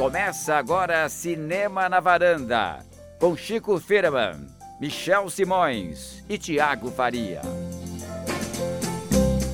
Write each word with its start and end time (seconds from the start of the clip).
Começa 0.00 0.56
agora 0.56 1.06
Cinema 1.10 1.86
na 1.86 2.00
Varanda, 2.00 2.82
com 3.18 3.36
Chico 3.36 3.78
Firman, 3.78 4.48
Michel 4.80 5.28
Simões 5.28 6.24
e 6.26 6.38
Tiago 6.38 6.90
Faria. 6.90 7.42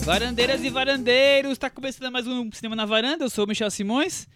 Varandeiras 0.05 0.63
e 0.63 0.71
varandeiros, 0.71 1.51
está 1.51 1.69
começando 1.69 2.13
mais 2.13 2.29
um 2.29 2.49
Cinema 2.53 2.77
na 2.77 2.87
Varanda, 2.87 3.25
eu 3.25 3.29
sou 3.29 3.45
o 3.45 3.49
Michel 3.49 3.69
Simões. 3.73 4.29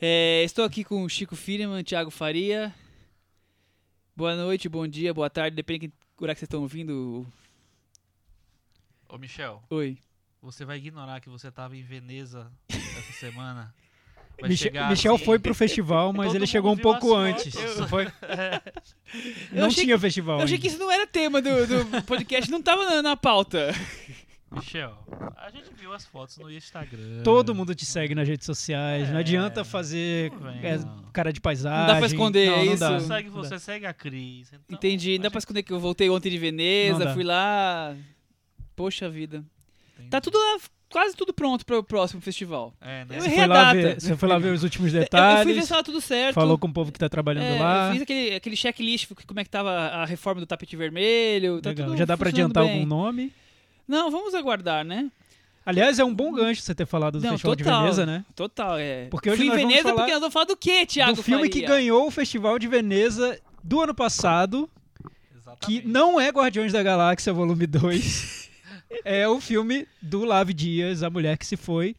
É, 0.00 0.44
estou 0.44 0.64
aqui 0.64 0.84
com 0.84 1.02
o 1.02 1.08
Chico 1.08 1.34
Firman, 1.34 1.82
Tiago 1.82 2.12
Faria. 2.12 2.72
Boa 4.14 4.36
noite, 4.36 4.68
bom 4.68 4.86
dia, 4.86 5.12
boa 5.12 5.28
tarde, 5.28 5.56
depende 5.56 5.88
de 5.88 5.88
que 5.88 5.96
que 6.18 6.24
vocês 6.24 6.42
estão 6.42 6.62
ouvindo. 6.62 7.26
Ô 9.08 9.18
Michel, 9.18 9.60
Oi. 9.70 9.98
você 10.40 10.64
vai 10.64 10.78
ignorar 10.78 11.20
que 11.20 11.28
você 11.28 11.50
tava 11.50 11.76
em 11.76 11.82
Veneza 11.82 12.48
essa 12.68 13.12
semana? 13.14 13.74
Vai 14.40 14.48
Michel, 14.50 14.64
chegar 14.72 14.90
Michel 14.90 15.14
assim, 15.14 15.24
foi 15.24 15.38
pro 15.38 15.54
festival, 15.54 16.12
mas 16.14 16.34
ele 16.34 16.46
chegou 16.46 16.72
um 16.72 16.76
pouco 16.76 17.14
antes. 17.14 17.54
Não 17.76 17.86
foi? 17.88 18.06
Eu 19.52 19.60
Não 19.60 19.66
achei 19.66 19.84
tinha 19.84 19.98
festival. 19.98 20.38
Eu 20.38 20.44
achei 20.44 20.54
ainda. 20.56 20.62
que 20.62 20.68
isso 20.68 20.78
não 20.78 20.90
era 20.90 21.06
tema 21.06 21.40
do, 21.42 21.66
do 21.66 22.02
podcast, 22.06 22.50
não 22.50 22.58
estava 22.60 22.84
na, 22.84 23.02
na 23.02 23.16
pauta. 23.16 23.72
Michel, 24.50 24.92
a 25.36 25.50
gente 25.50 25.70
viu 25.78 25.92
as 25.94 26.04
fotos 26.04 26.36
no 26.38 26.50
Instagram. 26.50 27.22
Todo 27.24 27.54
mundo 27.54 27.74
te 27.74 27.86
segue 27.86 28.14
nas 28.14 28.28
redes 28.28 28.44
sociais. 28.44 29.08
Não 29.08 29.16
É, 29.16 29.20
adianta 29.20 29.64
fazer 29.64 30.30
não 30.32 30.38
vem, 30.52 30.60
é, 30.66 30.78
não. 30.78 31.04
cara 31.12 31.32
de 31.32 31.40
paisagem. 31.40 31.78
Não 31.80 31.86
dá 31.86 31.96
pra 31.96 32.06
esconder 32.06 32.50
não, 32.50 32.56
não 32.58 32.64
isso. 32.72 32.80
dá, 32.80 32.90
Não 32.90 33.00
não 33.00 33.06
segue 33.06 33.28
você, 33.30 33.58
segue 33.58 33.86
a 33.86 33.94
Cris. 33.94 34.48
Então, 34.52 34.60
Entendi, 34.70 35.16
não 35.18 35.22
dá 35.22 35.30
pra 35.30 35.38
esconder 35.38 35.62
que 35.62 35.72
eu 35.72 35.80
voltei 35.80 36.10
ontem 36.10 36.28
de 36.30 36.36
Não 36.36 36.42
Veneza, 36.42 37.14
fui 37.14 37.22
lá. 37.24 37.96
Poxa 38.76 39.08
vida. 39.08 39.42
Entendi. 39.94 40.10
Tá 40.10 40.20
tudo 40.20 40.36
lá, 40.38 40.58
quase 40.92 41.16
tudo 41.16 41.32
pronto 41.32 41.64
para 41.66 41.78
o 41.78 41.82
próximo 41.82 42.20
festival. 42.20 42.72
É, 42.80 43.04
né? 43.04 43.16
Eu 43.16 43.20
Você 43.22 43.26
errei 43.26 43.34
foi, 43.38 43.44
a 43.44 43.46
lá 43.48 43.54
data. 43.64 43.74
ver, 43.74 44.00
você 44.00 44.16
foi 44.16 44.28
lá 44.28 44.38
ver 44.38 44.52
os 44.52 44.62
últimos 44.62 44.92
Eu- 44.92 45.00
Eu, 45.00 45.02
fui 45.02 45.10
detalhes. 45.10 45.56
ver 45.56 45.62
se 45.62 45.68
tava 45.70 45.82
tudo 45.82 46.00
certo. 46.00 46.34
Falou 46.34 46.56
com 46.58 46.68
o 46.68 46.72
povo 46.72 46.92
que 46.92 46.98
tá 46.98 47.08
trabalhando 47.08 47.44
É, 47.56 47.58
lá. 47.60 47.86
Eu 47.88 47.92
fiz 47.94 48.02
aquele, 48.02 48.34
aquele 48.36 48.56
checklist, 48.56 49.08
como 49.26 49.40
é 49.40 49.44
que 49.44 49.50
tava 49.50 49.70
a 49.70 50.04
reforma 50.04 50.40
do 50.40 50.46
tapete 50.46 50.76
vermelho. 50.76 51.60
Tá 51.60 51.70
Legal. 51.70 51.86
tudo 51.88 51.96
Já 51.98 52.04
dá 52.04 52.16
pra 52.16 52.30
funcionando 52.30 52.50
adiantar 52.52 52.64
bem. 52.64 52.82
algum 52.82 52.86
nome? 52.86 53.32
Não, 53.88 54.10
vamos 54.10 54.34
aguardar, 54.34 54.84
né? 54.84 55.10
Aliás, 55.64 55.98
é 55.98 56.04
um 56.04 56.12
bom 56.14 56.32
gancho 56.32 56.60
você 56.60 56.74
ter 56.74 56.86
falado 56.86 57.18
do 57.20 57.24
Não, 57.24 57.32
Festival 57.32 57.56
total. 57.56 57.72
de 57.74 57.80
Veneza, 57.82 58.04
né? 58.06 58.24
Total, 58.34 58.78
é. 58.78 59.06
Porque 59.06 59.30
hoje 59.30 59.38
Fui 59.38 59.46
em 59.46 59.48
nós 59.50 59.58
Veneza 59.58 59.82
falar 59.84 59.94
porque 59.94 60.10
nós 60.12 60.20
vamos 60.20 60.32
falar 60.32 60.44
do 60.46 60.56
quê, 60.56 60.84
Thiago 60.86 61.14
do 61.16 61.22
filme 61.22 61.48
que 61.48 61.60
Faria? 61.60 61.68
ganhou 61.68 62.06
o 62.06 62.10
Festival 62.10 62.58
de 62.58 62.66
Veneza 62.66 63.38
do 63.62 63.80
ano 63.80 63.94
passado, 63.94 64.68
que 64.98 65.36
Exatamente. 65.38 65.86
não 65.86 66.20
é 66.20 66.30
Guardiões 66.30 66.72
da 66.72 66.82
Galáxia 66.82 67.32
Volume 67.32 67.66
2. 67.66 68.42
é 69.04 69.26
o 69.28 69.40
filme 69.40 69.86
do 70.00 70.24
Lave 70.24 70.52
Dias, 70.54 71.02
A 71.02 71.10
Mulher 71.10 71.36
que 71.38 71.46
Se 71.46 71.56
Foi. 71.56 71.94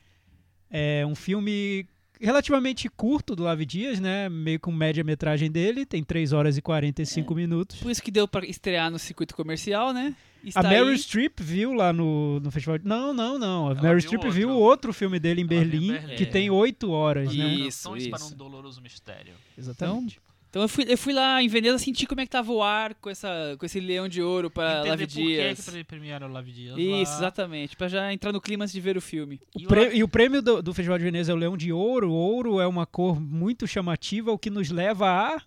É 0.70 1.06
um 1.06 1.14
filme 1.16 1.86
relativamente 2.20 2.90
curto 2.90 3.36
do 3.36 3.44
Lave 3.44 3.66
Dias, 3.66 4.00
né? 4.00 4.30
Meio 4.30 4.60
com 4.60 4.72
média-metragem 4.72 5.52
dele, 5.52 5.86
tem 5.86 6.04
3 6.04 6.32
horas 6.34 6.58
e 6.58 6.62
45 6.62 7.36
minutos. 7.36 7.78
Por 7.80 7.92
isso 7.92 8.02
que 8.02 8.10
deu 8.12 8.28
pra 8.28 8.46
estrear 8.46 8.90
no 8.90 8.98
circuito 8.98 9.36
comercial, 9.36 9.94
né? 9.94 10.16
Está 10.44 10.60
A 10.62 10.64
Meryl. 10.64 10.98
Streep 10.98 11.40
viu 11.42 11.74
lá 11.74 11.94
no, 11.94 12.40
no 12.40 12.52
festival. 12.52 12.78
de- 12.78 12.86
Não, 12.88 13.14
não, 13.14 13.38
não. 13.40 13.68
A 13.68 13.72
Ela 13.72 13.82
Meryl 13.82 14.00
viu 14.00 14.02
Streep 14.08 14.24
outro. 14.24 14.32
viu 14.38 14.50
outro 14.50 14.94
filme 14.94 15.20
dele 15.20 15.42
em 15.42 15.46
Berlim, 15.46 15.92
Berlim. 15.94 16.16
que 16.16 16.24
É. 16.24 16.26
tem 16.26 16.50
8 16.50 16.90
horas, 16.92 17.34
né? 17.36 17.46
Isso, 17.54 17.84
Canções 17.90 18.08
para 18.08 18.20
isso. 18.24 18.34
um 18.34 18.38
doloroso 18.38 18.82
mistério. 18.82 19.34
Exatamente. 19.58 20.20
Então 20.22 20.33
eu 20.62 20.68
fui, 20.70 20.86
eu 20.88 20.98
fui 20.98 21.14
lá 21.14 21.42
em 21.42 21.48
Veneza 21.48 21.80
sentir 21.80 22.06
como 22.06 22.22
é 22.22 22.26
que 22.26 22.30
tava 22.30 22.52
o 22.52 22.62
ar 22.62 22.94
com, 22.96 23.10
essa, 23.10 23.56
com 23.60 23.66
esse 23.66 23.80
leão 23.80 24.08
de 24.08 24.22
ouro 24.22 24.52
pra 24.52 24.74
Entender 24.82 24.90
Lave 24.90 25.06
por 25.08 25.14
que 25.14 25.20
que 25.22 25.26
Dias. 25.28 25.66
pre- 25.70 25.84
premiaram 25.84 26.28
o 26.28 26.32
Lave 26.32 26.52
Dias 26.52 26.78
Isso, 26.78 27.12
lá. 27.12 27.18
exatamente. 27.18 27.76
Pra 27.76 27.88
já 27.88 28.14
entrar 28.14 28.32
no 28.32 28.40
clima 28.40 28.64
antes 28.64 28.74
de 28.74 28.80
ver 28.80 28.96
o 28.96 29.02
filme. 29.02 29.42
E 29.58 29.64
O 29.64 29.66
o 29.66 29.68
prê- 29.68 29.82
Lave- 29.86 29.98
E 29.98 30.04
o 30.04 30.08
prêmio 30.08 30.42
do, 30.44 30.62
do 30.62 30.74
Festival 30.74 30.98
de 31.00 31.04
Veneza 31.04 31.32
é 31.32 31.36
o 31.36 31.38
Leão 31.38 31.58
de 31.58 31.72
Ouro. 31.74 32.12
Ouro 32.12 32.60
é 32.60 32.68
uma 32.68 32.86
cor 32.86 33.20
muito 33.20 33.66
chamativa, 33.66 34.32
o 34.32 34.38
que 34.38 34.50
nos 34.52 34.70
leva 34.70 35.08
a. 35.10 35.42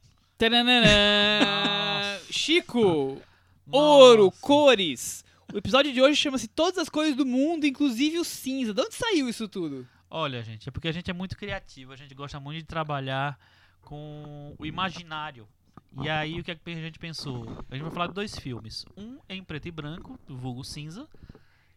Chico! 2.30 3.20
Nossa. 3.66 3.78
Ouro, 3.78 4.30
cores! 4.40 5.24
O 5.52 5.58
episódio 5.58 5.92
de 5.92 6.02
hoje 6.02 6.16
chama-se 6.16 6.48
Todas 6.48 6.78
as 6.78 6.88
Cores 6.88 7.14
do 7.14 7.24
Mundo, 7.24 7.66
inclusive 7.66 8.18
o 8.18 8.24
cinza. 8.24 8.74
De 8.74 8.80
onde 8.80 8.94
saiu 8.94 9.28
isso 9.28 9.48
tudo? 9.48 9.86
Olha, 10.10 10.42
gente, 10.42 10.68
é 10.68 10.72
porque 10.72 10.88
a 10.88 10.92
gente 10.92 11.10
é 11.10 11.14
muito 11.14 11.36
criativo, 11.36 11.92
a 11.92 11.96
gente 11.96 12.14
gosta 12.14 12.38
muito 12.40 12.58
de 12.58 12.64
trabalhar 12.64 13.38
com 13.86 14.54
o 14.58 14.66
imaginário. 14.66 15.48
E 16.02 16.10
aí, 16.10 16.38
o 16.40 16.44
que, 16.44 16.50
é 16.50 16.54
que 16.56 16.70
a 16.70 16.74
gente 16.74 16.98
pensou? 16.98 17.44
A 17.70 17.74
gente 17.74 17.84
vai 17.84 17.90
falar 17.92 18.08
de 18.08 18.14
dois 18.14 18.36
filmes. 18.38 18.84
Um 18.96 19.18
é 19.28 19.34
em 19.34 19.42
preto 19.42 19.66
e 19.68 19.70
branco, 19.70 20.18
do 20.26 20.36
vulgo 20.36 20.62
cinza, 20.62 21.08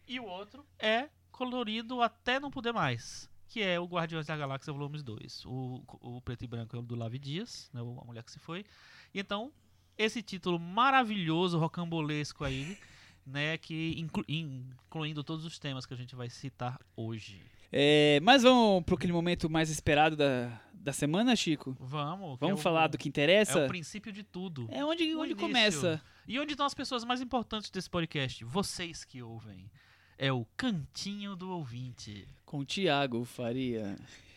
e 0.06 0.20
o 0.20 0.26
outro 0.26 0.66
é 0.78 1.08
colorido 1.32 2.02
até 2.02 2.38
não 2.40 2.52
poder 2.52 2.74
mais, 2.74 3.30
que 3.48 3.62
é 3.62 3.80
o 3.80 3.86
Guardiões 3.86 4.26
da 4.26 4.36
Galáxia 4.36 4.74
Volumes 4.74 5.04
2. 5.04 5.46
O, 5.46 5.84
o 6.02 6.22
preto 6.22 6.44
e 6.44 6.48
branco 6.48 6.76
é 6.76 6.80
o 6.80 6.82
do 6.82 6.96
Lave 6.96 7.18
Dias, 7.20 7.70
né, 7.74 7.80
a 7.80 8.06
mulher 8.06 8.24
que 8.24 8.32
se 8.32 8.40
foi. 8.40 8.66
E 9.14 9.20
então, 9.20 9.54
esse 9.98 10.22
título 10.22 10.60
maravilhoso, 10.60 11.58
rocambolesco 11.58 12.44
aí, 12.44 12.78
né, 13.26 13.58
que 13.58 13.94
inclu- 13.98 14.26
incluindo 14.28 15.24
todos 15.24 15.46
os 15.46 15.58
temas 15.60 15.86
que 15.86 15.94
a 15.94 15.98
gente 15.98 16.16
vai 16.16 16.30
citar 16.30 16.78
hoje. 16.96 17.42
É, 17.72 18.20
mas 18.24 18.42
vamos 18.42 18.84
pro 18.84 18.96
aquele 18.96 19.14
momento 19.14 19.48
mais 19.50 19.70
esperado 19.70 20.16
da, 20.16 20.60
da 20.90 20.94
semana, 20.94 21.36
Chico? 21.36 21.76
Vamos. 21.80 22.38
Vamos 22.40 22.58
é 22.58 22.60
o- 22.60 22.64
falar 22.64 22.88
do 22.88 22.98
que 22.98 23.08
É 23.08 23.10
interessa? 23.10 23.66
o 23.66 23.68
princípio 23.68 24.12
de 24.12 24.24
tudo. 24.24 24.68
É 24.72 24.84
onde, 24.84 25.04
o 25.16 25.20
onde 25.20 25.32
início. 25.32 25.38
começa. 25.48 26.02
E 26.28 26.40
onde 26.40 26.54
estão 26.54 26.66
as 26.66 26.74
pessoas 26.74 27.04
mais 27.04 27.22
importantes 27.22 27.70
desse 27.70 27.90
podcast? 27.90 28.44
Vocês 28.46 29.04
que 29.04 29.22
ouvem. 29.22 29.70
É 30.18 30.32
o 30.34 30.46
cantinho 30.58 31.36
do 31.36 31.50
ouvinte. 31.52 32.28
Com 32.46 32.60
o 32.60 32.66
Thiago 32.66 33.24
Faria. 33.24 33.96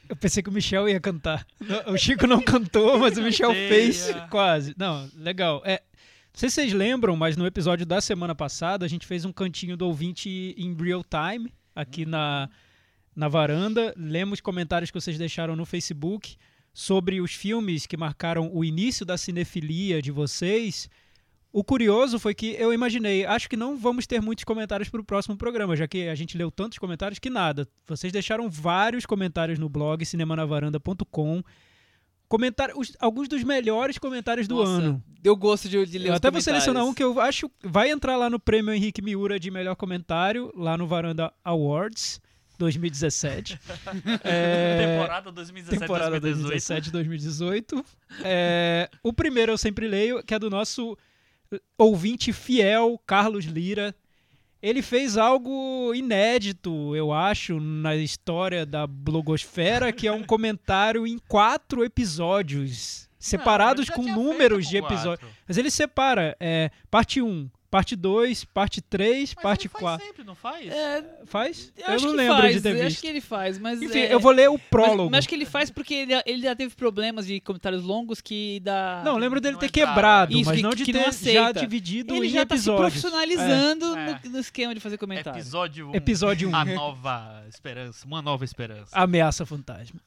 Eu 0.09 0.15
pensei 0.15 0.43
que 0.43 0.49
o 0.49 0.53
Michel 0.53 0.89
ia 0.89 1.01
cantar. 1.01 1.47
O 1.87 1.97
Chico 1.97 2.27
não 2.27 2.41
cantou, 2.43 2.99
mas 2.99 3.17
o 3.19 3.23
Michel 3.23 3.53
fez 3.53 4.09
quase. 4.31 4.75
Não, 4.77 5.09
legal. 5.17 5.61
É, 5.65 5.83
não 5.93 6.35
sei 6.35 6.49
se 6.51 6.55
vocês 6.57 6.73
lembram, 6.73 7.17
mas 7.17 7.37
no 7.37 7.47
episódio 7.47 7.85
da 7.87 8.01
semana 8.01 8.35
passada 8.35 8.85
a 8.85 8.89
gente 8.89 9.07
fez 9.07 9.25
um 9.25 9.33
cantinho 9.33 9.77
do 9.77 9.87
ouvinte 9.87 10.55
em 10.57 10.75
real 10.75 11.03
time 11.05 11.53
aqui 11.75 12.05
na, 12.07 12.49
na 13.15 13.29
varanda. 13.29 13.95
Lemos 13.97 14.41
comentários 14.41 14.91
que 14.91 15.01
vocês 15.01 15.19
deixaram 15.19 15.55
no 15.57 15.65
Facebook 15.67 16.37
sobre 16.75 17.21
os 17.21 17.33
filmes 17.35 17.87
que 17.87 17.97
marcaram 17.97 18.51
o 18.53 18.65
início 18.65 19.05
da 19.05 19.17
cinefilia 19.19 20.01
de 20.01 20.11
vocês. 20.11 20.89
O 21.53 21.63
curioso 21.63 22.19
foi 22.19 22.35
que 22.35 22.57
eu 22.59 22.73
imaginei, 22.73 23.27
acho 23.27 23.47
que 23.47 23.59
não 23.59 23.77
vamos 23.77 24.07
ter 24.07 24.23
muitos 24.23 24.43
comentários 24.45 24.89
para 24.89 25.01
o 25.03 25.05
próximo 25.05 25.37
programa, 25.37 25.77
já 25.77 25.87
que 25.87 26.09
a 26.09 26.15
gente 26.15 26.39
leu 26.39 26.51
tantos 26.51 26.79
comentários 26.79 27.19
que 27.19 27.29
nada. 27.29 27.69
Vocês 27.87 28.11
deixaram 28.11 28.49
vários 28.49 29.05
comentários 29.05 29.59
no 29.59 29.69
blog 29.69 30.03
cinemanavaranda.com. 30.07 31.43
Comentário, 32.27 32.79
os- 32.79 32.97
alguns 32.99 33.29
dos 33.29 33.45
melhores 33.45 33.99
comentários 33.99 34.49
do 34.49 34.55
Nossa, 34.57 34.71
ano. 34.73 35.05
Deu 35.21 35.37
gosto 35.37 35.69
de, 35.69 35.85
de 35.85 35.99
ler 35.99 36.09
Eu 36.09 36.13
os 36.13 36.17
até 36.17 36.31
vou 36.31 36.41
selecionar 36.41 36.83
um 36.87 36.95
que 36.95 37.05
eu 37.05 37.21
acho 37.21 37.51
vai 37.63 37.91
entrar 37.91 38.17
lá 38.17 38.31
no 38.31 38.41
prêmio 38.41 38.73
Henrique 38.73 39.03
Miura 39.03 39.39
de 39.39 39.51
melhor 39.51 39.77
comentário, 39.77 40.51
lá 40.57 40.79
no 40.79 40.87
Varanda 40.87 41.31
Awards 41.45 42.19
2017. 42.63 43.59
É, 44.25 44.87
Temporada 44.87 45.33
2017 45.33 45.81
temporada 45.81 46.21
2018. 46.21 46.91
2017 46.91 46.91
2018. 46.91 47.85
É, 48.25 48.89
o 49.03 49.13
primeiro 49.13 49.53
eu 49.53 49.59
sempre 49.59 49.89
leio, 49.89 50.23
que 50.23 50.35
é 50.35 50.39
do 50.39 50.49
nosso 50.49 50.97
ouvinte 51.77 52.33
fiel, 52.33 53.01
Carlos 53.07 53.45
Lira. 53.45 53.95
Ele 54.63 54.81
fez 54.81 55.17
algo 55.17 55.93
inédito, 55.93 56.95
eu 56.95 57.13
acho, 57.13 57.59
na 57.59 57.97
história 57.97 58.65
da 58.65 58.87
blogosfera, 58.87 59.93
que 59.93 60.07
é 60.07 60.13
um 60.13 60.23
comentário 60.23 61.05
em 61.05 61.19
quatro 61.19 61.85
episódios, 61.85 63.09
separados 63.19 63.89
Não, 63.89 63.97
com 63.97 64.03
números 64.03 64.69
feito 64.69 64.71
de 64.71 64.81
com 64.81 64.87
episódios. 64.87 65.31
Mas 65.49 65.59
ele 65.59 65.71
separa 65.71 66.37
é, 66.39 66.71
parte 66.89 67.21
1, 67.21 67.51
parte 67.73 67.97
2, 67.97 68.45
parte 68.45 68.83
3, 68.83 69.33
Mas 69.35 69.43
parte 69.43 69.63
ele 69.63 69.69
faz 69.71 69.81
4. 69.83 70.07
sempre, 70.07 70.25
não 70.25 70.35
faz? 70.35 70.67
É, 70.71 71.03
Faz? 71.25 71.73
eu 71.75 71.95
Eu, 71.95 72.01
não 72.03 72.13
lembro 72.13 72.37
faz, 72.37 72.55
de 72.55 72.61
ter 72.61 72.69
eu 72.69 72.73
visto. 72.75 72.87
acho 72.87 73.01
que 73.01 73.07
ele 73.07 73.21
faz, 73.23 73.59
mas... 73.59 73.81
Enfim, 73.81 73.99
é- 73.99 74.13
eu 74.13 74.21
vou 74.21 74.31
ler 74.31 74.51
o 74.51 74.53
mas- 74.53 74.63
prólogo. 74.69 75.11
Mas, 75.11 75.21
acho 75.21 75.29
que 75.31 75.35
ele 75.35 75.47
faz 75.47 75.71
porque 75.71 75.95
ele, 75.95 76.13
ele 76.27 76.43
já 76.43 76.55
teve 76.55 76.75
problemas 76.75 77.27
de 77.27 77.41
comentários 77.41 77.83
longos 77.83 78.21
que 78.21 78.61
dá... 78.61 79.01
Não, 79.03 79.13
eu 79.15 79.19
lembro 79.19 79.41
dele 79.41 79.55
não 79.55 79.59
ter 79.61 79.67
entrava. 79.69 79.93
quebrado, 79.95 80.33
Isso, 80.37 80.45
mas 80.51 80.57
que- 80.57 80.63
não 80.63 80.71
de 80.75 80.85
que 80.85 80.93
não 80.93 81.01
ter 81.01 81.05
já 81.05 81.09
aceita. 81.49 81.61
dividido 81.61 82.15
ele 82.15 82.27
em 82.27 82.31
já 82.31 82.45
tá 82.45 82.55
se 82.57 82.61
episódios. 82.61 82.81
profissionalizando 82.93 83.97
É. 83.97 84.21
No, 84.25 84.31
no 84.33 84.39
esquema 84.39 84.75
de 84.75 84.81
fazer 84.81 84.99
comentário. 84.99 85.41
Episódio 85.41 85.89
1. 85.91 85.95
Episódio 85.95 86.49
1. 86.51 86.55
A 86.55 86.65
nova 86.67 87.45
esperança. 87.49 88.07
Uma 88.07 88.21
nova 88.21 88.45
esperança. 88.45 88.91
Ameaça 88.93 89.47
fantasma. 89.47 89.99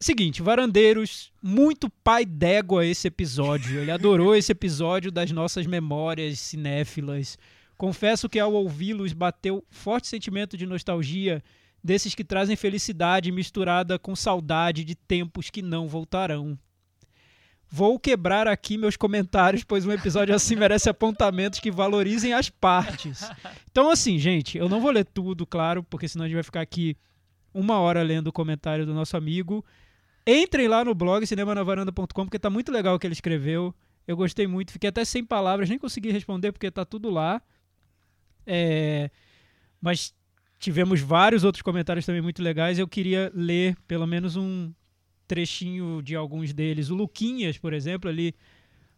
Seguinte, 0.00 0.42
Varandeiros, 0.42 1.32
muito 1.42 1.90
pai 1.90 2.24
d'égua 2.24 2.86
esse 2.86 3.08
episódio. 3.08 3.80
Ele 3.80 3.90
adorou 3.90 4.36
esse 4.36 4.52
episódio 4.52 5.10
das 5.10 5.32
nossas 5.32 5.66
memórias 5.66 6.38
cinéfilas. 6.38 7.36
Confesso 7.76 8.28
que 8.28 8.38
ao 8.38 8.52
ouvi-los 8.52 9.12
bateu 9.12 9.64
forte 9.70 10.06
sentimento 10.06 10.56
de 10.56 10.66
nostalgia 10.66 11.42
desses 11.82 12.14
que 12.14 12.22
trazem 12.22 12.54
felicidade 12.54 13.32
misturada 13.32 13.98
com 13.98 14.14
saudade 14.14 14.84
de 14.84 14.94
tempos 14.94 15.50
que 15.50 15.62
não 15.62 15.88
voltarão. 15.88 16.56
Vou 17.68 17.98
quebrar 17.98 18.46
aqui 18.46 18.78
meus 18.78 18.96
comentários, 18.96 19.64
pois 19.64 19.84
um 19.84 19.92
episódio 19.92 20.34
assim 20.34 20.54
merece 20.54 20.88
apontamentos 20.88 21.58
que 21.58 21.72
valorizem 21.72 22.32
as 22.32 22.48
partes. 22.48 23.28
Então, 23.70 23.90
assim, 23.90 24.18
gente, 24.18 24.56
eu 24.56 24.68
não 24.68 24.80
vou 24.80 24.90
ler 24.90 25.04
tudo, 25.04 25.44
claro, 25.44 25.82
porque 25.82 26.08
senão 26.08 26.24
a 26.24 26.28
gente 26.28 26.34
vai 26.34 26.42
ficar 26.42 26.60
aqui 26.60 26.96
uma 27.52 27.78
hora 27.78 28.02
lendo 28.02 28.28
o 28.28 28.32
comentário 28.32 28.86
do 28.86 28.94
nosso 28.94 29.16
amigo. 29.16 29.64
Entrem 30.30 30.68
lá 30.68 30.84
no 30.84 30.94
blog 30.94 31.26
cinemanavaranda.com, 31.26 32.24
porque 32.26 32.38
tá 32.38 32.50
muito 32.50 32.70
legal 32.70 32.94
o 32.94 32.98
que 32.98 33.06
ele 33.06 33.14
escreveu. 33.14 33.74
Eu 34.06 34.14
gostei 34.14 34.46
muito, 34.46 34.72
fiquei 34.72 34.90
até 34.90 35.02
sem 35.02 35.24
palavras, 35.24 35.70
nem 35.70 35.78
consegui 35.78 36.10
responder 36.10 36.52
porque 36.52 36.70
tá 36.70 36.84
tudo 36.84 37.08
lá. 37.08 37.40
É, 38.46 39.10
mas 39.80 40.14
tivemos 40.58 41.00
vários 41.00 41.44
outros 41.44 41.62
comentários 41.62 42.04
também 42.04 42.20
muito 42.20 42.42
legais. 42.42 42.78
Eu 42.78 42.86
queria 42.86 43.32
ler 43.34 43.74
pelo 43.86 44.06
menos 44.06 44.36
um 44.36 44.70
trechinho 45.26 46.02
de 46.02 46.14
alguns 46.14 46.52
deles. 46.52 46.90
O 46.90 46.94
Luquinhas, 46.94 47.56
por 47.56 47.72
exemplo, 47.72 48.10
ali 48.10 48.34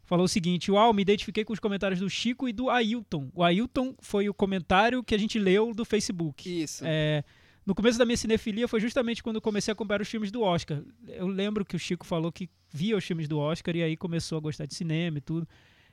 falou 0.03 0.25
o 0.25 0.29
seguinte: 0.29 0.73
Uau, 0.73 0.93
me 0.93 1.03
identifiquei 1.03 1.45
com 1.45 1.53
os 1.53 1.61
comentários 1.61 2.01
do 2.01 2.11
Chico 2.11 2.49
e 2.49 2.53
do 2.53 2.69
Ailton. 2.69 3.31
O 3.33 3.45
Ailton 3.45 3.95
foi 4.01 4.29
o 4.29 4.35
comentário 4.35 5.05
que 5.05 5.15
a 5.15 5.19
gente 5.19 5.39
leu 5.39 5.73
do 5.73 5.85
Facebook. 5.85 6.63
Isso. 6.65 6.83
É, 6.85 7.23
no 7.71 7.75
começo 7.75 7.97
da 7.97 8.05
minha 8.05 8.17
cinefilia 8.17 8.67
foi 8.67 8.81
justamente 8.81 9.23
quando 9.23 9.41
comecei 9.41 9.71
a 9.71 9.75
acompanhar 9.75 10.01
os 10.01 10.09
filmes 10.09 10.33
do 10.33 10.43
Oscar. 10.43 10.83
Eu 11.07 11.29
lembro 11.29 11.65
que 11.65 11.77
o 11.77 11.79
Chico 11.79 12.05
falou 12.05 12.33
que 12.33 12.51
via 12.69 12.97
os 12.97 13.05
filmes 13.05 13.29
do 13.29 13.39
Oscar 13.39 13.77
e 13.77 13.83
aí 13.85 13.97
começou 13.97 14.39
a 14.39 14.41
gostar 14.41 14.67
de 14.67 14.75
cinema 14.75 15.19
e 15.19 15.21
tudo. 15.21 15.49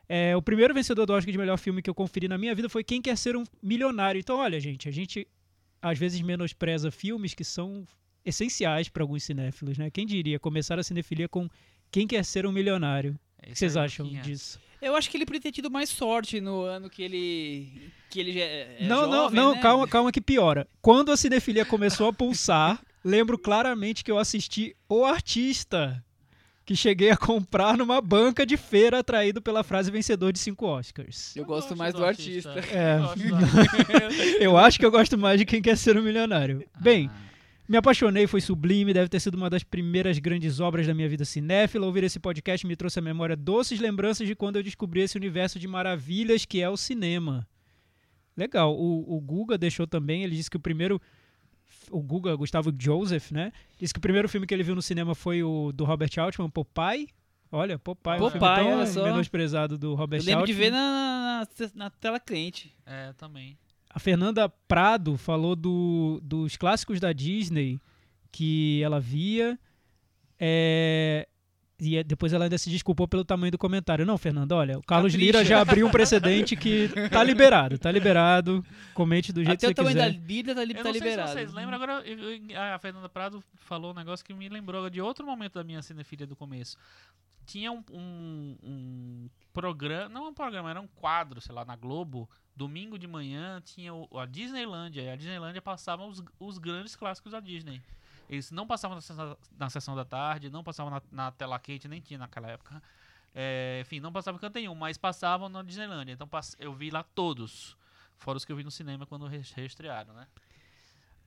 É, 0.10 0.36
o 0.36 0.42
primeiro 0.42 0.74
vencedor 0.74 1.06
do 1.06 1.14
Oscar 1.14 1.32
de 1.32 1.38
melhor 1.38 1.60
filme 1.60 1.84
que 1.84 1.88
eu 1.88 1.94
conferi 1.94 2.28
na 2.28 2.36
minha 2.36 2.56
vida 2.56 2.68
foi 2.68 2.84
Quem 2.84 3.00
Quer 3.00 3.16
Ser 3.16 3.38
um 3.38 3.44
Milionário. 3.62 4.18
Então, 4.18 4.38
olha, 4.38 4.60
gente, 4.60 4.90
a 4.90 4.92
gente 4.92 5.28
às 5.80 6.00
vezes 6.00 6.20
menospreza 6.20 6.90
filmes 6.90 7.36
que 7.36 7.44
são 7.44 7.86
essenciais 8.26 8.90
para 8.90 9.04
alguns 9.04 9.24
cinéfilos, 9.24 9.78
né? 9.78 9.92
Quem 9.92 10.08
diria 10.08 10.40
começar 10.40 10.80
a 10.80 10.84
cinefilia 10.84 11.30
com 11.30 11.48
Quem 11.92 12.08
Quer 12.08 12.26
Ser 12.26 12.48
um 12.48 12.52
Milionário? 12.52 13.20
O 13.38 13.52
que 13.52 13.56
vocês 13.56 13.78
aí, 13.78 13.86
acham 13.86 14.08
disso? 14.24 14.60
Eu 14.82 14.96
acho 14.96 15.10
que 15.10 15.18
ele 15.18 15.26
podia 15.26 15.42
ter 15.42 15.52
tido 15.52 15.72
mais 15.72 15.90
sorte 15.90 16.40
no 16.40 16.62
ano 16.62 16.90
que 16.90 17.02
ele. 17.02 17.92
que 18.10 18.20
ele 18.20 18.34
já 18.34 18.42
é 18.42 18.78
não, 18.82 19.02
não, 19.08 19.24
jovem, 19.24 19.36
não, 19.36 19.56
né? 19.56 19.62
calma, 19.62 19.88
calma 19.88 20.12
que 20.12 20.22
piora. 20.22 20.68
Quando 20.82 21.12
a 21.12 21.18
cinefilia 21.18 21.66
começou 21.66 22.08
a 22.08 22.14
pulsar, 22.14 22.80
lembro 23.04 23.38
claramente 23.38 24.04
que 24.04 24.12
eu 24.12 24.18
assisti 24.20 24.76
O 24.88 25.04
Artista, 25.04 26.04
que 26.66 26.76
cheguei 26.76 27.10
a 27.10 27.18
comprar 27.18 27.78
numa 27.78 28.00
banca 28.02 28.46
de 28.46 28.56
feira 28.58 29.00
atraído 29.00 29.42
pela 29.42 29.64
frase 29.64 29.90
vencedor 29.90 30.32
de 30.32 30.40
cinco 30.40 30.66
Oscars. 30.68 31.36
Eu 31.36 31.46
gosto 31.46 31.76
mais 31.76 31.94
do 31.94 32.04
artista. 32.06 32.54
É. 32.72 32.98
Eu 32.98 33.02
gosto 33.04 33.20
do 33.20 33.36
artista. 33.36 34.44
Eu 34.44 34.58
acho 34.58 34.78
que 34.80 34.86
eu 34.86 34.92
gosto 34.92 35.18
mais 35.18 35.40
de 35.40 35.46
quem 35.46 35.62
quer 35.62 35.78
ser 35.78 35.98
um 35.98 36.04
milionário. 36.04 36.64
Bem, 36.80 37.10
Ah, 37.12 37.27
me 37.68 37.78
apaixonei, 37.78 38.28
foi 38.28 38.40
sublime, 38.40 38.94
deve 38.94 39.10
ter 39.10 39.20
sido 39.20 39.36
uma 39.36 39.50
das 39.50 39.64
primeiras 39.64 40.18
grandes 40.20 40.60
obras 40.60 40.88
da 40.88 40.94
minha 40.94 41.10
vida 41.10 41.26
cinéfila. 41.26 41.86
Ouvir 41.86 42.04
esse 42.04 42.20
podcast 42.20 42.66
me 42.66 42.76
trouxe 42.76 43.00
à 43.00 43.02
memória 43.02 43.36
doces 43.36 43.80
lembranças 43.80 44.26
de 44.28 44.36
quando 44.36 44.56
eu 44.56 44.64
descobri 44.64 45.02
esse 45.02 45.18
universo 45.18 45.60
de 45.60 45.68
maravilhas 45.68 46.46
que 46.46 46.62
é 46.62 46.70
o 46.70 46.78
cinema. 46.78 47.48
Legal. 48.36 48.74
O, 48.74 49.18
o 49.18 49.20
Guga 49.20 49.58
deixou 49.58 49.86
também, 49.88 50.24
ele 50.24 50.36
disse 50.36 50.50
que 50.50 50.58
o 50.58 50.60
primeiro. 50.60 51.02
O 51.92 52.02
Guga, 52.02 52.36
Gustavo 52.36 52.74
Joseph, 52.78 53.32
né? 53.32 53.52
Disse 53.80 53.94
que 53.94 53.98
o 53.98 54.02
primeiro 54.02 54.30
filme 54.30 54.46
que 54.46 54.54
ele 54.54 54.64
viu 54.64 54.76
no 54.76 54.82
cinema 54.82 55.14
foi 55.16 55.44
o 55.44 55.72
do 55.74 55.84
Robert 55.84 56.12
Altman, 56.18 56.50
Popeye. 56.50 57.10
Olha, 57.52 57.80
Popeye, 57.80 58.22
um 58.22 58.30
filme 58.30 58.40
Popeye, 58.40 58.94
tão 58.94 59.04
menosprezado 59.06 59.78
do 59.78 59.96
Robert 59.96 60.20
Eu 60.20 60.26
lembro 60.26 60.46
de 60.46 60.52
Altman. 60.52 60.66
ver 60.66 60.72
na, 60.72 61.48
na, 61.60 61.72
na 61.76 61.90
tela 61.90 62.20
quente. 62.20 62.74
É, 62.86 63.14
também. 63.14 63.58
A 63.90 64.00
Fernanda 64.00 64.48
Prado 64.68 65.18
falou 65.18 65.56
do- 65.56 66.20
dos 66.24 66.56
clássicos 66.58 67.00
da 67.00 67.12
Disney 67.14 67.80
que 68.32 68.82
ela 68.84 69.00
via. 69.00 69.58
é, 70.40 71.28
e 71.80 71.98
é- 71.98 72.04
depois 72.04 72.32
ela 72.32 72.46
ainda 72.46 72.58
se 72.60 72.70
desculpou 72.70 73.08
pelo 73.08 73.26
tamanho 73.26 73.52
do 73.52 73.58
comentário. 73.58 74.06
Não, 74.06 74.18
Fernanda, 74.18 74.56
olha, 74.56 74.78
o 74.78 74.84
Carlos 74.84 75.14
Capricha. 75.14 75.26
Lira 75.32 75.44
já 75.46 75.62
abriu 75.62 75.88
um 75.88 75.92
precedente 75.92 76.56
que 76.56 76.90
tá 77.12 77.24
liberado, 77.24 77.78
tá 77.80 77.92
liberado. 77.92 78.64
Comente 78.94 79.34
do 79.34 79.44
jeito 79.44 79.58
Até 79.58 79.68
o 79.68 79.70
que 79.74 79.82
você 79.82 79.90
tamanho 79.96 79.98
quiser. 80.12 80.20
da 80.20 80.26
Bíblia 80.28 80.56
tá, 80.56 80.64
li- 80.64 80.74
Eu 80.74 80.78
tá 80.78 80.84
não 80.84 80.92
sei 80.92 81.02
liberado. 81.02 81.28
se 81.30 81.34
vocês 81.34 81.54
lembram, 81.54 81.76
agora 81.76 82.08
eu- 82.08 82.36
eu- 82.36 82.62
a 82.62 82.78
Fernanda 82.80 83.10
Prado 83.10 83.44
falou 83.56 83.92
um 83.92 83.96
negócio 83.96 84.24
que 84.26 84.34
me 84.34 84.48
lembrou 84.50 84.88
de 84.92 85.02
outro 85.02 85.26
momento 85.26 85.54
da 85.56 85.64
minha 85.64 85.82
cinefilia 85.82 86.28
do 86.28 86.36
começo. 86.36 86.78
Tinha 87.48 87.72
um, 87.72 87.84
um- 87.92 88.58
um 88.64 89.30
programa, 89.54 90.10
não 90.10 90.30
um 90.30 90.34
programa, 90.34 90.70
era 90.70 90.82
um 90.82 90.88
quadro, 90.88 91.40
sei 91.42 91.56
lá, 91.56 91.64
na 91.66 91.76
Globo. 91.76 92.30
Domingo 92.58 92.98
de 92.98 93.06
manhã 93.08 93.62
tinha 93.64 93.94
o- 93.94 94.10
a 94.20 94.26
Disneylândia. 94.26 95.02
E 95.04 95.10
a 95.10 95.16
Disneylândia 95.16 95.62
passava 95.62 96.04
os, 96.06 96.24
os 96.40 96.58
grandes 96.58 96.96
clássicos 96.96 97.32
da 97.32 97.40
Disney. 97.40 97.82
Eles 98.30 98.52
não 98.52 98.66
passavam 98.68 98.96
na 98.96 99.02
sessão, 99.02 99.38
na 99.58 99.70
sessão 99.70 99.96
da 99.96 100.04
tarde, 100.04 100.50
não 100.50 100.64
passavam 100.64 100.92
na, 100.92 101.02
na 101.12 101.32
tela 101.32 101.58
quente, 101.60 101.88
nem 101.88 102.02
tinha 102.02 102.18
naquela 102.18 102.50
época. 102.50 102.82
É, 103.34 103.80
enfim, 103.86 104.00
não 104.00 104.12
passavam 104.12 104.38
em 104.38 104.42
canto 104.42 104.56
nenhum, 104.56 104.74
mas 104.76 104.98
passavam 104.98 105.48
na 105.48 105.62
Disneylândia. 105.62 106.12
Então 106.14 106.28
pass- 106.28 106.56
eu 106.60 106.74
vi 106.74 106.90
lá 106.90 107.04
todos. 107.04 107.78
Fora 108.18 108.36
os 108.38 108.44
que 108.44 108.52
eu 108.52 108.56
vi 108.56 108.64
no 108.64 108.72
cinema 108.72 109.06
quando 109.06 109.28
re- 109.28 109.42
reestrearam, 109.56 110.14
né? 110.16 110.26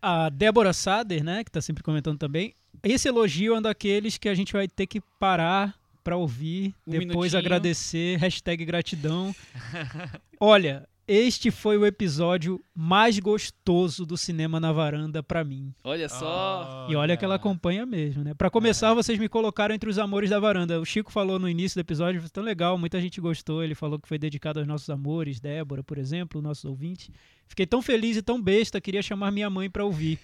A 0.02 0.28
Débora 0.30 0.72
Sader, 0.72 1.22
né, 1.22 1.44
que 1.44 1.50
tá 1.50 1.60
sempre 1.60 1.82
comentando 1.84 2.18
também. 2.18 2.54
Esse 2.82 3.06
elogio 3.08 3.54
é 3.54 3.58
um 3.58 3.62
daqueles 3.62 4.18
que 4.18 4.28
a 4.28 4.34
gente 4.34 4.52
vai 4.52 4.66
ter 4.66 4.86
que 4.86 5.00
parar 5.18 5.78
pra 6.02 6.16
ouvir, 6.16 6.74
Um 6.86 6.90
depois 6.90 7.06
minutinho. 7.32 7.38
agradecer, 7.38 8.16
hashtag 8.18 8.64
gratidão. 8.64 9.34
Olha, 10.40 10.88
este 11.12 11.50
foi 11.50 11.76
o 11.76 11.84
episódio 11.84 12.64
mais 12.72 13.18
gostoso 13.18 14.06
do 14.06 14.16
Cinema 14.16 14.60
na 14.60 14.70
Varanda 14.70 15.24
pra 15.24 15.42
mim. 15.42 15.74
Olha 15.82 16.08
só. 16.08 16.86
E 16.88 16.94
olha 16.94 17.16
que 17.16 17.24
ela 17.24 17.34
acompanha 17.34 17.84
mesmo, 17.84 18.22
né? 18.22 18.32
Pra 18.32 18.48
começar, 18.48 18.94
vocês 18.94 19.18
me 19.18 19.28
colocaram 19.28 19.74
entre 19.74 19.90
os 19.90 19.98
amores 19.98 20.30
da 20.30 20.38
varanda. 20.38 20.80
O 20.80 20.84
Chico 20.84 21.10
falou 21.10 21.36
no 21.36 21.48
início 21.48 21.76
do 21.76 21.80
episódio, 21.80 22.20
foi 22.20 22.30
tão 22.30 22.44
legal, 22.44 22.78
muita 22.78 23.00
gente 23.00 23.20
gostou. 23.20 23.64
Ele 23.64 23.74
falou 23.74 23.98
que 23.98 24.06
foi 24.06 24.18
dedicado 24.18 24.60
aos 24.60 24.68
nossos 24.68 24.88
amores, 24.88 25.40
Débora, 25.40 25.82
por 25.82 25.98
exemplo, 25.98 26.40
nossos 26.40 26.64
ouvintes. 26.64 27.10
Fiquei 27.48 27.66
tão 27.66 27.82
feliz 27.82 28.16
e 28.16 28.22
tão 28.22 28.40
besta, 28.40 28.80
queria 28.80 29.02
chamar 29.02 29.32
minha 29.32 29.50
mãe 29.50 29.68
pra 29.68 29.84
ouvir. 29.84 30.16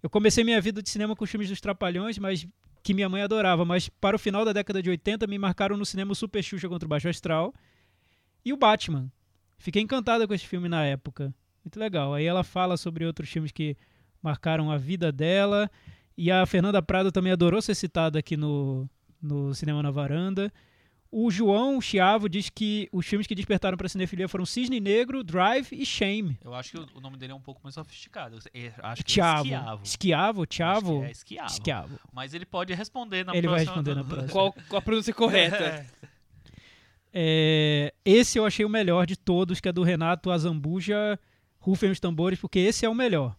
Eu 0.00 0.08
comecei 0.08 0.44
minha 0.44 0.60
vida 0.60 0.80
de 0.80 0.88
cinema 0.88 1.16
com 1.16 1.24
os 1.24 1.30
filmes 1.30 1.48
dos 1.48 1.60
Trapalhões, 1.60 2.18
mas 2.18 2.46
que 2.84 2.94
minha 2.94 3.08
mãe 3.08 3.22
adorava. 3.22 3.64
Mas 3.64 3.88
para 3.88 4.14
o 4.14 4.18
final 4.18 4.44
da 4.44 4.52
década 4.52 4.80
de 4.80 4.90
80, 4.90 5.26
me 5.26 5.38
marcaram 5.38 5.76
no 5.76 5.84
cinema 5.84 6.12
o 6.12 6.14
Super 6.14 6.40
Xuxa 6.40 6.68
contra 6.68 6.86
o 6.86 6.88
Baixo 6.88 7.08
Astral 7.08 7.52
e 8.44 8.52
o 8.52 8.56
Batman. 8.56 9.10
Fiquei 9.58 9.82
encantada 9.82 10.26
com 10.26 10.32
esse 10.32 10.46
filme 10.46 10.68
na 10.68 10.84
época. 10.84 11.34
Muito 11.64 11.78
legal. 11.78 12.14
Aí 12.14 12.24
ela 12.24 12.44
fala 12.44 12.76
sobre 12.76 13.04
outros 13.04 13.28
filmes 13.28 13.52
que 13.52 13.76
marcaram 14.22 14.70
a 14.70 14.78
vida 14.78 15.12
dela. 15.12 15.70
E 16.16 16.30
a 16.30 16.46
Fernanda 16.46 16.80
Prado 16.82 17.12
também 17.12 17.32
adorou 17.32 17.60
ser 17.60 17.74
citada 17.74 18.18
aqui 18.18 18.36
no, 18.36 18.88
no 19.20 19.54
Cinema 19.54 19.82
na 19.82 19.90
Varanda. 19.90 20.52
O 21.10 21.30
João 21.30 21.80
Chiavo 21.80 22.28
diz 22.28 22.50
que 22.50 22.86
os 22.92 23.06
filmes 23.06 23.26
que 23.26 23.34
despertaram 23.34 23.78
para 23.78 23.88
cinefilia 23.88 24.28
foram 24.28 24.44
Cisne 24.44 24.78
Negro, 24.78 25.24
Drive 25.24 25.72
e 25.72 25.86
Shame. 25.86 26.38
Eu 26.44 26.54
acho 26.54 26.72
que 26.72 26.78
o, 26.94 27.00
nome 27.00 27.16
dele 27.16 27.32
é 27.32 27.34
um 27.34 27.40
pouco 27.40 27.60
mais 27.64 27.74
sofisticado. 27.74 28.38
Eu 28.52 28.72
acho 28.82 29.02
que 29.02 29.12
Tiavo. 29.12 29.48
é 29.48 29.82
Esquiavo. 29.82 30.46
Que 30.46 30.62
é 31.06 31.10
esquiavo. 31.10 31.50
Esquiavo. 31.50 32.00
Mas 32.12 32.34
ele 32.34 32.44
pode 32.44 32.74
responder 32.74 33.24
na 33.24 33.34
Ele 33.34 33.48
vai 33.48 33.64
próxima. 33.64 33.76
responder 33.76 33.94
na 33.94 34.04
próxima. 34.04 34.32
Qual, 34.32 34.52
qual 34.68 34.78
a 34.78 34.82
pronúncia 34.82 35.14
correta? 35.14 35.64
É. 35.64 35.86
É, 37.12 37.92
esse 38.04 38.38
eu 38.38 38.44
achei 38.44 38.64
o 38.64 38.68
melhor 38.68 39.06
de 39.06 39.16
todos, 39.16 39.60
que 39.60 39.68
é 39.68 39.72
do 39.72 39.82
Renato 39.82 40.30
Azambuja. 40.30 41.18
Rufem 41.58 41.90
os 41.90 42.00
tambores, 42.00 42.38
porque 42.38 42.58
esse 42.58 42.86
é 42.86 42.88
o 42.88 42.94
melhor. 42.94 43.36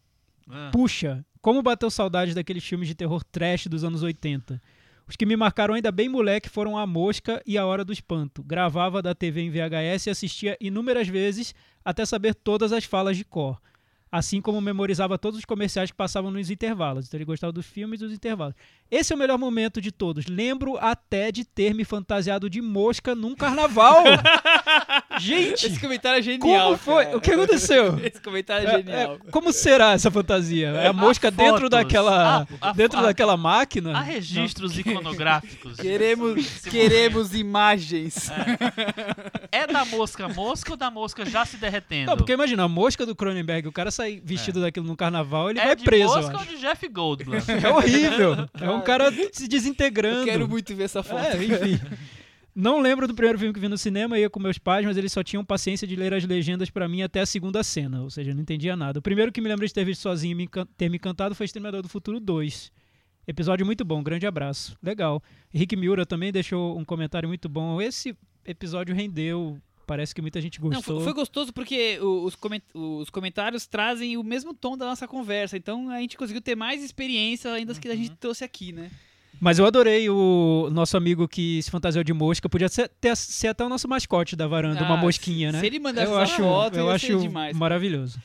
Ah, 0.49 0.69
Puxa, 0.71 1.25
como 1.41 1.61
bateu 1.61 1.89
saudade 1.89 2.33
daqueles 2.33 2.63
filmes 2.63 2.87
de 2.87 2.95
terror 2.95 3.23
trash 3.23 3.67
dos 3.67 3.83
anos 3.83 4.03
80. 4.03 4.61
Os 5.07 5.15
que 5.15 5.25
me 5.25 5.35
marcaram 5.35 5.73
ainda 5.73 5.91
bem 5.91 6.07
moleque 6.07 6.49
foram 6.49 6.77
A 6.77 6.85
Mosca 6.85 7.41
e 7.45 7.57
A 7.57 7.65
Hora 7.65 7.83
do 7.83 7.91
Espanto. 7.91 8.43
Gravava 8.43 9.01
da 9.01 9.15
TV 9.15 9.41
em 9.41 9.49
VHS 9.49 10.05
e 10.05 10.09
assistia 10.11 10.57
inúmeras 10.61 11.07
vezes 11.07 11.55
até 11.83 12.05
saber 12.05 12.35
todas 12.35 12.71
as 12.71 12.85
falas 12.85 13.17
de 13.17 13.25
cor. 13.25 13.59
Assim 14.11 14.41
como 14.41 14.59
memorizava 14.59 15.19
todos 15.19 15.37
os 15.37 15.45
comerciais 15.45 15.91
que 15.91 15.95
passavam 15.97 16.31
nos 16.31 16.49
intervalos. 16.49 17.05
Então 17.07 17.17
ele 17.17 17.25
gostava 17.25 17.53
dos 17.53 17.65
filmes 17.65 18.01
e 18.01 18.05
dos 18.05 18.13
intervalos. 18.13 18.55
Esse 18.89 19.13
é 19.13 19.15
o 19.15 19.19
melhor 19.19 19.37
momento 19.37 19.79
de 19.79 19.91
todos. 19.91 20.25
Lembro 20.25 20.77
até 20.79 21.31
de 21.31 21.45
ter 21.45 21.75
me 21.75 21.83
fantasiado 21.85 22.49
de 22.49 22.59
mosca 22.59 23.13
num 23.13 23.35
carnaval. 23.35 24.03
Gente, 25.19 25.67
Esse 25.67 25.79
comentário 25.79 26.19
é 26.19 26.21
genial. 26.21 26.65
como 26.65 26.77
foi? 26.77 27.05
cara. 27.05 27.17
O 27.17 27.21
que 27.21 27.31
aconteceu? 27.31 27.99
Esse 28.03 28.19
comentário 28.21 28.67
é 28.67 28.73
É, 28.73 28.77
genial. 28.77 29.19
é, 29.25 29.31
como 29.31 29.51
será 29.53 29.91
essa 29.91 30.09
fantasia? 30.09 30.69
É 30.69 30.87
a 30.87 30.93
mosca 30.93 31.29
dentro 31.29 31.53
fotos. 31.63 31.69
daquela 31.69 32.47
A- 32.61 32.69
a- 32.69 32.73
dentro 32.73 32.99
a- 32.99 33.03
daquela 33.03 33.35
máquina? 33.37 33.95
Há 33.97 34.01
registros 34.01 34.77
iconográficos. 34.79 35.75
Queremos, 35.77 36.59
queremos 36.61 37.33
imagens. 37.35 38.29
É 39.51 39.65
da 39.65 39.83
mosca 39.83 40.27
mosca 40.29 40.71
ou 40.71 40.77
da 40.77 40.91
mosca 40.91 41.25
já 41.25 41.43
se 41.43 41.57
derretendo? 41.57 42.11
Não, 42.11 42.17
porque 42.17 42.31
imagina, 42.33 42.63
a 42.63 42.67
mosca 42.67 43.03
do 43.05 43.15
Cronenberg, 43.15 43.67
o 43.67 43.71
cara 43.71 43.89
sai 43.99 44.21
vestido 44.23 44.61
daquilo 44.61 44.85
no 44.87 44.95
carnaval, 44.95 45.49
ele 45.49 45.59
é 45.59 45.65
vai 45.65 45.75
de 45.75 45.83
preso, 45.83 46.13
eu 46.13 46.21
mosca 46.21 46.35
ou 46.37 46.41
acho. 46.41 46.55
de 46.55 46.61
Jeff 46.61 46.87
Goldblum? 46.87 47.37
É 47.63 47.69
horrível. 47.69 48.35
É 48.59 48.69
um 48.69 48.81
cara 48.81 49.11
se 49.33 49.47
desintegrando. 49.47 50.21
Eu 50.21 50.25
quero 50.25 50.47
muito 50.47 50.73
ver 50.75 50.83
essa 50.83 51.03
foto. 51.03 51.21
É, 51.21 51.35
enfim. 51.43 51.79
Não 52.55 52.81
lembro 52.81 53.07
do 53.07 53.13
primeiro 53.13 53.37
filme 53.37 53.53
que 53.53 53.59
vi 53.59 53.67
no 53.67 53.77
cinema, 53.77 54.17
ia 54.17 54.29
com 54.29 54.39
meus 54.39 54.57
pais, 54.57 54.85
mas 54.85 54.97
eles 54.97 55.11
só 55.11 55.23
tinham 55.23 55.45
paciência 55.45 55.87
de 55.87 55.95
ler 55.95 56.13
as 56.13 56.25
legendas 56.25 56.69
pra 56.69 56.87
mim 56.87 57.01
até 57.01 57.19
a 57.19 57.25
segunda 57.25 57.63
cena, 57.63 58.01
ou 58.01 58.09
seja, 58.09 58.31
eu 58.31 58.35
não 58.35 58.41
entendia 58.41 58.75
nada. 58.75 58.99
O 58.99 59.01
primeiro 59.01 59.31
que 59.31 59.39
me 59.39 59.47
lembro 59.47 59.65
de 59.65 59.73
ter 59.73 59.85
visto 59.85 60.01
sozinho 60.01 60.31
e 60.31 60.35
me 60.35 60.49
ter 60.77 60.89
me 60.89 60.97
encantado 60.97 61.35
foi 61.35 61.45
Exterminador 61.45 61.81
do 61.81 61.89
Futuro 61.89 62.19
2. 62.19 62.71
Episódio 63.27 63.65
muito 63.65 63.85
bom, 63.85 64.01
grande 64.01 64.25
abraço. 64.25 64.75
Legal. 64.81 65.21
Rick 65.53 65.75
Miura 65.75 66.05
também 66.05 66.31
deixou 66.31 66.77
um 66.77 66.83
comentário 66.83 67.29
muito 67.29 67.47
bom. 67.47 67.79
Esse 67.81 68.17
episódio 68.43 68.95
rendeu, 68.95 69.57
parece 69.89 70.13
que 70.13 70.21
muita 70.21 70.39
gente 70.39 70.61
Não, 70.61 70.69
gostou. 70.69 70.97
foi, 70.97 71.03
foi 71.05 71.13
gostoso 71.13 71.51
porque 71.51 71.97
os, 71.99 72.35
coment- 72.35 72.61
os 72.75 73.09
comentários 73.09 73.65
trazem 73.65 74.15
o 74.17 74.23
mesmo 74.23 74.53
tom 74.53 74.77
da 74.77 74.85
nossa 74.85 75.07
conversa. 75.07 75.57
Então 75.57 75.89
a 75.89 75.99
gente 75.99 76.15
conseguiu 76.15 76.41
ter 76.41 76.55
mais 76.55 76.83
experiência 76.83 77.51
ainda 77.51 77.69
das 77.73 77.79
que 77.79 77.87
a 77.87 77.95
gente 77.95 78.11
trouxe 78.11 78.43
aqui, 78.43 78.71
né? 78.71 78.91
Mas 79.41 79.57
eu 79.57 79.65
adorei 79.65 80.07
o 80.09 80.69
nosso 80.71 80.95
amigo 80.95 81.27
que 81.27 81.61
se 81.63 81.71
fantasiou 81.71 82.03
de 82.03 82.13
mosca. 82.13 82.47
Podia 82.47 82.69
ser, 82.69 82.87
ter- 83.01 83.15
ser 83.17 83.47
até 83.47 83.65
o 83.65 83.69
nosso 83.69 83.87
mascote 83.87 84.35
da 84.35 84.45
varanda, 84.47 84.83
uma 84.83 84.93
Ah, 84.93 84.97
mosquinha, 84.97 85.51
né? 85.51 85.59
Se 85.59 85.65
ele 85.65 85.79
mandasse 85.79 86.11
eu 86.11 86.19
essa 86.19 86.33
acho, 86.33 86.43
foto, 86.43 86.77
eu 86.77 86.85
ia 86.87 86.91
acho 86.93 87.07
ser 87.07 87.17
demais. 87.19 87.57
maravilhoso. 87.57 88.19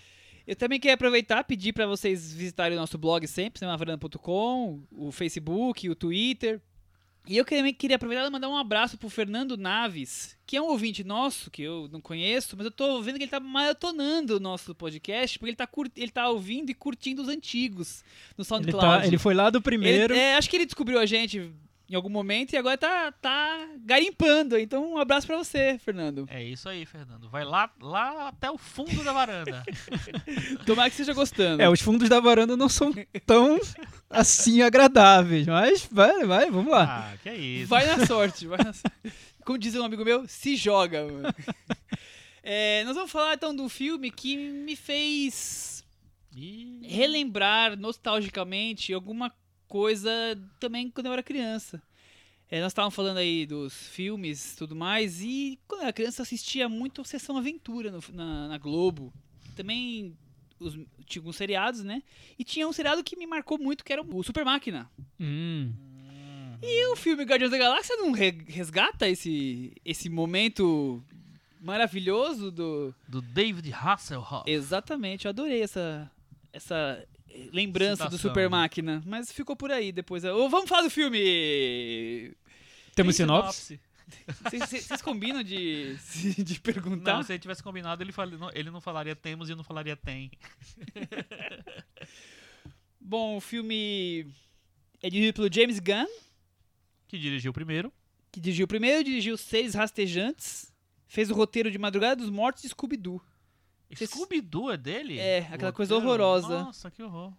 Eu 0.46 0.54
também 0.56 0.78
queria 0.78 0.94
aproveitar 0.94 1.40
e 1.40 1.44
pedir 1.44 1.72
para 1.72 1.86
vocês 1.86 2.34
visitarem 2.34 2.76
o 2.76 2.80
nosso 2.80 2.98
blog 2.98 3.26
sempre, 3.26 3.58
cinemavaranda.com, 3.60 4.82
o 4.92 5.10
Facebook, 5.10 5.88
o 5.88 5.94
Twitter. 5.94 6.60
E 7.26 7.36
eu 7.38 7.44
também 7.44 7.72
queria 7.72 7.96
aproveitar 7.96 8.26
e 8.26 8.30
mandar 8.30 8.48
um 8.50 8.56
abraço 8.56 8.98
pro 8.98 9.08
Fernando 9.08 9.56
Naves, 9.56 10.36
que 10.46 10.56
é 10.58 10.60
um 10.60 10.66
ouvinte 10.66 11.02
nosso, 11.02 11.50
que 11.50 11.62
eu 11.62 11.88
não 11.90 11.98
conheço, 12.00 12.54
mas 12.56 12.66
eu 12.66 12.70
tô 12.70 13.00
vendo 13.00 13.16
que 13.16 13.22
ele 13.24 13.30
tá 13.30 13.40
maratonando 13.40 14.36
o 14.36 14.40
nosso 14.40 14.74
podcast, 14.74 15.38
porque 15.38 15.50
ele 15.50 15.56
tá, 15.56 15.68
ele 15.96 16.10
tá 16.10 16.28
ouvindo 16.28 16.68
e 16.70 16.74
curtindo 16.74 17.22
os 17.22 17.28
antigos 17.28 18.04
no 18.36 18.42
Ele, 18.42 18.46
SoundCloud. 18.48 19.00
tá, 19.02 19.06
ele 19.06 19.16
foi 19.16 19.32
lá 19.32 19.48
do 19.48 19.62
primeiro. 19.62 20.12
Ele- 20.12 20.20
é, 20.20 20.36
acho 20.36 20.50
que 20.50 20.56
ele 20.56 20.66
descobriu 20.66 20.98
a 20.98 21.06
gente 21.06 21.50
em 21.88 21.94
algum 21.94 22.08
momento 22.08 22.52
e 22.52 22.56
agora 22.56 22.78
tá, 22.78 23.12
tá 23.12 23.68
garimpando. 23.84 24.58
Então, 24.58 24.92
um 24.94 24.98
abraço 24.98 25.26
pra 25.26 25.36
você, 25.36 25.78
Fernando. 25.78 26.26
É 26.30 26.42
isso 26.42 26.68
aí, 26.68 26.86
Fernando. 26.86 27.28
Vai 27.28 27.44
lá, 27.44 27.70
lá 27.80 28.28
até 28.28 28.50
o 28.50 28.56
fundo 28.56 29.04
da 29.04 29.12
varanda. 29.12 29.62
Tomara 30.64 30.88
que 30.88 30.94
esteja 30.94 31.12
gostando. 31.12 31.62
É, 31.62 31.68
os 31.68 31.80
fundos 31.80 32.08
da 32.08 32.20
varanda 32.20 32.56
não 32.56 32.68
são 32.68 32.92
tão 33.26 33.60
assim 34.08 34.62
agradáveis, 34.62 35.46
mas 35.46 35.86
vai, 35.90 36.24
vai, 36.24 36.50
vamos 36.50 36.72
lá. 36.72 37.12
ah, 37.12 37.16
que 37.18 37.28
é 37.28 37.36
isso. 37.36 37.68
Vai 37.68 37.86
na 37.86 38.06
sorte, 38.06 38.46
vai 38.46 38.58
na 38.58 38.72
sorte. 38.72 39.12
Como 39.44 39.58
diz 39.58 39.74
um 39.74 39.84
amigo 39.84 40.04
meu, 40.04 40.26
se 40.26 40.56
joga. 40.56 41.04
mano. 41.04 41.34
É, 42.46 42.84
nós 42.84 42.94
vamos 42.94 43.10
falar 43.10 43.32
então 43.32 43.56
do 43.56 43.66
filme 43.70 44.10
que 44.10 44.36
me 44.36 44.76
fez 44.76 45.82
relembrar 46.82 47.74
nostalgicamente 47.74 48.92
alguma 48.92 49.30
coisa 49.30 49.43
também 50.60 50.90
quando 50.90 51.06
eu 51.06 51.12
era 51.12 51.22
criança. 51.22 51.82
É, 52.50 52.60
nós 52.60 52.70
estávamos 52.72 52.94
falando 52.94 53.16
aí 53.16 53.46
dos 53.46 53.72
filmes 53.88 54.52
e 54.52 54.56
tudo 54.58 54.76
mais, 54.76 55.20
e 55.22 55.58
quando 55.66 55.80
eu 55.80 55.84
era 55.84 55.92
criança 55.92 56.20
eu 56.20 56.24
assistia 56.24 56.68
muito 56.68 57.04
Sessão 57.04 57.36
Aventura 57.36 57.90
no- 57.90 58.00
na, 58.12 58.48
na 58.48 58.58
Globo. 58.58 59.12
Também 59.56 60.16
os, 60.60 60.74
tinha 61.06 61.20
alguns 61.20 61.36
seriados, 61.36 61.82
né? 61.82 62.02
E 62.38 62.44
tinha 62.44 62.68
um 62.68 62.72
seriado 62.72 63.02
que 63.02 63.16
me 63.16 63.26
marcou 63.26 63.58
muito, 63.58 63.82
que 63.84 63.92
era 63.92 64.02
o 64.02 64.22
Super 64.22 64.44
Máquina. 64.44 64.88
Hum. 65.18 65.72
E 66.62 66.86
o 66.92 66.96
filme 66.96 67.24
Guardiões 67.24 67.50
da 67.50 67.58
Galáxia 67.58 67.96
não 67.96 68.12
re- 68.12 68.44
resgata 68.46 69.08
esse, 69.08 69.72
esse 69.84 70.08
momento 70.08 71.02
maravilhoso 71.60 72.50
do. 72.50 72.94
do 73.08 73.20
David 73.20 73.72
Hasselhoff. 73.72 74.48
Exatamente, 74.48 75.24
eu 75.24 75.30
adorei 75.30 75.62
essa, 75.62 76.10
essa 76.52 77.04
lembrança 77.52 78.04
do 78.04 78.12
Citação. 78.16 78.30
Super 78.30 78.48
Máquina. 78.50 79.02
Mas 79.06 79.30
ficou 79.32 79.54
por 79.56 79.70
aí 79.72 79.90
depois. 79.92 80.22
Vamos 80.22 80.68
falar 80.68 80.82
do 80.82 80.90
filme! 80.90 82.32
Temos 82.94 83.16
Tem 83.16 83.24
sinopse? 83.26 83.80
Vocês- 84.60 85.00
combinam 85.02 85.42
de, 85.42 85.96
de 86.38 86.60
perguntar? 86.60 87.14
Não, 87.14 87.22
se 87.22 87.32
ele 87.32 87.38
tivesse 87.38 87.62
combinado, 87.62 88.02
ele, 88.02 88.12
fal- 88.12 88.28
ele 88.52 88.70
não 88.70 88.80
falaria 88.80 89.16
temos 89.16 89.48
e 89.48 89.54
não 89.54 89.64
falaria 89.64 89.96
tem. 89.96 90.30
Bom, 93.00 93.36
o 93.36 93.40
filme 93.40 94.26
é 95.02 95.10
dirigido 95.10 95.34
pelo 95.34 95.52
James 95.52 95.78
Gunn, 95.78 96.06
Que 97.08 97.18
dirigiu 97.18 97.50
o 97.50 97.54
primeiro. 97.54 97.92
que 98.32 98.40
dirigiu 98.40 98.64
o 98.64 98.68
primeiro, 98.68 99.04
dirigiu 99.04 99.36
Seres 99.36 99.74
Rastejantes, 99.74 100.72
fez 101.06 101.30
o 101.30 101.34
roteiro 101.34 101.70
de 101.70 101.78
Madrugada 101.78 102.16
dos 102.16 102.30
Mortos 102.30 102.64
e 102.64 102.68
Scooby-Doo. 102.68 103.20
Scooby-Doo 103.96 104.70
é 104.70 104.76
dele? 104.76 105.18
É, 105.18 105.38
aquela 105.50 105.70
O 105.70 105.74
coisa 105.74 105.94
roteiro? 105.94 106.08
horrorosa. 106.22 106.64
Nossa, 106.64 106.90
que 106.90 107.02
horror. 107.02 107.32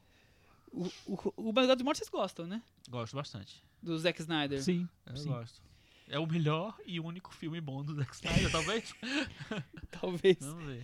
O, 0.72 0.86
o, 1.06 1.34
o 1.38 1.44
Madrugada 1.54 1.76
dos 1.78 1.84
Mortos 1.86 2.00
vocês 2.00 2.10
gostam, 2.10 2.46
né? 2.48 2.62
Gosto 2.90 3.16
bastante. 3.16 3.64
Do 3.82 3.98
Zack 3.98 4.20
Snyder. 4.22 4.62
Sim. 4.62 4.88
Eu 5.06 5.16
Sim. 5.18 5.30
gosto. 5.30 5.62
É 6.08 6.20
o 6.20 6.28
melhor 6.28 6.78
e 6.86 7.00
único 7.00 7.34
filme 7.34 7.60
bom 7.60 7.84
do 7.84 7.96
Zack 7.96 8.14
Snyder, 8.16 8.52
talvez? 8.52 8.94
Talvez. 9.90 10.38
Vamos 10.40 10.66
ver. 10.66 10.84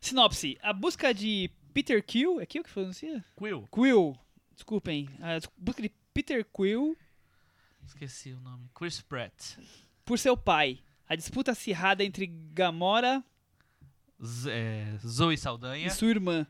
Sinopse. 0.00 0.58
A 0.62 0.72
busca 0.72 1.12
de 1.14 1.50
Peter 1.72 2.04
Quill... 2.04 2.40
É 2.40 2.46
Quill 2.46 2.62
que 2.62 2.70
pronuncia? 2.70 3.24
Quill. 3.36 3.66
Quill. 3.72 4.16
Desculpem. 4.54 5.08
A 5.20 5.40
busca 5.56 5.82
de 5.82 5.90
Peter 6.14 6.44
Quill 6.54 6.96
Esqueci 7.86 8.32
o 8.32 8.40
nome. 8.40 8.68
Chris 8.74 9.00
Pratt. 9.00 9.56
por 10.04 10.18
seu 10.18 10.36
pai. 10.36 10.80
A 11.08 11.16
disputa 11.16 11.50
acirrada 11.52 12.04
entre 12.04 12.26
Gamora 12.26 13.24
Z- 14.22 14.50
é, 14.50 14.86
Zoe 15.06 15.36
Saldanha. 15.36 15.86
e 15.86 15.90
sua 15.90 16.08
irmã. 16.08 16.46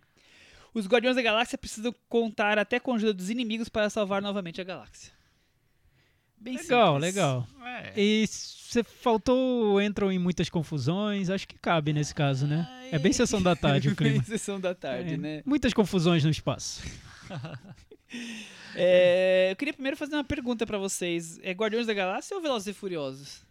Os 0.73 0.87
Guardiões 0.87 1.17
da 1.17 1.23
Galáxia 1.23 1.59
precisam 1.59 1.95
contar 2.09 2.59
até 2.59 2.79
com 2.79 2.93
a 2.93 2.97
ajuda 2.97 3.13
dos 3.15 3.29
inimigos 3.31 3.69
para 3.69 3.91
salvar 3.91 4.23
novamente 4.23 4.61
a 4.61 4.65
galáxia. 4.65 5.13
Bem 6.37 6.57
Legal, 6.57 6.95
simples. 6.95 7.15
legal. 7.15 7.47
É. 7.65 7.93
E 7.97 8.27
você 8.27 8.83
faltou, 8.85 9.83
entram 9.83 10.11
em 10.13 10.19
muitas 10.19 10.49
confusões, 10.49 11.29
acho 11.29 11.47
que 11.47 11.59
cabe 11.59 11.93
nesse 11.93 12.15
caso, 12.15 12.47
né? 12.47 12.67
É 12.93 12.99
bem 12.99 13.13
sessão 13.13 13.43
da 13.43 13.55
tarde 13.57 13.89
o 13.89 13.95
clima. 13.97 14.15
Bem 14.19 14.23
Sessão 14.25 14.59
da 14.61 14.75
tarde, 14.75 15.15
É, 15.15 15.17
né? 15.17 15.43
Muitas 15.45 15.75
confusões 15.75 16.25
no 16.25 16.31
espaço. 16.31 16.83
É, 18.75 19.49
eu 19.51 19.57
queria 19.57 19.75
primeiro 19.75 19.97
fazer 19.97 20.15
uma 20.15 20.25
pergunta 20.25 20.67
pra 20.67 20.79
vocês. 20.79 21.39
É 21.43 21.53
Guardiões 21.53 21.87
da 21.87 21.95
Galáxia 21.95 22.37
ou 22.37 22.43
Velozes 22.43 22.69
e 22.69 22.73
Furiosos? 22.73 23.43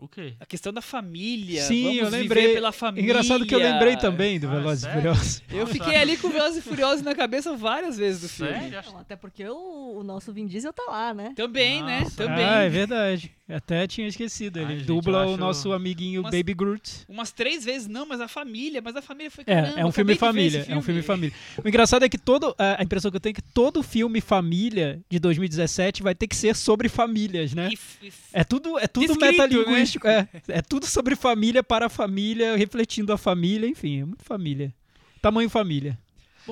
O 0.00 0.08
quê? 0.08 0.32
A 0.40 0.46
questão 0.46 0.72
da 0.72 0.80
família. 0.80 1.62
Sim, 1.62 1.82
vamos 1.82 1.98
eu 1.98 2.04
viver 2.06 2.18
lembrei. 2.22 2.54
pela 2.54 2.72
família. 2.72 3.04
Engraçado 3.04 3.44
que 3.44 3.54
eu 3.54 3.58
lembrei 3.58 3.96
também 3.98 4.40
do 4.40 4.48
Ah, 4.48 4.52
Velozes 4.52 4.84
e? 4.84 4.88
Furiosos. 4.92 5.42
Eu 5.52 5.66
fiquei 5.66 5.96
ali 5.96 6.16
com 6.16 6.30
Velozes 6.30 6.58
e 6.58 6.62
Furiosos 6.62 7.02
na 7.02 7.14
cabeça 7.14 7.54
várias 7.54 7.98
vezes 7.98 8.22
do 8.22 8.28
filme. 8.28 8.52
Sério? 8.70 8.80
Até 8.98 9.14
porque 9.14 9.46
o, 9.46 9.98
o 9.98 10.02
nosso 10.02 10.32
Vin 10.32 10.46
Diesel 10.46 10.72
tá 10.72 10.84
lá, 10.88 11.12
né? 11.12 11.32
Também, 11.36 11.82
né? 11.82 12.00
Nossa. 12.00 12.16
Também. 12.16 12.44
Ah, 12.44 12.62
é 12.62 12.68
verdade. 12.70 13.30
Até 13.54 13.86
tinha 13.86 14.06
esquecido. 14.06 14.58
Ele 14.58 14.66
Ai, 14.66 14.76
gente, 14.78 14.86
dubla 14.86 15.24
eu 15.24 15.30
o 15.30 15.36
nosso 15.36 15.72
amiguinho 15.72 16.20
Umas- 16.20 16.34
Baby 16.34 16.54
Groot. 16.54 17.04
Umas 17.08 17.32
três 17.32 17.64
vezes 17.64 17.88
não, 17.88 18.06
mas 18.06 18.20
a 18.20 18.28
família. 18.28 18.80
Mas 18.82 18.94
a 18.96 19.02
família 19.02 19.30
foi 19.30 19.42
É, 19.46 19.54
caramba, 19.62 19.80
é 19.80 19.84
um 19.86 19.92
filme 19.92 20.14
família. 20.14 20.60
esse 20.60 20.72
É 20.72 20.76
um 20.76 20.82
filme 20.82 21.02
família. 21.02 21.34
O 21.62 21.68
engraçado 21.68 22.04
é 22.04 22.08
que 22.08 22.18
todo. 22.18 22.54
A 22.58 22.82
impressão 22.82 23.10
que 23.10 23.16
eu 23.16 23.20
tenho 23.20 23.32
é 23.32 23.34
que 23.34 23.42
todo 23.42 23.82
filme 23.82 24.20
família 24.20 25.00
de 25.10 25.18
2017 25.18 26.02
vai 26.02 26.14
ter 26.14 26.26
que 26.26 26.36
ser 26.36 26.54
sobre 26.54 26.88
famílias, 26.88 27.52
né? 27.54 27.68
E 27.70 27.74
f- 27.74 27.98
e 28.04 28.08
f- 28.08 28.18
É 28.32 28.44
tudo, 28.44 28.78
é 28.78 28.86
tudo 28.86 29.14
né? 29.18 29.30
metalinguístico. 29.30 30.06
É, 30.06 30.28
é 30.48 30.62
tudo 30.62 30.86
sobre 30.86 31.16
família 31.16 31.62
para 31.62 31.86
a 31.86 31.88
família, 31.88 32.56
refletindo 32.56 33.12
a 33.12 33.18
família, 33.18 33.66
enfim, 33.68 34.00
é 34.00 34.04
muito 34.04 34.24
família. 34.24 34.72
Tamanho 35.20 35.50
família. 35.50 35.98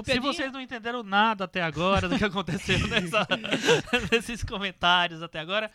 Se 0.04 0.20
vocês 0.20 0.52
não 0.52 0.60
entenderam 0.60 1.02
nada 1.02 1.44
até 1.44 1.60
agora 1.62 2.08
do 2.08 2.16
que 2.18 2.24
aconteceu 2.24 2.78
nessa- 2.86 3.26
nesses 4.12 4.44
comentários 4.44 5.22
até 5.22 5.40
agora, 5.40 5.70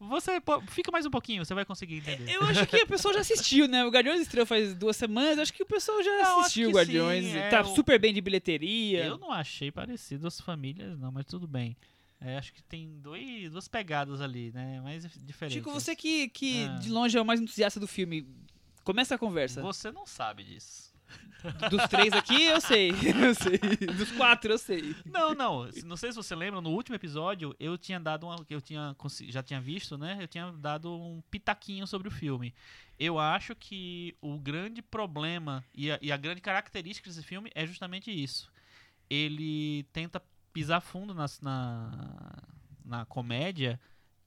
você 0.00 0.40
fica 0.68 0.90
mais 0.92 1.04
um 1.06 1.10
pouquinho, 1.10 1.44
você 1.44 1.54
vai 1.54 1.64
conseguir 1.64 1.96
entender. 1.96 2.30
Eu 2.32 2.42
acho 2.44 2.66
que 2.66 2.76
a 2.76 2.86
pessoa 2.86 3.12
já 3.14 3.20
assistiu, 3.20 3.66
né? 3.66 3.84
O 3.84 3.88
Guardiões 3.90 4.20
estreou 4.20 4.46
faz 4.46 4.74
duas 4.74 4.96
semanas. 4.96 5.38
Acho 5.40 5.52
que 5.52 5.62
o 5.62 5.66
pessoal 5.66 6.02
já 6.02 6.10
acho 6.22 6.40
assistiu 6.40 6.68
o 6.70 6.72
Guardiões. 6.72 7.24
sim, 7.24 7.36
é, 7.36 7.48
tá 7.48 7.62
o- 7.62 7.74
super 7.74 7.98
bem 7.98 8.14
de 8.14 8.20
bilheteria. 8.20 9.04
Eu 9.06 9.18
não 9.18 9.32
achei 9.32 9.70
parecido 9.72 10.26
as 10.26 10.40
famílias, 10.40 10.98
não, 10.98 11.10
mas 11.10 11.24
tudo 11.26 11.46
bem. 11.48 11.76
É, 12.20 12.36
acho 12.36 12.52
que 12.52 12.62
tem 12.64 12.98
dois, 13.00 13.50
duas 13.50 13.68
pegadas 13.68 14.20
ali, 14.20 14.50
né? 14.52 14.80
Mais 14.80 15.04
diferentes. 15.24 15.58
Chico, 15.58 15.70
você 15.72 15.94
que, 15.94 16.28
que 16.28 16.64
Ah. 16.64 16.74
de 16.78 16.90
longe 16.90 17.16
é 17.16 17.20
o 17.20 17.24
mais 17.24 17.40
entusiasta 17.40 17.78
do 17.78 17.86
filme, 17.86 18.26
começa 18.82 19.14
a 19.14 19.18
conversa. 19.18 19.60
Você 19.62 19.90
não 19.92 20.04
sabe 20.06 20.42
disso. 20.42 20.92
Dos 21.70 21.86
três 21.88 22.12
aqui, 22.12 22.42
eu 22.44 22.60
sei. 22.60 22.90
Eu 23.22 23.34
sei. 23.34 23.58
Dos 23.96 24.10
quatro, 24.12 24.52
eu 24.52 24.58
sei. 24.58 24.94
Não, 25.06 25.34
não. 25.34 25.68
Não 25.84 25.96
sei 25.96 26.10
se 26.10 26.16
você 26.16 26.34
lembra, 26.34 26.60
no 26.60 26.70
último 26.70 26.96
episódio 26.96 27.54
eu 27.60 27.78
tinha 27.78 28.00
dado 28.00 28.26
uma. 28.26 28.44
Eu 28.50 28.60
tinha, 28.60 28.94
já 29.28 29.42
tinha 29.42 29.60
visto, 29.60 29.96
né? 29.96 30.18
Eu 30.20 30.26
tinha 30.26 30.50
dado 30.52 30.92
um 30.92 31.22
pitaquinho 31.30 31.86
sobre 31.86 32.08
o 32.08 32.10
filme. 32.10 32.52
Eu 32.98 33.18
acho 33.20 33.54
que 33.54 34.16
o 34.20 34.36
grande 34.38 34.82
problema 34.82 35.64
e 35.72 35.90
a, 35.92 35.98
e 36.02 36.10
a 36.10 36.16
grande 36.16 36.40
característica 36.40 37.08
desse 37.08 37.22
filme 37.22 37.50
é 37.54 37.64
justamente 37.64 38.10
isso. 38.10 38.50
Ele 39.08 39.84
tenta 39.92 40.20
pisar 40.52 40.80
fundo 40.80 41.14
nas- 41.14 41.40
na, 41.40 42.42
na 42.84 43.04
comédia 43.06 43.78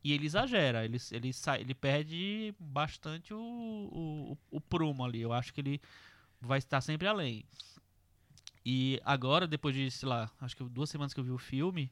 e 0.02 0.14
ele 0.14 0.26
exagera. 0.26 0.86
Ele, 0.86 0.98
ele, 1.12 1.34
sai, 1.34 1.60
ele 1.62 1.74
perde 1.76 2.56
bastante 2.58 3.34
o, 3.34 3.38
o, 3.40 4.38
o 4.50 4.62
prumo 4.62 5.04
ali. 5.04 5.22
Eu 5.22 5.34
acho 5.34 5.54
que 5.54 5.60
ele 5.60 5.82
vai 6.42 6.58
estar 6.58 6.82
sempre 6.82 7.08
além. 7.08 7.46
E 8.66 9.00
agora, 9.04 9.48
depois 9.48 9.76
de, 9.76 9.90
sei 9.90 10.08
lá, 10.08 10.30
acho 10.40 10.56
que 10.56 10.64
duas 10.64 10.90
semanas 10.90 11.14
que 11.14 11.20
eu 11.20 11.24
vi 11.24 11.32
o 11.32 11.38
filme, 11.38 11.92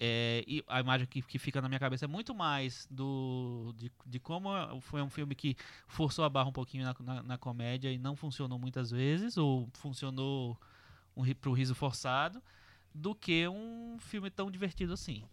é, 0.00 0.44
e 0.46 0.64
a 0.68 0.80
imagem 0.80 1.06
que, 1.06 1.20
que 1.22 1.38
fica 1.38 1.60
na 1.60 1.68
minha 1.68 1.80
cabeça 1.80 2.04
é 2.04 2.08
muito 2.08 2.32
mais 2.32 2.86
do 2.88 3.74
de, 3.76 3.90
de 4.06 4.20
como 4.20 4.48
foi 4.80 5.02
um 5.02 5.10
filme 5.10 5.34
que 5.34 5.56
forçou 5.88 6.24
a 6.24 6.28
barra 6.28 6.48
um 6.48 6.52
pouquinho 6.52 6.84
na, 6.84 6.94
na, 7.00 7.22
na 7.22 7.38
comédia 7.38 7.90
e 7.90 7.98
não 7.98 8.14
funcionou 8.14 8.58
muitas 8.58 8.92
vezes, 8.92 9.36
ou 9.36 9.68
funcionou 9.74 10.56
um, 11.16 11.24
pro 11.34 11.52
riso 11.52 11.74
forçado, 11.74 12.40
do 12.94 13.14
que 13.14 13.48
um 13.48 13.96
filme 13.98 14.30
tão 14.30 14.50
divertido 14.50 14.92
assim. 14.92 15.24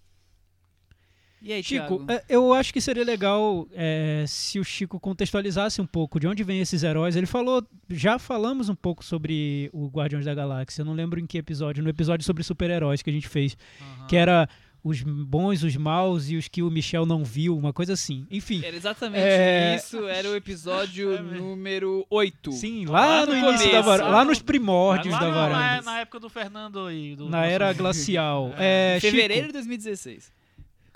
E 1.45 1.53
aí, 1.53 1.63
Chico, 1.63 2.03
Thiago? 2.03 2.05
é, 2.11 2.23
eu 2.27 2.51
acho 2.53 2.73
que 2.73 2.81
seria 2.81 3.03
legal 3.03 3.67
é, 3.71 4.25
se 4.27 4.59
o 4.59 4.63
Chico 4.63 4.99
contextualizasse 4.99 5.79
um 5.79 5.85
pouco 5.85 6.19
de 6.19 6.27
onde 6.27 6.43
vêm 6.43 6.59
esses 6.59 6.81
heróis. 6.81 7.15
Ele 7.15 7.27
falou, 7.27 7.63
já 7.89 8.17
falamos 8.17 8.67
um 8.67 8.73
pouco 8.75 9.05
sobre 9.05 9.69
o 9.71 9.87
Guardiões 9.87 10.25
da 10.25 10.33
Galáxia, 10.33 10.81
eu 10.81 10.85
não 10.85 10.93
lembro 10.93 11.19
em 11.19 11.25
que 11.27 11.37
episódio, 11.37 11.83
no 11.83 11.89
episódio 11.89 12.25
sobre 12.25 12.43
super-heróis 12.43 13.03
que 13.03 13.09
a 13.11 13.13
gente 13.13 13.27
fez, 13.27 13.55
Aham. 13.79 14.07
que 14.07 14.15
era 14.17 14.49
os 14.83 15.01
bons, 15.01 15.63
os 15.63 15.75
maus 15.77 16.29
e 16.29 16.35
os 16.35 16.47
que 16.47 16.61
o 16.61 16.69
Michel 16.69 17.05
não 17.07 17.23
viu, 17.23 17.57
uma 17.57 17.73
coisa 17.73 17.93
assim. 17.93 18.25
Enfim. 18.29 18.61
Era 18.63 18.75
exatamente 18.75 19.21
É. 19.23 19.75
isso, 19.75 20.07
era 20.07 20.29
o 20.29 20.35
episódio 20.35 21.15
É 21.15 21.21
número 21.21 22.05
8. 22.09 22.51
Sim, 22.53 22.85
lá, 22.85 23.21
Lá 23.21 23.25
no, 23.25 23.31
no 23.33 23.49
início 23.49 23.71
da 23.71 23.81
varanda, 23.81 24.09
lá 24.11 24.25
nos 24.25 24.41
primórdios 24.41 25.13
Lá 25.13 25.19
da 25.19 25.27
na, 25.27 25.33
varanda. 25.33 25.81
na 25.83 25.99
época 26.01 26.19
do 26.19 26.29
Fernando 26.29 26.91
e 26.91 27.15
do. 27.15 27.27
Na 27.29 27.45
era 27.45 27.71
glacial. 27.73 28.51
É, 28.57 28.97
Em 28.97 28.99
Chico, 28.99 29.11
fevereiro 29.15 29.47
de 29.47 29.53
2016. 29.53 30.31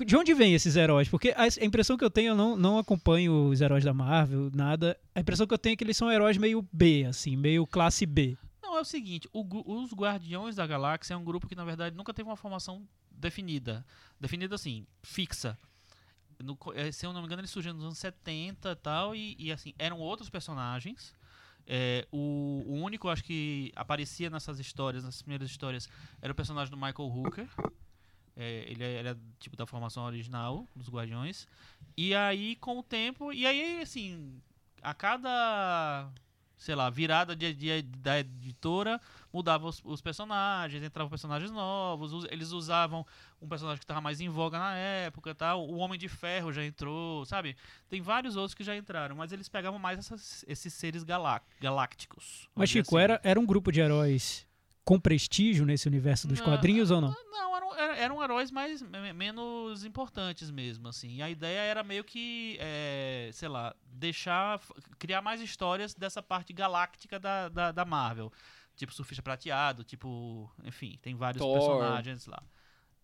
De 0.06 0.16
onde 0.16 0.34
vem 0.34 0.54
esses 0.54 0.76
heróis? 0.76 1.08
Porque 1.08 1.34
a 1.36 1.48
impressão 1.64 1.98
que 1.98 2.04
eu 2.04 2.10
tenho, 2.10 2.30
eu 2.30 2.36
não, 2.36 2.56
não 2.56 2.78
acompanho 2.78 3.50
os 3.50 3.62
heróis 3.62 3.84
da 3.84 3.94
Marvel, 3.94 4.50
nada. 4.54 4.98
A 5.14 5.20
impressão 5.20 5.46
que 5.46 5.54
eu 5.54 5.58
tenho 5.58 5.74
é 5.74 5.76
que 5.76 5.84
eles 5.84 5.98
são 5.98 6.12
heróis 6.12 6.38
meio 6.38 6.68
B, 6.72 7.06
assim, 7.08 7.36
meio 7.36 7.66
classe 7.68 8.06
B. 8.06 8.38
Não, 8.62 8.78
é 8.78 8.82
o 8.82 8.86
seguinte, 8.86 9.28
o 9.34 9.44
os 9.82 9.94
Guardiões 9.94 10.56
da 10.56 10.68
Galáxia 10.68 11.14
é 11.14 11.18
um 11.18 11.24
grupo 11.24 11.48
que, 11.48 11.56
na 11.56 11.66
verdade, 11.66 11.96
nunca 11.96 12.14
teve 12.14 12.30
uma 12.30 12.36
formação 12.36 12.88
definida. 13.12 13.86
Definida 14.20 14.56
assim, 14.56 14.86
fixa. 15.02 15.58
No 16.42 16.58
eh, 16.76 16.92
se 16.92 17.06
eu 17.06 17.12
não 17.12 17.22
me 17.22 17.26
engano, 17.26 17.42
eles 17.42 17.52
surgiram 17.52 17.76
nos 17.76 17.86
anos 17.86 17.98
70 17.98 18.72
e 18.72 18.76
tal, 18.76 19.16
e, 19.16 19.36
e, 19.40 19.52
assim, 19.52 19.74
eram 19.78 20.00
outros 20.00 20.30
personagens. 20.30 21.14
É, 21.66 22.08
o, 22.12 22.64
o 22.66 22.74
único, 22.76 23.10
acho 23.10 23.24
que 23.24 23.72
aparecia 23.76 24.30
nessas 24.30 24.60
histórias, 24.60 25.04
nessas 25.04 25.22
primeiras 25.22 25.50
histórias, 25.50 25.90
era 26.22 26.32
o 26.32 26.36
personagem 26.36 26.72
do 26.72 26.78
Michael 26.78 27.10
Hooker. 27.10 27.48
É, 28.42 28.64
ele 28.72 28.84
era 28.84 29.18
tipo 29.38 29.58
da 29.58 29.66
formação 29.66 30.04
original 30.06 30.66
dos 30.74 30.88
Guardiões. 30.90 31.46
E 31.98 32.16
aí, 32.16 32.56
com 32.56 32.80
o 32.80 32.84
tempo, 32.84 33.34
e 33.34 33.46
aí, 33.46 33.82
assim, 33.82 34.40
a 34.82 34.94
cada, 34.94 36.10
sei 36.58 36.74
lá, 36.74 36.90
virada 36.90 37.36
de, 37.36 37.54
de- 37.54 37.82
da 37.82 38.20
editora, 38.22 39.00
mudava 39.34 39.68
os, 39.68 39.82
os 39.84 40.00
personagens, 40.02 40.82
entravam 40.82 41.10
personagens 41.10 41.52
novos, 41.52 42.14
us- 42.14 42.28
eles 42.32 42.52
usavam 42.52 43.06
um 43.42 43.48
personagem 43.50 43.80
que 43.80 43.84
estava 43.84 44.00
mais 44.00 44.22
em 44.22 44.30
voga 44.30 44.58
na 44.58 44.74
época 44.76 45.36
tal. 45.36 45.68
O 45.68 45.76
Homem 45.76 46.00
de 46.00 46.08
Ferro 46.08 46.54
já 46.54 46.64
entrou, 46.64 47.26
sabe? 47.26 47.58
Tem 47.90 48.02
vários 48.02 48.38
outros 48.38 48.54
que 48.54 48.64
já 48.64 48.74
entraram, 48.76 49.18
mas 49.18 49.34
eles 49.34 49.50
pegavam 49.50 49.78
mais 49.80 50.00
essas- 50.00 50.46
esses 50.48 50.74
seres 50.74 51.04
galá- 51.04 51.42
galácticos. 51.60 52.48
Mas, 52.56 52.70
Chico, 52.70 52.96
assim. 52.96 53.04
era, 53.04 53.20
era 53.22 53.38
um 53.40 53.46
grupo 53.46 53.70
de 53.72 53.82
heróis 53.82 54.48
com 54.86 54.98
prestígio 55.00 55.66
nesse 55.66 55.88
universo 55.88 56.28
dos 56.28 56.40
Não, 56.40 56.46
quadrinhos 56.46 56.90
ou 56.90 57.00
não? 57.02 57.16
Não, 57.30 57.49
eram, 58.00 58.16
era- 58.16 58.24
eram 58.24 58.24
heróis 58.24 58.52
mais 58.52 58.82
me- 58.82 59.14
menos 59.14 59.84
importantes 59.84 60.50
mesmo, 60.52 60.88
assim. 60.88 61.16
E 61.16 61.22
a 61.22 61.30
ideia 61.30 61.60
era 61.60 61.84
meio 61.84 62.04
que, 62.04 62.58
é, 62.60 63.30
sei 63.34 63.48
lá, 63.50 63.76
deixar, 63.86 64.60
criar 64.98 65.22
mais 65.22 65.42
histórias 65.42 65.94
dessa 65.94 66.22
parte 66.22 66.54
galáctica 66.54 67.20
da, 67.20 67.50
da, 67.50 67.72
da 67.72 67.86
Marvel. 67.86 68.32
Tipo 68.76 68.94
Surfista 68.94 69.22
Prateado, 69.22 69.84
tipo, 69.84 70.50
enfim, 70.64 70.98
tem 71.02 71.14
vários 71.16 71.42
Thor. 71.42 71.54
personagens 71.60 72.26
lá. 72.26 72.42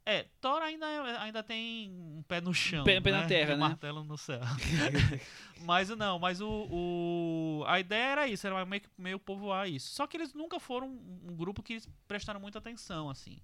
É, 0.08 0.28
Thor 0.40 0.62
ainda, 0.62 0.86
ainda 1.20 1.42
tem 1.44 1.90
um 1.92 2.24
pé 2.28 2.40
no 2.40 2.54
chão, 2.54 2.84
Pé- 2.86 3.02
pé 3.02 3.12
na 3.12 3.22
né? 3.22 3.28
terra, 3.28 3.52
E 3.52 3.56
um 3.56 3.58
né? 3.58 3.68
martelo 3.68 4.04
no 4.04 4.18
céu. 4.18 4.40
mas 5.66 5.90
não, 5.90 6.20
mas 6.20 6.42
o, 6.42 6.48
o- 6.50 7.64
a 7.68 7.80
ideia 7.80 8.04
era 8.12 8.28
isso, 8.28 8.46
era 8.46 8.64
meio, 8.66 8.82
que- 8.82 8.90
meio 8.98 9.20
povoar 9.20 9.68
isso. 9.70 9.94
Só 9.94 10.06
que 10.08 10.16
eles 10.18 10.34
nunca 10.34 10.60
foram 10.60 10.88
um, 10.90 11.36
grupo 11.36 11.64
que 11.64 11.82
prestaram 12.08 12.40
muita 12.40 12.60
atenção, 12.60 13.10
assim. 13.10 13.38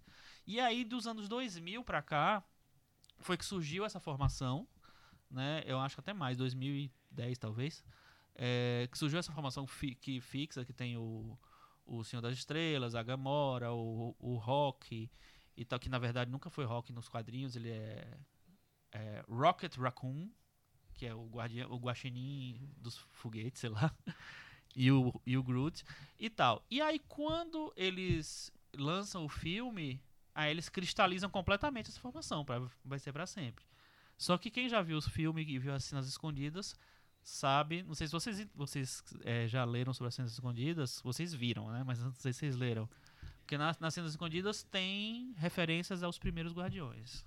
E 0.45 0.60
aí, 0.60 0.83
dos 0.83 1.07
anos 1.07 1.27
2000 1.29 1.83
pra 1.83 2.01
cá, 2.01 2.43
foi 3.19 3.38
que 3.38 3.45
surgiu 3.45 3.86
essa 3.86 4.00
formação, 4.00 4.67
né? 5.29 5.63
Eu 5.65 5.79
acho 5.79 5.95
que 5.95 6.01
até 6.01 6.13
mais, 6.13 6.38
2010 6.38 7.38
talvez. 7.39 7.83
é, 8.36 8.88
que 8.91 8.98
surgiu 8.98 9.19
essa 9.19 9.31
formação 9.33 9.67
fi- 9.67 9.95
que 9.95 10.21
fixa, 10.21 10.65
que 10.65 10.74
tem 10.74 10.98
o, 10.98 11.38
o 11.86 12.03
Senhor 12.03 12.21
das 12.21 12.38
Estrelas, 12.38 12.95
a 12.95 13.03
Gamora, 13.03 13.74
o, 13.74 14.15
o 14.19 14.36
Rock 14.38 15.12
e 15.57 15.65
tal, 15.65 15.79
que 15.79 15.89
na 15.89 16.00
verdade 16.00 16.31
nunca 16.31 16.50
foi 16.50 16.65
Rock 16.65 16.93
nos 16.93 17.10
quadrinhos, 17.10 17.55
ele 17.55 17.69
é, 17.71 18.19
é 18.91 19.24
Rocket 19.27 19.75
Raccoon, 19.77 20.29
que 20.93 21.05
é 21.07 21.15
o 21.15 21.29
o 21.69 21.77
guaxinim 21.79 22.69
dos 22.77 22.97
foguetes, 22.97 23.62
sei 23.62 23.69
lá, 23.71 23.93
e 24.75 24.91
o, 24.91 25.13
e 25.25 25.38
o 25.38 25.43
Groot 25.43 25.84
e 26.19 26.30
tal. 26.30 26.63
E 26.69 26.82
aí 26.82 26.99
quando 26.99 27.73
eles 27.75 28.51
lançam 28.75 29.25
o 29.25 29.30
filme, 29.30 30.01
aí 30.34 30.52
eles 30.52 30.70
cristalizam 30.70 31.30
completamente 31.30 31.89
essa 31.89 32.00
formação, 32.00 32.44
pra, 32.46 32.62
vai 32.84 33.00
ser 33.00 33.12
pra 33.12 33.26
sempre. 33.26 33.65
Só 34.17 34.38
que 34.38 34.52
quem 34.52 34.70
já 34.70 34.82
viu 34.82 34.98
os 34.98 35.08
filmes 35.08 35.48
e 35.48 35.58
viu 35.58 35.74
as 35.74 35.84
cenas 35.84 36.08
escondidas 36.08 36.76
sabe, 37.24 37.84
não 37.84 37.94
sei 37.94 38.08
se 38.08 38.13
vocês, 38.13 38.48
vocês 38.56 39.04
é, 39.24 39.48
já 39.48 39.63
leram 39.63 39.94
sobre 39.94 40.08
as 40.10 40.15
cenas 40.15 40.32
escondidas, 40.32 41.02
vocês 41.04 41.34
viram, 41.34 41.72
né? 41.72 41.84
Mas 41.86 42.00
não 42.00 42.13
sei 42.13 42.34
se 42.34 42.39
vocês 42.39 42.56
leram. 42.56 42.89
Porque 43.41 43.58
nas, 43.58 43.80
nas 43.80 43.94
cenas 43.94 44.12
escondidas 44.12 44.63
tem 44.63 45.34
referências 45.38 46.04
aos 46.04 46.17
primeiros 46.17 46.54
Guardiões. 46.54 47.26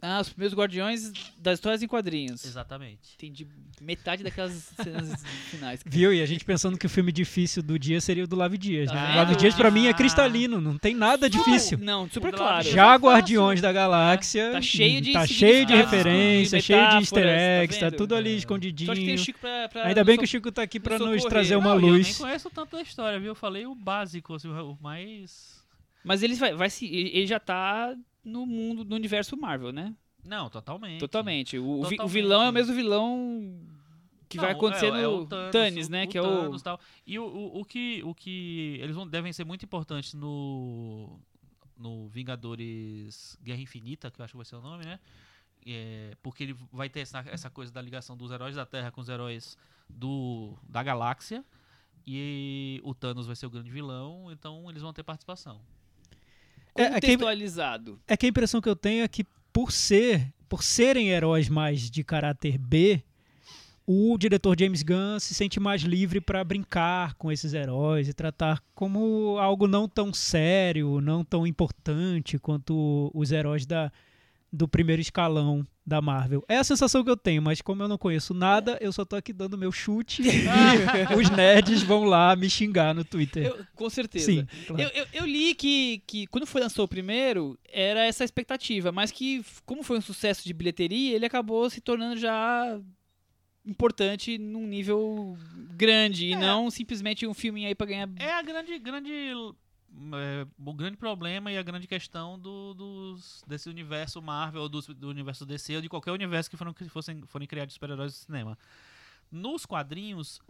Ah, 0.00 0.20
os 0.20 0.28
primeiros 0.28 0.56
guardiões 0.56 1.10
das 1.38 1.54
histórias 1.58 1.82
em 1.82 1.86
quadrinhos. 1.88 2.44
Exatamente. 2.44 3.14
Entendi 3.16 3.46
metade 3.80 4.22
daquelas 4.22 4.52
cenas 4.82 5.22
finais. 5.50 5.80
Viu? 5.86 6.12
E 6.12 6.20
a 6.22 6.26
gente 6.26 6.44
pensando 6.44 6.76
que 6.78 6.84
o 6.86 6.88
filme 6.88 7.10
difícil 7.10 7.62
do 7.62 7.78
dia 7.78 8.00
seria 8.00 8.24
o 8.24 8.26
do 8.26 8.36
Lavi 8.36 8.58
Dias. 8.58 8.88
Tá 8.90 8.94
né? 8.94 9.12
O 9.14 9.16
Lavi 9.16 9.36
Dias 9.36 9.54
pra 9.54 9.70
mim 9.70 9.86
é 9.86 9.90
Ah. 9.90 9.94
cristalino, 9.94 10.60
não 10.60 10.76
tem 10.78 10.94
nada 10.94 11.28
difícil. 11.30 11.78
Não, 11.78 12.08
super 12.10 12.32
claro. 12.32 12.68
Já. 12.68 12.94
Guardiões 12.96 13.60
da 13.60 13.72
Galáxia 13.72 14.52
Tá 14.52 14.60
cheio 14.60 15.00
de 15.00 15.12
tá 15.12 15.26
cheio 15.26 15.64
de 15.66 15.72
significados, 15.72 15.90
referência, 15.92 16.58
de 16.58 16.64
cheio 16.64 16.88
de 16.90 16.94
easter 16.96 17.24
tá 17.24 17.30
eggs, 17.30 17.80
tá 17.80 17.86
vendo? 17.90 17.96
tudo 17.96 18.14
ali 18.14 18.30
É. 18.30 18.36
escondidinho. 18.36 18.86
Sorte 18.86 19.00
que 19.00 19.06
tem 19.06 19.14
o 19.14 19.18
Chico 19.18 19.38
pra, 19.40 19.68
pra 19.68 19.86
Ainda 19.86 20.04
bem 20.04 20.18
que 20.18 20.24
o 20.24 20.28
Chico 20.28 20.52
tá 20.52 20.62
aqui 20.62 20.78
pra 20.78 20.98
nos 20.98 21.08
nos 21.08 21.22
socorrer. 21.22 21.30
trazer 21.30 21.56
uma 21.56 21.70
Não, 21.70 21.74
e 21.74 21.78
Eu 21.78 21.80
nem 21.82 21.90
luz. 21.92 22.18
conheço 22.18 22.50
tanto 22.50 22.76
a 22.76 22.82
história, 22.82 23.18
viu? 23.18 23.28
Eu 23.28 23.34
falei 23.34 23.66
o 23.66 23.74
básico, 23.74 24.34
assim, 24.34 24.48
o 24.48 24.78
mais. 24.80 25.56
Mas 26.04 26.22
ele 26.22 26.34
vai, 26.34 26.54
vai 26.54 26.68
se. 26.70 26.86
Ele 26.86 27.26
já 27.26 27.40
tá 27.40 27.94
no 28.26 28.44
mundo, 28.44 28.84
no 28.84 28.94
universo 28.96 29.36
Marvel, 29.36 29.72
né? 29.72 29.94
Não, 30.24 30.50
totalmente. 30.50 30.98
Totalmente. 31.00 31.58
O, 31.58 31.62
vi- 31.84 31.86
o 31.86 31.90
Totalmente. 31.90 32.12
vilão 32.12 32.42
é 32.42 32.50
o 32.50 32.52
mesmo 32.52 32.74
vilão 32.74 33.60
que 34.28 34.38
vai 34.38 34.50
Não, 34.50 34.56
acontecer 34.58 34.86
é- 34.92 35.02
é 35.02 35.06
no 35.06 35.24
Thanos, 35.26 35.52
Thanos, 35.52 35.88
né? 35.88 36.04
o 36.04 36.08
que 36.08 36.18
é 36.18 36.22
o. 36.22 36.58
Tal. 36.60 36.80
E 37.06 37.18
o, 37.18 37.24
o, 37.24 37.60
o 37.60 37.64
que, 37.64 38.02
o 38.04 38.12
que 38.14 38.78
eles 38.82 38.94
vão, 38.96 39.06
devem 39.06 39.32
ser 39.32 39.44
muito 39.44 39.64
importantes 39.64 40.14
no, 40.14 41.20
no 41.76 42.08
Vingadores 42.08 43.38
Guerra 43.42 43.60
Infinita, 43.60 44.10
que 44.10 44.20
eu 44.20 44.24
acho 44.24 44.32
que 44.32 44.36
vai 44.36 44.44
ser 44.46 44.56
o 44.56 44.60
nome, 44.60 44.84
né? 44.84 44.98
É, 45.64 46.16
porque 46.22 46.42
ele 46.44 46.56
vai 46.72 46.88
ter 46.88 47.00
essa, 47.00 47.20
essa 47.28 47.48
coisa 47.50 47.72
da 47.72 47.80
ligação 47.82 48.16
dos 48.16 48.30
heróis 48.32 48.56
da 48.56 48.66
Terra 48.66 48.90
com 48.90 49.00
os 49.00 49.08
heróis 49.08 49.56
do, 49.88 50.56
da 50.68 50.82
galáxia. 50.82 51.44
E 52.04 52.80
o 52.84 52.94
Thanos 52.94 53.26
vai 53.26 53.34
ser 53.34 53.46
o 53.46 53.50
grande 53.50 53.70
vilão, 53.70 54.30
então 54.30 54.68
eles 54.70 54.80
vão 54.82 54.92
ter 54.92 55.02
participação. 55.02 55.60
É, 56.76 56.82
é 56.84 56.88
que- 57.00 57.06
Contextualizado. 57.08 57.98
É 58.06 58.16
que 58.16 58.26
a 58.26 58.28
impressão 58.28 58.60
que 58.60 58.68
eu 58.68 58.76
tenho 58.76 59.02
é 59.04 59.08
que 59.08 59.24
por 59.52 59.72
ser, 59.72 60.32
por 60.48 60.62
serem 60.62 61.08
heróis 61.08 61.48
mais 61.48 61.90
de 61.90 62.04
caráter 62.04 62.58
B, 62.58 63.02
o 63.86 64.18
diretor 64.18 64.56
James 64.58 64.82
Gunn 64.82 65.18
se 65.20 65.32
sente 65.34 65.60
mais 65.60 65.82
livre 65.82 66.20
para 66.20 66.42
brincar 66.42 67.14
com 67.14 67.30
esses 67.30 67.54
heróis 67.54 68.08
e 68.08 68.12
tratar 68.12 68.60
como 68.74 69.38
algo 69.38 69.68
não 69.68 69.88
tão 69.88 70.12
sério, 70.12 71.00
não 71.00 71.24
tão 71.24 71.46
importante 71.46 72.36
quanto 72.38 73.10
os 73.14 73.30
heróis 73.30 73.64
da, 73.64 73.92
do 74.52 74.66
primeiro 74.66 75.00
escalão 75.00 75.64
da 75.86 76.02
Marvel. 76.02 76.44
É 76.48 76.56
a 76.56 76.64
sensação 76.64 77.04
que 77.04 77.10
eu 77.10 77.16
tenho, 77.16 77.40
mas 77.40 77.62
como 77.62 77.80
eu 77.82 77.86
não 77.88 77.96
conheço 77.96 78.34
nada, 78.34 78.76
eu 78.80 78.92
só 78.92 79.04
tô 79.04 79.14
aqui 79.14 79.32
dando 79.32 79.56
meu 79.56 79.70
chute 79.70 80.20
e 80.22 80.26
os 81.16 81.30
nerds 81.30 81.82
vão 81.82 82.04
lá 82.04 82.34
me 82.34 82.50
xingar 82.50 82.92
no 82.92 83.04
Twitter. 83.04 83.46
Eu- 83.46 83.64
com 83.74 83.88
certeza. 83.88 84.26
Sim, 84.26 84.46
claro. 84.66 84.82
Eu, 84.82 84.88
eu, 84.88 85.06
eu 85.12 85.24
li 85.26 85.54
que, 85.54 86.02
que 86.06 86.26
quando 86.26 86.44
foi 86.46 86.60
lançou 86.60 86.84
o 86.86 86.88
primeiro, 86.88 87.56
era 87.72 88.04
essa 88.04 88.24
expectativa, 88.24 88.90
mas 88.90 89.12
que, 89.12 89.44
como 89.64 89.84
foi 89.84 89.98
um 89.98 90.02
sucesso 90.02 90.44
de 90.44 90.52
bilheteria, 90.52 91.14
ele 91.14 91.26
acabou 91.26 91.70
se 91.70 91.80
tornando 91.80 92.16
já 92.18 92.80
importante 93.64 94.38
num 94.38 94.66
nível 94.66 95.36
grande 95.76 96.26
e 96.26 96.32
É. 96.32 96.36
não 96.38 96.70
simplesmente 96.70 97.26
um 97.26 97.34
filminho 97.34 97.68
aí 97.68 97.74
pra 97.74 97.86
ganhar. 97.86 98.08
É 98.18 98.32
a 98.32 98.42
grande, 98.42 98.78
grande, 98.78 99.10
é, 100.14 100.46
o 100.58 100.74
grande 100.74 100.96
problema 100.96 101.50
e 101.50 101.56
a 101.58 101.62
grande 101.62 101.86
questão 101.86 102.38
do, 102.38 102.74
dos, 102.74 103.42
desse 103.46 103.68
universo 103.68 104.20
Marvel, 104.20 104.62
ou 104.62 104.68
dos- 104.68 104.86
do, 104.86 105.08
universo 105.08 105.44
DC, 105.46 105.76
ou 105.76 105.82
de 105.82 105.88
qualquer 105.88 106.12
universo 106.12 106.50
que 106.50 106.56
foram, 106.56 106.72
que 106.74 106.88
fossem, 106.88 107.22
forem 107.26 107.46
criados 107.48 107.74
super-heróis 107.74 108.12
do 108.12 108.16
cinema. 108.16 108.58
Nos 109.30 109.66
quadrinhos, 109.66 110.40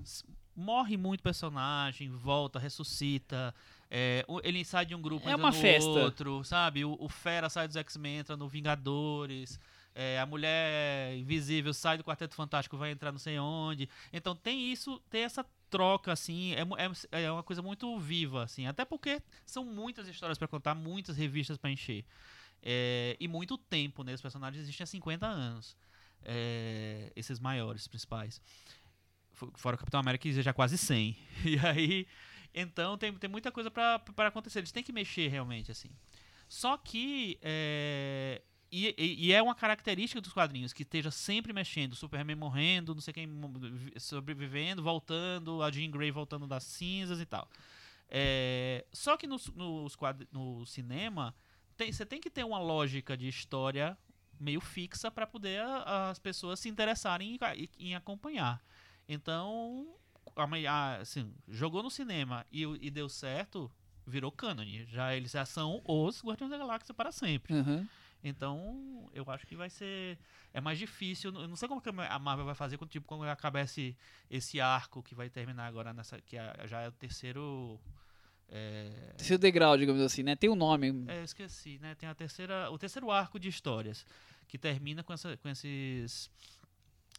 morre 0.54 0.96
muito 0.98 1.22
personagem, 1.22 2.10
volta, 2.10 2.58
ressuscita. 2.58 3.54
é, 3.90 4.24
ele 4.44 4.64
sai 4.64 4.84
de 4.84 4.94
um 4.94 5.00
grupo 5.00 5.26
É 5.28 5.32
entra 5.32 5.42
uma 5.44 5.50
no 5.50 5.56
festa. 5.56 5.88
outro, 5.88 6.44
sabe? 6.44 6.84
O, 6.84 6.96
o 7.00 7.08
Fera 7.08 7.48
sai 7.48 7.66
dos 7.66 7.76
X-Men, 7.76 8.18
entra 8.18 8.36
no 8.36 8.46
Vingadores. 8.48 9.58
é, 9.94 10.20
a 10.20 10.26
mulher 10.26 11.16
invisível 11.16 11.72
sai 11.72 11.96
do 11.96 12.04
Quarteto 12.04 12.34
Fantástico, 12.34 12.76
vai 12.76 12.90
entrar 12.90 13.10
não 13.12 13.18
sei 13.18 13.38
onde. 13.38 13.88
Então 14.12 14.36
tem 14.36 14.70
isso, 14.70 15.00
tem 15.08 15.22
essa 15.22 15.42
troca, 15.70 16.12
assim, 16.12 16.52
é, 16.54 16.62
é, 17.12 17.22
é 17.24 17.30
uma 17.32 17.42
coisa 17.42 17.62
muito 17.62 17.98
viva, 17.98 18.44
assim, 18.44 18.66
até 18.66 18.84
porque 18.84 19.20
são 19.44 19.64
muitas 19.64 20.08
histórias 20.08 20.38
pra 20.38 20.48
contar, 20.48 20.74
muitas 20.74 21.16
revistas 21.16 21.56
pra 21.58 21.70
encher. 21.70 22.04
É, 22.62 23.16
e 23.20 23.28
muito 23.28 23.56
tempo, 23.58 24.02
né? 24.02 24.14
Os 24.14 24.20
personagens 24.22 24.62
existem 24.62 24.84
há 24.84 24.86
50 24.86 25.26
anos. 25.26 25.76
É, 26.24 27.12
esses 27.14 27.38
maiores, 27.38 27.86
principais. 27.86 28.40
Fo- 29.32 29.52
Fora 29.56 29.76
o 29.76 29.78
Capitão 29.78 30.00
América, 30.00 30.22
que 30.22 30.42
já 30.42 30.52
quase 30.52 30.76
100. 30.78 31.16
E 31.44 31.58
aí, 31.64 32.06
então 32.54 32.96
tem, 32.98 33.12
tem 33.14 33.30
muita 33.30 33.52
coisa 33.52 33.70
pra 33.70 34.00
acontecer. 34.18 34.60
Eles 34.60 34.72
têm 34.72 34.82
que 34.82 34.92
mexer 34.92 35.28
realmente, 35.28 35.70
assim. 35.70 35.90
Só 36.48 36.76
que 36.76 37.38
é, 37.42 38.40
e, 38.70 38.94
e- 38.98 39.26
e 39.26 39.32
é 39.32 39.42
uma 39.42 39.54
característica 39.54 40.20
dos 40.20 40.32
quadrinhos 40.32 40.72
que 40.72 40.82
esteja 40.82 41.10
sempre 41.10 41.52
mexendo, 41.52 41.94
Superman 41.94 42.36
morrendo, 42.36 42.94
não 42.94 43.00
sei 43.00 43.14
quem 43.14 43.28
sobrevivendo, 43.98 44.82
voltando, 44.82 45.62
a 45.62 45.70
Jean 45.70 45.90
Grey 45.90 46.10
voltando 46.10 46.46
das 46.46 46.64
cinzas 46.64 47.20
e 47.20 47.26
tal. 47.26 47.48
É, 48.08 48.84
só 48.92 49.16
que 49.16 49.26
nos 49.26 49.96
quadri- 49.96 50.28
no 50.32 50.64
cinema 50.66 51.34
você 51.76 52.06
tem 52.06 52.20
que 52.20 52.30
ter 52.30 52.44
uma 52.44 52.58
lógica 52.58 53.16
de 53.16 53.28
história 53.28 53.98
meio 54.38 54.60
fixa 54.60 55.10
para 55.10 55.26
poder 55.26 55.60
a- 55.60 56.10
as 56.10 56.18
pessoas 56.18 56.60
se 56.60 56.68
interessarem 56.68 57.36
em, 57.56 57.68
em 57.88 57.94
acompanhar. 57.94 58.62
Então, 59.08 59.94
a 60.36 60.96
assim, 60.96 61.32
jogou 61.48 61.82
no 61.82 61.90
cinema 61.90 62.46
e, 62.50 62.62
e 62.80 62.90
deu 62.90 63.08
certo, 63.08 63.70
virou 64.06 64.30
cânone. 64.30 64.84
Já 64.86 65.14
eles 65.14 65.32
já 65.32 65.44
são 65.44 65.82
os 65.84 66.22
Guardiões 66.22 66.50
da 66.50 66.58
Galáxia 66.58 66.94
para 66.94 67.10
sempre. 67.12 67.54
Aham. 67.54 67.88
Então, 68.24 69.08
eu 69.12 69.24
acho 69.30 69.46
que 69.46 69.54
vai 69.56 69.70
ser. 69.70 70.18
É 70.52 70.60
mais 70.60 70.78
difícil. 70.78 71.32
Eu 71.34 71.46
não 71.48 71.56
sei 71.56 71.68
como 71.68 71.80
que 71.80 71.88
a 71.88 72.18
Marvel 72.18 72.44
vai 72.46 72.54
fazer 72.54 72.76
quando, 72.78 72.90
tipo, 72.90 73.06
quando 73.06 73.24
acabar 73.24 73.60
esse, 73.60 73.96
esse 74.30 74.60
arco 74.60 75.02
que 75.02 75.14
vai 75.14 75.28
terminar 75.30 75.66
agora 75.66 75.92
nessa. 75.92 76.20
Que 76.20 76.36
é- 76.36 76.66
já 76.66 76.80
é 76.80 76.88
o 76.88 76.92
terceiro. 76.92 77.78
É, 78.48 79.12
Terceiro 79.16 79.40
degrau, 79.40 79.76
digamos 79.76 80.00
assim, 80.02 80.22
né? 80.22 80.36
Tem 80.36 80.48
um 80.48 80.54
nome. 80.54 81.04
é, 81.08 81.18
eu 81.20 81.24
esqueci, 81.24 81.78
né? 81.80 81.94
Tem 81.96 82.08
a 82.08 82.14
terceira, 82.14 82.70
o 82.70 82.78
terceiro 82.78 83.10
arco 83.10 83.38
de 83.40 83.48
histórias 83.48 84.06
que 84.48 84.56
termina 84.56 85.02
com, 85.02 85.12
essa, 85.12 85.36
com 85.36 85.48
esses 85.48 86.30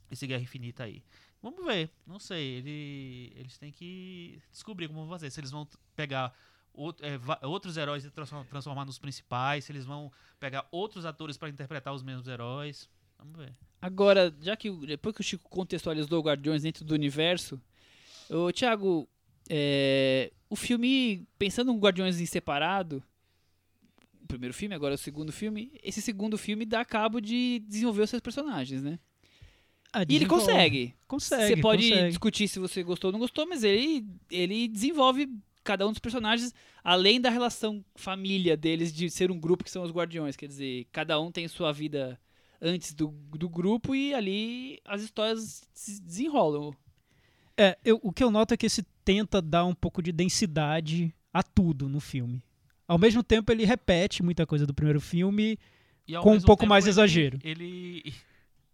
esse 0.10 0.25
Guerra 0.25 0.41
Infinita 0.43 0.83
aí. 0.86 1.03
Vamos 1.41 1.63
ver, 1.65 1.89
não 2.05 2.17
sei. 2.19 2.55
Ele, 2.55 3.33
eles 3.36 3.57
têm 3.57 3.71
que 3.71 4.41
descobrir 4.51 4.88
como 4.88 5.01
vão 5.01 5.10
fazer. 5.10 5.29
Se 5.29 5.39
eles 5.39 5.51
vão 5.51 5.67
pegar 5.95 6.33
out- 6.77 7.01
é, 7.03 7.19
outros 7.45 7.75
heróis 7.77 8.05
e 8.05 8.09
transform- 8.11 8.45
transformar 8.45 8.85
nos 8.85 8.97
principais, 8.99 9.65
se 9.65 9.71
eles 9.71 9.85
vão 9.85 10.11
pegar 10.39 10.67
outros 10.71 11.05
atores 11.05 11.37
para 11.37 11.49
interpretar 11.49 11.93
os 11.93 12.03
mesmos 12.03 12.27
heróis. 12.27 12.89
Vamos 13.17 13.35
ver. 13.37 13.53
Agora, 13.81 14.33
já 14.41 14.55
que 14.55 14.69
o- 14.69 14.85
depois 14.85 15.15
que 15.15 15.21
o 15.21 15.23
Chico 15.23 15.49
contextualizou 15.49 16.19
o 16.19 16.23
Guardiões 16.23 16.61
dentro 16.63 16.85
do 16.85 16.93
universo, 16.93 17.59
ô, 18.29 18.51
Thiago, 18.51 19.07
é, 19.49 20.31
o 20.49 20.55
filme, 20.55 21.27
pensando 21.37 21.73
no 21.73 21.79
Guardiões 21.79 22.19
em 22.19 22.25
separado, 22.25 23.03
o 24.21 24.27
primeiro 24.27 24.53
filme, 24.53 24.75
agora 24.75 24.95
o 24.95 24.97
segundo 24.97 25.31
filme, 25.31 25.71
esse 25.81 26.01
segundo 26.01 26.37
filme 26.37 26.65
dá 26.65 26.83
cabo 26.85 27.19
de 27.21 27.59
desenvolver 27.67 28.03
os 28.03 28.09
seus 28.09 28.21
personagens, 28.21 28.83
né? 28.83 28.99
Ah, 29.93 30.03
E 30.07 30.15
ele 30.15 30.25
consegue. 30.25 30.93
Consegue. 31.07 31.55
Você 31.55 31.61
pode 31.61 31.89
consegue. 31.89 32.09
discutir 32.09 32.47
se 32.49 32.59
você 32.59 32.83
gostou 32.83 33.07
ou 33.07 33.11
não 33.13 33.19
gostou, 33.19 33.47
mas 33.47 33.63
ele, 33.63 34.05
ele 34.29 34.67
desenvolve 34.67 35.29
cada 35.67 35.86
um 35.86 35.89
dos 35.91 35.99
personagens, 35.99 36.53
além 36.84 37.19
da 37.19 37.30
relação 37.30 37.84
família 37.95 38.56
deles 38.56 38.93
de 38.93 39.10
ser 39.10 39.30
um 39.32 39.38
grupo 39.39 39.63
que 39.65 39.69
são 39.71 39.84
os 39.84 39.91
guardiões. 39.91 40.36
Quer 40.38 40.47
dizer, 40.47 40.88
cada 40.91 41.19
um 41.19 41.30
tem 41.32 41.45
sua 41.47 41.73
vida 41.73 42.17
antes 42.62 42.93
do, 42.93 43.08
do 43.38 43.49
grupo 43.49 43.93
e 43.93 44.13
ali 44.13 44.80
as 44.86 45.01
histórias 45.01 45.67
se 45.73 46.01
desenrolam. 46.01 46.73
É, 47.58 47.77
eu- 47.84 47.99
o 48.01 48.12
que 48.13 48.23
eu 48.23 48.32
noto 48.32 48.53
é 48.53 48.58
que 48.58 48.65
esse 48.65 48.82
tenta 49.03 49.41
dar 49.41 49.65
um 49.65 49.75
pouco 49.75 50.01
de 50.01 50.12
densidade 50.12 51.13
a 51.34 51.43
tudo 51.43 51.89
no 51.89 51.99
filme. 51.99 52.41
Ao 52.88 52.97
mesmo 52.97 53.21
tempo, 53.21 53.51
ele 53.51 53.65
repete 53.65 54.23
muita 54.23 54.45
coisa 54.45 54.65
do 54.65 54.73
primeiro 54.73 55.01
filme. 55.01 55.60
E 56.08 56.13
Com 56.19 56.36
um 56.36 56.41
pouco 56.41 56.65
mais 56.65 56.86
ele- 56.86 56.91
exagero. 56.91 57.39
Ele 57.43 58.13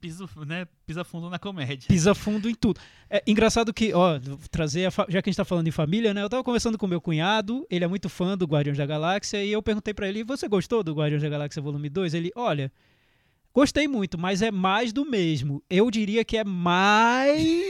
pisa, 0.04 0.28
né, 0.46 0.68
pisa 0.86 1.06
fundo 1.06 1.30
na 1.30 1.40
comédia. 1.40 1.88
pisa 1.88 2.14
fundo 2.14 2.50
em 2.50 2.54
tudo. 2.54 2.78
É 3.10 3.24
engraçado 3.26 3.74
que, 3.74 3.94
ó, 3.94 4.20
trazer 4.52 4.92
fa- 4.92 5.06
já 5.08 5.22
que 5.22 5.30
a 5.30 5.32
gente 5.32 5.38
tá 5.38 5.46
falando 5.46 5.66
em 5.70 5.72
família, 5.72 6.14
né? 6.14 6.22
Eu 6.22 6.28
tava 6.30 6.44
conversando 6.44 6.78
com 6.78 6.86
meu 6.86 7.00
cunhado, 7.00 7.66
ele 7.70 7.86
é 7.86 7.88
muito 7.88 8.10
fã 8.10 8.38
do 8.38 8.46
Guardiões 8.46 8.78
da 8.78 8.86
Galáxia, 8.86 9.42
e 9.42 9.50
eu 9.50 9.64
perguntei 9.64 9.94
pra 9.94 10.10
ele: 10.10 10.26
"Você 10.26 10.46
gostou 10.50 10.84
do 10.84 10.94
Guardiões 10.94 11.24
da 11.24 11.30
Galáxia 11.30 11.62
Volume 11.62 11.88
2?" 11.88 12.14
Ele: 12.14 12.34
"Olha, 12.36 12.70
gostei 13.54 13.88
muito, 13.88 14.18
mas 14.18 14.42
é 14.42 14.52
mais 14.52 14.92
do 14.92 15.06
mesmo. 15.06 15.64
Eu 15.70 15.90
diria 15.90 16.26
que 16.26 16.36
é 16.36 16.44
mais 16.44 17.64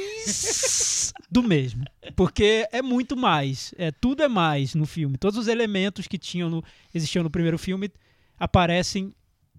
do 1.30 1.44
mesmo, 1.44 1.86
porque 2.16 2.68
é 2.72 2.82
muito 2.82 3.16
mais. 3.16 3.76
É 3.78 3.92
tudo 3.92 4.24
é 4.24 4.28
mais 4.28 4.74
no 4.74 4.88
filme. 4.88 5.20
Todos 5.20 5.38
os 5.38 5.48
elementos 5.48 6.08
que 6.08 6.18
tinham 6.18 6.50
no, 6.50 6.64
existiam 6.96 7.22
no 7.22 7.30
primeiro 7.30 7.60
filme 7.60 7.92
aparecem 8.40 9.14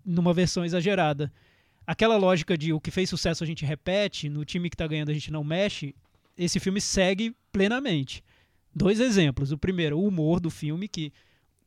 numa 0.05 0.35
versão 0.35 0.65
exagerada 0.65 1.33
aquela 1.87 2.17
lógica 2.17 2.57
de 2.57 2.73
o 2.73 2.81
que 2.81 2.91
fez 2.91 3.09
sucesso 3.11 3.43
a 3.45 3.47
gente 3.47 3.65
repete, 3.65 4.29
no 4.29 4.45
time 4.45 4.71
que 4.71 4.77
tá 4.77 4.87
ganhando 4.87 5.11
a 5.11 5.15
gente 5.15 5.31
não 5.33 5.45
mexe, 5.45 5.95
esse 6.37 6.59
filme 6.61 6.81
segue 6.81 7.35
plenamente. 7.53 8.23
Dois 8.75 8.99
exemplos. 9.01 9.53
O 9.53 9.59
primeiro, 9.59 9.99
o 9.99 10.07
humor 10.07 10.41
do 10.41 10.51
filme, 10.51 10.89
que 10.89 11.13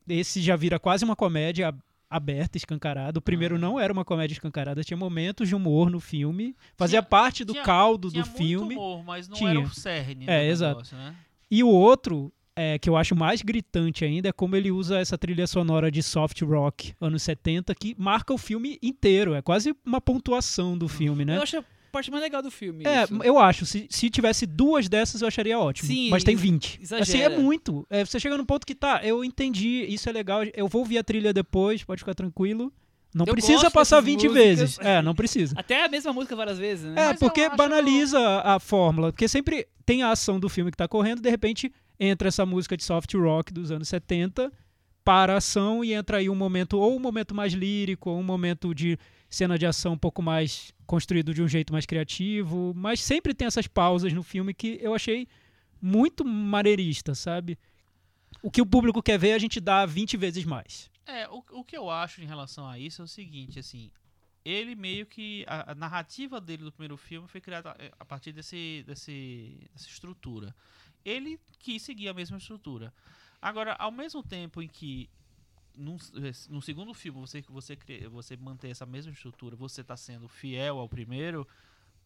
esse 0.07 0.41
já 0.41 0.55
vira 0.55 0.79
quase 0.79 1.05
uma 1.05 1.15
comédia 1.15 1.69
ab- 1.69 1.81
aberta, 2.09 2.57
escancarada. 2.57 3.19
O 3.19 3.21
primeiro 3.21 3.55
Ah. 3.55 3.59
não 3.59 3.79
era 3.79 3.91
uma 3.91 4.03
comédia 4.05 4.33
escancarada, 4.33 4.83
tinha 4.83 4.97
momentos 4.97 5.47
de 5.47 5.55
humor 5.55 5.89
no 5.89 5.99
filme, 5.99 6.55
fazia 6.75 6.99
Tinha- 7.01 7.09
parte 7.09 7.43
do 7.45 7.53
tinha- 7.53 7.63
caldo 7.63 8.09
Tinha 8.09 8.23
do 8.23 8.27
muito 8.29 8.37
filme. 8.37 8.75
humor, 8.75 9.03
mas 9.03 9.27
não 9.27 9.37
Tinha. 9.37 9.49
era 9.51 9.59
o 9.59 9.69
cerne 9.73 10.25
É, 10.27 10.47
exato. 10.47 10.75
negócio, 10.77 10.97
né? 10.97 11.15
E 11.49 11.63
o 11.63 11.69
outro, 11.69 12.31
é, 12.57 12.79
que 12.79 12.89
eu 12.89 12.97
acho 12.97 13.15
mais 13.15 13.41
gritante 13.43 14.03
ainda, 14.03 14.29
é 14.29 14.31
como 14.31 14.55
ele 14.55 14.71
usa 14.71 14.97
essa 14.99 15.17
trilha 15.17 15.45
sonora 15.45 15.91
de 15.91 16.01
soft 16.01 16.41
rock, 16.41 16.93
anos 16.99 17.21
70, 17.21 17.73
que 17.75 17.95
marca 17.97 18.33
o 18.33 18.37
filme 18.37 18.79
inteiro. 18.81 19.33
É 19.35 19.41
quase 19.41 19.75
uma 19.85 20.01
pontuação 20.01 20.77
do 20.77 20.87
filme, 20.87 21.23
né? 21.23 21.37
Eu 21.37 21.43
acho 21.43 21.57
a 21.57 21.63
parte 21.91 22.09
mais 22.11 22.21
legal 22.23 22.41
do 22.41 22.49
filme. 22.51 22.83
É, 22.85 23.03
isso. 23.03 23.23
eu 23.23 23.37
acho. 23.39 23.65
Se, 23.65 23.87
se 23.89 24.09
tivesse 24.09 24.45
duas 24.45 24.89
dessas, 24.89 25.21
eu 25.21 25.27
acharia 25.27 25.57
ótimo. 25.59 25.87
Sim, 25.87 26.09
mas 26.09 26.23
tem 26.23 26.33
ex- 26.33 26.41
20. 26.41 26.79
Assim, 26.83 26.95
é 26.95 26.99
exagera. 27.01 27.39
muito. 27.39 27.85
É, 27.89 28.03
você 28.03 28.19
chega 28.19 28.35
num 28.37 28.45
ponto 28.45 28.65
que 28.65 28.75
tá, 28.75 29.01
eu 29.03 29.23
entendi, 29.23 29.85
isso 29.87 30.09
é 30.09 30.11
legal, 30.11 30.41
eu 30.55 30.67
vou 30.67 30.81
ouvir 30.81 30.97
a 30.97 31.03
trilha 31.03 31.31
depois, 31.31 31.83
pode 31.83 31.99
ficar 32.01 32.15
tranquilo. 32.15 32.73
Não 33.15 33.25
Eu 33.25 33.33
precisa 33.33 33.71
passar 33.71 34.01
dessas 34.01 34.05
20 34.05 34.27
músicas. 34.27 34.33
vezes. 34.59 34.79
É, 34.79 35.01
não 35.01 35.15
precisa. 35.15 35.55
Até 35.57 35.85
a 35.85 35.87
mesma 35.87 36.11
música 36.11 36.35
várias 36.35 36.57
vezes, 36.59 36.85
né? 36.91 37.01
É, 37.01 37.07
Mas 37.09 37.19
porque 37.19 37.49
banaliza 37.49 38.19
a, 38.19 38.55
a 38.55 38.59
fórmula. 38.59 39.11
Porque 39.11 39.27
sempre 39.27 39.65
tem 39.85 40.03
a 40.03 40.11
ação 40.11 40.39
do 40.39 40.49
filme 40.49 40.69
que 40.69 40.77
tá 40.77 40.87
correndo, 40.87 41.21
de 41.21 41.29
repente 41.29 41.71
entra 41.99 42.27
essa 42.27 42.45
música 42.45 42.77
de 42.77 42.83
soft 42.83 43.13
rock 43.13 43.53
dos 43.53 43.71
anos 43.71 43.87
70 43.87 44.51
para 45.03 45.35
a 45.35 45.37
ação 45.37 45.83
e 45.83 45.93
entra 45.93 46.17
aí 46.17 46.29
um 46.29 46.35
momento, 46.35 46.77
ou 46.77 46.95
um 46.95 46.99
momento 46.99 47.33
mais 47.33 47.53
lírico, 47.53 48.09
ou 48.09 48.19
um 48.19 48.23
momento 48.23 48.75
de 48.75 48.99
cena 49.29 49.57
de 49.57 49.65
ação 49.65 49.93
um 49.93 49.97
pouco 49.97 50.21
mais 50.21 50.73
construído 50.85 51.33
de 51.33 51.41
um 51.41 51.47
jeito 51.47 51.71
mais 51.71 51.85
criativo. 51.85 52.73
Mas 52.75 53.01
sempre 53.01 53.33
tem 53.33 53.47
essas 53.47 53.67
pausas 53.67 54.11
no 54.11 54.23
filme 54.23 54.53
que 54.53 54.77
eu 54.81 54.93
achei 54.93 55.27
muito 55.81 56.25
maneirista, 56.25 57.15
sabe? 57.15 57.57
O 58.41 58.51
que 58.51 58.61
o 58.61 58.65
público 58.65 59.01
quer 59.01 59.17
ver, 59.17 59.33
a 59.33 59.39
gente 59.39 59.59
dá 59.59 59.85
20 59.85 60.17
vezes 60.17 60.43
mais. 60.45 60.91
É, 61.05 61.27
o, 61.29 61.43
o 61.51 61.63
que 61.63 61.77
eu 61.77 61.89
acho 61.89 62.21
em 62.21 62.25
relação 62.25 62.67
a 62.67 62.77
isso 62.77 63.01
é 63.01 63.05
o 63.05 63.07
seguinte, 63.07 63.59
assim, 63.59 63.89
ele 64.43 64.75
meio 64.75 65.05
que 65.05 65.45
a, 65.47 65.71
a 65.71 65.75
narrativa 65.75 66.39
dele 66.39 66.63
do 66.63 66.71
primeiro 66.71 66.97
filme 66.97 67.27
foi 67.27 67.41
criada 67.41 67.75
é, 67.79 67.91
a 67.99 68.05
partir 68.05 68.31
desse, 68.31 68.83
desse 68.85 69.57
dessa 69.73 69.87
estrutura. 69.87 70.55
Ele 71.07 71.39
quis 71.59 71.81
seguir 71.81 72.09
a 72.09 72.13
mesma 72.13 72.37
estrutura. 72.37 72.93
Agora, 73.41 73.73
ao 73.79 73.91
mesmo 73.91 74.21
tempo 74.21 74.61
em 74.61 74.67
que 74.67 75.09
num, 75.75 75.97
no 76.49 76.61
segundo 76.61 76.93
filme 76.93 77.19
você 77.19 77.41
você 77.47 77.77
você 78.09 78.35
manter 78.35 78.69
essa 78.69 78.85
mesma 78.85 79.11
estrutura, 79.11 79.55
você 79.55 79.81
está 79.81 79.95
sendo 79.95 80.27
fiel 80.27 80.79
ao 80.79 80.89
primeiro, 80.89 81.47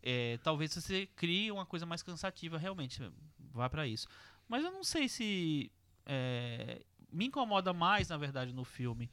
é, 0.03 0.37
talvez 0.43 0.73
você 0.73 1.07
crie 1.15 1.51
uma 1.51 1.65
coisa 1.65 1.85
mais 1.85 2.03
cansativa 2.03 2.57
realmente, 2.57 3.01
vá 3.39 3.69
para 3.69 3.87
isso. 3.87 4.07
Mas 4.47 4.63
eu 4.63 4.71
não 4.71 4.83
sei 4.83 5.09
se 5.09 5.71
é, 6.05 6.83
me 7.11 7.25
incomoda 7.25 7.73
mais, 7.73 8.09
na 8.09 8.17
verdade, 8.17 8.53
no 8.53 8.65
filme 8.65 9.09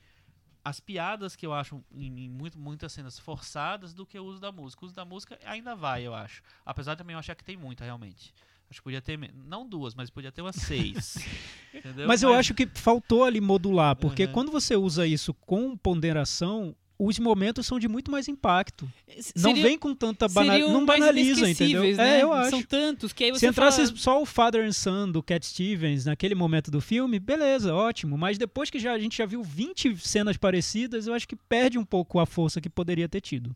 as 0.65 0.81
piadas 0.81 1.35
que 1.35 1.47
eu 1.47 1.55
acho 1.55 1.83
em, 1.91 2.25
em 2.25 2.29
muito, 2.29 2.59
muitas 2.59 2.93
cenas 2.93 3.19
forçadas 3.19 3.95
do 3.95 4.05
que 4.05 4.19
o 4.19 4.25
uso 4.25 4.39
da 4.39 4.53
música. 4.53 4.85
O 4.85 4.87
uso 4.87 4.95
da 4.95 5.05
música 5.05 5.39
ainda 5.45 5.75
vai, 5.75 6.07
eu 6.07 6.15
acho. 6.15 6.43
Apesar 6.65 6.95
de 6.95 6.99
também 6.99 7.15
eu 7.15 7.19
achar 7.21 7.35
que 7.35 7.45
tem 7.45 7.57
muita, 7.57 7.85
realmente. 7.85 8.35
Acho 8.71 8.81
que 8.81 8.85
podia 8.85 9.01
ter, 9.01 9.19
não 9.47 9.67
duas, 9.67 9.95
mas 9.95 10.11
podia 10.11 10.31
ter 10.31 10.43
umas 10.43 10.57
seis. 10.57 11.17
entendeu? 11.75 12.07
Mas 12.07 12.23
eu 12.23 12.35
acho 12.35 12.53
que 12.55 12.67
faltou 12.75 13.25
ali 13.25 13.41
modular, 13.41 13.97
porque 13.97 14.25
Uhum. 14.27 14.33
quando 14.33 14.53
você 14.53 14.77
usa 14.77 15.07
isso 15.07 15.33
com 15.33 15.75
ponderação, 15.77 16.77
os 16.99 17.19
momentos 17.19 17.65
são 17.67 17.79
de 17.79 17.87
muito 17.89 18.11
mais 18.11 18.27
impacto. 18.29 18.91
Não 19.37 19.53
Seria- 19.53 19.63
vem 19.63 19.79
com 19.79 19.95
tanta 19.95 20.27
banal... 20.29 20.53
seriam 20.57 20.73
não 20.73 20.85
banaliza, 20.85 21.49
entendeu? 21.49 21.85
inesquecíveis, 21.85 21.99
É, 21.99 22.17
né? 22.19 22.23
eu 22.23 22.33
acho. 22.33 22.51
São 22.51 22.63
tantos 22.63 23.13
que 23.13 23.25
aí 23.25 23.31
você 23.31 23.39
Se 23.39 23.47
entrasse 23.47 23.87
fala- 23.87 23.97
só 23.97 24.21
o 24.21 24.27
Father 24.27 24.67
and 24.67 24.73
Son 24.73 25.09
do 25.11 25.23
Cat 25.23 25.47
Stevens 25.47 26.05
naquele 26.05 26.35
momento 26.35 26.71
do 26.71 26.81
filme, 26.81 27.19
beleza, 27.21 27.73
ótimo. 27.75 28.19
Mas 28.19 28.37
depois 28.37 28.69
que 28.69 28.79
já, 28.81 28.93
a 28.93 28.99
gente 28.99 29.17
já 29.17 29.25
viu 29.27 29.43
20 29.45 29.97
cenas 29.97 30.37
parecidas, 30.37 31.07
eu 31.07 31.15
acho 31.15 31.27
que 31.29 31.37
perde 31.37 31.79
um 31.79 31.85
pouco 31.85 32.19
a 32.19 32.27
força 32.27 32.61
que 32.61 32.69
poderia 32.69 33.09
ter 33.09 33.21
tido. 33.21 33.55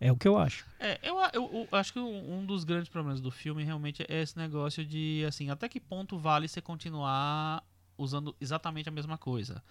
É 0.00 0.12
o 0.12 0.16
que 0.16 0.28
eu 0.28 0.36
acho. 0.36 0.66
É, 0.78 0.98
eu, 1.02 1.16
eu- 1.32 1.68
eu 1.72 1.78
acho 1.78 1.92
que 1.92 1.98
um, 1.98 2.44
dos 2.44 2.64
grandes 2.64 2.88
problemas 2.90 3.20
do 3.20 3.30
filme 3.30 3.64
realmente 3.64 4.04
é 4.08 4.20
esse 4.22 4.36
negócio 4.36 4.84
de, 4.84 5.24
assim, 5.26 5.48
até 5.50 5.68
que 5.68 5.80
ponto 5.80 6.18
vale 6.18 6.46
você 6.48 6.60
continuar 6.60 7.64
usando 7.96 8.36
exatamente 8.40 8.88
a 8.88 8.92
mesma 8.92 9.16
coisa. 9.16 9.62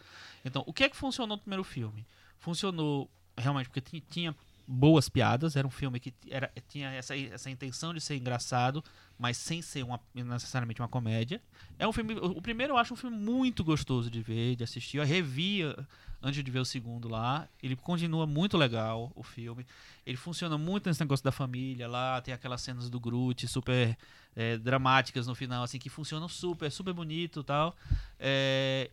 Então, 0.44 0.64
o 0.66 0.74
que 0.74 0.84
é 0.84 0.90
que 0.90 0.96
funcionou 0.98 1.38
no 1.38 1.42
primeiro 1.42 1.64
filme? 1.64 2.08
Funcionou 2.40 3.10
realmente 3.38 3.68
porque 3.70 3.82
ti- 3.82 4.04
tinha 4.10 4.36
boas 4.68 5.08
piadas. 5.08 5.56
Era 5.56 5.68
um 5.68 5.72
filme 5.72 6.00
que 6.00 6.12
era, 6.28 6.52
tinha 6.68 6.90
essa, 6.90 7.16
essa 7.16 7.50
intenção 7.52 7.94
de 7.94 8.02
ser 8.02 8.16
engraçado, 8.16 8.84
mas 9.18 9.38
sem 9.38 9.62
ser 9.62 9.84
uma, 9.84 10.00
necessariamente 10.14 10.82
uma 10.82 10.88
comédia. 10.88 11.42
É 11.80 11.88
um 11.88 11.94
filme. 11.94 12.14
O 12.16 12.42
primeiro 12.42 12.74
eu 12.74 12.78
acho 12.78 12.94
um 12.94 12.98
filme 12.98 13.16
muito 13.16 13.64
gostoso 13.64 14.10
de 14.10 14.22
ver, 14.22 14.56
de 14.56 14.64
assistir. 14.64 14.98
Eu 14.98 15.06
revia 15.06 15.76
antes 16.22 16.44
de 16.44 16.52
ver 16.52 16.60
o 16.60 16.66
segundo 16.66 17.08
lá. 17.08 17.48
Ele 17.64 17.76
continua 17.76 18.28
muito 18.28 18.58
legal, 18.58 19.12
o 19.16 19.24
filme. 19.24 19.66
Ele 20.06 20.18
funciona 20.18 20.58
muito 20.58 20.88
nesse 20.88 21.00
negócio 21.00 21.24
da 21.24 21.32
família 21.32 21.88
lá. 21.88 22.22
Tem 22.22 22.34
aquelas 22.34 22.62
cenas 22.62 22.90
do 22.90 23.00
Groot 23.00 23.48
super 23.48 23.98
é, 24.36 24.58
dramáticas 24.58 25.28
no 25.28 25.36
final, 25.36 25.64
assim, 25.64 25.80
que 25.80 25.90
funcionam 25.90 26.28
super, 26.28 26.70
super 26.70 26.94
bonito 26.94 27.40
e 27.40 27.44
tal. 27.44 27.76
É, 28.20 28.92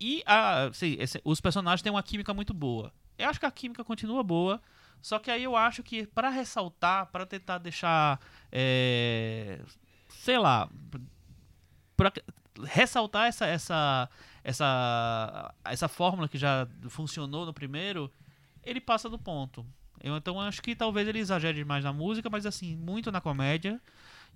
e 0.00 0.22
a, 0.24 0.64
assim, 0.64 0.96
esse, 1.00 1.20
os 1.24 1.40
personagens 1.40 1.82
têm 1.82 1.90
uma 1.90 2.02
química 2.02 2.32
muito 2.32 2.54
boa. 2.54 2.92
Eu 3.18 3.28
acho 3.28 3.40
que 3.40 3.46
a 3.46 3.50
química 3.50 3.82
continua 3.82 4.22
boa. 4.22 4.60
Só 5.00 5.18
que 5.18 5.30
aí 5.30 5.44
eu 5.44 5.56
acho 5.56 5.82
que 5.82 6.06
para 6.06 6.28
ressaltar, 6.28 7.06
para 7.06 7.24
tentar 7.24 7.58
deixar, 7.58 8.20
é, 8.50 9.60
sei 10.08 10.38
lá, 10.38 10.68
para 11.96 12.12
ressaltar 12.64 13.26
essa, 13.26 13.46
essa, 13.46 14.08
essa, 14.42 15.54
essa 15.64 15.88
fórmula 15.88 16.28
que 16.28 16.38
já 16.38 16.66
funcionou 16.88 17.46
no 17.46 17.54
primeiro, 17.54 18.10
ele 18.62 18.80
passa 18.80 19.08
do 19.08 19.18
ponto. 19.18 19.64
Eu, 20.02 20.16
então 20.16 20.40
acho 20.40 20.62
que 20.62 20.76
talvez 20.76 21.08
ele 21.08 21.18
exagere 21.18 21.58
demais 21.58 21.84
na 21.84 21.92
música, 21.92 22.30
mas 22.30 22.46
assim, 22.46 22.76
muito 22.76 23.10
na 23.10 23.20
comédia. 23.20 23.80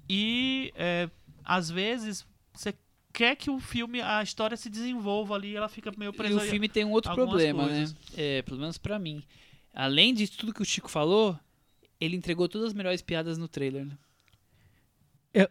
E 0.09 0.73
é, 0.77 1.09
às 1.45 1.71
vezes 1.71 2.27
você 2.53 2.75
quer 3.13 3.37
que 3.37 3.51
o 3.51 3.61
filme, 3.61 4.01
a 4.01 4.23
história 4.23 4.57
se 4.57 4.71
desenvolva 4.71 5.35
ali, 5.35 5.55
ela 5.55 5.69
fica 5.69 5.93
meio 5.97 6.13
presa. 6.13 6.35
E 6.35 6.37
o 6.37 6.41
filme 6.41 6.69
tem 6.69 6.85
um 6.85 6.91
outro 6.91 7.15
problema, 7.15 7.65
coisas. 7.65 7.93
né? 7.93 7.99
É, 8.17 8.43
pelo 8.43 8.61
menos 8.61 8.79
para 8.79 8.99
mim. 8.99 9.23
Além 9.73 10.13
de 10.13 10.31
tudo 10.31 10.53
que 10.53 10.63
o 10.63 10.65
Chico 10.65 10.89
falou, 10.89 11.39
ele 12.01 12.17
entregou 12.17 12.49
todas 12.49 12.69
as 12.69 12.75
melhores 12.75 13.01
piadas 13.01 13.39
no 13.39 13.49
trailer. 13.49 13.87
Né? 13.87 13.99
É, 15.33 15.51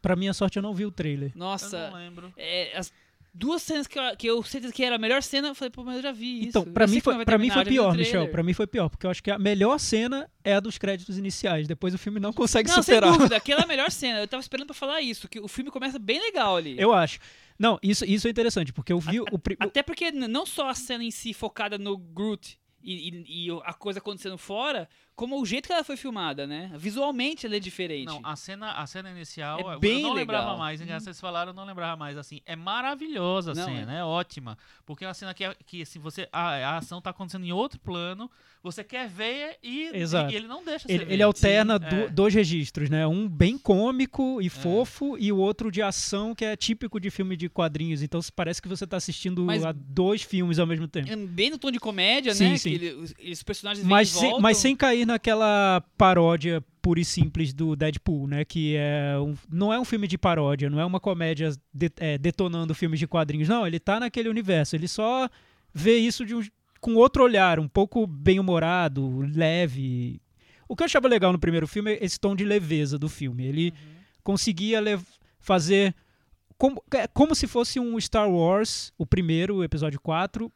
pra 0.00 0.16
minha 0.16 0.34
sorte, 0.34 0.56
eu 0.58 0.62
não 0.62 0.74
vi 0.74 0.84
o 0.84 0.90
trailer. 0.90 1.32
Nossa. 1.34 1.76
Eu 1.76 1.90
não 1.90 1.98
lembro. 1.98 2.32
É, 2.36 2.76
as 2.76 2.92
duas 3.32 3.62
cenas 3.62 3.86
que 3.86 3.98
eu, 3.98 4.16
que 4.16 4.26
eu 4.26 4.42
sei 4.42 4.60
que 4.70 4.84
era 4.84 4.96
a 4.96 4.98
melhor 4.98 5.22
cena, 5.22 5.48
eu 5.48 5.54
falei, 5.54 5.70
pô, 5.70 5.82
mas 5.82 5.96
eu 5.96 6.02
já 6.02 6.12
vi 6.12 6.44
então, 6.44 6.48
isso. 6.48 6.58
Então, 6.58 6.72
pra 6.72 6.86
mim 6.86 7.00
foi, 7.00 7.24
pra 7.24 7.38
mim 7.38 7.50
foi 7.50 7.64
pior, 7.64 7.96
Michel. 7.96 8.28
Pra 8.28 8.42
mim 8.42 8.52
foi 8.52 8.66
pior, 8.66 8.88
porque 8.90 9.06
eu 9.06 9.10
acho 9.10 9.22
que 9.22 9.30
a 9.30 9.38
melhor 9.38 9.78
cena 9.78 10.30
é 10.44 10.54
a 10.54 10.60
dos 10.60 10.76
créditos 10.76 11.16
iniciais. 11.16 11.66
Depois 11.66 11.94
o 11.94 11.98
filme 11.98 12.20
não 12.20 12.32
consegue 12.32 12.68
não, 12.68 12.82
superar. 12.82 13.10
Sem 13.10 13.18
dúvida, 13.18 13.36
aquela 13.36 13.62
é 13.62 13.64
a 13.64 13.66
melhor 13.68 13.90
cena. 13.90 14.20
Eu 14.20 14.28
tava 14.28 14.42
esperando 14.42 14.66
pra 14.66 14.74
falar 14.74 15.00
isso, 15.00 15.28
que 15.28 15.40
o 15.40 15.48
filme 15.48 15.70
começa 15.70 15.98
bem 15.98 16.20
legal 16.20 16.56
ali. 16.56 16.78
Eu 16.78 16.92
acho. 16.92 17.18
Não, 17.58 17.78
isso, 17.82 18.04
isso 18.04 18.26
é 18.26 18.30
interessante, 18.30 18.72
porque 18.72 18.92
eu 18.92 18.98
vi 18.98 19.18
a, 19.18 19.22
o... 19.22 19.40
Até 19.60 19.82
porque 19.82 20.10
não 20.10 20.44
só 20.44 20.68
a 20.68 20.74
cena 20.74 21.04
em 21.04 21.10
si 21.10 21.32
focada 21.32 21.78
no 21.78 21.96
Groot 21.96 22.58
e, 22.82 23.08
e, 23.08 23.48
e, 23.48 23.60
a 23.64 23.74
coisa 23.74 23.98
acontecendo 23.98 24.38
fora, 24.38 24.88
como 25.14 25.40
o 25.40 25.46
jeito 25.46 25.66
que 25.66 25.72
ela 25.72 25.84
foi 25.84 25.96
filmada, 25.96 26.46
né? 26.46 26.72
Visualmente 26.76 27.46
ela 27.46 27.56
é 27.56 27.60
diferente. 27.60 28.06
Não, 28.06 28.20
a 28.24 28.34
cena, 28.34 28.72
a 28.72 28.86
cena 28.86 29.10
inicial, 29.10 29.72
é 29.72 29.78
bem 29.78 29.96
eu 29.96 30.02
não 30.02 30.14
legal. 30.14 30.14
lembrava 30.14 30.56
mais? 30.56 30.80
Hum. 30.80 30.86
Vocês 30.86 31.20
falaram, 31.20 31.50
eu 31.50 31.54
não 31.54 31.64
lembrava 31.64 31.96
mais, 31.96 32.16
assim, 32.16 32.40
é 32.46 32.56
maravilhosa 32.56 33.52
a 33.52 33.54
não, 33.54 33.64
cena, 33.64 33.94
é. 33.94 33.98
é. 33.98 34.04
ótima, 34.04 34.56
porque 34.86 35.04
é 35.04 35.08
uma 35.08 35.14
cena 35.14 35.34
que, 35.34 35.44
é, 35.44 35.54
que 35.66 35.82
assim, 35.82 35.98
você, 35.98 36.28
a, 36.32 36.56
a 36.56 36.76
ação 36.78 37.00
tá 37.00 37.10
acontecendo 37.10 37.44
em 37.44 37.52
outro 37.52 37.78
plano, 37.78 38.30
você 38.62 38.84
quer 38.84 39.08
ver 39.08 39.58
e, 39.62 39.90
e 39.92 40.34
ele 40.34 40.46
não 40.46 40.64
deixa 40.64 40.90
ele, 40.90 41.04
ver. 41.04 41.12
ele 41.12 41.22
alterna 41.22 41.78
do, 41.78 41.94
é. 41.94 42.08
dois 42.08 42.32
registros, 42.32 42.88
né? 42.88 43.06
Um 43.06 43.28
bem 43.28 43.58
cômico 43.58 44.40
e 44.40 44.46
é. 44.46 44.50
fofo 44.50 45.18
e 45.18 45.32
o 45.32 45.36
outro 45.36 45.70
de 45.70 45.82
ação 45.82 46.34
que 46.34 46.44
é 46.44 46.56
típico 46.56 47.00
de 47.00 47.10
filme 47.10 47.36
de 47.36 47.48
quadrinhos. 47.48 48.02
Então 48.02 48.20
parece 48.36 48.62
que 48.62 48.68
você 48.68 48.84
está 48.84 48.96
assistindo 48.96 49.44
mas, 49.44 49.64
a 49.64 49.72
dois 49.72 50.22
filmes 50.22 50.60
ao 50.60 50.66
mesmo 50.66 50.86
tempo. 50.86 51.08
Bem 51.28 51.50
no 51.50 51.58
tom 51.58 51.72
de 51.72 51.80
comédia, 51.80 52.34
sim, 52.34 52.50
né? 52.50 52.56
Sim. 52.56 52.70
Que 52.70 52.74
ele, 52.76 52.92
os, 52.94 53.14
os, 53.32 53.42
personagens 53.42 53.84
mas 53.84 54.08
sem, 54.10 54.40
mas 54.40 54.56
sem 54.56 54.76
cair 54.76 55.01
naquela 55.04 55.82
paródia 55.96 56.62
pura 56.80 56.98
e 56.98 57.04
simples 57.04 57.52
do 57.52 57.76
Deadpool, 57.76 58.26
né? 58.26 58.44
Que 58.44 58.76
é 58.76 59.18
um, 59.18 59.34
não 59.50 59.72
é 59.72 59.78
um 59.78 59.84
filme 59.84 60.08
de 60.08 60.18
paródia, 60.18 60.68
não 60.68 60.80
é 60.80 60.84
uma 60.84 60.98
comédia 60.98 61.50
de, 61.72 61.90
é, 61.98 62.18
detonando 62.18 62.74
filmes 62.74 62.98
de 62.98 63.06
quadrinhos. 63.06 63.48
Não, 63.48 63.66
ele 63.66 63.78
tá 63.78 64.00
naquele 64.00 64.28
universo. 64.28 64.74
Ele 64.74 64.88
só 64.88 65.28
vê 65.72 65.98
isso 65.98 66.24
um, 66.24 66.42
com 66.80 66.96
outro 66.96 67.22
olhar, 67.22 67.60
um 67.60 67.68
pouco 67.68 68.06
bem-humorado, 68.06 69.20
leve. 69.32 70.20
O 70.68 70.74
que 70.74 70.82
eu 70.82 70.86
achava 70.86 71.06
legal 71.06 71.32
no 71.32 71.38
primeiro 71.38 71.68
filme 71.68 71.92
é 71.92 72.04
esse 72.04 72.18
tom 72.18 72.34
de 72.34 72.44
leveza 72.44 72.98
do 72.98 73.08
filme. 73.08 73.46
Ele 73.46 73.68
uhum. 73.68 73.94
conseguia 74.24 74.80
fazer 75.38 75.94
como, 76.58 76.82
é, 76.94 77.06
como 77.06 77.34
se 77.34 77.46
fosse 77.46 77.78
um 77.78 77.98
Star 78.00 78.30
Wars, 78.30 78.92
o 78.98 79.06
primeiro, 79.06 79.56
o 79.56 79.64
episódio 79.64 80.00
4, 80.00 80.52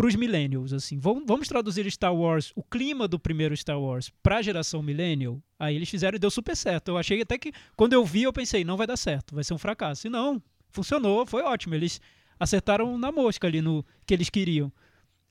para 0.00 0.06
os 0.06 0.16
millennials, 0.16 0.72
assim. 0.72 0.98
Vamos, 0.98 1.24
vamos 1.26 1.46
traduzir 1.46 1.88
Star 1.90 2.14
Wars, 2.14 2.52
o 2.56 2.62
clima 2.62 3.06
do 3.06 3.18
primeiro 3.18 3.54
Star 3.54 3.78
Wars, 3.78 4.10
para 4.22 4.38
a 4.38 4.42
geração 4.42 4.82
millennial. 4.82 5.42
Aí 5.58 5.76
eles 5.76 5.90
fizeram 5.90 6.16
e 6.16 6.18
deu 6.18 6.30
super 6.30 6.56
certo. 6.56 6.88
Eu 6.88 6.96
achei 6.96 7.20
até 7.20 7.36
que, 7.36 7.52
quando 7.76 7.92
eu 7.92 8.02
vi, 8.02 8.22
eu 8.22 8.32
pensei, 8.32 8.64
não 8.64 8.78
vai 8.78 8.86
dar 8.86 8.96
certo, 8.96 9.34
vai 9.34 9.44
ser 9.44 9.52
um 9.52 9.58
fracasso. 9.58 10.06
E 10.06 10.10
não, 10.10 10.42
funcionou, 10.70 11.26
foi 11.26 11.42
ótimo. 11.42 11.74
Eles 11.74 12.00
acertaram 12.38 12.96
na 12.96 13.12
mosca 13.12 13.46
ali 13.46 13.60
no 13.60 13.84
que 14.06 14.14
eles 14.14 14.30
queriam. 14.30 14.72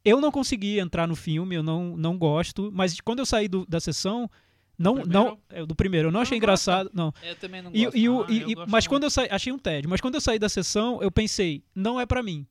Eu 0.06 0.22
não 0.22 0.32
consegui 0.32 0.78
entrar 0.78 1.08
no 1.08 1.16
filme, 1.16 1.56
eu 1.56 1.64
não, 1.64 1.98
não 1.98 2.16
gosto, 2.16 2.70
mas 2.72 3.02
quando 3.02 3.20
eu 3.20 3.26
saí 3.26 3.48
do, 3.48 3.66
da 3.66 3.80
sessão, 3.80 4.30
não, 4.78 5.00
do 5.00 5.10
não, 5.10 5.40
é, 5.50 5.66
do 5.66 5.74
primeiro, 5.74 6.10
eu 6.10 6.12
não, 6.12 6.20
não 6.20 6.22
achei 6.22 6.38
engraçado, 6.38 6.92
não. 6.94 7.12
Eu 7.24 7.36
também 7.38 7.64
não 7.64 7.72
gosto. 7.72 7.98
E, 7.98 8.04
e, 8.04 8.08
ah, 8.08 8.52
e, 8.52 8.56
mas 8.56 8.70
muito. 8.70 8.90
quando 8.90 9.04
eu 9.06 9.10
saí, 9.10 9.30
achei 9.32 9.52
um 9.52 9.58
TED, 9.58 9.88
mas 9.88 10.00
quando 10.00 10.14
eu 10.14 10.22
saí 10.22 10.38
da 10.38 10.48
sessão, 10.48 11.02
eu 11.02 11.10
pensei, 11.10 11.64
não 11.74 12.00
é 12.00 12.06
para 12.06 12.22
mim. 12.22 12.46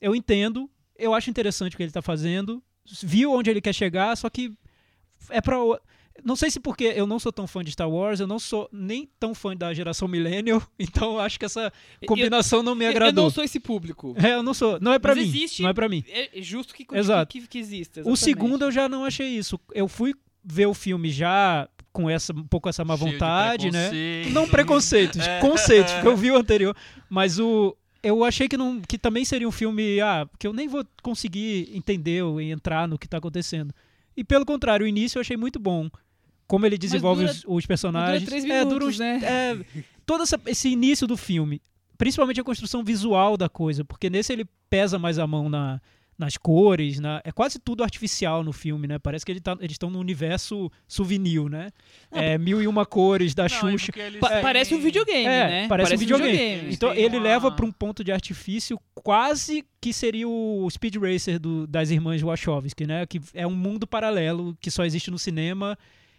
Eu 0.00 0.14
entendo, 0.14 0.70
eu 0.98 1.14
acho 1.14 1.30
interessante 1.30 1.74
o 1.74 1.76
que 1.76 1.82
ele 1.82 1.92
tá 1.92 2.02
fazendo, 2.02 2.62
viu 3.02 3.32
onde 3.32 3.50
ele 3.50 3.60
quer 3.60 3.74
chegar, 3.74 4.16
só 4.16 4.28
que 4.28 4.52
é 5.30 5.40
para 5.40 5.56
não 6.24 6.36
sei 6.36 6.50
se 6.50 6.60
porque 6.60 6.84
eu 6.84 7.06
não 7.06 7.18
sou 7.18 7.32
tão 7.32 7.46
fã 7.46 7.62
de 7.62 7.70
Star 7.70 7.90
Wars, 7.90 8.20
eu 8.20 8.26
não 8.26 8.38
sou 8.38 8.68
nem 8.72 9.08
tão 9.18 9.34
fã 9.34 9.56
da 9.56 9.72
geração 9.74 10.08
Millennial, 10.08 10.62
então 10.78 11.18
acho 11.18 11.38
que 11.38 11.44
essa 11.44 11.72
combinação 12.06 12.60
eu, 12.60 12.62
não 12.62 12.74
me 12.74 12.86
agradou. 12.86 13.24
Eu 13.24 13.26
não 13.26 13.30
sou 13.30 13.44
esse 13.44 13.60
público. 13.60 14.14
É, 14.16 14.34
eu 14.34 14.42
não 14.42 14.54
sou. 14.54 14.78
Não 14.80 14.92
é 14.92 14.98
para 14.98 15.14
mim. 15.14 15.22
Existe, 15.22 15.62
não 15.62 15.70
é 15.70 15.74
para 15.74 15.88
mim. 15.88 16.04
É 16.08 16.30
justo 16.36 16.74
que, 16.74 16.86
Exato. 16.92 17.30
que, 17.30 17.46
que 17.46 17.58
exista. 17.58 18.00
Exatamente. 18.00 18.14
O 18.14 18.16
segundo 18.16 18.64
eu 18.64 18.70
já 18.70 18.88
não 18.88 19.04
achei 19.04 19.28
isso. 19.28 19.60
Eu 19.74 19.88
fui 19.88 20.14
ver 20.44 20.66
o 20.66 20.74
filme 20.74 21.10
já 21.10 21.68
com 21.92 22.08
essa 22.10 22.32
um 22.32 22.46
pouco 22.46 22.68
essa 22.68 22.84
má 22.84 22.96
Cheio 22.96 23.12
vontade, 23.12 23.70
né? 23.70 23.90
Não 24.30 24.46
preconceitos, 24.46 25.20
é. 25.26 25.40
conceitos, 25.40 25.92
porque 25.94 26.08
eu 26.08 26.16
vi 26.16 26.30
o 26.30 26.36
anterior, 26.36 26.76
mas 27.08 27.38
o 27.38 27.76
eu 28.02 28.24
achei 28.24 28.48
que, 28.48 28.56
não, 28.56 28.80
que 28.80 28.98
também 28.98 29.24
seria 29.24 29.48
um 29.48 29.52
filme 29.52 30.00
ah, 30.00 30.28
que 30.38 30.46
eu 30.46 30.52
nem 30.52 30.68
vou 30.68 30.84
conseguir 31.02 31.70
entender 31.74 32.22
ou 32.22 32.40
entrar 32.40 32.86
no 32.86 32.98
que 32.98 33.06
está 33.06 33.18
acontecendo. 33.18 33.74
E 34.16 34.24
pelo 34.24 34.46
contrário, 34.46 34.84
o 34.84 34.88
início 34.88 35.18
eu 35.18 35.20
achei 35.20 35.36
muito 35.36 35.58
bom 35.58 35.90
como 36.46 36.64
ele 36.64 36.78
desenvolve 36.78 37.22
dura, 37.22 37.32
os, 37.32 37.44
os, 37.46 37.66
personagens. 37.66 38.20
Dura 38.20 38.30
três 38.30 38.44
minutos, 38.44 38.66
é, 38.66 38.74
dura 38.74 38.84
uns, 38.86 38.98
né? 38.98 39.20
É, 39.22 39.84
todo 40.04 40.22
essa, 40.22 40.40
esse 40.46 40.68
início 40.68 41.06
do 41.06 41.16
filme, 41.16 41.60
principalmente 41.98 42.40
a 42.40 42.44
construção 42.44 42.84
visual 42.84 43.36
da 43.36 43.48
coisa, 43.48 43.84
porque 43.84 44.08
nesse 44.08 44.32
ele 44.32 44.46
pesa 44.70 44.98
mais 44.98 45.18
a 45.18 45.26
mão 45.26 45.48
na, 45.48 45.80
nas 46.18 46.36
cores, 46.36 46.98
na, 46.98 47.20
é 47.24 47.30
quase 47.30 47.58
tudo 47.58 47.82
artificial 47.82 48.42
no 48.42 48.52
filme, 48.52 48.86
né? 48.86 48.98
Parece 48.98 49.24
que 49.24 49.32
ele 49.32 49.40
tá, 49.40 49.56
eles 49.60 49.72
estão 49.72 49.90
no 49.90 49.98
universo 49.98 50.70
souvenir, 50.88 51.44
né? 51.50 51.70
Não, 52.10 52.22
é, 52.22 52.38
mil 52.38 52.62
e 52.62 52.66
uma 52.66 52.86
cores 52.86 53.34
da 53.34 53.44
não, 53.44 53.48
Xuxa. 53.50 53.92
Pa 54.20 54.30
têm... 54.30 54.42
Parece 54.42 54.74
um 54.74 54.80
videogame, 54.80 55.26
é, 55.26 55.46
né? 55.46 55.68
Parece, 55.68 55.90
parece 55.90 55.94
um 55.94 55.98
videogame. 55.98 56.32
videogame. 56.32 56.74
Então 56.74 56.94
ele 56.94 57.16
uma... 57.16 57.22
leva 57.22 57.52
para 57.52 57.66
um 57.66 57.72
ponto 57.72 58.02
de 58.02 58.12
artifício 58.12 58.80
quase 58.94 59.64
que 59.80 59.92
seria 59.92 60.26
o 60.28 60.68
Speed 60.70 60.96
Racer 60.96 61.38
do, 61.38 61.66
das 61.66 61.90
irmãs 61.90 62.22
Wachowski, 62.22 62.86
né? 62.86 63.04
Que 63.06 63.20
é 63.34 63.46
um 63.46 63.54
mundo 63.54 63.86
paralelo 63.86 64.56
que 64.60 64.70
só 64.70 64.84
existe 64.84 65.10
no 65.10 65.18
cinema 65.18 65.76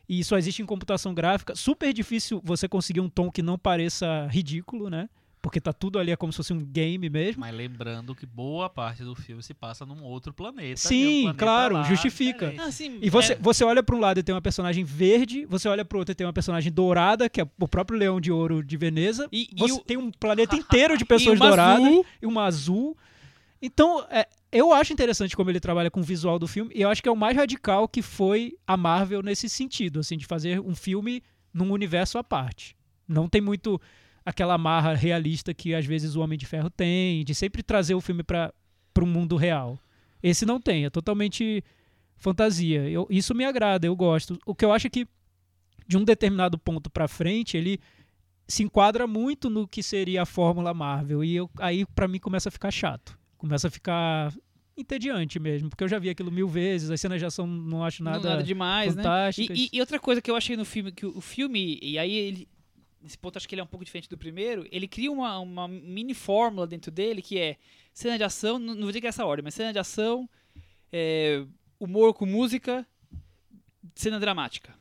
e 0.08 0.24
só 0.24 0.38
existe 0.38 0.62
em 0.62 0.66
computação 0.66 1.14
gráfica. 1.14 1.56
Super 1.56 1.92
difícil 1.92 2.40
você 2.44 2.68
conseguir 2.68 3.02
um 3.02 3.10
tom 3.10 3.32
que 3.32 3.42
não 3.42 3.58
pareça 3.58 4.28
ridículo, 4.30 4.90
né? 4.90 5.10
Porque 5.48 5.62
tá 5.62 5.72
tudo 5.72 5.98
ali 5.98 6.12
é 6.12 6.16
como 6.18 6.34
se 6.34 6.36
fosse 6.36 6.52
um 6.52 6.60
game 6.60 7.10
mesmo. 7.10 7.40
Mas 7.40 7.56
lembrando 7.56 8.14
que 8.14 8.26
boa 8.26 8.70
parte 8.70 9.02
do 9.02 9.16
filme 9.16 9.42
se 9.42 9.54
passa 9.54 9.86
num 9.86 10.04
outro 10.04 10.34
planeta. 10.34 10.76
Sim, 10.76 11.22
planeta 11.22 11.40
claro, 11.40 11.76
lá, 11.76 11.84
justifica. 11.84 12.54
Ah, 12.60 12.70
sim, 12.70 13.00
e 13.02 13.10
você, 13.10 13.32
é... 13.32 13.38
você 13.38 13.64
olha 13.64 13.82
para 13.82 13.96
um 13.96 14.00
lado 14.02 14.20
e 14.20 14.24
tem 14.24 14.36
uma 14.36 14.42
personagem 14.42 14.84
verde, 14.84 15.46
você 15.46 15.70
olha 15.70 15.86
para 15.86 15.98
outro 15.98 16.12
e 16.12 16.16
tem 16.16 16.28
uma 16.28 16.34
personagem 16.34 16.70
dourada, 16.70 17.30
que 17.30 17.40
é 17.40 17.48
o 17.58 17.66
próprio 17.66 17.98
Leão 17.98 18.20
de 18.20 18.30
Ouro 18.30 18.62
de 18.62 18.76
Veneza. 18.76 19.30
E, 19.32 19.48
você 19.58 19.74
e 19.74 19.78
o... 19.78 19.80
tem 19.80 19.96
um 19.96 20.12
planeta 20.12 20.54
inteiro 20.54 20.98
de 20.98 21.06
pessoas 21.08 21.38
e 21.38 21.40
douradas 21.40 21.86
azul. 21.86 22.06
e 22.22 22.26
uma 22.26 22.44
azul. 22.44 22.98
Então, 23.62 24.06
é, 24.10 24.28
eu 24.52 24.74
acho 24.74 24.92
interessante 24.92 25.34
como 25.34 25.50
ele 25.50 25.62
trabalha 25.62 25.90
com 25.90 26.02
o 26.02 26.04
visual 26.04 26.38
do 26.38 26.46
filme, 26.46 26.72
e 26.76 26.82
eu 26.82 26.90
acho 26.90 27.02
que 27.02 27.08
é 27.08 27.12
o 27.12 27.16
mais 27.16 27.38
radical 27.38 27.88
que 27.88 28.02
foi 28.02 28.58
a 28.68 28.76
Marvel 28.76 29.24
nesse 29.24 29.48
sentido, 29.48 30.02
assim, 30.02 30.18
de 30.18 30.26
fazer 30.26 30.60
um 30.60 30.76
filme 30.76 31.24
num 31.54 31.72
universo 31.72 32.18
à 32.18 32.24
parte. 32.24 32.76
Não 33.08 33.30
tem 33.30 33.40
muito 33.40 33.80
aquela 34.30 34.58
marra 34.58 34.94
realista 34.94 35.54
que 35.54 35.74
às 35.74 35.86
vezes 35.86 36.16
o 36.16 36.22
Homem 36.22 36.38
de 36.38 36.46
Ferro 36.46 36.70
tem, 36.70 37.24
de 37.24 37.34
sempre 37.34 37.63
trazer 37.63 37.96
o 37.96 38.02
filme 38.02 38.24
para 38.24 38.54
o 39.00 39.06
mundo 39.06 39.36
real. 39.36 39.80
Esse 40.22 40.46
não 40.46 40.60
tem, 40.60 40.86
é 40.86 40.90
totalmente 40.90 41.63
fantasia. 42.18 42.90
Eu, 42.90 43.08
isso 43.10 43.34
me 43.34 43.46
agrada, 43.46 43.88
eu 43.88 43.96
gosto. 43.96 44.38
O 44.46 44.54
que 44.56 44.66
eu 44.66 44.72
acho 44.74 44.88
é 44.88 44.90
que 44.90 45.08
de 45.88 45.98
um 45.98 46.04
determinado 46.04 46.58
ponto 46.58 46.90
para 46.90 47.08
frente, 47.08 47.56
ele 47.56 47.80
se 48.48 48.63
enquadra 48.63 49.08
muito 49.08 49.50
no 49.50 49.68
que 49.68 49.82
seria 49.82 50.24
a 50.24 50.26
fórmula 50.26 50.74
Marvel 50.74 51.24
e 51.24 51.36
eu, 51.36 51.50
aí 51.60 51.86
para 51.86 52.08
mim 52.08 52.20
começa 52.20 52.50
a 52.50 52.52
ficar 52.52 52.72
chato 52.72 53.18
começa 53.38 53.68
a 53.68 53.72
ficar 53.72 54.34
entediante 54.76 55.40
mesmo, 55.40 55.70
porque 55.70 55.84
eu 55.84 55.88
já 55.88 56.00
vi 56.00 56.10
aquilo 56.10 56.32
mil 56.32 56.48
vezes, 56.48 56.90
as 56.90 57.00
cenas 57.00 57.20
de 57.20 57.26
ação 57.26 57.46
não 57.48 57.84
acho 57.84 58.04
Não- 58.04 58.12
nada, 58.13 58.30
nada 58.30 58.44
demais, 58.44 58.96
né? 58.96 59.04
E, 59.42 59.48
e- 59.66 59.70
e 59.74 59.80
outra 59.80 60.00
coisa 60.00 60.22
que 60.22 60.30
eu 60.30 60.36
achei 60.36 60.56
no 60.58 60.66
filme, 60.66 60.92
que 60.92 61.06
o, 61.06 61.18
o 61.18 61.22
filme, 61.22 61.80
e 61.82 61.98
aí 62.00 62.13
ele. 62.13 62.48
Nesse 63.08 63.17
ponto 63.17 63.38
acho 63.38 63.48
que 63.48 63.56
ele 63.56 63.62
é 63.62 63.63
um 63.63 63.67
pouco 63.67 63.86
diferente 63.86 64.10
do 64.10 64.17
primeiro. 64.17 64.67
Ele 64.70 64.86
cria 64.86 65.10
uma, 65.10 65.39
uma 65.39 65.65
mini 65.65 66.13
fórmula 66.13 66.67
dentro 66.67 66.91
dele 66.91 67.22
que 67.22 67.39
é 67.39 67.56
cena 67.93 68.17
de 68.17 68.24
ação, 68.26 68.60
não, 68.60 68.76
vou 68.76 68.88
dizer 68.88 69.00
que 69.00 69.08
é 69.08 69.10
essa 69.10 69.26
ordem, 69.26 69.46
mas 69.46 69.54
cena 69.54 69.72
de 69.72 69.80
ação, 69.80 70.30
é, 70.91 71.46
humor 71.80 72.13
com 72.13 72.26
música, 72.26 72.86
cena 73.96 74.20
dramática. 74.20 74.76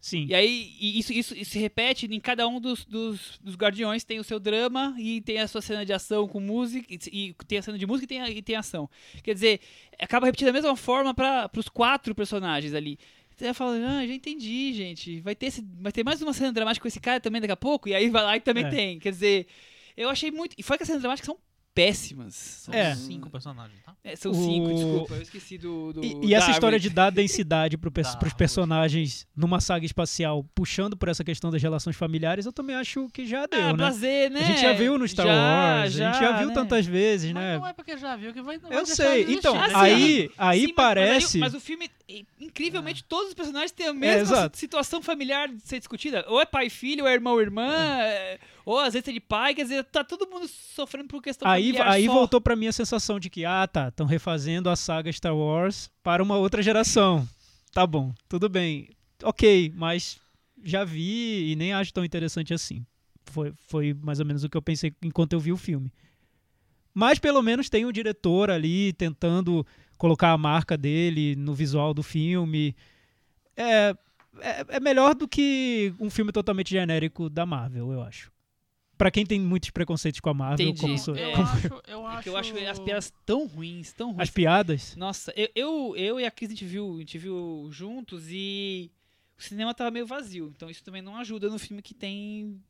Sim. 0.00 0.26
E 0.28 0.34
aí, 0.34 0.72
e 0.80 0.98
isso, 0.98 1.12
isso, 1.12 1.34
isso 1.36 1.50
se 1.50 1.58
repete 1.58 2.06
em 2.06 2.20
cada 2.20 2.46
um 2.46 2.60
dos, 2.60 2.86
dos, 2.86 3.38
dos 3.42 3.56
guardiões, 3.56 4.04
tem 4.04 4.20
o 4.20 4.24
seu 4.24 4.38
drama 4.38 4.94
e 4.96 5.20
tem 5.20 5.40
a 5.40 5.48
sua 5.48 5.60
cena 5.60 5.84
de 5.84 5.92
ação 5.92 6.28
com 6.28 6.38
música, 6.38 6.86
e, 6.88 6.98
e 7.12 7.34
tem 7.46 7.58
a 7.58 7.62
cena 7.62 7.76
de 7.76 7.84
música 7.84 8.04
e 8.04 8.06
tem, 8.06 8.20
a, 8.22 8.30
e 8.30 8.40
tem 8.40 8.54
ação. 8.54 8.88
Quer 9.24 9.34
dizer, 9.34 9.60
acaba 9.98 10.26
repetindo 10.26 10.48
a 10.48 10.52
mesma 10.52 10.76
forma 10.76 11.12
para 11.12 11.50
os 11.56 11.68
quatro 11.68 12.14
personagens 12.14 12.72
ali. 12.74 12.96
Você 13.40 13.54
fala, 13.54 13.74
ah, 13.76 14.06
já 14.06 14.12
entendi, 14.12 14.72
gente. 14.74 15.20
Vai 15.20 15.34
ter, 15.34 15.46
esse, 15.46 15.66
vai 15.80 15.90
ter 15.90 16.04
mais 16.04 16.20
uma 16.20 16.32
cena 16.34 16.52
dramática 16.52 16.82
com 16.82 16.88
esse 16.88 17.00
cara 17.00 17.18
também 17.20 17.40
daqui 17.40 17.52
a 17.52 17.56
pouco, 17.56 17.88
e 17.88 17.94
aí 17.94 18.10
vai 18.10 18.22
lá 18.22 18.36
e 18.36 18.40
também 18.40 18.66
É. 18.66 18.68
tem. 18.68 18.98
Quer 18.98 19.12
dizer, 19.12 19.46
eu 19.96 20.10
achei 20.10 20.30
muito. 20.30 20.54
E 20.58 20.62
foi 20.62 20.76
que 20.76 20.82
as 20.82 20.86
cenas 20.86 21.00
dramáticas 21.00 21.26
são 21.26 21.38
péssimas. 21.74 22.34
São, 22.34 22.74
É. 22.74 22.94
Cinco 22.94 23.30
personagens, 23.30 23.80
tá? 23.84 23.94
é, 24.04 24.16
são 24.16 24.32
O- 24.32 24.34
cinco, 24.34 24.74
desculpa, 24.74 25.14
eu 25.14 25.22
esqueci 25.22 25.56
do. 25.58 25.92
do 25.92 26.04
E, 26.04 26.26
e 26.26 26.34
essa 26.34 26.50
história 26.50 26.78
de 26.78 26.90
dar 26.90 27.10
densidade 27.10 27.76
pers- 27.78 27.92
Darwin. 28.08 28.18
pros 28.18 28.32
personagens 28.34 29.26
numa 29.36 29.60
saga 29.60 29.86
espacial, 29.86 30.44
puxando 30.54 30.96
por 30.96 31.08
essa 31.08 31.22
questão 31.24 31.50
das 31.50 31.62
relações 31.62 31.96
familiares, 31.96 32.44
eu 32.46 32.52
também 32.52 32.76
acho 32.76 33.08
que 33.10 33.24
já 33.26 33.46
deu, 33.46 33.60
Ah, 33.60 33.66
né? 33.68 33.72
blazer, 33.74 34.30
né? 34.30 34.40
A 34.40 34.44
gente 34.44 34.60
já 34.60 34.72
viu 34.72 34.98
no 34.98 35.06
Star 35.08 35.26
Já, 35.26 35.32
Wars, 35.32 36.00
a 36.00 36.04
gente 36.10 36.20
já 36.20 36.32
viu 36.38 36.48
né? 36.48 36.54
tantas 36.54 36.86
vezes, 36.86 37.32
Mas 37.32 37.42
né? 37.42 37.58
não 37.58 37.66
é 37.66 37.72
porque 37.72 37.96
já 37.96 38.16
viu 38.16 38.32
que 38.32 38.42
vai. 38.42 38.58
não 38.58 38.68
vai 38.68 38.78
Eu 38.78 38.86
sei. 38.86 39.24
de 39.24 39.34
Então, 39.34 39.54
né? 39.54 39.64
Assim, 39.66 39.74
aí, 39.76 40.30
aí 40.36 40.60
Sim, 40.60 40.66
mas- 40.66 40.76
parece. 40.76 41.38
Mas, 41.38 41.54
o 41.54 41.60
filme, 41.60 41.90
incrivelmente, 42.40 43.04
todos 43.04 43.28
os 43.28 43.34
personagens 43.34 43.70
têm 43.72 43.86
a 43.86 43.90
É, 43.90 43.92
mesma 43.92 44.20
exato. 44.36 44.58
situação 44.58 45.00
familiar 45.02 45.48
de 45.48 45.60
ser 45.62 45.78
discutida. 45.78 46.24
Ou 46.28 46.40
é 46.40 46.44
pai 46.46 46.66
e 46.66 46.70
filho, 46.70 47.04
ou 47.04 47.08
é 47.08 47.14
irmão 47.14 47.38
e 47.38 47.42
irmã, 47.42 47.72
eh, 47.72 48.38
ou 48.64 48.78
às 48.78 48.92
vezes 48.94 49.12
de 49.12 49.20
pai, 49.20 49.54
quer 49.54 49.62
dizer, 49.62 49.84
tá 49.84 50.04
todo 50.04 50.28
mundo 50.28 50.46
sofrendo 50.48 51.08
por 51.08 51.22
questão 51.22 51.48
Aí, 51.48 51.72
familiar 51.72 51.88
aí 51.90 52.06
só. 52.06 52.12
voltou 52.12 52.40
pra 52.40 52.56
mim 52.56 52.66
a 52.66 52.72
sensação 52.72 53.18
de 53.18 53.30
que, 53.30 53.44
ah, 53.44 53.66
tá, 53.66 53.88
estão 53.88 54.06
refazendo 54.06 54.68
a 54.68 54.76
saga 54.76 55.12
Star 55.12 55.34
Wars 55.34 55.90
para 56.02 56.22
uma 56.22 56.36
outra 56.36 56.62
geração. 56.62 57.28
Tá 57.72 57.86
bom, 57.86 58.12
tudo 58.28 58.48
bem. 58.48 58.88
Ok, 59.22 59.72
mas 59.74 60.18
já 60.62 60.84
vi 60.84 61.52
e 61.52 61.56
nem 61.56 61.72
acho 61.72 61.92
tão 61.92 62.04
interessante 62.04 62.52
assim. 62.52 62.84
Foi, 63.26 63.52
foi 63.68 63.94
mais 63.94 64.18
ou 64.20 64.26
menos 64.26 64.44
o 64.44 64.48
que 64.48 64.56
eu 64.56 64.62
pensei 64.62 64.92
enquanto 65.02 65.32
eu 65.32 65.40
vi 65.40 65.52
o 65.52 65.56
filme. 65.56 65.92
Mas 66.92 67.18
pelo 67.18 67.40
menos 67.42 67.68
tem 67.68 67.84
o 67.84 67.92
diretor 67.92 68.50
ali 68.50 68.92
tentando 68.92 69.64
colocar 69.96 70.32
a 70.32 70.38
marca 70.38 70.76
dele 70.76 71.36
no 71.36 71.54
visual 71.54 71.94
do 71.94 72.02
filme. 72.02 72.74
É, 73.56 73.94
é, 74.40 74.66
é 74.68 74.80
melhor 74.80 75.14
do 75.14 75.28
que 75.28 75.94
um 76.00 76.10
filme 76.10 76.32
totalmente 76.32 76.70
genérico 76.70 77.28
da 77.30 77.46
Marvel, 77.46 77.92
eu 77.92 78.02
acho. 78.02 78.32
Pra 79.00 79.10
quem 79.10 79.24
tem 79.24 79.40
muitos 79.40 79.70
preconceitos 79.70 80.20
com 80.20 80.28
a 80.28 80.34
Marvel, 80.34 80.66
Entendi. 80.66 80.80
como 80.82 80.98
sou 80.98 81.16
Eu 81.16 81.28
É. 81.30 81.32
como- 81.32 81.48
acho, 81.48 81.66
eu 81.88 82.06
É 82.06 82.06
acho. 82.12 82.22
que 82.22 82.28
eu 82.28 82.36
acho 82.36 82.54
as 82.70 82.78
piadas 82.78 83.12
tão 83.24 83.46
ruins, 83.46 83.92
tão 83.94 84.08
ruins. 84.08 84.20
as 84.20 84.28
piadas. 84.30 84.94
Nossa, 84.94 85.32
eu, 85.34 85.48
eu, 85.54 85.96
eu 85.96 86.20
e 86.20 86.26
a 86.26 86.30
Cris 86.30 86.50
a 86.50 86.52
gente 86.52 86.66
viu, 86.66 86.96
a 86.96 86.98
gente 86.98 87.16
viu 87.16 87.68
juntos 87.72 88.26
e 88.28 88.90
o 89.38 89.42
cinema 89.42 89.72
tava 89.72 89.90
meio 89.90 90.06
vazio. 90.06 90.52
Então 90.54 90.68
isso 90.68 90.84
também 90.84 91.00
não 91.00 91.16
ajuda 91.16 91.48
no 91.48 91.58
filme 91.58 91.80
que 91.80 91.94
tem 91.94 92.60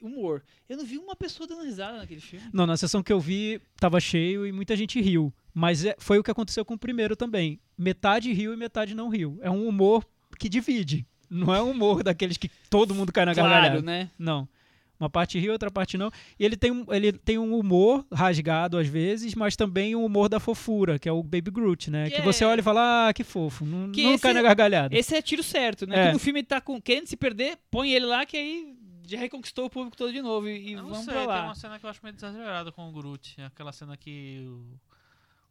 humor. 0.00 0.44
Eu 0.68 0.76
não 0.76 0.84
vi 0.84 0.96
uma 0.96 1.16
pessoa 1.16 1.46
dando 1.46 1.64
risada 1.64 1.98
naquele 1.98 2.20
filme. 2.20 2.46
Não, 2.52 2.66
na 2.66 2.76
sessão 2.76 3.02
que 3.02 3.12
eu 3.12 3.18
vi, 3.18 3.60
tava 3.76 3.98
cheio 3.98 4.46
e 4.46 4.52
muita 4.52 4.76
gente 4.76 5.00
riu. 5.00 5.32
Mas 5.52 5.84
é- 5.84 5.96
foi 5.98 6.18
o 6.20 6.22
que 6.22 6.30
aconteceu 6.30 6.64
com 6.64 6.74
o 6.74 6.78
primeiro 6.78 7.16
também. 7.16 7.58
Metade 7.76 8.32
riu 8.32 8.52
e 8.52 8.56
metade 8.56 8.94
não 8.94 9.08
riu. 9.08 9.38
É 9.42 9.50
um 9.50 9.66
humor 9.66 10.06
que 10.38 10.48
divide. 10.48 11.04
Não 11.28 11.52
é 11.52 11.60
um 11.60 11.70
humor 11.72 12.02
daqueles 12.04 12.36
que 12.36 12.48
todo 12.70 12.94
mundo 12.94 13.12
cai 13.12 13.24
na 13.24 13.34
gargalhada. 13.34 13.68
Claro, 13.70 13.82
né? 13.84 14.10
Não. 14.16 14.48
Uma 15.04 15.10
parte 15.10 15.38
ri, 15.38 15.50
outra 15.50 15.70
parte 15.70 15.98
não. 15.98 16.10
E 16.38 16.44
ele 16.44 16.56
tem, 16.56 16.70
um, 16.70 16.84
ele 16.88 17.12
tem 17.12 17.38
um 17.38 17.54
humor 17.58 18.06
rasgado 18.12 18.78
às 18.78 18.88
vezes, 18.88 19.34
mas 19.34 19.54
também 19.54 19.94
um 19.94 20.04
humor 20.04 20.28
da 20.30 20.40
fofura, 20.40 20.98
que 20.98 21.08
é 21.08 21.12
o 21.12 21.22
Baby 21.22 21.50
Groot, 21.50 21.90
né? 21.90 22.08
Que 22.08 22.16
Que, 22.16 22.22
você 22.22 22.42
é- 22.42 22.46
olha 22.46 22.60
e 22.60 22.62
fala, 22.62 23.08
ah, 23.08 23.12
que 23.12 23.22
fofo. 23.22 23.64
Não, 23.66 23.92
Que 23.92 24.02
não 24.04 24.14
esse 24.14 24.22
cai 24.22 24.32
na 24.32 24.40
gargalhada. 24.42 24.96
Esse 24.96 25.14
é 25.14 25.20
tiro 25.20 25.42
certo, 25.42 25.86
né? 25.86 25.94
É. 26.00 26.04
Quando 26.06 26.16
o 26.16 26.18
filme 26.20 26.42
tá 26.42 26.60
com, 26.60 26.80
querendo 26.80 27.06
se 27.06 27.16
perder, 27.16 27.58
põe 27.70 27.92
ele 27.92 28.06
lá 28.06 28.24
que 28.24 28.36
aí 28.36 28.74
já 29.06 29.18
reconquistou 29.18 29.66
o 29.66 29.70
público 29.70 29.96
todo 29.96 30.10
de 30.10 30.22
novo 30.22 30.48
e, 30.48 30.70
e 30.70 30.76
não 30.76 30.84
vamos 30.88 31.04
sei, 31.04 31.12
pra 31.12 31.20
tem 31.20 31.28
lá. 31.28 31.44
uma 31.44 31.54
cena 31.54 31.78
que 31.78 31.84
eu 31.84 31.90
acho 31.90 32.00
meio 32.02 32.16
exagerada 32.16 32.72
com 32.72 32.88
o 32.88 32.92
Groot. 32.92 33.36
Aquela 33.42 33.70
cena 33.72 33.96
que 33.98 34.42
o, 34.48 34.80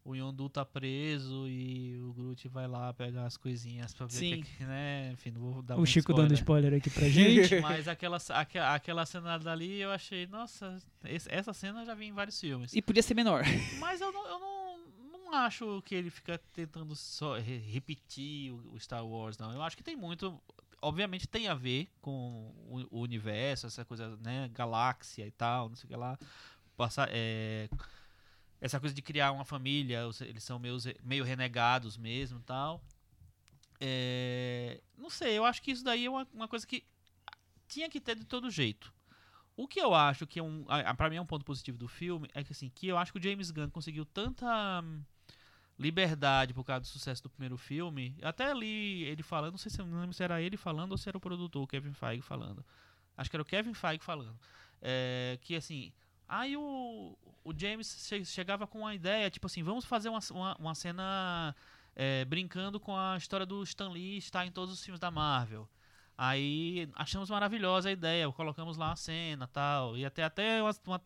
o 0.04 0.14
Yondu 0.14 0.50
tá 0.50 0.64
preso 0.66 1.48
e 1.48 1.98
o 2.02 2.12
Groot 2.12 2.46
vai 2.48 2.66
lá 2.68 2.92
pegar 2.92 3.24
as 3.24 3.36
coisinhas 3.38 3.94
pra 3.94 4.04
ver 4.06 4.12
Sim. 4.12 4.42
que, 4.42 4.64
né? 4.64 5.10
Enfim, 5.12 5.30
não 5.30 5.40
vou 5.40 5.62
dar 5.62 5.78
O 5.78 5.86
Chico 5.86 6.12
dando 6.12 6.34
spoiler 6.34 6.74
aqui 6.74 6.90
pra 6.90 7.08
gente. 7.08 7.58
Mas 7.60 7.88
aquela, 7.88 8.18
aque- 8.30 8.58
aquela 8.58 9.06
cena 9.06 9.38
dali 9.38 9.80
eu 9.80 9.90
achei, 9.90 10.26
nossa, 10.26 10.76
esse- 11.04 11.30
essa 11.32 11.52
cena 11.54 11.80
eu 11.82 11.86
já 11.86 11.94
vi 11.94 12.04
em 12.06 12.12
vários 12.12 12.38
filmes. 12.38 12.74
E 12.74 12.82
podia 12.82 13.02
ser 13.02 13.14
menor. 13.14 13.42
Mas 13.80 14.00
eu 14.02 14.12
não, 14.12 14.26
eu 14.28 14.38
não, 14.38 14.78
não 15.12 15.32
acho 15.34 15.80
que 15.86 15.94
ele 15.94 16.10
fica 16.10 16.38
tentando 16.52 16.94
só 16.94 17.38
re- 17.38 17.58
repetir 17.58 18.52
o, 18.52 18.74
o 18.74 18.78
Star 18.80 19.04
Wars, 19.06 19.38
não. 19.38 19.52
Eu 19.52 19.62
acho 19.62 19.74
que 19.76 19.82
tem 19.82 19.96
muito. 19.96 20.38
Obviamente 20.82 21.26
tem 21.26 21.48
a 21.48 21.54
ver 21.54 21.88
com 22.02 22.52
o, 22.68 22.98
o 22.98 23.00
universo, 23.00 23.66
essa 23.66 23.86
coisa, 23.86 24.18
né? 24.22 24.50
Galáxia 24.52 25.26
e 25.26 25.30
tal, 25.30 25.70
não 25.70 25.76
sei 25.76 25.86
o 25.86 25.88
que 25.88 25.96
lá. 25.96 26.18
Passar, 26.76 27.08
é, 27.10 27.70
essa 28.60 28.80
coisa 28.80 28.94
de 28.94 29.02
criar 29.02 29.32
uma 29.32 29.44
família, 29.44 30.00
eles 30.22 30.44
são 30.44 30.58
meio, 30.58 30.76
meio 31.02 31.24
renegados 31.24 31.96
mesmo 31.96 32.40
tal. 32.40 32.82
É, 33.80 34.80
não 34.96 35.10
sei, 35.10 35.36
eu 35.36 35.44
acho 35.44 35.60
que 35.62 35.70
isso 35.70 35.84
daí 35.84 36.06
é 36.06 36.10
uma, 36.10 36.26
uma 36.32 36.48
coisa 36.48 36.66
que 36.66 36.84
tinha 37.68 37.88
que 37.90 38.00
ter 38.00 38.16
de 38.16 38.24
todo 38.24 38.50
jeito. 38.50 38.92
O 39.56 39.68
que 39.68 39.80
eu 39.80 39.94
acho 39.94 40.26
que 40.26 40.38
é 40.38 40.42
um. 40.42 40.64
a- 40.68 40.80
a- 40.90 40.94
Pra 40.94 41.10
mim 41.10 41.16
é 41.16 41.20
um 41.20 41.26
ponto 41.26 41.44
positivo 41.44 41.78
do 41.78 41.88
filme 41.88 42.28
é 42.34 42.42
que 42.44 42.52
assim, 42.52 42.70
que 42.70 42.88
eu 42.88 42.98
acho 42.98 43.12
que 43.12 43.18
o 43.18 43.22
James 43.22 43.50
Gunn 43.50 43.70
conseguiu 43.70 44.04
tanta 44.04 44.46
hum, 44.82 45.02
liberdade 45.78 46.54
por 46.54 46.64
causa 46.64 46.82
do 46.82 46.86
sucesso 46.86 47.22
do 47.22 47.30
primeiro 47.30 47.56
filme. 47.56 48.16
Até 48.22 48.50
ali 48.50 49.04
ele 49.04 49.22
falando, 49.22 49.52
não 49.52 49.58
sei 49.58 49.70
se 49.70 49.78
não 49.78 50.00
lembro 50.00 50.14
se 50.14 50.22
era 50.24 50.40
ele 50.42 50.56
falando 50.56 50.92
ou 50.92 50.98
se 50.98 51.08
era 51.08 51.18
o 51.18 51.20
produtor, 51.20 51.62
o 51.62 51.66
Kevin 51.66 51.92
Feige 51.92 52.22
falando. 52.22 52.64
Acho 53.16 53.30
que 53.30 53.36
era 53.36 53.42
o 53.42 53.46
Kevin 53.46 53.74
Feige 53.74 54.04
falando. 54.04 54.38
É, 54.82 55.38
que 55.42 55.54
assim. 55.56 55.92
Aí 56.28 56.56
o, 56.56 57.16
o 57.44 57.52
James 57.56 57.86
che- 58.08 58.24
chegava 58.24 58.66
com 58.66 58.80
uma 58.80 58.94
ideia, 58.94 59.30
tipo 59.30 59.46
assim, 59.46 59.62
vamos 59.62 59.84
fazer 59.84 60.08
uma, 60.08 60.20
uma, 60.30 60.56
uma 60.56 60.74
cena 60.74 61.54
é, 61.94 62.24
brincando 62.24 62.80
com 62.80 62.96
a 62.96 63.16
história 63.16 63.44
do 63.46 63.62
Stan 63.62 63.90
Lee 63.90 64.16
estar 64.18 64.46
em 64.46 64.50
todos 64.50 64.72
os 64.74 64.82
filmes 64.84 65.00
da 65.00 65.10
Marvel. 65.10 65.68
Aí 66.16 66.88
achamos 66.94 67.28
maravilhosa 67.30 67.88
a 67.88 67.92
ideia, 67.92 68.30
colocamos 68.32 68.76
lá 68.76 68.92
a 68.92 68.96
cena 68.96 69.46
tal. 69.48 69.96
E 69.96 70.04
até, 70.04 70.22
até 70.24 70.62
uma, 70.62 70.70
uma- 70.86 71.02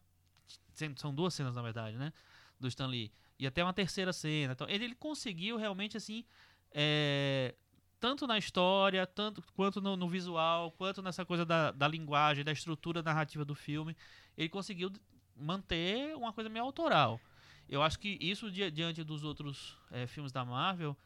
São 0.97 1.15
duas 1.15 1.35
cenas, 1.35 1.55
na 1.57 1.63
verdade, 1.63 1.97
né? 1.97 2.13
Do 2.61 2.69
Stan 2.69 2.87
Lee. 2.87 3.13
E 3.39 3.47
até 3.47 3.63
uma 3.63 3.73
terceira 3.73 4.13
cena. 4.13 4.53
Então, 4.53 4.69
ele, 4.69 4.85
ele 4.85 4.95
conseguiu 4.95 5.57
realmente, 5.57 5.97
assim. 5.97 6.25
é, 6.73 7.55
tanto 8.01 8.27
na 8.27 8.39
história, 8.39 9.07
tanto 9.07 9.43
quanto 9.55 9.81
no, 9.81 9.97
no 9.97 10.09
visual, 10.09 10.71
quanto 10.73 11.03
nessa 11.03 11.25
coisa 11.25 11.45
da, 11.45 11.71
da 11.71 11.89
linguagem, 11.89 12.45
da 12.45 12.53
estrutura 12.53 13.03
narrativa 13.03 13.45
do 13.45 13.55
filme. 13.55 13.97
Ele 14.37 14.49
conseguiu 14.49 14.93
manter 15.37 16.15
uma 16.17 16.33
coisa 16.33 16.49
meio 16.49 16.65
autoral. 16.65 17.21
Eu 17.69 17.83
acho 17.83 17.99
que 17.99 18.17
isso, 18.21 18.51
di- 18.51 18.71
diante 18.71 19.05
dos 19.05 19.25
outros 19.25 19.77
é, 19.91 20.07
filmes 20.07 20.33
da 20.33 20.45
Marvel, 20.45 20.97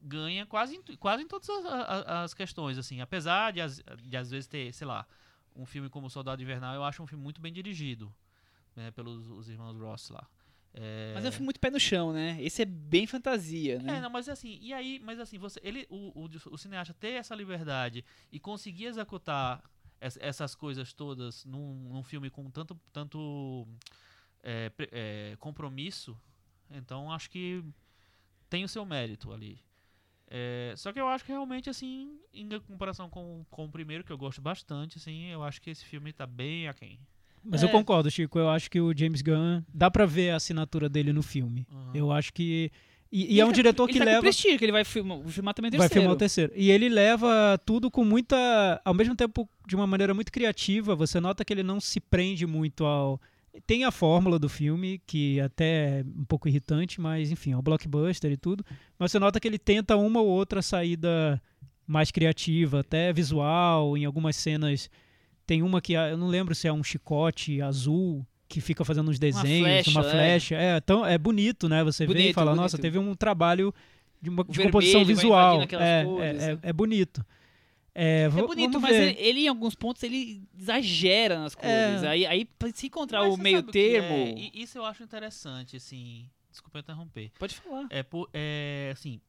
ganha 0.00 0.44
quase 0.44 0.76
em, 0.76 0.82
quase 0.96 1.22
em 1.22 1.28
todas 1.28 1.48
as, 1.48 1.64
a- 1.64 2.22
as 2.24 2.34
questões, 2.34 2.76
assim. 2.76 3.00
Apesar 3.00 3.52
de, 3.52 3.60
às- 3.60 3.82
de 4.02 4.16
às 4.16 4.30
vezes 4.30 4.46
ter, 4.46 4.72
sei 4.74 4.86
lá, 4.86 5.06
um 5.54 5.64
filme 5.64 5.88
como 5.88 6.10
Soldado 6.10 6.42
Invernal, 6.42 6.74
eu 6.74 6.84
acho 6.84 7.02
um 7.02 7.06
filme 7.06 7.22
muito 7.22 7.40
bem 7.40 7.52
dirigido, 7.52 8.12
né, 8.74 8.90
pelos 8.90 9.28
os 9.28 9.48
irmãos 9.48 9.76
Ross 9.78 10.10
lá. 10.10 10.26
É, 10.74 11.12
Mas 11.14 11.24
é 11.24 11.28
um 11.28 11.32
filme 11.32 11.44
muito 11.44 11.60
pé 11.60 11.70
no 11.70 11.78
chão, 11.78 12.12
né? 12.12 12.38
Esse 12.40 12.62
é 12.62 12.64
bem 12.64 13.06
fantasia, 13.06 13.78
né? 13.78 13.98
é, 13.98 14.00
não, 14.00 14.08
mas 14.10 14.28
assim, 14.28 14.58
e 14.60 14.72
aí, 14.72 14.98
mas 15.04 15.20
assim, 15.20 15.38
você, 15.38 15.60
ele, 15.62 15.86
o, 15.90 16.22
o, 16.24 16.28
o 16.50 16.56
cineasta 16.58 16.94
ter 16.94 17.10
essa 17.12 17.34
liberdade 17.34 18.04
e 18.30 18.40
conseguir 18.40 18.86
executar 18.86 19.62
es- 20.00 20.16
essas 20.20 20.54
coisas 20.54 20.92
todas 20.94 21.44
num, 21.44 21.74
num 21.92 22.02
filme 22.02 22.30
com 22.30 22.50
tanto, 22.50 22.80
tanto 22.92 23.68
é, 24.42 24.72
é, 24.90 25.36
compromisso, 25.38 26.18
então 26.70 27.12
acho 27.12 27.28
que 27.30 27.62
tem 28.48 28.64
o 28.64 28.68
seu 28.68 28.84
mérito 28.86 29.30
ali. 29.32 29.60
É, 30.26 30.72
só 30.78 30.90
que 30.92 30.98
eu 31.00 31.06
acho 31.08 31.24
que 31.26 31.32
realmente, 31.32 31.68
assim, 31.68 32.18
em 32.32 32.48
comparação 32.60 33.10
com, 33.10 33.44
com 33.50 33.66
o 33.66 33.70
primeiro, 33.70 34.02
que 34.02 34.10
eu 34.10 34.16
gosto 34.16 34.40
bastante, 34.40 34.96
assim, 34.96 35.24
eu 35.26 35.42
acho 35.42 35.60
que 35.60 35.68
esse 35.68 35.84
filme 35.84 36.10
tá 36.14 36.26
bem 36.26 36.68
aquém. 36.68 36.98
Mas 37.44 37.62
É. 37.62 37.66
eu 37.66 37.70
concordo, 37.70 38.10
Chico. 38.10 38.38
Eu 38.38 38.48
acho 38.48 38.70
que 38.70 38.80
o 38.80 38.96
James 38.96 39.22
Gunn 39.22 39.62
dá 39.72 39.90
pra 39.90 40.06
ver 40.06 40.30
a 40.30 40.36
assinatura 40.36 40.88
dele 40.88 41.12
no 41.12 41.22
filme. 41.22 41.66
Uhum. 41.70 41.90
Eu 41.94 42.12
acho 42.12 42.32
que 42.32 42.70
e, 43.10 43.24
e 43.24 43.30
Ele 43.32 43.40
é 43.40 43.44
um 43.44 43.48
tá- 43.48 43.54
diretor 43.54 43.84
ele 43.84 43.92
que 43.92 43.98
tá 43.98 44.04
com 44.06 44.10
leva 44.10 44.22
prestígio, 44.22 44.58
que 44.58 44.64
ele 44.64 44.72
vai 44.72 44.84
filmar, 44.84 45.18
filmar 45.26 45.52
também 45.52 45.68
o 45.68 45.72
vai 45.72 45.80
terceiro. 45.80 46.00
filmar 46.02 46.14
o 46.14 46.18
terceiro. 46.18 46.52
E 46.56 46.70
ele 46.70 46.88
leva 46.88 47.60
tudo 47.66 47.90
com 47.90 48.04
muita, 48.06 48.80
ao 48.84 48.94
mesmo 48.94 49.14
tempo 49.14 49.46
de 49.68 49.76
uma 49.76 49.86
maneira 49.86 50.14
muito 50.14 50.32
criativa. 50.32 50.94
Você 50.96 51.20
nota 51.20 51.44
que 51.44 51.52
ele 51.52 51.62
não 51.62 51.78
se 51.78 52.00
prende 52.00 52.46
muito 52.46 52.84
ao 52.86 53.20
Tem 53.66 53.84
a 53.84 53.90
fórmula 53.90 54.38
do 54.38 54.48
filme, 54.48 54.98
que 55.06 55.38
até 55.40 56.00
é 56.00 56.04
um 56.18 56.24
pouco 56.24 56.48
irritante, 56.48 56.98
mas 57.02 57.30
enfim, 57.30 57.52
é 57.52 57.56
um 57.56 57.60
blockbuster 57.60 58.32
e 58.32 58.36
tudo. 58.38 58.64
Mas 58.98 59.12
você 59.12 59.18
nota 59.18 59.38
que 59.38 59.46
ele 59.46 59.58
tenta 59.58 59.94
uma 59.94 60.22
ou 60.22 60.28
outra 60.28 60.62
saída 60.62 61.38
mais 61.86 62.10
criativa, 62.10 62.80
até 62.80 63.12
visual, 63.12 63.94
em 63.98 64.06
algumas 64.06 64.36
cenas. 64.36 64.88
Tem 65.52 65.62
uma 65.62 65.82
que 65.82 65.92
eu 65.92 66.16
não 66.16 66.28
lembro 66.28 66.54
se 66.54 66.66
é 66.66 66.72
um 66.72 66.82
chicote 66.82 67.60
azul 67.60 68.26
que 68.48 68.58
fica 68.58 68.86
fazendo 68.86 69.10
uns 69.10 69.18
desenhos, 69.18 69.68
flecha, 69.68 69.90
uma 69.90 70.00
é. 70.00 70.10
flecha. 70.10 70.54
É, 70.54 70.80
tão, 70.80 71.04
é 71.04 71.18
bonito, 71.18 71.68
né? 71.68 71.84
Você 71.84 72.06
vê 72.06 72.12
e 72.12 72.14
Bonito, 72.16 72.34
fala, 72.34 72.52
bonito. 72.52 72.62
nossa, 72.62 72.78
teve 72.78 72.98
um 72.98 73.14
trabalho 73.14 73.74
de, 74.18 74.30
uma, 74.30 74.42
de 74.44 74.48
vermelho 74.52 74.72
composição 74.72 75.04
visual. 75.04 75.60
É, 75.60 76.04
cores. 76.06 76.42
é, 76.42 76.52
é, 76.52 76.58
é 76.62 76.72
bonito. 76.72 77.22
É, 77.94 78.22
É 78.22 78.28
bonito, 78.30 78.72
vamos 78.72 78.80
mas 78.80 78.96
ver. 78.96 79.10
ele, 79.10 79.20
ele, 79.20 79.40
em 79.40 79.48
alguns 79.48 79.74
pontos 79.74 80.02
ele 80.02 80.42
exagera 80.58 81.38
nas 81.38 81.54
cores. 81.54 82.02
É. 82.02 82.08
Aí, 82.08 82.24
aí 82.24 82.44
pra 82.46 82.70
se 82.72 82.86
encontrar 82.86 83.20
Mas 83.20 83.34
o 83.34 83.36
meio 83.36 83.62
termo. 83.62 84.14
é? 84.38 84.50
Isso 84.54 84.78
eu 84.78 84.86
acho 84.86 85.02
interessante, 85.02 85.76
assim. 85.76 86.30
Desculpa 86.50 86.78
interromper. 86.78 87.30
Pode 87.38 87.56
falar. 87.56 87.86
É, 87.90 88.02
por, 88.02 88.26
é 88.32 88.88
assim, 88.90 89.20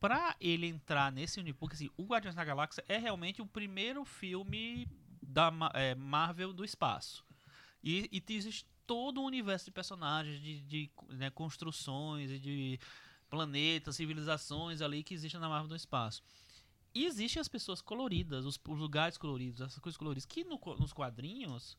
pra 0.00 0.34
ele 0.40 0.66
entrar 0.66 1.12
nesse 1.12 1.38
universo, 1.38 1.60
porque 1.60 1.74
assim, 1.76 1.90
o 1.96 2.02
Guardiões 2.02 2.34
da 2.34 2.44
Galáxia 2.44 2.84
é 2.88 2.98
realmente 2.98 3.40
o 3.40 3.46
primeiro 3.46 4.04
filme 4.04 4.88
da 5.28 5.52
é, 5.74 5.94
Marvel 5.94 6.52
do 6.52 6.64
espaço. 6.64 7.24
E, 7.84 8.08
e 8.10 8.32
existe 8.32 8.66
todo 8.86 9.20
um 9.20 9.24
universo 9.24 9.66
de 9.66 9.70
personagens, 9.70 10.40
de, 10.40 10.60
de, 10.62 10.90
né, 11.10 11.30
construções 11.30 12.30
e 12.30 12.38
de 12.38 12.80
planetas, 13.28 13.96
civilizações 13.96 14.80
ali 14.80 15.02
que 15.02 15.12
existem 15.12 15.38
na 15.38 15.48
Marvel 15.48 15.68
do 15.68 15.76
espaço. 15.76 16.22
E 16.94 17.04
existem 17.04 17.38
as 17.38 17.48
pessoas 17.48 17.82
coloridas, 17.82 18.46
os, 18.46 18.58
os 18.66 18.78
lugares 18.78 19.18
coloridos, 19.18 19.60
essas 19.60 19.78
coisas 19.78 19.98
coloridas, 19.98 20.24
que 20.24 20.42
no 20.42 20.58
nos 20.78 20.92
quadrinhos 20.94 21.76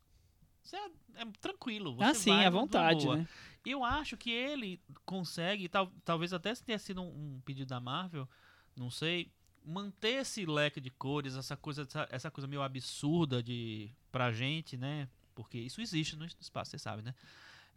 é, 0.72 1.22
é 1.22 1.26
tranquilo. 1.41 1.95
Você 1.95 2.04
Ah, 2.04 2.14
sim, 2.14 2.32
à 2.32 2.50
vontade, 2.50 3.08
né? 3.08 3.28
Eu 3.66 3.84
acho 3.84 4.16
que 4.16 4.30
ele 4.32 4.80
consegue, 5.04 5.68
tal, 5.68 5.91
talvez 6.06 6.32
até 6.32 6.54
se 6.54 6.64
tenha 6.64 6.78
sido 6.78 7.02
um, 7.02 7.36
um 7.36 7.41
pedido 7.41 7.68
da 7.68 7.80
Marvel, 7.80 8.30
não 8.76 8.91
sei, 8.91 9.32
manter 9.66 10.22
esse 10.22 10.45
leque 10.45 10.80
de 10.82 10.89
cores, 10.89 11.36
essa 11.36 11.55
coisa, 11.57 11.84
essa, 11.84 12.07
essa 12.12 12.32
coisa 12.32 12.47
meio 12.47 12.62
absurda 12.62 13.41
de 13.43 13.89
pra 14.12 14.32
gente, 14.32 14.78
né? 14.78 15.07
Porque 15.36 15.57
isso 15.57 15.82
existe 15.82 16.16
no 16.16 16.26
espaço, 16.26 16.72
você 16.72 16.80
sabe, 16.80 17.01
né? 17.01 17.14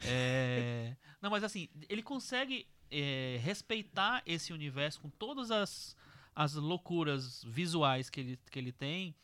É, 0.00 0.96
não, 1.20 1.30
mas 1.30 1.44
assim, 1.44 1.68
ele 1.88 2.02
consegue 2.02 2.66
é, 2.90 3.38
respeitar 3.42 4.22
esse 4.26 4.52
universo 4.52 5.00
com 5.00 5.08
todas 5.10 5.50
as, 5.50 5.96
as 6.34 6.54
loucuras 6.54 7.44
visuais 7.44 8.10
que 8.10 8.20
ele, 8.20 8.38
que 8.50 8.58
ele 8.58 8.72
tem 8.72 9.14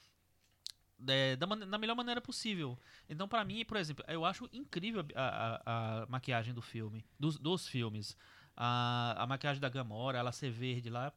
é, 1.07 1.37
da, 1.37 1.47
da 1.47 1.79
melhor 1.79 1.95
maneira 1.97 2.21
possível. 2.21 2.79
Então, 3.09 3.29
pra 3.29 3.45
mim, 3.45 3.65
por 3.65 3.77
exemplo, 3.77 4.05
eu 4.09 4.25
acho 4.25 4.49
incrível 4.53 5.05
a, 5.15 5.23
a- 5.67 6.03
a 6.03 6.07
maquiagem 6.07 6.53
do 6.55 6.63
filme, 6.63 7.05
dos, 7.19 7.39
dos 7.39 7.67
filmes. 7.67 8.17
A, 8.57 9.15
a 9.23 9.27
maquiagem 9.27 9.61
da 9.61 9.69
Gamora, 9.69 10.19
ela 10.19 10.33
ser 10.33 10.51
verde 10.51 10.91
lá. 10.91 11.13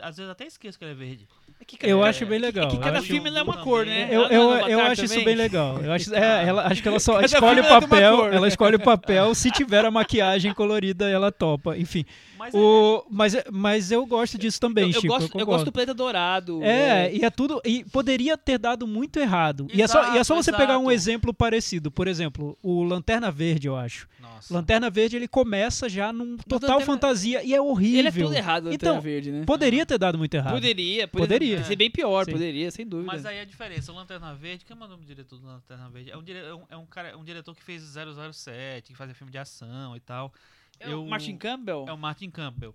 Às 0.00 0.16
vezes 0.16 0.30
até 0.30 0.46
esqueço 0.46 0.78
que 0.78 0.84
ela 0.84 0.92
é 0.92 0.96
verde. 0.96 1.28
É 1.60 1.90
Eu 1.90 2.04
é, 2.04 2.08
acho 2.08 2.26
bem 2.26 2.38
legal. 2.40 2.68
que 2.68 2.78
cada 2.78 3.00
filme 3.00 3.30
é 3.30 3.42
uma 3.42 3.58
cor, 3.58 3.86
né? 3.86 4.08
Eu, 4.10 4.22
eu, 4.22 4.52
é 4.54 4.74
eu 4.74 4.80
acho 4.80 5.04
isso 5.04 5.24
bem 5.24 5.36
legal. 5.36 5.78
Eu 5.80 5.92
acho, 5.92 6.12
é, 6.14 6.44
ela, 6.48 6.66
acho 6.66 6.82
que 6.82 6.88
ela 6.88 6.98
só 6.98 7.20
escolhe 7.22 7.60
o 7.60 7.64
é 7.64 7.68
papel. 7.68 8.16
cor, 8.16 8.30
né? 8.30 8.36
Ela 8.36 8.48
escolhe 8.48 8.76
o 8.76 8.80
papel. 8.80 9.34
Se 9.34 9.50
tiver 9.50 9.84
a 9.84 9.90
maquiagem 9.90 10.52
colorida, 10.52 11.08
ela 11.08 11.30
topa. 11.30 11.76
Enfim. 11.76 12.04
Mas 12.36 12.52
O, 12.54 13.06
mas, 13.08 13.36
mas 13.52 13.92
eu 13.92 14.04
gosto 14.04 14.36
disso 14.36 14.58
também, 14.58 14.84
Eu, 14.84 14.90
eu 14.90 15.00
Chico. 15.00 15.06
gosto, 15.14 15.38
eu 15.38 15.46
gosto 15.46 15.64
do 15.66 15.70
planeta 15.72 15.94
dourado. 15.94 16.60
É, 16.64 17.14
e 17.14 17.24
é 17.24 17.30
tudo. 17.30 17.60
E 17.64 17.84
poderia 17.84 18.36
ter 18.36 18.58
dado 18.58 18.84
muito 18.84 19.18
errado. 19.20 19.68
e, 19.72 19.80
é 19.80 19.86
só, 19.86 20.00
e 20.14 20.18
é 20.18 20.24
só 20.24 20.34
Exato, 20.34 20.42
você 20.42 20.52
pegar 20.52 20.78
um 20.78 20.90
exemplo 20.90 21.32
parecido. 21.32 21.88
Por 21.92 22.08
exemplo, 22.08 22.58
o 22.60 22.82
Lanterna 22.82 23.30
Verde, 23.30 23.68
eu 23.68 23.76
acho. 23.76 24.08
Nossa. 24.20 24.52
Lanterna 24.52 24.90
Verde 24.90 25.14
ele 25.14 25.28
começa 25.28 25.88
já 25.88 26.12
num 26.12 26.36
total 26.36 26.70
Lanterna- 26.70 26.86
fantasia 26.86 27.44
e 27.44 27.54
é 27.54 27.60
horrível. 27.62 27.98
Ele 28.00 28.08
é 28.08 28.10
tudo 28.10 28.34
errado, 28.34 28.66
o 28.66 28.72
Então, 28.72 28.94
Lanterna 28.94 29.00
Verde, 29.00 29.30
né? 29.30 29.42
Poderia 29.52 29.84
ter 29.86 29.98
dado 29.98 30.16
muito 30.18 30.34
errado. 30.34 30.54
Poderia, 30.54 31.06
Poderia. 31.08 31.38
poderia. 31.38 31.64
Ser 31.64 31.76
bem 31.76 31.90
pior, 31.90 32.24
Sim. 32.24 32.32
poderia, 32.32 32.70
sem 32.70 32.86
dúvida. 32.86 33.06
Mas 33.12 33.26
aí 33.26 33.40
a 33.40 33.44
diferença, 33.44 33.92
o 33.92 33.94
Lanterna 33.94 34.34
Verde, 34.34 34.64
quem 34.64 34.74
é 34.74 34.76
o 34.76 34.88
nome 34.88 35.02
do 35.02 35.06
diretor 35.06 35.38
do 35.38 35.46
Lanterna 35.46 35.88
Verde? 35.90 36.10
É 36.10 36.16
um, 36.16 36.22
dire, 36.22 36.38
é 36.38 36.54
um, 36.54 36.66
é 36.70 36.76
um 36.76 36.86
cara, 36.86 37.08
é 37.10 37.16
um 37.16 37.24
diretor 37.24 37.54
que 37.54 37.62
fez 37.62 37.82
007, 37.82 38.92
que 38.92 38.96
fazia 38.96 39.14
filme 39.14 39.30
de 39.30 39.38
ação 39.38 39.96
e 39.96 40.00
tal. 40.00 40.32
É 40.80 40.88
o 40.88 40.92
eu- 40.92 41.06
Martin 41.06 41.36
Campbell? 41.36 41.84
É 41.88 41.92
o 41.92 41.98
Martin 41.98 42.30
Campbell. 42.30 42.74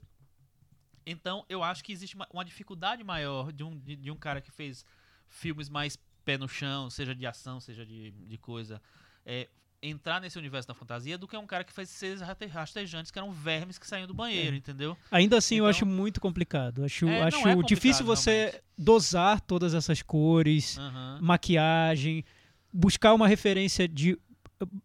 Então, 1.06 1.46
eu 1.48 1.64
acho 1.64 1.84
que 1.84 1.92
existe 1.92 2.16
uma, 2.16 2.28
uma 2.32 2.44
dificuldade 2.44 3.04
maior 3.04 3.52
de 3.52 3.64
um, 3.64 3.78
de, 3.80 3.96
de 3.96 4.12
um 4.12 4.16
cara 4.16 4.42
que 4.42 4.52
fez 4.52 4.86
filmes 5.30 5.70
mais 5.70 5.98
pé 6.26 6.38
no 6.38 6.48
chão, 6.48 6.90
seja 6.90 7.16
de 7.16 7.26
ação, 7.26 7.60
seja 7.60 7.86
de, 7.86 8.12
de 8.12 8.38
coisa, 8.38 8.82
é, 9.26 9.48
entrar 9.82 10.20
nesse 10.20 10.38
universo 10.38 10.68
da 10.68 10.74
fantasia, 10.74 11.18
do 11.18 11.28
que 11.28 11.38
um 11.38 11.46
cara 11.46 11.64
que 11.64 11.72
fez 11.72 11.90
seres 11.90 12.20
rastejantes, 12.52 13.12
que 13.12 13.20
eram 13.20 13.32
vermes 13.32 13.78
que 13.78 13.86
saíam 13.86 14.08
do 14.08 14.14
banheiro, 14.14 14.56
entendeu? 14.56 14.98
Ainda 15.12 15.38
assim, 15.38 15.56
eu 15.56 15.60
Então- 15.66 15.70
acho 15.70 15.86
muito 15.86 16.20
complicado. 16.20 16.84
Acho, 16.84 17.08
É, 17.08 17.22
acho 17.24 17.38
é 17.38 17.42
complicado, 17.42 17.68
difícil 17.68 18.06
você 18.06 18.32
realmente. 18.32 18.62
dosar 18.78 19.40
todas 19.42 19.74
essas 19.74 20.02
cores, 20.02 20.78
Aham. 20.80 21.20
maquiagem, 21.22 22.24
buscar 22.74 23.14
uma 23.14 23.28
referência 23.28 23.88
de 23.88 24.18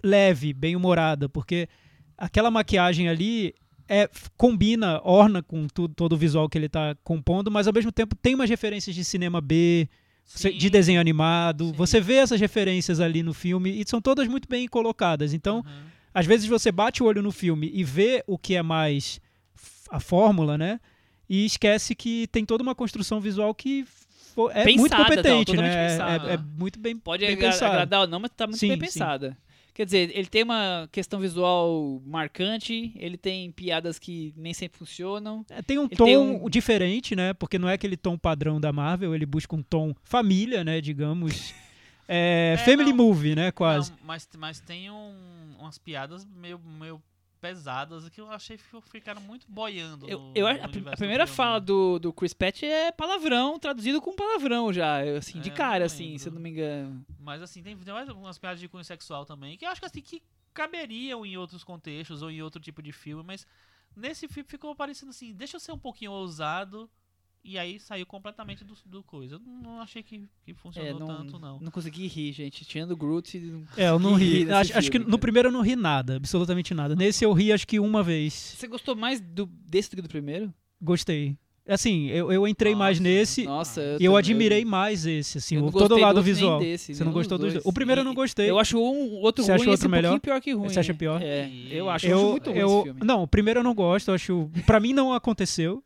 leve, 0.04 0.52
bem 0.52 0.76
humorada, 0.76 1.28
porque 1.28 1.68
aquela 2.16 2.50
maquiagem 2.50 3.08
ali 3.08 3.54
é 3.88 4.08
combina, 4.36 5.00
orna 5.02 5.42
com 5.42 5.66
tudo, 5.68 5.94
todo 5.94 6.12
o 6.12 6.16
visual 6.16 6.48
que 6.48 6.56
ele 6.58 6.66
está 6.66 6.94
compondo, 7.02 7.50
mas 7.50 7.66
ao 7.66 7.72
mesmo 7.72 7.90
tempo 7.90 8.14
tem 8.14 8.34
umas 8.34 8.48
referências 8.48 8.94
de 8.94 9.04
cinema 9.04 9.40
B, 9.40 9.88
você- 10.24 10.52
de 10.52 10.66
Sim. 10.66 10.70
desenho 10.70 11.00
animado. 11.00 11.66
Sim. 11.66 11.72
Você 11.72 12.00
vê 12.00 12.14
essas 12.14 12.40
referências 12.40 13.00
ali 13.00 13.22
no 13.22 13.32
filme 13.34 13.70
e 13.80 13.84
são 13.86 14.00
todas 14.00 14.26
muito 14.28 14.48
bem 14.48 14.66
colocadas. 14.68 15.32
Então, 15.34 15.58
Aham. 15.58 15.82
às 16.14 16.26
vezes 16.26 16.46
você 16.46 16.70
bate 16.72 17.02
o 17.02 17.06
olho 17.06 17.22
no 17.22 17.30
filme 17.32 17.70
e 17.72 17.84
vê 17.84 18.22
o 18.26 18.36
que 18.38 18.54
é 18.54 18.62
mais 18.62 19.20
a 19.90 20.00
fórmula, 20.00 20.56
né? 20.56 20.80
E 21.28 21.44
esquece 21.46 21.94
que 21.94 22.26
tem 22.28 22.44
toda 22.44 22.62
uma 22.62 22.74
construção 22.74 23.20
visual 23.20 23.54
que 23.54 23.84
é 24.52 24.64
muito 24.64 24.82
Pensada, 24.90 25.04
competente, 25.04 25.44
totalmente 25.46 25.74
né? 25.74 25.84
É- 25.84 25.88
pensada. 25.88 26.30
É, 26.30 26.34
é 26.34 26.38
muito 26.38 26.78
bem, 26.80 26.96
Pode 26.96 27.24
bem 27.26 27.34
agra- 27.34 27.50
pensado. 27.50 27.72
agradar 27.72 28.00
ou 28.00 28.06
não, 28.06 28.18
mas 28.20 28.30
tá 28.34 28.46
muito 28.46 28.58
Sim, 28.58 28.68
bem 28.76 28.88
sim. 28.88 28.98
Quer 29.74 29.86
dizer, 29.86 30.10
ele 30.14 30.26
tem 30.26 30.42
uma 30.42 30.86
questão 30.92 31.18
visual 31.18 32.02
marcante, 32.04 32.92
ele 32.96 33.16
tem 33.16 33.50
piadas 33.52 33.98
que 33.98 34.34
nem 34.36 34.52
sempre 34.52 34.78
funcionam. 34.78 35.44
É, 35.48 35.62
Tem 35.62 35.78
um 35.78 35.88
tom 35.88 36.04
tem 36.04 36.16
um- 36.18 36.48
diferente, 36.50 37.16
né? 37.16 37.32
Porque 37.32 37.58
não 37.58 37.68
é 37.68 37.72
aquele 37.74 37.96
tom 37.96 38.18
padrão 38.18 38.60
da 38.60 38.70
Marvel, 38.72 39.14
ele 39.14 39.24
busca 39.24 39.56
um 39.56 39.62
tom 39.62 39.94
família, 40.04 40.62
né? 40.64 40.80
Digamos. 40.80 41.32
É, 42.14 42.54
É, 42.54 42.56
family 42.58 42.90
não. 42.90 42.96
movie, 42.96 43.34
né? 43.34 43.52
Quase. 43.52 43.90
Não, 43.92 43.98
mas, 44.04 44.28
mas 44.36 44.60
tem 44.60 44.90
um- 44.90 45.54
umas 45.58 45.78
piadas 45.78 46.26
meio, 46.36 46.58
meio 46.78 47.00
pesadas 47.42 48.08
que 48.08 48.20
eu 48.20 48.30
achei 48.30 48.56
que 48.56 48.64
ficaram 48.82 49.20
muito 49.20 49.46
boiando. 49.50 50.08
Eu, 50.08 50.18
no- 50.20 50.32
eu, 50.34 50.46
no 50.46 50.60
a, 50.62 50.64
a 50.64 50.66
do 50.68 50.96
primeira 50.96 51.26
filme. 51.26 51.36
fala 51.36 51.60
do, 51.60 51.98
do 51.98 52.12
Chris 52.12 52.32
Pratt 52.32 52.62
é 52.62 52.92
palavrão, 52.92 53.58
traduzido 53.58 54.00
com 54.00 54.14
palavrão 54.14 54.72
já, 54.72 55.00
assim, 55.18 55.40
de 55.40 55.50
É, 55.50 55.52
cara, 55.52 55.84
assim, 55.86 56.16
se 56.18 56.28
eu 56.28 56.32
não 56.32 56.40
me 56.40 56.50
engano. 56.50 57.04
Mas 57.18 57.42
assim, 57.42 57.60
tem, 57.62 57.76
tem 57.76 57.92
mais 57.92 58.08
algumas 58.08 58.38
piadas 58.38 58.60
de 58.60 58.68
cunho 58.68 58.84
sexual 58.84 59.26
também, 59.26 59.58
que 59.58 59.66
eu 59.66 59.70
acho 59.70 59.80
que 59.80 59.86
assim, 59.86 60.00
que 60.00 60.22
caberiam 60.54 61.26
em 61.26 61.36
outros 61.36 61.64
contextos 61.64 62.22
ou 62.22 62.30
em 62.30 62.40
outro 62.42 62.60
tipo 62.60 62.80
de 62.80 62.92
filme, 62.92 63.24
mas 63.26 63.44
nesse 63.96 64.28
filme 64.28 64.48
ficou 64.48 64.74
parecendo 64.76 65.10
assim, 65.10 65.34
deixa 65.34 65.56
eu 65.56 65.60
ser 65.60 65.72
um 65.72 65.78
pouquinho 65.78 66.12
ousado. 66.12 66.88
E 67.44 67.58
aí 67.58 67.80
saiu 67.80 68.06
completamente 68.06 68.62
do, 68.64 68.72
do 68.86 69.02
coisa. 69.02 69.34
Eu 69.34 69.40
não 69.40 69.80
achei 69.80 70.00
que, 70.00 70.28
que 70.44 70.54
funcionou 70.54 70.88
É, 70.88 70.92
não, 70.92 71.06
tanto, 71.06 71.38
não. 71.40 71.58
não 71.60 71.70
consegui 71.72 72.06
rir, 72.06 72.30
gente. 72.32 72.64
Tirando 72.64 72.92
o 72.92 72.96
Groot. 72.96 73.36
não 73.40 73.64
É, 73.76 73.88
eu 73.88 73.98
não 73.98 74.12
consegui 74.12 74.30
ri. 74.32 74.44
nesse 74.44 74.52
Acho, 74.54 74.78
acho 74.78 74.90
que 74.90 74.98
filme, 74.98 75.06
no 75.06 75.10
cara. 75.12 75.20
primeiro 75.20 75.48
eu 75.48 75.52
não 75.52 75.60
ri 75.60 75.74
nada, 75.74 76.16
absolutamente 76.16 76.72
nada. 76.72 76.94
Nesse 76.94 77.24
eu 77.24 77.32
ri 77.32 77.52
acho 77.52 77.66
que 77.66 77.80
uma 77.80 78.00
vez. 78.02 78.32
Você 78.32 78.68
gostou 78.68 78.94
mais 78.94 79.20
do, 79.20 79.46
desse 79.46 79.90
do 79.90 79.96
que 79.96 80.02
do 80.02 80.08
primeiro? 80.08 80.54
Gostei. 80.80 81.36
Assim, 81.66 82.06
eu, 82.08 82.30
eu 82.32 82.46
entrei 82.46 82.74
mais 82.74 82.98
Nossa, 82.98 83.08
nesse 83.08 83.44
Nossa, 83.44 83.80
e 83.80 83.84
eu 84.04 84.12
também- 84.12 84.16
admirei 84.18 84.64
mais 84.64 85.06
esse, 85.06 85.38
assim, 85.38 85.54
eu 85.56 85.62
o, 85.62 85.64
não 85.66 85.72
todo 85.72 85.82
o 85.82 85.88
gostei 85.90 86.04
lado 86.04 86.14
do- 86.16 86.24
nem 86.24 86.34
visual. 86.34 86.58
desse, 86.60 86.92
Você 86.94 87.04
não 87.04 87.10
nenhum 87.10 87.20
gostou 87.20 87.38
dos 87.38 87.42
dois? 87.44 87.54
dois. 87.54 87.66
O 87.66 87.72
primeiro 87.72 88.00
eu 88.00 88.04
não 88.04 88.14
gostei. 88.14 88.50
Eu 88.50 88.58
acho 88.58 88.76
um, 88.78 88.80
o 89.14 89.20
outro 89.20 89.44
Você 89.44 89.52
ruim 89.52 89.60
esse 89.62 89.70
outro 89.70 89.86
um 89.88 89.90
melhor? 89.90 90.10
pouquinho 90.10 90.20
pior 90.20 90.40
que 90.40 90.52
ruim. 90.52 90.68
Você 90.68 90.80
acha 90.80 90.92
pior? 90.94 91.20
É, 91.22 91.48
eu 91.70 91.88
acho, 91.88 92.06
eu 92.06 92.10
eu, 92.10 92.18
acho 92.18 92.30
muito 92.30 92.50
ruim 92.50 92.58
eu, 92.58 92.68
esse 92.68 92.82
filme. 92.84 93.00
Não, 93.04 93.22
o 93.22 93.26
primeiro 93.28 93.60
eu 93.60 93.64
não 93.64 93.74
gosto, 93.74 94.08
eu 94.08 94.14
acho. 94.14 94.50
Pra 94.66 94.78
mim 94.80 94.92
não 94.92 95.12
aconteceu. 95.12 95.82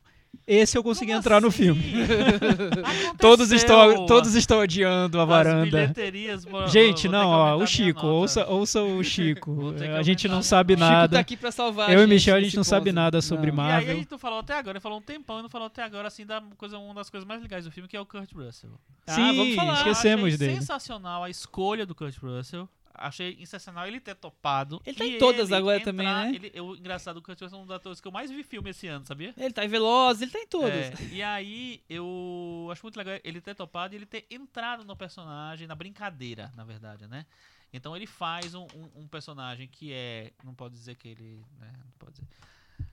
Esse 0.47 0.79
eu 0.79 0.83
consegui 0.85 1.09
Como 1.11 1.19
entrar 1.19 1.41
no 1.41 1.49
assim? 1.49 1.57
filme. 1.75 1.83
Aconteceu, 2.85 3.15
Todos 3.19 3.51
estão, 3.51 4.07
todos 4.07 4.35
estão 4.37 4.61
odiando 4.61 5.19
a 5.19 5.23
As 5.25 5.29
varanda. 5.29 5.65
bilheterias, 5.65 6.45
vou- 6.45 6.69
Gente, 6.69 7.09
não, 7.09 7.29
ó, 7.31 7.57
o 7.57 7.67
Chico, 7.67 8.07
ouça, 8.07 8.47
ouça 8.47 8.81
o 8.81 9.03
Chico. 9.05 9.75
A 9.99 10.03
gente 10.05 10.29
não 10.29 10.43
sabe 10.43 10.77
minha 10.77 10.87
Chico 10.87 10.99
nada. 11.01 11.17
tá 11.17 11.21
aqui 11.21 11.37
pra 11.37 11.51
salvar 11.51 11.93
Eu 11.93 12.01
e 12.03 12.07
Michel, 12.07 12.37
a 12.37 12.41
gente 12.41 12.57
não 12.57 12.63
sabe 12.63 12.93
nada 12.93 13.21
sobre 13.21 13.51
Não. 13.51 13.59
E 13.65 13.67
aí 13.67 13.73
Marvel. 13.73 13.93
a 13.93 13.97
gente 13.99 14.11
não 14.11 14.19
falou 14.19 14.39
até 14.39 14.55
agora, 14.57 14.81
falou 14.81 14.99
um 14.99 15.03
tempão 15.03 15.41
e 15.41 15.43
não 15.43 15.49
falou 15.49 15.67
até 15.67 15.83
agora, 15.83 16.07
assim, 16.07 16.25
da 16.25 16.41
coisa, 16.57 16.79
uma 16.79 16.95
das 16.95 17.11
coisas 17.11 17.27
mais 17.27 17.43
legais 17.43 17.65
do 17.65 17.73
filme, 17.73 17.89
que 17.89 17.97
é 17.97 18.01
o 18.01 18.07
Kurt 18.07 18.33
Russell. 18.33 18.71
Ah, 19.07 19.13
Sim, 19.15 19.37
vamos 19.37 19.55
falar. 19.57 19.75
esquecemos 19.79 20.27
Achei 20.27 20.39
dele. 20.39 20.55
sensacional 20.61 21.25
a 21.25 21.31
escolha 21.31 21.85
do 21.85 21.95
Kurt 21.95 22.17
Russell. 22.19 22.69
Achei 22.99 23.37
sensacional 23.41 23.87
ele 23.87 24.01
ter 24.01 24.15
topado. 24.15 24.81
Ele 24.85 24.97
tá 24.97 25.05
em 25.05 25.19
todas 25.19 25.53
agora 25.53 25.77
entrar- 25.79 25.93
também, 25.93 26.07
né? 26.07 26.33
Ele, 26.35 26.51
eu, 26.55 26.75
engraçado, 26.77 27.19
o 27.19 27.23
Kurt 27.23 27.41
Russell 27.41 27.59
é 27.59 27.63
um 27.63 27.67
dos 27.67 27.75
atores 27.77 28.01
que 28.01 28.09
eu 28.09 28.13
mais 28.13 28.31
vi 28.31 28.43
filme 28.43 28.71
esse 28.71 28.87
ano, 28.89 29.05
sabia? 29.07 29.35
Ele 29.37 29.53
tá 29.53 29.65
em 29.65 29.69
Veloz, 29.69 30.23
ele 30.23 30.31
tá 30.31 30.39
em 30.39 30.47
todos. 30.47 30.71
É, 30.71 30.93
e 31.13 31.23
aí 31.23 31.83
eu 31.89 32.69
acho 32.73 32.83
muito 32.83 32.97
legal 32.97 33.19
ele 33.23 33.41
ter 33.41 33.55
topado 33.55 33.95
e 33.95 33.99
ele 33.99 34.07
ter 34.07 34.27
entrado 34.31 34.85
no 34.85 34.97
personagem, 34.97 35.67
na 35.67 35.75
brincadeira, 35.75 36.53
na 36.57 36.65
verdade, 36.65 37.07
né? 37.07 37.27
Então 37.73 37.95
ele 37.97 38.07
faz 38.07 38.55
um, 38.55 38.67
um- 38.75 39.03
um 39.03 39.09
personagem 39.09 39.67
que 39.69 39.93
é. 39.93 40.33
Não 40.45 40.55
pode 40.55 40.75
dizer 40.75 40.95
que 40.95 41.09
ele. 41.09 41.45
Né, 41.59 41.73
não 41.85 41.93
pode 41.99 42.13
dizer. 42.15 42.27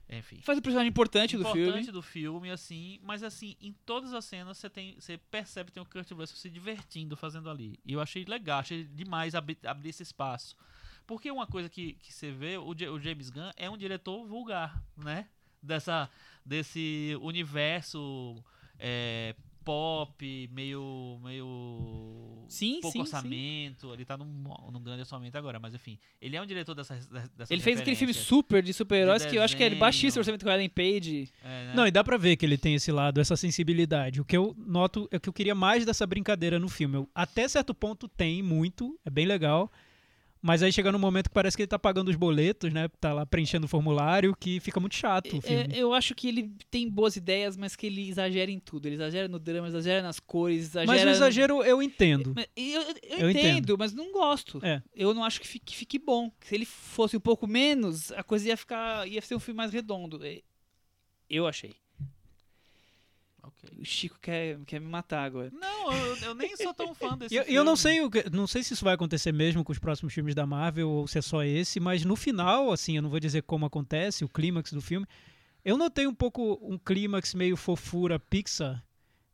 Enfim. 0.08 0.40
Faz 0.42 0.58
um 0.58 0.62
personagem 0.62 0.88
importante, 0.88 1.36
do 1.36 1.40
importante 1.40 1.84
filme. 1.84 1.92
do 1.92 2.02
filme, 2.02 2.50
assim, 2.50 3.00
mas 3.02 3.22
assim, 3.22 3.56
em 3.60 3.72
todas 3.86 4.12
as 4.12 4.24
cenas 4.24 4.58
você 4.58 4.68
tem, 4.68 4.94
você 5.00 5.16
percebe 5.16 5.70
que 5.70 5.74
tem 5.74 5.82
o 5.82 5.86
Kurt 5.86 6.10
Russell 6.10 6.36
se 6.36 6.50
divertindo 6.50 7.16
fazendo 7.16 7.48
ali. 7.48 7.78
E 7.84 7.92
eu 7.94 8.00
achei 8.00 8.24
legal, 8.24 8.60
achei 8.60 8.84
demais 8.84 9.34
abrir, 9.34 9.58
abrir 9.64 9.88
esse 9.88 10.02
espaço. 10.02 10.56
Porque 11.06 11.30
uma 11.30 11.46
coisa 11.46 11.68
que, 11.68 11.94
que 11.94 12.12
você 12.12 12.30
vê, 12.30 12.56
o, 12.56 12.68
o 12.68 13.00
James 13.00 13.30
Gunn 13.30 13.50
é 13.56 13.68
um 13.68 13.76
diretor 13.76 14.26
vulgar, 14.26 14.82
né? 14.96 15.28
Dessa, 15.62 16.10
desse 16.44 17.16
universo 17.22 18.42
é, 18.78 19.34
pop, 19.64 20.50
meio. 20.52 21.18
meio. 21.22 22.44
Sim, 22.48 22.80
pouco 22.80 22.92
sim, 22.92 23.00
orçamento. 23.00 23.92
Ele 23.92 24.04
tá 24.04 24.16
num, 24.16 24.26
num 24.70 24.82
grande 24.82 25.00
orçamento 25.00 25.36
agora, 25.36 25.58
mas 25.58 25.74
enfim. 25.74 25.98
Ele 26.20 26.36
é 26.36 26.42
um 26.42 26.46
diretor 26.46 26.74
dessa. 26.74 26.94
dessa 27.36 27.52
Ele 27.52 27.62
fez 27.62 27.80
aquele 27.80 27.96
filme 27.96 28.12
super 28.14 28.62
de 28.62 28.72
super-heróis 28.72 29.22
De 29.22 29.28
que 29.28 29.36
eu 29.36 29.42
acho 29.42 29.56
que 29.56 29.62
é 29.64 29.74
baixíssimo 29.74 30.20
orçamento 30.20 30.44
com 30.44 30.50
a 30.50 30.54
Ellen 30.54 30.68
Page. 30.68 31.30
É, 31.42 31.46
né? 31.66 31.72
Não, 31.74 31.86
e 31.86 31.90
dá 31.90 32.04
pra 32.04 32.16
ver 32.16 32.36
que 32.36 32.44
ele 32.44 32.58
tem 32.58 32.74
esse 32.74 32.92
lado, 32.92 33.20
essa 33.20 33.36
sensibilidade. 33.36 34.20
O 34.20 34.24
que 34.24 34.36
eu 34.36 34.54
noto 34.58 35.08
é 35.10 35.18
que 35.18 35.28
eu 35.28 35.32
queria 35.32 35.54
mais 35.54 35.84
dessa 35.84 36.06
brincadeira 36.06 36.58
no 36.58 36.68
filme. 36.68 36.96
Eu- 36.96 37.08
até 37.14 37.48
certo 37.48 37.74
ponto 37.74 38.06
tem 38.06 38.42
muito, 38.42 38.98
é 39.04 39.10
bem 39.10 39.26
legal. 39.26 39.72
Mas 40.46 40.62
aí 40.62 40.70
chega 40.70 40.92
num 40.92 40.98
momento 40.98 41.30
que 41.30 41.34
parece 41.34 41.56
que 41.56 41.62
ele 41.62 41.68
tá 41.68 41.78
pagando 41.78 42.10
os 42.10 42.16
boletos, 42.16 42.70
né? 42.70 42.86
Tá 43.00 43.14
lá 43.14 43.24
preenchendo 43.24 43.64
o 43.64 43.68
formulário, 43.68 44.36
que 44.38 44.60
fica 44.60 44.78
muito 44.78 44.94
chato 44.94 45.40
É, 45.44 45.68
eu 45.74 45.94
acho 45.94 46.14
que 46.14 46.28
ele 46.28 46.54
tem 46.70 46.86
boas 46.86 47.16
ideias, 47.16 47.56
mas 47.56 47.74
que 47.74 47.86
ele 47.86 48.06
exagera 48.10 48.50
em 48.50 48.58
tudo. 48.58 48.84
Ele 48.86 48.96
exagera 48.96 49.26
no 49.26 49.38
drama, 49.38 49.68
exagera 49.68 50.02
nas 50.02 50.20
cores, 50.20 50.64
exagera... 50.66 50.92
Mas 50.92 51.02
o 51.02 51.08
exagero 51.08 51.62
eu 51.64 51.82
entendo. 51.82 52.34
Eu, 52.54 52.64
eu- 52.82 52.82
eu 52.82 53.18
Eu 53.20 53.30
entendo, 53.30 53.48
entendo. 53.58 53.78
mas 53.78 53.94
não 53.94 54.12
gosto. 54.12 54.60
É. 54.62 54.82
Eu 54.94 55.14
não 55.14 55.24
acho 55.24 55.40
que 55.40 55.48
fique, 55.48 55.64
que 55.64 55.76
fique 55.76 55.98
bom. 55.98 56.30
Se 56.42 56.54
ele 56.54 56.66
fosse 56.66 57.16
um 57.16 57.20
pouco 57.20 57.46
menos, 57.46 58.12
a 58.12 58.22
coisa 58.22 58.46
ia 58.48 58.56
ficar. 58.58 59.08
ia 59.08 59.22
ser 59.22 59.34
um 59.36 59.40
filme 59.40 59.56
mais 59.56 59.72
redondo. 59.72 60.20
É, 60.22 60.42
Eu 61.30 61.46
achei. 61.46 61.74
Ok. 63.46 63.70
O 63.78 63.84
Chico 63.84 64.18
quer, 64.20 64.58
quer 64.66 64.80
me 64.80 64.86
matar 64.88 65.24
agora. 65.24 65.50
Não, 65.52 65.92
eu, 65.92 66.16
eu 66.16 66.34
nem 66.34 66.56
sou 66.56 66.72
tão 66.72 66.94
fã 66.94 67.16
desse 67.18 67.34
E 67.34 67.36
eu, 67.38 67.44
filme. 67.44 67.58
eu 67.58 67.64
não 67.64 67.76
sei 67.76 68.00
o 68.00 68.10
que- 68.10 68.28
não 68.30 68.46
sei 68.46 68.62
se 68.62 68.72
isso 68.74 68.84
vai 68.84 68.94
acontecer 68.94 69.32
mesmo 69.32 69.62
com 69.62 69.70
os 69.72 69.78
próximos 69.78 70.12
filmes 70.14 70.34
da 70.34 70.46
Marvel 70.46 70.88
ou 70.88 71.06
se 71.06 71.18
é 71.18 71.22
só 71.22 71.42
esse, 71.44 71.78
mas 71.78 72.04
no 72.04 72.16
final, 72.16 72.72
assim, 72.72 72.96
eu 72.96 73.02
não 73.02 73.10
vou 73.10 73.20
dizer 73.20 73.42
como 73.42 73.66
acontece, 73.66 74.24
o 74.24 74.28
clímax 74.28 74.72
do 74.72 74.80
filme, 74.80 75.06
eu 75.64 75.76
notei 75.76 76.06
um 76.06 76.14
pouco 76.14 76.58
um 76.62 76.78
clímax 76.78 77.34
meio 77.34 77.56
fofura 77.56 78.18
Pixar 78.18 78.82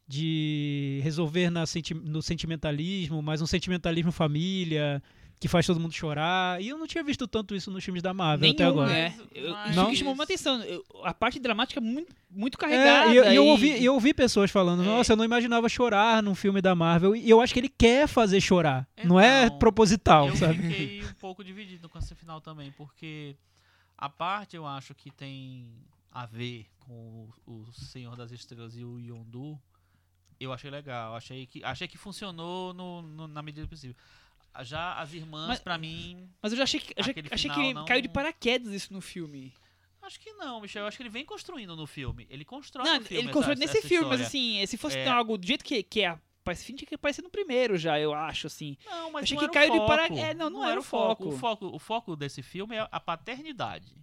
de 0.08 1.00
resolver 1.04 1.50
senti- 1.66 1.94
no 1.94 2.20
sentimentalismo, 2.20 3.22
mas 3.22 3.40
um 3.40 3.46
sentimentalismo 3.46 4.10
família 4.10 5.02
que 5.40 5.48
faz 5.48 5.66
todo 5.66 5.80
mundo 5.80 5.94
chorar. 5.94 6.60
E 6.62 6.68
eu 6.68 6.76
não 6.76 6.86
tinha 6.86 7.02
visto 7.02 7.26
tanto 7.26 7.54
isso 7.56 7.70
nos 7.70 7.82
filmes 7.82 8.02
da 8.02 8.12
Marvel 8.12 8.50
até 8.50 8.62
Nenhum, 8.62 8.78
agora. 8.82 8.92
né? 8.92 9.14
Mas- 9.16 9.28
Eu, 9.34 9.50
mas- 9.52 9.70
isso 9.76 9.86
que 9.86 9.96
chamou 9.96 10.12
uma 10.12 10.24
atenção. 10.24 10.62
Eu- 10.62 10.84
a 11.02 11.14
parte 11.14 11.40
dramática 11.40 11.80
é 11.80 11.82
muito, 11.82 12.14
muito 12.30 12.56
É, 12.56 12.58
carregada. 12.60 13.12
e 13.12 13.16
eu, 13.16 13.24
e 13.24 13.34
eu 13.36 13.44
e- 13.44 13.48
ouvi, 13.48 13.84
eu 13.84 13.94
ouvi 13.94 14.12
pessoas 14.12 14.50
falando, 14.50 14.82
É. 14.82 14.86
nossa, 14.86 15.14
eu 15.14 15.16
não 15.16 15.24
imaginava 15.24 15.66
chorar 15.68 16.22
num 16.22 16.34
filme 16.34 16.60
da 16.60 16.74
Marvel. 16.74 17.16
E 17.16 17.28
eu 17.30 17.40
acho 17.40 17.54
que 17.54 17.60
ele 17.60 17.70
quer 17.70 18.06
fazer 18.06 18.38
chorar. 18.40 18.86
não 19.02 19.18
é 19.18 19.46
Então, 19.46 19.58
proposital, 19.58 20.28
eu 20.28 20.36
sabe? 20.36 20.60
fiquei 20.60 21.02
um 21.02 21.14
pouco 21.14 21.42
dividido 21.42 21.88
com 21.88 21.98
esse 21.98 22.14
final 22.14 22.38
também, 22.42 22.70
porque 22.72 23.34
a 23.96 24.10
parte 24.10 24.56
eu 24.56 24.66
acho 24.66 24.94
que 24.94 25.10
tem 25.10 25.66
a 26.12 26.26
ver 26.26 26.66
com 26.80 27.28
o, 27.46 27.52
o 27.64 27.72
Senhor 27.72 28.14
das 28.14 28.30
Estrelas 28.30 28.76
e 28.76 28.84
o 28.84 28.98
Yondu, 29.00 29.58
eu 30.38 30.52
achei 30.52 30.70
legal. 30.70 31.14
Achei 31.16 31.46
que, 31.46 31.64
achei 31.64 31.86
que 31.88 31.96
funcionou 31.96 32.74
no, 32.74 33.00
no- 33.00 33.28
na 33.28 33.42
medida 33.42 33.64
do 33.66 33.68
possível. 33.70 33.96
Já 34.62 34.94
as 34.94 35.12
irmãs, 35.14 35.58
pra 35.60 35.78
mim, 35.78 36.28
Mas 36.42 36.52
eu 36.52 36.58
já 36.58 36.64
achei 36.64 36.80
que, 36.80 36.92
já 36.96 37.12
achei 37.32 37.50
que 37.50 37.74
não- 37.74 37.84
caiu 37.84 38.02
de 38.02 38.08
paraquedas 38.08 38.72
isso 38.72 38.92
no 38.92 39.00
filme. 39.00 39.52
acho 40.02 40.18
que 40.18 40.32
não, 40.32 40.60
Michel. 40.60 40.82
Eu 40.82 40.88
acho 40.88 40.96
que 40.96 41.02
ele 41.04 41.08
vem 41.10 41.24
construindo 41.24 41.76
no 41.76 41.86
filme. 41.86 42.26
Ele 42.28 42.44
constrói 42.44 42.84
Não, 42.84 42.98
no 42.98 43.04
filme. 43.06 43.22
ele 43.30 43.38
essa- 43.38 43.54
nesse 43.54 43.78
essa 43.78 43.88
filme, 43.88 44.08
mas 44.08 44.20
assim, 44.20 44.64
se 44.66 44.76
fosse 44.76 44.98
É. 44.98 45.08
algo 45.08 45.38
do 45.38 45.46
jeito 45.46 45.64
que, 45.64 45.82
que 45.82 46.02
é. 46.02 46.18
Parece 46.42 46.72
tinha 46.72 46.86
que 46.88 46.94
aparecer 46.94 47.22
no 47.22 47.30
primeiro 47.30 47.76
já, 47.76 48.00
eu 48.00 48.12
acho, 48.14 48.46
assim. 48.46 48.76
Não, 48.86 49.12
mas 49.12 49.24
Achei 49.24 49.36
não 49.36 49.40
que 49.40 49.44
era 49.44 49.68
caiu 49.68 49.72
de 49.72 49.78
foco. 49.78 49.86
para- 49.88 50.06
é, 50.18 50.34
não, 50.34 50.48
não 50.50 50.66
era 50.66 50.80
o 50.80 50.82
foco. 50.82 51.28
O 51.28 51.32
foco. 51.38 51.66
O 51.66 51.78
foco 51.78 52.16
desse 52.16 52.42
filme 52.42 52.74
é 52.76 52.88
a 52.90 52.98
paternidade. 52.98 53.94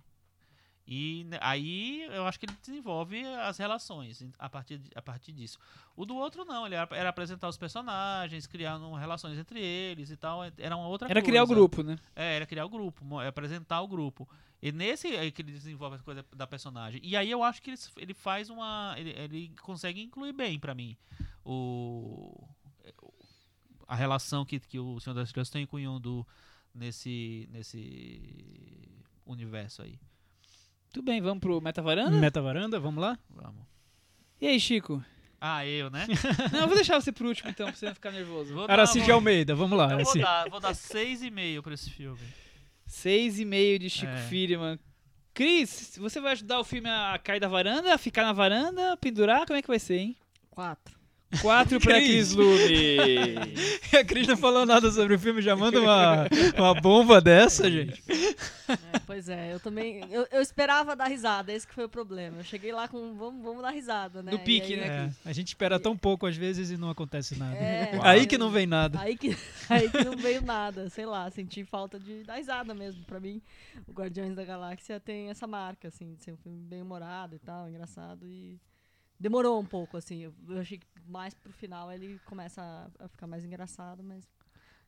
E 0.89 1.25
né, 1.25 1.37
aí 1.41 2.03
eu 2.03 2.25
acho 2.25 2.39
que 2.39 2.45
ele 2.45 2.55
desenvolve 2.65 3.21
as 3.41 3.57
relações 3.57 4.23
a 4.39 4.47
partir, 4.49 4.79
a 4.95 5.01
partir 5.01 5.33
disso. 5.33 5.59
O 5.97 6.05
do 6.05 6.15
outro 6.15 6.45
não, 6.45 6.65
ele 6.65 6.75
era, 6.75 6.87
era 6.95 7.09
apresentar 7.09 7.49
os 7.49 7.57
personagens, 7.57 8.47
criar 8.47 8.77
um- 8.77 8.93
relações 8.93 9.37
entre 9.37 9.59
eles 9.59 10.09
e 10.09 10.15
tal. 10.15 10.39
Era 10.57 10.77
uma 10.77 10.87
outra 10.87 11.07
Era 11.09 11.15
coisa. 11.19 11.25
criar 11.29 11.43
o 11.43 11.47
grupo, 11.47 11.83
né? 11.83 11.97
É, 12.15 12.37
era 12.37 12.45
criar 12.45 12.63
o 12.65 12.69
grupo, 12.69 13.19
é 13.21 13.27
apresentar 13.27 13.81
o 13.81 13.87
grupo. 13.87 14.29
E 14.61 14.71
nesse 14.71 15.13
é 15.13 15.29
que 15.29 15.41
ele 15.41 15.51
desenvolve 15.51 15.97
a 15.97 15.99
coisa 15.99 16.25
da 16.33 16.47
personagem. 16.47 17.01
E 17.03 17.17
aí 17.17 17.29
eu 17.29 17.43
acho 17.43 17.61
que 17.61 17.69
ele, 17.71 17.79
ele 17.97 18.13
faz 18.13 18.49
uma. 18.49 18.95
Ele, 18.97 19.09
ele 19.11 19.55
consegue 19.61 20.01
incluir 20.01 20.31
bem 20.31 20.57
pra 20.57 20.73
mim 20.73 20.95
o. 21.43 22.47
A 23.89 23.95
relação 23.95 24.45
que, 24.45 24.59
que 24.59 24.79
o 24.79 24.99
Senhor 24.99 25.13
das 25.13 25.29
Estrelas 25.29 25.49
tem 25.49 25.65
com 25.65 25.77
o 25.77 25.79
Yondu 25.79 26.25
nesse, 26.73 27.47
nesse 27.51 28.87
universo 29.25 29.81
aí. 29.81 29.97
Tudo 30.97 31.05
bem, 31.05 31.21
vamos 31.21 31.39
pro 31.39 31.61
Metavaranda? 31.61 32.09
Meta 32.17 32.41
varanda, 32.41 32.79
vamos 32.79 32.99
lá? 33.03 33.19
Vamos. 33.29 33.61
E 34.41 34.47
aí, 34.47 34.59
Chico? 34.59 35.03
Ah, 35.39 35.63
eu, 35.63 35.91
né? 35.91 36.07
Não, 36.51 36.61
eu 36.61 36.65
vou 36.67 36.75
deixar 36.75 36.99
você 36.99 37.11
por 37.11 37.27
último, 37.27 37.51
então, 37.51 37.67
pra 37.67 37.75
você 37.75 37.85
não 37.85 37.93
ficar 37.93 38.09
nervoso. 38.11 38.51
Vou 38.51 38.65
dar- 38.65 38.73
Aracide 38.73 39.05
vou- 39.05 39.13
Almeida, 39.13 39.53
vamos 39.53 39.77
lá. 39.77 39.91
Eu 39.91 40.03
vou 40.03 40.17
dar, 40.19 40.49
vou 40.49 40.59
dar 40.59 40.73
6,5 40.73 41.61
pra 41.61 41.75
esse 41.75 41.91
filme. 41.91 42.17
Seis 42.87 43.39
e 43.39 43.45
meio 43.45 43.77
de 43.77 43.91
Chico 43.91 44.11
É. 44.11 44.17
Firman. 44.27 44.79
Cris, 45.35 45.99
você 46.01 46.19
vai 46.19 46.31
ajudar 46.31 46.59
o 46.59 46.63
filme 46.63 46.89
a 46.89 47.19
cair 47.23 47.39
da 47.39 47.47
varanda, 47.47 47.93
a 47.93 47.97
ficar 47.99 48.23
na 48.23 48.33
varanda, 48.33 48.93
a 48.93 48.97
pendurar? 48.97 49.45
Como 49.45 49.59
é 49.59 49.61
que 49.61 49.67
vai 49.67 49.77
ser, 49.77 49.97
hein? 49.99 50.17
Quatro. 50.49 50.96
Quatro 51.41 51.79
pra 51.79 51.95
Cris. 51.99 52.33
Cris 52.33 52.33
Lume. 52.33 53.35
A 53.99 54.03
Cris 54.05 54.27
não 54.27 54.37
falou 54.37 54.65
nada 54.65 54.91
sobre 54.91 55.15
o 55.15 55.19
filme, 55.19 55.41
já 55.41 55.55
manda 55.55 55.79
uma, 55.81 56.27
uma 56.57 56.73
bomba 56.79 57.19
dessa, 57.19 57.69
gente. 57.69 58.01
É, 58.67 58.99
pois 59.05 59.27
é, 59.29 59.53
eu 59.53 59.59
também. 59.59 60.01
Eu, 60.11 60.27
eu 60.31 60.41
esperava 60.41 60.95
dar 60.95 61.07
risada, 61.07 61.51
esse 61.53 61.65
que 61.67 61.73
foi 61.73 61.85
o 61.85 61.89
problema. 61.89 62.37
Eu 62.39 62.43
cheguei 62.43 62.71
lá 62.71 62.87
com. 62.87 63.13
Vamos, 63.15 63.43
vamos 63.43 63.61
dar 63.61 63.71
risada, 63.71 64.21
né? 64.21 64.31
No 64.31 64.39
pique, 64.39 64.73
aí- 64.73 64.79
né? 64.79 65.13
É, 65.25 65.29
a 65.29 65.33
gente 65.33 65.47
espera 65.47 65.79
tão 65.79 65.97
pouco 65.97 66.25
às 66.25 66.35
vezes 66.35 66.69
e 66.69 66.77
não 66.77 66.89
acontece 66.89 67.37
nada. 67.37 67.55
É, 67.55 67.97
Aí 68.03 68.21
eu- 68.21 68.27
que 68.27 68.37
não 68.37 68.49
vem 68.51 68.65
nada. 68.67 68.99
Aí 68.99 69.17
que, 69.17 69.35
aí 69.69 69.89
que 69.89 70.03
não 70.03 70.15
veio 70.17 70.41
nada, 70.41 70.89
sei 70.89 71.05
lá, 71.05 71.29
senti 71.31 71.63
falta 71.63 71.99
de 71.99 72.23
dar 72.23 72.35
risada 72.35 72.73
mesmo. 72.73 73.03
Pra 73.05 73.19
mim, 73.19 73.41
o 73.87 73.91
Guardiões 73.91 74.35
da 74.35 74.43
Galáxia 74.45 74.99
tem 74.99 75.29
essa 75.29 75.47
marca, 75.47 75.87
assim, 75.87 76.13
de 76.15 76.23
ser 76.23 76.31
um 76.33 76.37
filme 76.37 76.59
bem 76.67 76.81
humorado 76.81 77.35
e 77.35 77.39
tal, 77.39 77.69
engraçado. 77.69 78.27
E 78.27 78.59
demorou 79.19 79.59
um 79.59 79.65
pouco, 79.65 79.97
assim. 79.97 80.23
Eu, 80.23 80.33
eu 80.49 80.59
achei 80.59 80.77
que 80.77 80.85
mais 81.07 81.33
pro 81.33 81.51
final 81.53 81.91
ele 81.91 82.19
começa 82.25 82.61
a, 82.99 83.05
a 83.05 83.07
ficar 83.07 83.27
mais 83.27 83.43
engraçado, 83.45 84.03
mas 84.03 84.23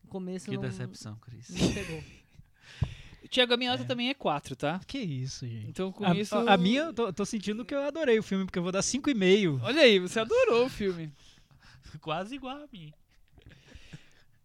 no 0.04 0.10
começo 0.10 0.50
Que 0.50 0.56
não, 0.56 0.62
decepção, 0.62 1.16
Cris. 1.18 1.50
não 1.50 1.74
pegou. 1.74 2.04
Tiago, 3.30 3.54
a 3.54 3.58
minha 3.58 3.72
nota 3.72 3.86
também 3.86 4.10
é 4.10 4.14
quatro, 4.14 4.56
tá? 4.56 4.80
Que 4.88 4.98
isso, 4.98 5.46
gente. 5.48 5.68
Então 5.70 5.92
com 5.92 6.04
A, 6.06 6.16
isso. 6.16 6.36
a- 6.36 6.54
a 6.54 6.58
minha, 6.58 6.82
eu 6.82 6.94
tô, 6.94 7.14
tô 7.14 7.26
sentindo 7.26 7.64
que 7.64 7.76
eu 7.76 7.82
adorei 7.84 8.18
o 8.18 8.24
filme, 8.24 8.46
porque 8.46 8.58
eu 8.58 8.64
vou 8.64 8.72
dar 8.72 8.82
5,5. 8.82 9.60
Olha 9.62 9.82
aí, 9.82 10.00
você 10.00 10.20
adorou 10.20 10.66
o 10.66 10.70
filme. 10.70 11.12
Quase 12.02 12.36
igual 12.36 12.58
a 12.58 12.68
mim. 12.72 12.92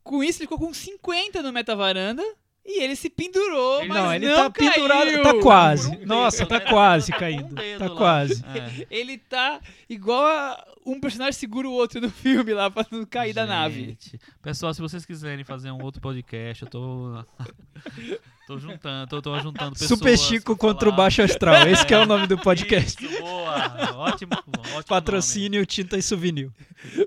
Com 0.03 0.23
isso, 0.23 0.39
ele 0.41 0.45
ficou 0.47 0.59
com 0.59 0.75
50 0.75 1.43
no 1.43 1.51
Metavaranda 1.53 2.23
e 2.67 2.83
ele 2.83 2.97
se 2.97 3.11
pendurou, 3.11 3.81
Ele- 3.81 3.89
mas 3.89 3.97
Não, 4.03 4.15
ele 4.15 4.27
não 4.29 4.37
tá 4.37 4.51
caiu. 4.51 4.73
pendurado, 4.73 5.23
tá 5.23 5.35
quase. 5.41 5.89
Um 5.97 6.07
Nossa, 6.07 6.39
dedo, 6.39 6.49
tá 6.49 6.59
né? 6.61 6.71
quase 6.71 7.13
um 7.13 7.19
caindo. 7.19 7.55
dedo 7.55 7.79
Tá 7.79 7.89
lá. 7.89 7.97
quase. 7.97 8.45
É. 8.55 8.87
Ele 8.91 9.19
tá 9.19 9.61
igual 9.89 10.25
a 10.27 10.65
um 10.87 11.01
personagem 11.01 11.33
segura 11.33 11.67
o 11.69 11.73
outro 11.73 12.01
no 12.01 12.11
filme 12.11 12.53
lá 12.53 12.71
pra 12.71 12.85
não 12.91 13.05
cair 13.07 13.33
da 13.33 13.47
nave. 13.47 13.85
Gente, 13.87 14.19
Pessoal, 14.43 14.73
se 14.75 14.81
vocês 14.83 15.05
quiserem 15.07 15.45
fazer 15.45 15.71
um 15.71 15.83
outro 15.83 16.01
podcast, 16.01 16.63
eu 16.63 16.69
tô. 16.69 17.25
tô 18.47 18.59
juntando, 18.59 19.07
tô, 19.09 19.23
tô 19.23 19.39
juntando 19.41 19.73
pessoas. 19.73 19.89
Super 19.89 20.19
Chico 20.19 20.55
contra 20.57 20.89
o 20.89 20.91
falar. 20.93 21.05
Baixo 21.05 21.23
Astral. 21.23 21.67
Esse 21.69 21.87
que 21.87 21.95
é 21.95 21.99
o 21.99 22.05
nome 22.07 22.27
do 22.27 22.37
podcast. 22.43 23.03
Isso, 23.03 23.19
boa. 23.21 23.55
Ótimo, 23.97 24.33
ótimo 24.75 24.85
Patrocínio 24.87 25.65
Tinta 25.65 25.97
e 25.97 26.03
Souvenir. 26.03 26.51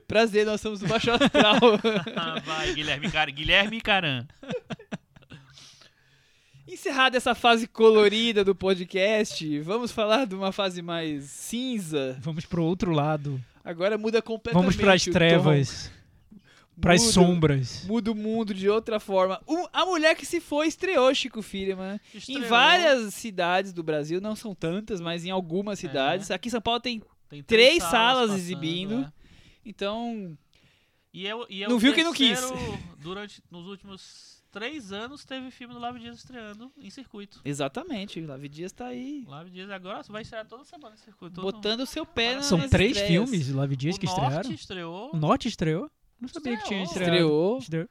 Prazer, 0.07 0.45
nós 0.45 0.59
somos 0.61 0.79
do 0.79 0.87
Baixo 0.87 1.11
Astral. 1.11 1.59
nome. 1.61 2.41
Vai, 2.45 2.73
Guilherme, 2.73 3.11
Car... 3.11 3.31
Guilherme 3.31 3.79
Caran. 3.81 4.25
Encerrada 6.67 7.15
essa 7.15 7.33
fase 7.33 7.65
colorida 7.67 8.43
do 8.43 8.53
podcast, 8.53 9.59
vamos 9.61 9.91
falar 9.91 10.25
de 10.25 10.35
uma 10.35 10.51
fase 10.51 10.81
mais 10.81 11.23
cinza. 11.25 12.17
Vamos 12.21 12.45
pro 12.45 12.63
outro 12.63 12.91
lado. 12.91 13.41
Agora 13.63 13.97
muda 13.97 14.21
completamente. 14.21 14.61
Vamos 14.63 14.75
pras 14.75 15.01
o 15.03 15.05
tom. 15.05 15.11
trevas. 15.13 15.91
Pras 16.79 17.01
Muda- 17.01 17.13
sombras. 17.13 17.83
Muda 17.85 18.11
o 18.11 18.15
mundo 18.15 18.53
de 18.53 18.69
outra 18.69 18.99
forma. 18.99 19.41
Um- 19.47 19.65
a 19.73 19.85
mulher 19.85 20.15
que 20.15 20.25
se 20.25 20.39
foi 20.39 20.67
estreou 20.67 21.13
Chico 21.15 21.41
Firman 21.41 21.99
em 22.13 22.17
Estreou. 22.17 22.47
várias 22.49 23.13
cidades 23.15 23.73
do 23.73 23.81
Brasil, 23.81 24.21
não 24.21 24.35
são 24.35 24.53
tantas, 24.53 24.99
mas 25.01 25.25
em 25.25 25.31
algumas 25.31 25.79
É. 25.79 25.81
cidades. 25.87 26.29
Aqui 26.29 26.49
em 26.49 26.51
São 26.51 26.61
Paulo 26.61 26.79
tem 26.79 27.01
Tem 27.29 27.41
três 27.41 27.81
salas 27.81 28.27
passando, 28.29 28.37
exibindo. 28.37 28.99
é. 29.01 29.11
Então, 29.65 30.37
E 31.13 31.25
é, 31.25 31.33
o- 31.35 31.47
e 31.49 31.63
é 31.63 31.67
Não 31.67 31.77
o 31.77 31.79
viu 31.79 31.93
quem 31.95 32.03
não 32.03 32.13
quis. 32.13 32.39
Durante, 32.99 33.41
nos 33.49 33.65
últimos 33.65 34.36
três 34.51 34.91
anos, 34.91 35.23
teve 35.25 35.51
filme 35.51 35.73
do 35.73 35.79
Lave 35.79 35.99
Dias 35.99 36.17
estreando 36.17 36.71
em 36.77 36.89
circuito. 36.89 37.41
exatamente, 37.43 38.19
o 38.19 38.27
Lavi 38.27 38.47
Dias 38.49 38.71
tá 38.71 38.87
aí 38.87 39.23
Lave 39.27 39.49
Dias 39.49 39.69
agora 39.69 40.01
vai 40.09 40.21
estrear 40.21 40.45
toda 40.45 40.63
semana 40.63 40.95
em 40.95 40.97
circuito. 40.97 41.41
Botando 41.41 41.81
o 41.81 41.85
seu 41.85 42.05
pé 42.05 42.35
na- 42.35 42.41
São 42.43 42.67
três 42.69 42.97
estreias. 42.97 43.29
filmes, 43.29 43.49
Live 43.49 43.75
Dias, 43.75 43.95
o 43.95 43.99
que 43.99 44.05
Norte 44.05 44.21
estrearam. 44.23 44.51
estreou. 44.51 45.11
O 45.13 45.17
Norte 45.17 45.47
estreou? 45.47 45.91
Não 46.19 46.27
sabia 46.27 46.57
que 46.57 46.63
tinha 46.65 46.83
Estreou. 46.83 47.03
estreado. 47.03 47.15
Estreou. 47.17 47.57
Estreou. 47.59 47.89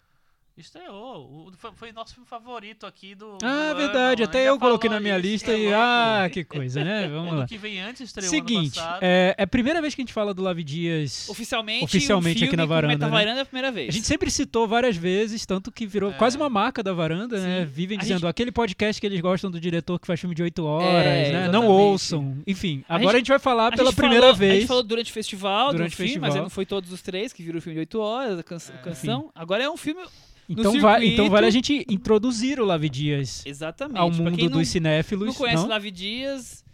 Estreou. 0.59 1.49
O- 1.49 1.53
foi, 1.59 1.71
foi 1.75 1.93
nosso 1.93 2.15
filme 2.15 2.27
favorito 2.27 2.87
aqui 2.87 3.15
do. 3.15 3.37
Ah, 3.43 3.73
do 3.73 3.77
verdade. 3.77 4.23
ano. 4.23 4.31
Até 4.31 4.39
A 4.39 4.43
gente 4.43 4.49
eu 4.49 4.59
coloquei 4.59 4.89
na 4.89 4.99
minha 4.99 5.19
lista 5.19 5.53
É 5.53 5.59
e. 5.59 5.75
Ah, 5.75 6.31
que 6.33 6.45
coisa, 6.45 6.83
né? 6.83 7.07
Vamos 7.13 7.33
O 7.33 7.37
lá. 7.37 7.47
que 7.47 7.59
vem 7.59 7.79
antes 7.81 8.01
estreou 8.01 8.31
Seguinte, 8.31 8.79
ano 8.79 8.87
passado. 8.89 9.03
é, 9.03 9.35
é 9.37 9.43
a 9.43 9.47
primeira 9.47 9.83
vez 9.83 9.95
que 9.95 10.01
a 10.01 10.05
gente 10.05 10.15
fala 10.15 10.33
do 10.33 10.43
Live 10.43 10.65
Dias. 10.65 11.29
Oficialmente, 11.29 11.85
Oficialmente 11.85 12.37
um 12.37 12.39
filme 12.39 12.49
aqui 12.49 12.57
na 12.57 12.65
varanda, 12.65 13.07
né? 13.07 13.13
varanda 13.13 13.39
é 13.41 13.43
a 13.43 13.45
primeira 13.45 13.71
vez. 13.71 13.89
A 13.91 13.93
gente 13.93 14.07
sempre 14.07 14.31
citou 14.31 14.67
várias 14.67 14.97
vezes, 14.97 15.45
tanto 15.45 15.71
que 15.71 15.87
virou 15.87 16.11
É. 16.11 16.15
quase 16.15 16.39
uma 16.39 16.49
marca 16.49 16.83
da 16.83 16.95
varanda, 16.95 17.39
né? 17.39 17.61
Sim. 17.61 17.71
Vivem 17.71 17.99
A 17.99 18.01
dizendo 18.01 18.21
gente- 18.21 18.29
aquele 18.31 18.51
podcast 18.51 18.99
que 18.99 19.07
eles 19.07 19.21
gostam 19.21 19.51
do 19.51 19.61
diretor 19.61 19.99
que 20.01 20.07
faz 20.07 20.19
filme 20.19 20.35
de 20.35 20.43
8 20.43 20.65
horas, 20.65 20.89
É, 20.89 21.33
né? 21.33 21.33
Não 21.49 21.65
exatamente. 21.65 21.67
ouçam. 21.71 22.39
Enfim, 22.47 22.83
A 22.89 22.97
agora 22.97 23.17
a 23.17 23.19
gente, 23.19 23.29
vai 23.29 23.39
falar 23.39 23.67
A 23.69 23.73
pela 23.77 23.91
gente 23.91 23.97
primeira 23.97 24.23
falou- 24.23 24.35
A 24.35 24.39
vez. 24.39 24.55
gente 24.61 24.67
falou 24.69 24.83
durante 24.83 25.11
o 25.11 25.15
festival, 25.15 25.73
Durante 25.73 25.91
do 25.91 25.93
o 25.93 25.97
filme, 25.97 26.13
mas 26.15 26.23
festival. 26.29 26.43
não 26.45 26.51
foi 26.51 26.65
todos 26.65 26.91
os 26.93 27.03
três 27.03 27.31
que 27.33 27.43
viram 27.43 27.59
o 27.59 27.61
filme 27.61 27.75
de 27.75 27.81
8 27.81 28.01
horas, 28.01 28.39
a 28.39 28.41
É. 28.41 28.79
canção. 28.83 29.31
Agora 29.35 29.63
é 29.63 29.69
um 29.69 29.77
filme. 29.77 30.01
Então, 30.49 30.81
vai, 30.81 31.07
então 31.07 31.29
vale 31.31 31.47
a 31.47 31.51
gente 31.51 31.85
introduzir 31.89 32.61
o 32.61 32.65
Live 32.65 32.89
Dias 32.89 33.45
Exatamente. 33.47 33.99
ao 33.99 34.11
mundo 34.11 34.37
não, 34.49 34.59
dos 34.59 34.69
cinéfilos. 34.69 35.27
não 35.29 35.35
conhece 35.35 35.63
não? 35.63 35.69
Lavi 35.69 35.91
Dias, 35.91 36.65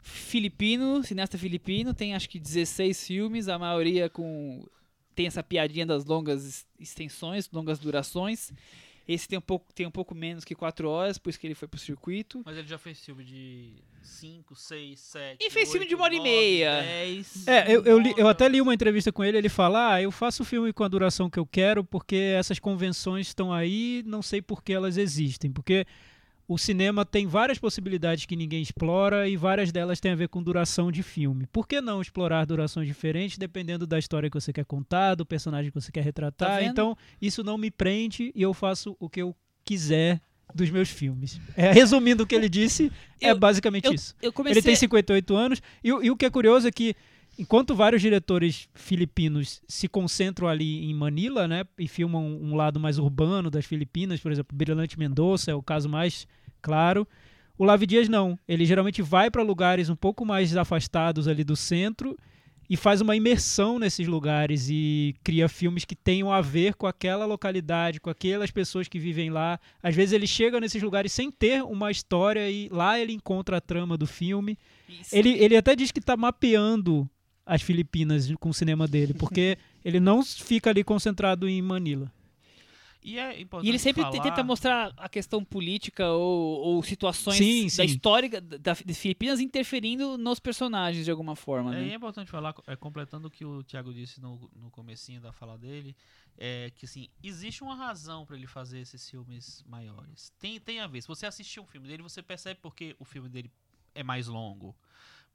filipino, 0.00 1.02
cineasta 1.02 1.38
filipino, 1.38 1.94
tem 1.94 2.14
acho 2.14 2.28
que 2.28 2.38
16 2.38 3.06
filmes, 3.06 3.48
a 3.48 3.58
maioria 3.58 4.08
com. 4.08 4.64
Tem 5.14 5.26
essa 5.26 5.42
piadinha 5.42 5.84
das 5.84 6.04
longas 6.06 6.44
es- 6.44 6.66
extensões, 6.80 7.48
longas 7.52 7.78
durações. 7.78 8.50
Esse 9.12 9.28
tem 9.28 9.38
um 9.38 9.42
pouco, 9.42 9.72
tem 9.74 9.86
um 9.86 9.90
pouco 9.90 10.14
menos 10.14 10.44
que 10.44 10.54
4 10.54 10.88
horas, 10.88 11.18
por 11.18 11.30
isso 11.30 11.38
que 11.38 11.46
ele 11.46 11.54
foi 11.54 11.68
pro 11.68 11.78
circuito. 11.78 12.42
Mas 12.44 12.56
ele 12.56 12.66
já 12.68 12.78
fez 12.78 12.98
filme 13.04 13.24
de 13.24 13.72
5, 14.02 14.54
6, 14.56 14.98
7. 15.00 15.36
E 15.40 15.50
fez 15.50 15.70
filme 15.70 15.86
de 15.86 15.94
uma 15.94 16.04
hora 16.04 16.14
e 16.14 16.20
meia. 16.20 16.82
10. 16.82 17.46
É, 17.48 17.72
eu, 17.74 17.84
eu, 17.84 17.98
li- 17.98 18.14
eu 18.16 18.28
até 18.28 18.48
li 18.48 18.60
uma 18.60 18.74
entrevista 18.74 19.12
com 19.12 19.22
ele, 19.24 19.38
ele 19.38 19.48
fala, 19.48 19.94
ah, 19.94 20.02
eu 20.02 20.10
faço 20.10 20.42
o 20.42 20.46
filme 20.46 20.72
com 20.72 20.84
a 20.84 20.88
duração 20.88 21.28
que 21.30 21.38
eu 21.38 21.46
quero 21.46 21.84
porque 21.84 22.16
essas 22.16 22.58
convenções 22.58 23.26
estão 23.28 23.52
aí, 23.52 24.02
não 24.06 24.22
sei 24.22 24.40
por 24.42 24.62
que 24.62 24.72
elas 24.72 24.96
existem, 24.96 25.50
porque 25.52 25.84
o 26.52 26.58
cinema 26.58 27.04
tem 27.04 27.26
várias 27.26 27.58
possibilidades 27.58 28.26
que 28.26 28.36
ninguém 28.36 28.60
explora 28.62 29.28
e 29.28 29.36
várias 29.36 29.72
delas 29.72 30.00
têm 30.00 30.12
a 30.12 30.16
ver 30.16 30.28
com 30.28 30.42
duração 30.42 30.90
de 30.92 31.02
filme. 31.02 31.46
Por 31.52 31.66
que 31.66 31.80
não 31.80 32.00
explorar 32.00 32.44
durações 32.44 32.86
diferentes 32.86 33.38
dependendo 33.38 33.86
da 33.86 33.98
história 33.98 34.28
que 34.30 34.38
você 34.40 34.52
quer 34.52 34.64
contar, 34.64 35.14
do 35.14 35.24
personagem 35.24 35.70
que 35.70 35.80
você 35.80 35.90
quer 35.90 36.02
retratar? 36.04 36.58
Tá 36.58 36.62
então, 36.64 36.96
isso 37.20 37.42
não 37.42 37.56
me 37.56 37.70
prende 37.70 38.32
e 38.34 38.42
eu 38.42 38.52
faço 38.52 38.96
o 39.00 39.08
que 39.08 39.22
eu 39.22 39.34
quiser 39.64 40.20
dos 40.54 40.68
meus 40.68 40.90
filmes. 40.90 41.40
É, 41.56 41.72
resumindo 41.72 42.24
o 42.24 42.26
que 42.26 42.34
ele 42.34 42.48
disse, 42.48 42.92
é 43.20 43.30
Eu- 43.30 43.38
basicamente 43.38 43.86
Eu, 43.86 43.94
isso. 43.94 44.14
eu 44.20 44.32
comecei. 44.32 44.58
Ele 44.58 44.62
tem 44.66 44.76
58 44.76 45.34
anos. 45.34 45.62
E, 45.82 45.92
o- 45.92 46.02
e 46.04 46.10
o 46.10 46.16
que 46.16 46.26
é 46.26 46.30
curioso 46.30 46.68
é 46.68 46.70
que, 46.70 46.94
enquanto 47.38 47.74
vários 47.74 48.02
diretores 48.02 48.68
filipinos 48.74 49.62
se 49.66 49.88
concentram 49.88 50.46
ali 50.46 50.84
em 50.84 50.92
Manila, 50.94 51.48
né? 51.48 51.64
E 51.78 51.88
filmam 51.88 52.26
um 52.26 52.54
lado 52.54 52.78
mais 52.78 52.98
urbano 52.98 53.50
das 53.50 53.64
Filipinas, 53.64 54.20
por 54.20 54.30
exemplo, 54.30 54.54
Brilhante 54.54 54.98
Mendonça 54.98 55.50
é 55.50 55.54
o 55.54 55.62
caso 55.62 55.88
mais 55.88 56.26
claro. 56.62 57.06
O 57.58 57.64
Lavi 57.64 57.86
Dias 57.86 58.08
não. 58.08 58.38
Ele 58.48 58.64
geralmente 58.64 59.02
vai 59.02 59.30
para 59.30 59.42
lugares 59.42 59.90
um 59.90 59.96
pouco 59.96 60.24
mais 60.24 60.56
afastados 60.56 61.28
ali 61.28 61.44
do 61.44 61.56
centro 61.56 62.16
e 62.68 62.76
faz 62.76 63.00
uma 63.00 63.14
imersão 63.14 63.78
nesses 63.78 64.08
lugares 64.08 64.68
e 64.70 65.14
cria 65.22 65.48
filmes 65.48 65.84
que 65.84 65.94
tenham 65.94 66.32
a 66.32 66.40
ver 66.40 66.74
com 66.74 66.86
aquela 66.86 67.26
localidade, 67.26 68.00
com 68.00 68.08
aquelas 68.08 68.50
pessoas 68.50 68.88
que 68.88 68.98
vivem 68.98 69.28
lá. 69.28 69.60
Às 69.82 69.94
vezes 69.94 70.12
ele 70.12 70.26
chega 70.26 70.58
nesses 70.58 70.82
lugares 70.82 71.12
sem 71.12 71.30
ter 71.30 71.62
uma 71.62 71.90
história 71.90 72.50
e 72.50 72.68
lá 72.70 72.98
ele 72.98 73.12
encontra 73.12 73.58
a 73.58 73.60
trama 73.60 73.98
do 73.98 74.06
filme. 74.06 74.58
Isso. 74.88 75.14
Ele, 75.14 75.30
ele 75.30 75.56
até 75.56 75.76
diz 75.76 75.92
que 75.92 75.98
está 75.98 76.16
mapeando 76.16 77.06
as 77.44 77.60
Filipinas 77.60 78.32
com 78.40 78.48
o 78.48 78.54
cinema 78.54 78.88
dele, 78.88 79.12
porque 79.14 79.58
ele 79.84 80.00
não 80.00 80.24
fica 80.24 80.70
ali 80.70 80.82
concentrado 80.82 81.46
em 81.46 81.60
Manila. 81.60 82.10
E 83.04 83.18
é 83.18 83.40
importante 83.40 83.66
E 83.66 83.70
ele 83.70 83.78
sempre 83.78 84.02
falar... 84.02 84.22
tenta 84.22 84.44
mostrar 84.44 84.92
a 84.96 85.08
questão 85.08 85.44
política 85.44 86.08
ou, 86.10 86.60
ou 86.60 86.82
situações 86.82 87.36
Sim, 87.36 87.64
da 87.64 87.70
sim. 87.70 87.82
história 87.84 88.40
da, 88.40 88.58
das 88.58 88.98
Filipinas 88.98 89.40
interferindo 89.40 90.16
nos 90.16 90.38
personagens 90.38 91.04
de 91.04 91.10
alguma 91.10 91.34
forma, 91.34 91.74
É, 91.76 91.82
e 91.82 91.86
né? 91.86 91.92
é 91.92 91.94
importante 91.96 92.30
falar, 92.30 92.54
é, 92.66 92.76
completando 92.76 93.26
o 93.26 93.30
que 93.30 93.44
o 93.44 93.64
Thiago 93.64 93.92
disse 93.92 94.20
no, 94.20 94.48
no 94.54 94.70
comecinho 94.70 95.20
da 95.20 95.32
fala 95.32 95.58
dele, 95.58 95.96
é 96.38 96.70
que 96.76 96.86
assim, 96.86 97.08
existe 97.22 97.62
uma 97.64 97.74
razão 97.74 98.24
para 98.24 98.36
ele 98.36 98.46
fazer 98.46 98.78
esses 98.78 99.10
filmes 99.10 99.64
maiores. 99.66 100.30
Tem, 100.38 100.60
tem 100.60 100.78
a 100.80 100.86
ver. 100.86 101.02
Se 101.02 101.08
você 101.08 101.26
assistir 101.26 101.58
um 101.60 101.66
filme 101.66 101.88
dele, 101.88 102.02
você 102.02 102.22
percebe 102.22 102.60
porque 102.62 102.94
o 102.98 103.04
filme 103.04 103.28
dele 103.28 103.50
é 103.94 104.02
mais 104.02 104.28
longo. 104.28 104.76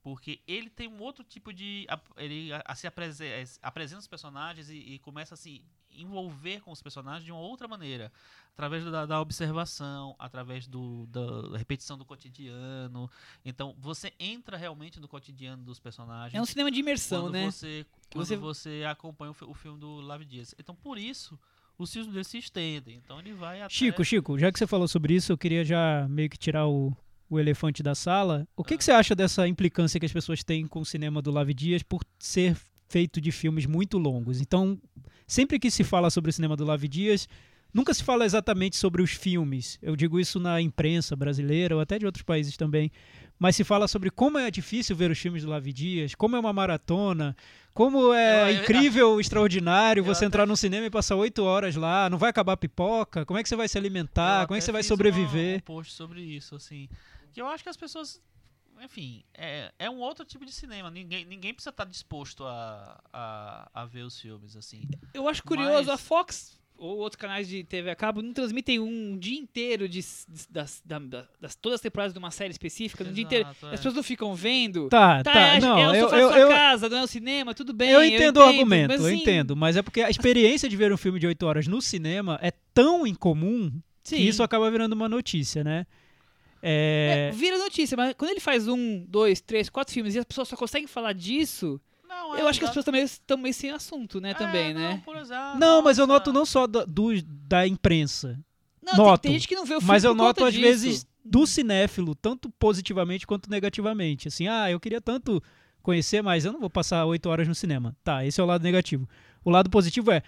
Porque 0.02 0.40
ele 0.48 0.70
tem 0.70 0.88
um 0.88 1.02
outro 1.02 1.24
tipo 1.24 1.52
de. 1.52 1.86
Ele 2.16 2.50
se 2.76 2.88
aprese- 2.88 3.26
eh, 3.26 3.44
apresenta 3.62 4.00
os 4.00 4.08
personagens 4.08 4.70
e, 4.70 4.78
e 4.78 5.00
começa 5.00 5.34
a 5.34 5.38
se 5.38 5.62
envolver 5.98 6.62
com 6.62 6.72
os 6.72 6.82
personagens 6.82 7.24
de 7.26 7.32
uma 7.32 7.42
outra 7.42 7.68
maneira. 7.68 8.12
Através 8.54 8.84
da, 8.86 9.06
da 9.06 9.22
observação, 9.22 10.16
através 10.18 10.66
do, 10.68 11.06
da 11.08 11.58
repetição 11.58 11.98
do 11.98 12.04
cotidiano. 12.06 13.10
Então, 13.46 13.76
você 13.80 14.12
entra 14.20 14.58
realmente 14.58 15.00
no 15.00 15.08
cotidiano 15.08 15.64
dos 15.64 15.80
personagens 15.80 16.34
É 16.34 16.42
um 16.42 16.46
cinema 16.46 16.72
de 16.72 16.80
imersão, 16.80 17.24
quando 17.24 17.34
né? 17.34 17.52
Você, 17.52 17.86
quando 18.12 18.26
você- 18.26 18.36
você... 18.36 18.84
acompanha 18.90 19.32
o, 19.42 19.52
o 19.52 19.54
filme 19.54 19.80
do 19.80 20.00
Lave 20.02 20.26
Dias. 20.26 20.56
Então, 20.58 20.74
por 20.74 20.98
isso, 20.98 21.38
os 21.78 21.92
filmes 21.94 22.12
dele 22.12 22.24
se 22.24 22.40
estendem. 22.40 22.96
Então, 23.04 23.20
ele 23.20 23.34
vai 23.34 23.62
até... 23.62 23.74
Chico, 23.74 24.04
Chico, 24.04 24.40
já 24.40 24.52
que 24.52 24.58
você 24.58 24.66
falou 24.66 24.88
sobre 24.88 25.14
isso, 25.14 25.32
eu 25.32 25.38
queria 25.38 25.64
já 25.64 26.08
meio 26.10 26.28
que 26.30 26.38
tirar 26.38 26.68
o, 26.68 26.92
o 27.30 27.40
elefante 27.40 27.84
da 27.84 27.94
sala. 27.94 28.48
O 28.56 28.64
que, 28.64 28.74
Ah. 28.74 28.78
que 28.78 28.84
você 28.84 28.92
acha 28.92 29.14
dessa 29.14 29.48
implicância 29.48 30.00
que 30.00 30.06
as 30.08 30.12
pessoas 30.12 30.44
têm 30.44 30.66
com 30.66 30.80
o 30.80 30.86
cinema 30.86 31.22
do 31.22 31.30
Lavi 31.30 31.54
Dias 31.54 31.84
por 31.84 32.02
ser 32.18 32.58
feito 32.90 33.22
de 33.22 33.32
filmes 33.32 33.68
muito 33.68 34.00
longos? 34.00 34.42
Então, 34.42 34.80
sempre 35.28 35.60
que 35.60 35.70
se 35.70 35.84
fala 35.84 36.10
sobre 36.10 36.30
o 36.30 36.34
cinema 36.34 36.56
do 36.56 36.64
Lavi 36.66 36.88
Dias, 36.88 37.28
nunca 37.74 37.94
se 37.94 38.04
fala 38.04 38.26
exatamente 38.26 38.76
sobre 38.78 39.02
os 39.02 39.12
filmes. 39.12 39.78
Eu 39.82 39.96
digo 39.96 40.20
isso 40.20 40.40
na 40.40 40.62
imprensa 40.62 41.16
brasileira 41.16 41.76
ou 41.76 41.82
até 41.82 42.00
de 42.00 42.06
outros 42.06 42.24
países 42.24 42.56
também. 42.58 42.92
Mas 43.40 43.56
se 43.56 43.64
fala 43.64 43.88
sobre 43.88 44.10
como 44.10 44.40
é 44.40 44.50
difícil 44.50 44.96
ver 44.96 45.12
os 45.12 45.20
filmes 45.20 45.44
do 45.44 45.50
Lavi 45.50 45.72
Dias, 45.72 46.16
como 46.16 46.36
é 46.36 46.40
uma 46.40 46.52
maratona, 46.52 47.36
como 47.72 48.12
é 48.12 48.42
Eu- 48.52 48.56
eu- 48.56 48.64
incrível, 48.64 49.20
extraordinário 49.20 50.02
eu 50.02 50.06
você 50.06 50.20
até- 50.24 50.26
entrar 50.26 50.48
num 50.48 50.56
cinema 50.56 50.88
e 50.88 50.90
passar 50.90 51.16
oito 51.18 51.44
horas 51.44 51.76
lá, 51.76 52.10
não 52.10 52.18
vai 52.18 52.32
acabar 52.32 52.54
a 52.54 52.58
pipoca, 52.58 53.24
como 53.28 53.38
é 53.40 53.44
que 53.44 53.50
você 53.50 53.56
vai 53.56 53.68
se 53.68 53.78
alimentar, 53.78 54.48
como 54.48 54.56
é 54.56 54.60
que 54.60 54.64
até 54.64 54.66
você 54.66 54.72
vai 54.72 54.82
sobreviver. 54.82 55.58
um 55.58 55.60
post 55.60 55.94
sobre 55.94 56.22
isso, 56.22 56.56
assim. 56.56 56.90
Que 57.32 57.40
eu 57.40 57.48
acho 57.48 57.62
que 57.64 57.70
as 57.70 57.78
pessoas... 57.78 58.20
Enfim, 58.84 59.24
é, 59.34 59.72
é 59.80 59.90
um 59.90 60.00
outro 60.00 60.24
tipo 60.26 60.46
de 60.46 60.52
cinema. 60.52 60.90
Ninguém, 60.92 61.26
ninguém 61.26 61.54
precisa 61.54 61.72
estar 61.72 61.86
disposto 61.86 62.44
a, 62.46 63.00
a, 63.12 63.70
a 63.74 63.86
ver 63.86 64.04
os 64.04 64.20
filmes, 64.20 64.56
assim. 64.56 64.82
Eu 65.14 65.28
acho 65.28 65.44
curioso, 65.44 65.88
Mas- 65.88 65.90
a 65.90 65.98
Fox 65.98 66.58
ou 66.80 66.98
outros 67.00 67.20
canais 67.20 67.48
de 67.48 67.64
TV 67.64 67.90
a 67.90 67.96
cabo 67.96 68.22
não 68.22 68.32
transmitem 68.32 68.80
um 68.80 69.18
dia 69.18 69.36
inteiro 69.40 69.90
de, 69.90 69.98
s- 69.98 70.28
das, 70.48 70.80
da- 70.86 71.00
da- 71.00 71.28
das 71.42 71.56
todas 71.56 71.78
as 71.78 71.82
temporadas 71.82 72.14
de 72.14 72.20
uma 72.20 72.30
série 72.30 72.52
específica, 72.52 73.04
no 73.04 73.12
dia 73.12 73.24
inteiro. 73.24 73.46
Exato, 73.46 73.66
é. 73.66 73.70
As 73.74 73.80
pessoas 73.80 73.96
não 73.96 74.04
ficam 74.04 74.36
vendo. 74.36 74.88
Tá, 74.90 75.24
Tá, 75.24 75.34
tá, 75.34 75.40
é, 75.56 75.60
não, 75.60 75.80
é 75.80 75.88
o 75.90 75.96
eu, 75.96 76.04
sofá 76.04 76.20
eu, 76.20 76.30
eu, 76.32 76.50
casa, 76.50 76.88
não 76.88 76.98
é 77.00 77.04
o 77.04 77.08
cinema, 77.08 77.56
tudo 77.56 77.74
bem. 77.74 77.90
eu 77.90 78.04
entendo 78.04 78.38
o 78.38 78.44
argumento, 78.44 78.90
mas, 78.92 79.02
eu 79.02 79.12
entendo, 79.12 79.56
mas 79.56 79.76
é 79.76 79.82
porque 79.82 80.02
a 80.02 80.10
experiência 80.12 80.70
de 80.70 80.78
ver 80.78 80.94
um 80.94 80.98
filme 80.98 81.20
de 81.20 81.26
oito 81.26 81.44
horas 81.48 81.66
no 81.68 81.82
cinema 81.82 82.38
é 82.44 82.52
tão 82.76 83.08
incomum 83.08 83.72
Sim. 84.04 84.18
que 84.18 84.22
isso 84.22 84.44
acaba 84.44 84.70
virando 84.70 84.94
uma 84.94 85.10
notícia, 85.10 85.64
né? 85.64 85.88
É, 86.62 87.30
É, 87.30 87.36
vira 87.36 87.58
notícia, 87.58 87.96
mas 87.96 88.14
quando 88.18 88.32
ele 88.32 88.40
faz 88.40 88.68
um, 88.68 89.06
dois, 89.08 89.42
três, 89.42 89.70
quatro 89.70 89.94
filmes 89.94 90.16
e 90.16 90.20
as 90.20 90.26
pessoas 90.26 90.48
só 90.48 90.56
conseguem 90.56 90.88
falar 90.88 91.14
disso, 91.14 91.80
Não, 92.08 92.36
eu 92.38 92.46
é, 92.46 92.50
acho 92.50 92.60
que 92.60 92.66
as 92.66 92.70
exato. 92.70 92.70
pessoas 92.72 92.86
também 92.86 93.04
estão 93.04 93.38
meio 93.38 93.54
sem 93.54 93.70
assunto, 93.72 94.20
né? 94.20 94.32
É, 94.32 94.34
também, 94.34 94.74
não, 94.74 94.80
né? 94.82 95.04
não, 95.60 95.82
mas 95.82 95.98
eu 95.98 96.08
noto 96.08 96.32
não 96.34 96.46
só 96.46 96.66
da, 96.68 96.84
do- 96.86 97.22
da 97.22 97.68
imprensa, 97.68 98.40
Não, 98.82 98.94
tem- 98.94 99.06
Noto. 99.06 99.22
Tem, 99.22 99.32
gente 99.34 99.48
que 99.48 99.56
não 99.56 99.66
vê 99.66 99.76
o 99.76 99.80
filme 99.80 99.88
mas 99.94 100.04
eu 100.04 100.12
por 100.12 100.18
conta 100.18 100.42
noto 100.42 100.46
às 100.46 100.54
disso. 100.54 100.66
vezes 100.66 101.08
do 101.24 101.46
cinéfilo, 101.46 102.16
tanto 102.16 102.50
positivamente 102.52 103.28
quanto 103.28 103.50
negativamente. 103.50 104.30
Assim, 104.30 104.48
ah, 104.48 104.72
eu 104.72 104.80
queria 104.80 105.02
tanto 105.02 105.44
conhecer, 105.84 106.22
mas 106.24 106.46
eu 106.46 106.54
não 106.54 106.60
vou 106.62 106.70
passar 106.70 107.06
oito 107.06 107.28
horas 107.30 107.48
no 107.48 107.54
cinema. 107.56 107.96
Tá, 108.04 108.26
esse 108.26 108.40
é 108.40 108.44
o 108.44 108.48
lado 108.48 108.64
negativo. 108.64 109.08
O 109.44 109.50
lado 109.50 109.70
positivo 109.70 110.10
é, 110.12 110.22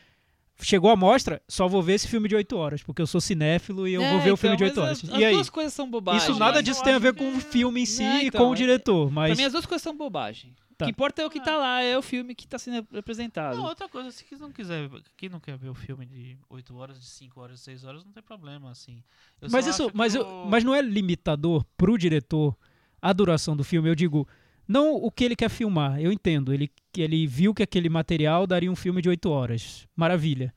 chegou 0.61 0.89
a 0.91 0.95
mostra, 0.95 1.41
só 1.47 1.67
vou 1.67 1.81
ver 1.81 1.93
esse 1.93 2.07
filme 2.07 2.27
de 2.27 2.35
oito 2.35 2.55
horas, 2.57 2.83
porque 2.83 3.01
eu 3.01 3.07
sou 3.07 3.19
cinéfilo 3.21 3.87
e 3.87 3.93
eu 3.93 4.01
É, 4.01 4.09
vou 4.11 4.19
ver 4.19 4.25
o 4.31 4.33
então, 4.33 4.37
filme 4.37 4.57
de 4.57 4.63
mas 4.63 4.71
oito 4.71 4.81
horas. 4.81 4.97
As, 5.03 5.09
e 5.09 5.13
as 5.13 5.23
aí? 5.23 5.33
duas 5.33 5.49
coisas 5.49 5.73
são 5.73 5.89
bobagem. 5.89 6.29
Isso 6.29 6.39
nada 6.39 6.61
disso 6.61 6.83
tem 6.83 6.93
a 6.93 6.99
ver 6.99 7.13
que 7.13 7.19
com 7.19 7.31
o 7.31 7.37
é- 7.37 7.39
filme 7.39 7.81
em 7.81 7.85
si 7.85 8.03
Não, 8.03 8.17
e 8.21 8.27
então, 8.27 8.41
com 8.45 8.49
o 8.51 8.53
é- 8.53 8.57
diretor, 8.57 9.05
Pra 9.07 9.13
mas 9.15 9.37
mim 9.37 9.43
as 9.45 9.51
duas 9.53 9.65
coisas 9.65 9.81
são 9.81 9.95
bobagem. 9.95 10.53
Tá. 10.77 10.85
O 10.85 10.87
que 10.87 10.91
importa 10.91 11.21
é 11.21 11.25
o 11.25 11.29
que 11.29 11.41
tá 11.41 11.57
lá, 11.57 11.81
é 11.81 11.97
o 11.97 12.01
filme 12.01 12.33
que 12.33 12.47
tá 12.47 12.57
sendo 12.57 12.87
apresentado. 12.97 13.57
Não, 13.57 13.65
outra 13.65 13.89
coisa, 13.89 14.11
se 14.11 14.23
quem 14.23 14.37
não 14.37 14.49
quiser, 14.49 14.89
quem 15.17 15.27
não 15.27 15.39
quer 15.39 15.57
ver 15.57 15.67
o 15.67 15.73
filme 15.73 16.05
de 16.05 16.37
8 16.49 16.73
horas, 16.77 16.97
de 16.97 17.05
5 17.05 17.41
horas, 17.41 17.57
de 17.59 17.65
6 17.65 17.83
horas, 17.83 18.05
não 18.05 18.13
tem 18.13 18.23
problema, 18.23 18.71
assim. 18.71 19.03
Eu 19.41 19.49
mas 19.51 19.67
isso, 19.67 19.91
mas, 19.93 20.15
eu- 20.15 20.25
o- 20.25 20.49
mas 20.49 20.63
não 20.63 20.73
é 20.73 20.81
limitador 20.81 21.65
pro 21.75 21.97
diretor 21.97 22.55
a 23.01 23.11
duração 23.11 23.57
do 23.57 23.63
filme. 23.63 23.89
Eu 23.89 23.95
digo, 23.95 24.25
Não 24.71 24.93
o 24.93 25.09
que 25.09 25.23
ele 25.23 25.35
quer 25.35 25.49
filmar, 25.49 25.99
eu 25.99 26.11
entendo. 26.11 26.53
Ele, 26.53 26.71
que 26.93 27.01
ele 27.01 27.25
viu 27.25 27.55
que 27.55 27.63
aquele 27.63 27.89
material 27.89 28.45
daria 28.45 28.71
um 28.71 28.75
filme 28.75 29.01
de 29.01 29.09
oito 29.09 29.27
horas. 29.31 29.87
Maravilha. 29.95 30.53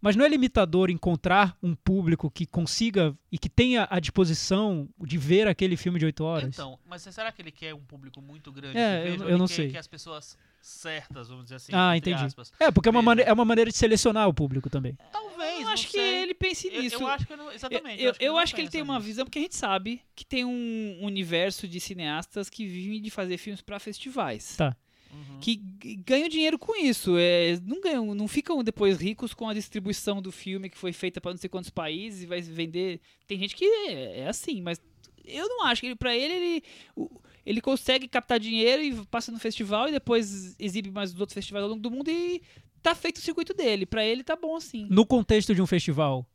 Mas 0.00 0.16
não 0.16 0.24
é 0.24 0.28
limitador 0.28 0.90
encontrar 0.90 1.56
um 1.62 1.72
público 1.76 2.28
que 2.28 2.44
consiga 2.44 3.16
e 3.30 3.38
que 3.38 3.48
tenha 3.48 3.86
a 3.88 4.00
disposição 4.00 4.88
de 5.00 5.16
ver 5.16 5.46
aquele 5.46 5.76
filme 5.76 5.96
de 6.00 6.04
oito 6.04 6.24
horas? 6.24 6.48
Então, 6.48 6.76
mas 6.84 7.02
será 7.02 7.30
que 7.30 7.40
ele 7.40 7.52
quer 7.52 7.72
um 7.72 7.84
público 7.84 8.20
muito 8.20 8.50
grande? 8.50 8.76
É, 8.76 9.00
que 9.04 9.08
eu- 9.08 9.12
veja, 9.12 9.24
eu 9.30 9.38
não 9.38 9.46
quer 9.46 9.54
sei. 9.54 9.70
Que 9.70 9.78
as 9.78 9.86
pessoas 9.86 10.36
certas, 10.62 11.28
vamos 11.28 11.44
dizer 11.44 11.56
assim. 11.56 11.72
Ah, 11.74 11.96
entre 11.96 12.10
entendi. 12.12 12.26
aspas. 12.26 12.52
É, 12.58 12.70
porque 12.70 12.88
é 12.88 12.90
uma, 12.90 13.00
Veja. 13.00 13.04
mane- 13.06 13.22
é 13.22 13.32
uma 13.32 13.44
maneira 13.44 13.70
de 13.70 13.76
selecionar 13.76 14.28
o 14.28 14.32
público 14.34 14.70
também. 14.70 14.96
Talvez. 15.12 15.58
Eu 15.58 15.64
não 15.64 15.72
acho 15.72 15.86
que 15.86 15.92
sei. 15.92 16.22
ele 16.22 16.34
pense 16.34 16.68
Eu, 16.68 16.82
nisso. 16.82 16.96
eu 17.02 17.06
acho 17.08 17.26
que 17.26 17.32
eu 17.32 17.36
não, 17.36 17.46
Eu, 17.46 17.52
exatamente. 17.52 18.02
eu- 18.02 18.10
acho 18.10 18.18
que 18.18 18.24
eu 18.24 18.32
não 18.32 18.38
acho 18.38 18.54
que 18.54 18.60
ele 18.60 18.68
tem 18.70 18.82
uma 18.82 18.94
nisso. 18.94 19.06
visão, 19.06 19.24
porque 19.24 19.38
a 19.38 19.42
gente 19.42 19.56
sabe 19.56 20.00
que 20.14 20.24
tem 20.24 20.44
um 20.44 20.98
universo 21.02 21.66
de 21.68 21.80
cineastas 21.80 22.48
que 22.48 22.66
vivem 22.66 23.02
de 23.02 23.10
fazer 23.10 23.36
filmes 23.38 23.60
pra 23.60 23.78
festivais. 23.80 24.56
Tá. 24.56 24.76
Uhum. 25.12 25.38
Que 25.40 25.60
g- 25.82 25.96
ganham 25.96 26.28
dinheiro 26.28 26.58
com 26.58 26.74
isso. 26.74 27.16
É, 27.18 27.58
não, 27.66 27.80
ganham, 27.80 28.14
não 28.14 28.26
ficam 28.28 28.62
depois 28.64 28.98
ricos 28.98 29.34
com 29.34 29.48
a 29.48 29.52
distribuição 29.54 30.22
do 30.22 30.32
filme 30.32 30.70
que 30.70 30.78
foi 30.78 30.92
feita 30.92 31.20
pra 31.20 31.32
não 31.32 31.38
sei 31.38 31.50
quantos 31.50 31.70
países 31.70 32.22
e 32.22 32.26
vai 32.26 32.40
vender. 32.40 33.00
Tem 33.26 33.38
gente 33.38 33.54
que 33.54 33.64
é, 33.64 34.20
é 34.20 34.28
assim, 34.28 34.62
mas 34.62 34.80
eu 35.24 35.46
não 35.48 35.64
acho 35.66 35.80
que 35.82 35.88
ele, 35.88 35.96
pra 35.96 36.16
ele, 36.16 36.32
ele, 36.34 36.62
o- 36.96 37.10
ele 37.44 37.60
consegue 37.60 38.06
captar 38.08 38.38
dinheiro 38.38 38.82
e 38.82 39.06
passa 39.06 39.32
no 39.32 39.38
festival 39.38 39.88
e 39.88 39.92
depois 39.92 40.54
exibe 40.58 40.90
mais 40.90 41.12
nos 41.12 41.20
outros 41.20 41.34
festivais 41.34 41.62
ao 41.64 41.68
longo 41.70 41.80
do 41.82 41.90
mundo 41.90 42.08
e 42.10 42.40
tá 42.82 42.94
feito 42.94 43.16
o 43.16 43.20
circuito 43.20 43.52
dele. 43.54 43.84
Pra 43.86 44.04
ele 44.04 44.22
tá 44.22 44.36
bom 44.36 44.56
assim. 44.56 44.86
No 44.90 45.04
contexto 45.06 45.54
de 45.54 45.60
um 45.62 45.66
festival, 45.66 46.26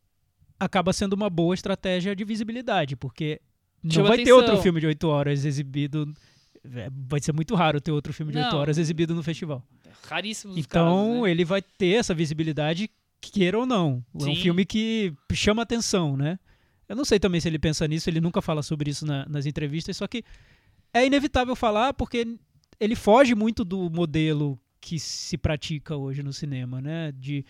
acaba 0.59 0.91
sendo 0.93 1.13
uma 1.13 1.29
boa 1.29 1.53
estratégia 1.53 2.15
de 2.15 2.23
visibilidade, 2.23 2.95
porque 2.95 3.39
não 3.83 3.91
Chama 3.91 4.07
vai 4.09 4.17
ter 4.17 4.23
atenção. 4.23 4.37
outro 4.39 4.57
filme 4.61 4.79
de 4.81 4.87
oito 4.87 5.07
horas 5.07 5.45
exibido. 5.45 6.13
é, 6.75 6.89
Vai 6.91 7.19
ser 7.21 7.31
muito 7.33 7.55
raro 7.55 7.79
ter 7.79 7.91
outro 7.91 8.11
filme 8.13 8.31
de 8.31 8.37
oito 8.39 8.51
Não. 8.51 8.59
horas 8.59 8.77
exibido 8.77 9.13
no 9.15 9.23
festival. 9.23 9.63
Raríssimos 10.09 10.57
os 10.57 10.65
Então 10.65 11.07
casos, 11.07 11.23
né? 11.23 11.31
ele 11.31 11.45
vai 11.45 11.61
ter 11.61 11.95
essa 11.95 12.13
visibilidade, 12.13 12.89
queira 13.21 13.57
ou 13.59 13.65
não. 13.65 14.03
É 14.13 14.17
um 14.17 14.21
Sim. 14.21 14.35
filme 14.35 14.65
que 14.65 15.13
chama 15.33 15.61
atenção, 15.61 16.17
né? 16.17 16.37
Eu 16.89 16.95
não 16.95 17.03
sei 17.05 17.19
também 17.19 17.39
se 17.41 17.47
ele 17.47 17.59
pensa 17.59 17.85
nisso, 17.87 18.09
ele 18.09 18.21
nunca 18.21 18.41
fala 18.41 18.63
sobre 18.63 18.89
isso 18.89 19.05
na- 19.05 19.25
nas 19.27 19.45
entrevistas, 19.45 19.95
só 19.97 20.07
que 20.07 20.23
é 20.93 21.05
inevitável 21.05 21.55
falar 21.55 21.93
porque 21.93 22.27
ele 22.79 22.95
foge 22.95 23.35
muito 23.35 23.63
do 23.63 23.89
modelo 23.89 24.59
que 24.79 24.99
se 24.99 25.37
pratica 25.37 25.95
hoje 25.95 26.23
no 26.23 26.31
cinema, 26.31 26.81
né? 26.81 27.11
De 27.11 27.45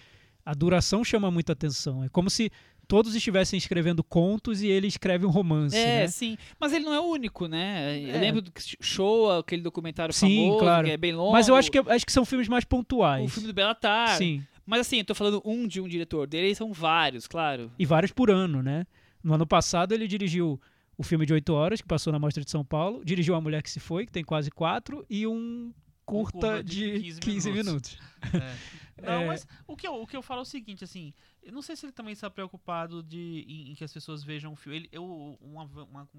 a 0.46 0.54
duração 0.54 1.04
chama 1.04 1.30
muita 1.30 1.54
atenção. 1.54 2.04
É 2.04 2.10
como 2.10 2.30
se 2.30 2.50
todos 2.88 3.14
estivessem 3.16 3.58
escrevendo 3.58 4.04
contos 4.04 4.62
e 4.62 4.68
ele 4.68 4.88
escreve 4.88 5.26
um 5.26 5.30
romance, 5.30 5.76
É, 5.76 6.02
né? 6.02 6.08
sim. 6.08 6.38
Mas 6.60 6.72
ele 6.72 6.86
não 6.86 6.94
é 6.94 7.00
o 7.00 7.04
único, 7.04 7.48
né? 7.48 8.00
É. 8.00 8.16
Eu 8.16 8.20
lembro 8.22 8.42
do 8.42 8.52
Show, 8.80 9.30
aquele 9.40 9.62
documentário 9.62 10.14
Sim, 10.14 10.46
famoso, 10.46 10.60
claro. 10.60 10.86
que 10.86 10.92
é 10.92 10.98
bem 10.98 11.14
longo. 11.14 11.34
Mas 11.34 11.48
eu 11.50 11.56
acho 11.56 11.70
que, 11.70 11.78
acho 11.78 12.06
que 12.06 12.12
são 12.12 12.26
filmes 12.26 12.48
mais 12.48 12.64
pontuais. 12.64 13.26
O 13.26 13.28
filme 13.30 13.48
do 13.48 13.54
Bellatar. 13.54 14.18
Sim. 14.18 14.42
Mas 14.66 14.82
assim, 14.82 15.00
eu 15.00 15.06
tô 15.06 15.14
falando 15.16 15.42
um 15.46 15.68
de 15.68 15.80
um 15.82 15.88
diretor 15.88 16.28
dele, 16.28 16.56
são 16.56 16.72
vários, 16.74 17.28
claro. 17.28 17.72
e 17.78 17.86
vários 17.86 18.12
por 18.12 18.32
ano, 18.32 18.62
né? 18.64 18.86
No 19.24 19.34
ano 19.34 19.46
passado 19.46 19.94
ele 19.94 20.08
dirigiu 20.08 20.60
o 20.98 21.04
filme 21.04 21.26
de 21.26 21.34
8 21.34 21.54
horas, 21.54 21.82
que 21.82 21.88
passou 21.88 22.12
na 22.12 22.20
Mostra 22.20 22.44
de 22.44 22.50
São 22.50 22.66
Paulo, 22.66 23.04
dirigiu 23.06 23.36
A 23.36 23.42
Mulher 23.42 23.62
que 23.62 23.70
Se 23.70 23.80
Foi, 23.80 24.06
que 24.06 24.12
tem 24.12 24.24
quase 24.24 24.50
4, 24.52 25.06
e 25.10 25.28
um 25.28 25.74
curta 26.06 26.32
curta 26.40 26.64
de, 26.64 26.94
de 26.94 27.02
15, 27.02 27.20
15 27.20 27.52
minutos. 27.52 28.00
É. 28.34 29.02
Não, 29.04 29.22
É. 29.24 29.28
mas 29.28 29.46
o 29.68 29.76
que, 29.76 29.86
eu, 29.88 30.02
o 30.02 30.08
que 30.08 30.16
eu 30.18 30.22
falo 30.22 30.40
é 30.40 30.44
o 30.44 30.46
seguinte, 30.46 30.84
assim, 30.84 31.14
eu 31.44 31.52
não 31.52 31.62
sei 31.62 31.76
se 31.76 31.86
ele 31.86 31.94
também 31.94 32.14
está 32.14 32.30
preocupado 32.30 33.04
de, 33.04 33.46
em, 33.48 33.72
em 33.72 33.76
que 33.76 33.84
as 33.84 33.94
pessoas 33.94 34.24
vejam 34.24 34.54
o 34.54 34.56
filme. 34.56 34.78
Ele, 34.78 34.90
eu, 34.92 35.38
uma, 35.42 35.64
uma, 35.66 36.10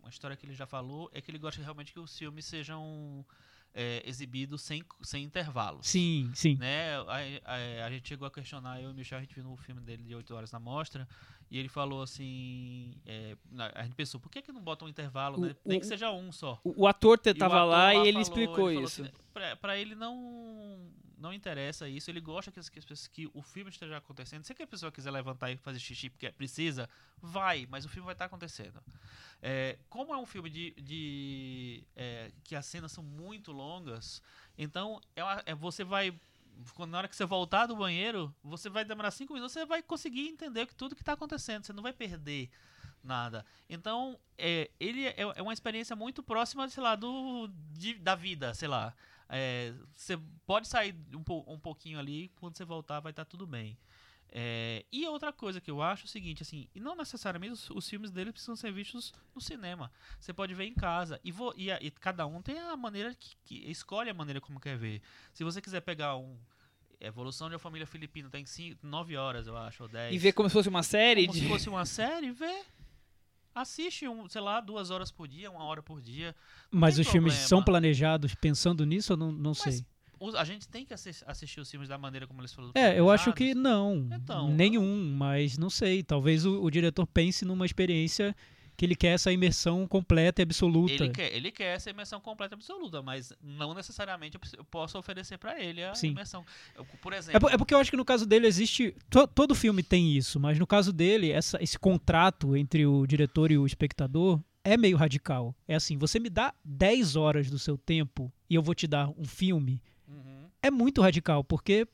uma 0.00 0.08
história 0.10 0.36
que 0.36 0.44
ele 0.46 0.54
já 0.54 0.66
falou 0.66 1.10
é 1.12 1.20
que 1.20 1.30
ele 1.30 1.38
gosta 1.38 1.60
realmente 1.62 1.92
que 1.92 1.98
os 1.98 2.16
filmes 2.16 2.44
sejam 2.44 3.24
é, 3.74 4.02
exibidos 4.06 4.60
sem, 4.62 4.84
sem 5.02 5.24
intervalos. 5.24 5.86
Sim, 5.88 6.30
sim. 6.34 6.56
Né? 6.56 6.94
A, 6.96 7.16
a- 7.82 7.86
a 7.86 7.90
gente 7.90 8.06
chegou 8.08 8.28
a 8.28 8.30
questionar, 8.30 8.80
eu 8.82 8.90
e 8.90 8.92
o 8.92 8.94
Michel, 8.94 9.18
a 9.18 9.20
gente 9.22 9.34
viu 9.34 9.44
no 9.44 9.56
filme 9.56 9.80
dele 9.80 10.02
de 10.04 10.14
8 10.14 10.32
horas 10.34 10.52
na 10.52 10.60
mostra, 10.60 11.08
e 11.54 11.58
ele 11.58 11.68
falou 11.68 12.00
assim. 12.02 12.94
é, 13.04 13.36
a 13.74 13.82
gente 13.84 13.94
pensou, 13.94 14.18
por 14.18 14.30
que, 14.30 14.40
que 14.40 14.50
não 14.50 14.62
bota 14.62 14.86
um 14.86 14.88
intervalo, 14.88 15.36
O- 15.38 15.40
né? 15.42 15.56
Nem 15.66 15.76
o- 15.76 15.80
que 15.82 15.86
seja 15.86 16.10
um 16.10 16.32
só. 16.32 16.58
O, 16.64 16.82
o 16.84 16.86
ator 16.88 17.18
te- 17.18 17.28
E 17.28 17.32
o 17.32 17.34
tava 17.36 17.56
ator 17.58 17.68
lá 17.70 17.94
e 17.94 17.98
ele 17.98 18.12
falou- 18.12 18.22
explicou 18.22 18.54
falou 18.56 18.82
isso. 18.84 19.02
assim, 19.02 19.12
pra, 19.34 19.54
pra 19.56 19.76
ele 19.78 19.94
não 19.94 20.90
não 21.18 21.32
interessa 21.32 21.88
isso, 21.88 22.10
ele 22.10 22.20
gosta 22.20 22.50
que, 22.50 22.58
que, 22.60 22.80
que 23.10 23.30
o 23.32 23.40
filme 23.42 23.70
esteja 23.70 23.96
acontecendo. 23.96 24.42
Se 24.42 24.52
a 24.60 24.66
pessoa 24.66 24.90
quiser 24.90 25.12
levantar 25.12 25.52
e 25.52 25.56
fazer 25.56 25.78
xixi 25.78 26.10
porque 26.10 26.28
precisa, 26.32 26.88
vai, 27.20 27.64
mas 27.70 27.84
o 27.84 27.88
filme 27.88 28.04
vai 28.06 28.14
estar 28.14 28.24
acontecendo. 28.24 28.82
É, 29.40 29.78
como 29.88 30.12
é 30.12 30.16
um 30.18 30.26
filme 30.26 30.50
de, 30.50 30.72
de 30.80 31.84
é, 31.94 32.32
que 32.42 32.56
as 32.56 32.66
cenas 32.66 32.90
são 32.90 33.04
muito 33.04 33.52
longas, 33.52 34.20
então 34.58 35.00
é 35.14 35.22
uma- 35.22 35.42
é- 35.46 35.54
você 35.54 35.84
vai 35.84 36.12
quando- 36.74 36.90
na 36.90 36.98
hora 36.98 37.08
que 37.08 37.16
você 37.16 37.24
voltar 37.24 37.66
do 37.66 37.76
banheiro, 37.76 38.34
você 38.42 38.68
vai 38.68 38.84
demorar 38.84 39.10
cinco 39.10 39.32
minutos, 39.34 39.52
você 39.52 39.64
vai 39.66 39.82
conseguir 39.82 40.28
entender 40.28 40.66
que 40.66 40.74
tudo 40.74 40.94
que 40.94 41.02
está 41.02 41.12
acontecendo, 41.14 41.64
você 41.64 41.72
não 41.72 41.82
vai 41.82 41.92
perder 41.92 42.50
nada. 43.02 43.44
Então, 43.68 44.18
é, 44.38 44.70
ele 44.78 45.06
é, 45.06 45.14
é 45.36 45.42
uma 45.42 45.52
experiência 45.52 45.96
muito 45.96 46.22
próxima, 46.22 46.68
sei 46.68 46.82
lá, 46.82 46.94
do, 46.94 47.48
de- 47.72 47.94
da 47.98 48.14
vida, 48.14 48.54
sei 48.54 48.68
lá. 48.68 48.94
É, 49.28 49.72
você 49.94 50.18
pode 50.46 50.68
sair 50.68 50.94
um, 51.14 51.52
um 51.54 51.58
pouquinho 51.58 51.98
ali, 51.98 52.28
quando 52.36 52.56
você 52.56 52.64
voltar 52.64 53.00
vai 53.00 53.10
estar 53.12 53.24
tudo 53.24 53.46
bem. 53.46 53.78
É, 54.34 54.84
e 54.90 55.06
outra 55.06 55.30
coisa 55.30 55.60
que 55.60 55.70
eu 55.70 55.82
acho 55.82 56.04
é 56.04 56.06
o 56.06 56.08
seguinte, 56.08 56.42
assim, 56.42 56.66
e 56.74 56.80
não 56.80 56.96
necessariamente 56.96 57.52
os, 57.52 57.68
os 57.68 57.86
filmes 57.86 58.10
dele 58.10 58.32
precisam 58.32 58.56
ser 58.56 58.72
vistos 58.72 59.12
no 59.34 59.40
cinema. 59.42 59.92
Você 60.18 60.32
pode 60.32 60.54
ver 60.54 60.64
em 60.64 60.72
casa. 60.74 61.20
E, 61.22 61.30
vo- 61.30 61.52
e 61.54 61.70
a- 61.70 61.78
e 61.82 61.90
cada 61.90 62.26
um 62.26 62.40
tem 62.40 62.58
a 62.58 62.74
maneira 62.74 63.14
que, 63.14 63.36
que 63.44 63.70
escolhe 63.70 64.08
a 64.08 64.14
maneira 64.14 64.40
como 64.40 64.58
quer 64.58 64.78
ver. 64.78 65.02
Se 65.34 65.44
você 65.44 65.60
quiser 65.60 65.82
pegar 65.82 66.16
um 66.16 66.38
Evolução 66.98 67.48
de 67.48 67.54
uma 67.54 67.58
Família 67.58 67.86
Filipina, 67.86 68.30
tem 68.30 68.44
9 68.80 69.16
horas, 69.16 69.48
eu 69.48 69.56
acho, 69.56 69.82
ou 69.82 69.88
10 69.88 70.14
E 70.14 70.18
ver 70.18 70.32
como 70.32 70.48
se 70.48 70.52
fosse 70.52 70.68
uma 70.68 70.84
série 70.84 71.26
como 71.26 71.36
de. 71.36 71.44
se 71.44 71.48
fosse 71.48 71.68
uma 71.68 71.84
série, 71.84 72.30
vê. 72.30 72.64
Assiste, 73.54 74.08
um, 74.08 74.26
sei 74.30 74.40
lá, 74.40 74.60
duas 74.62 74.88
horas 74.90 75.10
por 75.10 75.28
dia, 75.28 75.50
uma 75.50 75.64
hora 75.64 75.82
por 75.82 76.00
dia. 76.00 76.34
Mas 76.70 76.98
os 76.98 77.06
filmes 77.06 77.32
problema. 77.34 77.48
são 77.48 77.62
planejados 77.62 78.34
pensando 78.36 78.86
nisso 78.86 79.12
ou 79.12 79.16
não, 79.18 79.30
não 79.32 79.50
Mas 79.50 79.58
sei? 79.58 79.86
A 80.36 80.44
gente 80.44 80.68
tem 80.68 80.84
que 80.84 80.94
assis- 80.94 81.22
assistir 81.26 81.60
os 81.60 81.70
filmes 81.70 81.88
da 81.88 81.98
maneira 81.98 82.26
como 82.26 82.40
eles 82.40 82.52
foram 82.52 82.70
É, 82.74 82.98
eu 82.98 83.10
acho 83.10 83.32
que 83.32 83.54
não. 83.54 84.08
Então, 84.12 84.50
nenhum, 84.52 85.14
mas 85.16 85.58
não 85.58 85.68
sei. 85.70 86.02
Talvez 86.02 86.44
o, 86.46 86.62
o 86.62 86.70
diretor 86.70 87.06
pense 87.06 87.44
numa 87.44 87.66
experiência 87.66 88.34
que 88.76 88.86
ele 88.86 88.94
quer 88.96 89.08
essa 89.14 89.30
imersão 89.30 89.86
completa 89.86 90.40
e 90.40 90.44
absoluta. 90.44 90.92
Ele 90.92 91.10
quer, 91.10 91.32
ele 91.34 91.50
quer 91.52 91.76
essa 91.76 91.90
imersão 91.90 92.18
completa 92.20 92.54
e 92.54 92.56
absoluta, 92.56 93.02
mas 93.02 93.32
não 93.42 93.74
necessariamente 93.74 94.38
eu, 94.56 94.64
posso 94.64 94.98
oferecer 94.98 95.36
pra 95.38 95.60
ele 95.62 95.84
a 95.84 95.94
Sim. 95.94 96.08
imersão. 96.12 96.44
Eu, 96.74 96.84
por 97.00 97.12
É, 97.12 97.18
exemplo, 97.18 97.40
por- 97.40 97.52
é 97.52 97.58
porque 97.58 97.74
eu 97.74 97.78
acho 97.78 97.90
que 97.90 97.96
no 97.98 98.04
caso 98.04 98.24
dele 98.24 98.46
existe. 98.46 98.96
to- 99.10 99.26
todo 99.28 99.54
filme 99.54 99.82
tem 99.82 100.16
isso, 100.16 100.40
mas 100.40 100.58
no 100.58 100.66
caso 100.66 100.90
dele, 100.92 101.30
essa- 101.30 101.62
esse 101.62 101.78
contrato 101.78 102.56
entre 102.56 102.86
o 102.86 103.06
diretor 103.06 103.50
e 103.52 103.58
o 103.58 103.66
espectador 103.66 104.40
é 104.64 104.76
meio 104.76 104.96
radical. 104.96 105.54
É 105.68 105.74
assim: 105.74 105.98
você 105.98 106.18
me 106.18 106.30
dá 106.30 106.54
10 106.64 107.14
horas 107.14 107.50
do 107.50 107.58
seu 107.58 107.76
tempo 107.76 108.32
e 108.48 108.54
eu 108.54 108.62
vou 108.62 108.74
te 108.74 108.86
dar 108.86 109.10
um 109.18 109.24
filme. 109.24 109.82
Uhum. 110.12 110.46
É 110.62 110.70
muito 110.70 111.00
radical, 111.00 111.42
porque 111.44 111.86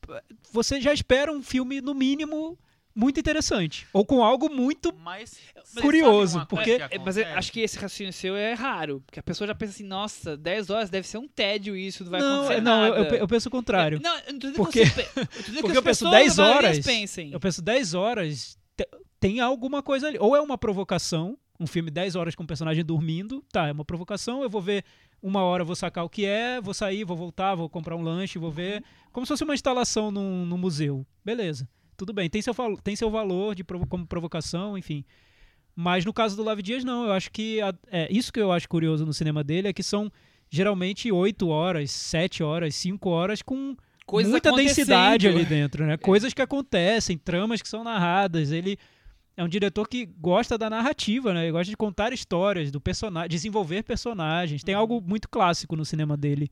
p- 0.00 0.22
você 0.52 0.80
já 0.80 0.92
espera 0.92 1.32
um 1.32 1.42
filme, 1.42 1.80
no 1.80 1.94
mínimo, 1.94 2.58
muito 2.94 3.20
interessante. 3.20 3.86
Ou 3.92 4.04
com 4.06 4.22
algo 4.24 4.48
muito. 4.48 4.92
mas, 4.98 5.38
Mas 5.74 5.82
curioso, 5.84 6.38
uma 6.38 6.46
coisa 6.46 6.64
porque- 6.64 6.88
que 6.88 6.94
É, 6.94 6.98
mas 6.98 7.16
eu 7.18 7.26
acho 7.26 7.52
que 7.52 7.60
esse 7.60 7.76
raciocínio 7.78 8.12
seu 8.12 8.34
é 8.34 8.54
raro. 8.54 9.02
Porque 9.06 9.20
a 9.20 9.22
pessoa 9.22 9.46
já 9.46 9.54
pensa 9.54 9.72
assim, 9.74 9.84
nossa, 9.84 10.36
10 10.36 10.70
horas 10.70 10.88
deve 10.90 11.06
ser 11.06 11.18
um 11.18 11.28
tédio 11.28 11.76
isso, 11.76 12.04
não 12.04 12.10
vai 12.10 12.20
não, 12.20 12.34
acontecer 12.40 12.60
não, 12.62 12.84
eu, 12.84 12.90
nada. 12.90 12.98
eu 13.02 13.08
pe- 13.10 13.20
eu 13.22 13.28
penso 13.28 13.48
o 13.48 13.52
contrário. 13.52 14.00
Não, 14.02 14.16
eu 14.20 14.32
não 14.32 14.38
dizendo 14.38 14.56
Porque- 14.56 14.80
que 14.84 14.90
você 14.90 15.00
eu 15.20 15.62
porque 15.62 15.78
eu 15.78 15.82
penso 15.82 16.04
pessoas, 16.04 16.10
10 16.12 16.38
a 16.38 16.42
maioria, 16.42 16.68
horas, 16.70 16.84
pensem. 16.86 17.32
Eu 17.32 17.40
penso 17.40 17.60
10 17.62 17.92
horas, 17.94 18.58
te- 18.76 18.88
tem 19.20 19.40
alguma 19.40 19.82
coisa 19.82 20.08
ali. 20.08 20.18
Ou 20.18 20.34
é 20.34 20.40
uma 20.40 20.56
provocação, 20.56 21.36
um 21.60 21.66
filme 21.66 21.90
10 21.90 22.16
horas 22.16 22.34
com 22.34 22.44
o 22.44 22.46
personagem 22.46 22.84
dormindo, 22.84 23.44
tá, 23.52 23.66
é 23.68 23.72
uma 23.72 23.84
provocação, 23.84 24.42
eu 24.42 24.48
vou 24.50 24.60
ver 24.62 24.84
uma 25.22 25.42
hora, 25.42 25.64
vou 25.64 25.74
sacar 25.76 26.04
o 26.04 26.08
que 26.08 26.24
é, 26.24 26.60
vou 26.60 26.74
sair, 26.74 27.04
vou 27.04 27.16
voltar, 27.16 27.54
vou 27.54 27.68
comprar 27.68 27.96
um 27.96 28.02
lanche, 28.02 28.38
vou 28.38 28.50
ver. 28.50 28.82
Como 29.12 29.24
se 29.26 29.30
fosse 29.30 29.44
uma 29.44 29.54
instalação 29.54 30.10
num, 30.10 30.44
num 30.46 30.58
museu. 30.58 31.06
Beleza, 31.24 31.68
tudo 31.96 32.12
bem, 32.12 32.28
tem 32.30 32.40
seu, 32.42 32.54
tem 32.84 32.94
seu 32.94 33.10
valor 33.10 33.54
de 33.54 33.64
provo- 33.64 33.86
como 33.86 34.06
provocação, 34.06 34.76
enfim. 34.78 35.04
Mas 35.74 36.04
no 36.04 36.12
caso 36.12 36.36
do 36.36 36.42
Lave 36.42 36.62
Dias, 36.62 36.84
não. 36.84 37.04
Eu 37.06 37.12
acho 37.12 37.30
que. 37.30 37.60
a- 37.60 37.74
é, 37.90 38.08
isso 38.10 38.32
que 38.32 38.40
eu 38.40 38.50
acho 38.52 38.68
curioso 38.68 39.04
no 39.04 39.12
cinema 39.12 39.44
dele 39.44 39.68
é 39.68 39.72
que 39.72 39.82
são 39.82 40.10
geralmente 40.48 41.10
8 41.12 41.48
horas, 41.48 41.90
7 41.90 42.42
horas, 42.42 42.74
5 42.76 43.10
horas 43.10 43.42
com 43.42 43.76
Coisas 44.06 44.30
muita 44.30 44.50
densidade 44.68 45.26
ali 45.28 45.44
dentro, 45.44 45.84
né? 45.84 45.96
Coisas 45.96 46.32
que 46.32 46.40
acontecem, 46.40 47.18
tramas 47.18 47.60
que 47.60 47.68
são 47.68 47.82
narradas. 47.84 48.52
Ele 48.52 48.78
é 49.36 49.44
um 49.44 49.48
diretor 49.48 49.86
que 49.88 50.06
gosta 50.06 50.56
da 50.56 50.70
narrativa, 50.70 51.32
né? 51.34 51.42
Ele 51.44 51.52
gosta 51.52 51.70
de 51.70 51.76
contar 51.76 52.12
histórias 52.12 52.70
do 52.70 52.80
personagem, 52.80 53.28
desenvolver 53.28 53.82
personagens. 53.82 54.64
Tem 54.64 54.74
algo 54.74 55.00
muito 55.00 55.28
clássico 55.28 55.76
no 55.76 55.84
cinema 55.84 56.16
dele, 56.16 56.50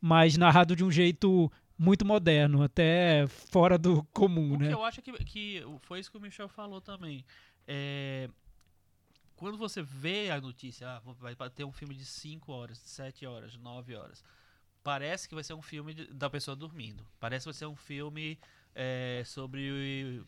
mas 0.00 0.36
narrado 0.36 0.76
de 0.76 0.84
um 0.84 0.90
jeito 0.90 1.50
muito 1.78 2.04
moderno, 2.04 2.62
até 2.62 3.26
fora 3.26 3.76
do 3.78 4.04
comum, 4.12 4.54
O 4.54 4.58
né? 4.58 4.68
que 4.68 4.74
eu 4.74 4.84
acho 4.84 5.02
que, 5.02 5.12
que 5.24 5.62
foi 5.80 5.98
isso 5.98 6.10
que 6.10 6.16
o 6.16 6.20
Michel 6.20 6.48
falou 6.48 6.80
também. 6.80 7.24
É, 7.66 8.28
quando 9.34 9.58
você 9.58 9.82
vê 9.82 10.30
a 10.30 10.40
notícia, 10.40 10.86
ah, 10.88 11.02
vai 11.18 11.34
ter 11.50 11.64
um 11.64 11.72
filme 11.72 11.94
de 11.94 12.04
5 12.04 12.52
horas, 12.52 12.78
7 12.78 13.26
horas, 13.26 13.56
9 13.56 13.94
horas, 13.96 14.22
parece 14.84 15.28
que 15.28 15.34
vai 15.34 15.42
ser 15.42 15.54
um 15.54 15.62
filme 15.62 15.94
de- 15.94 16.06
da 16.12 16.30
pessoa 16.30 16.54
dormindo. 16.54 17.04
Parece 17.18 17.44
que 17.44 17.52
vai 17.52 17.58
ser 17.58 17.66
um 17.66 17.74
filme 17.76 18.38
é, 18.74 19.22
sobre. 19.24 20.22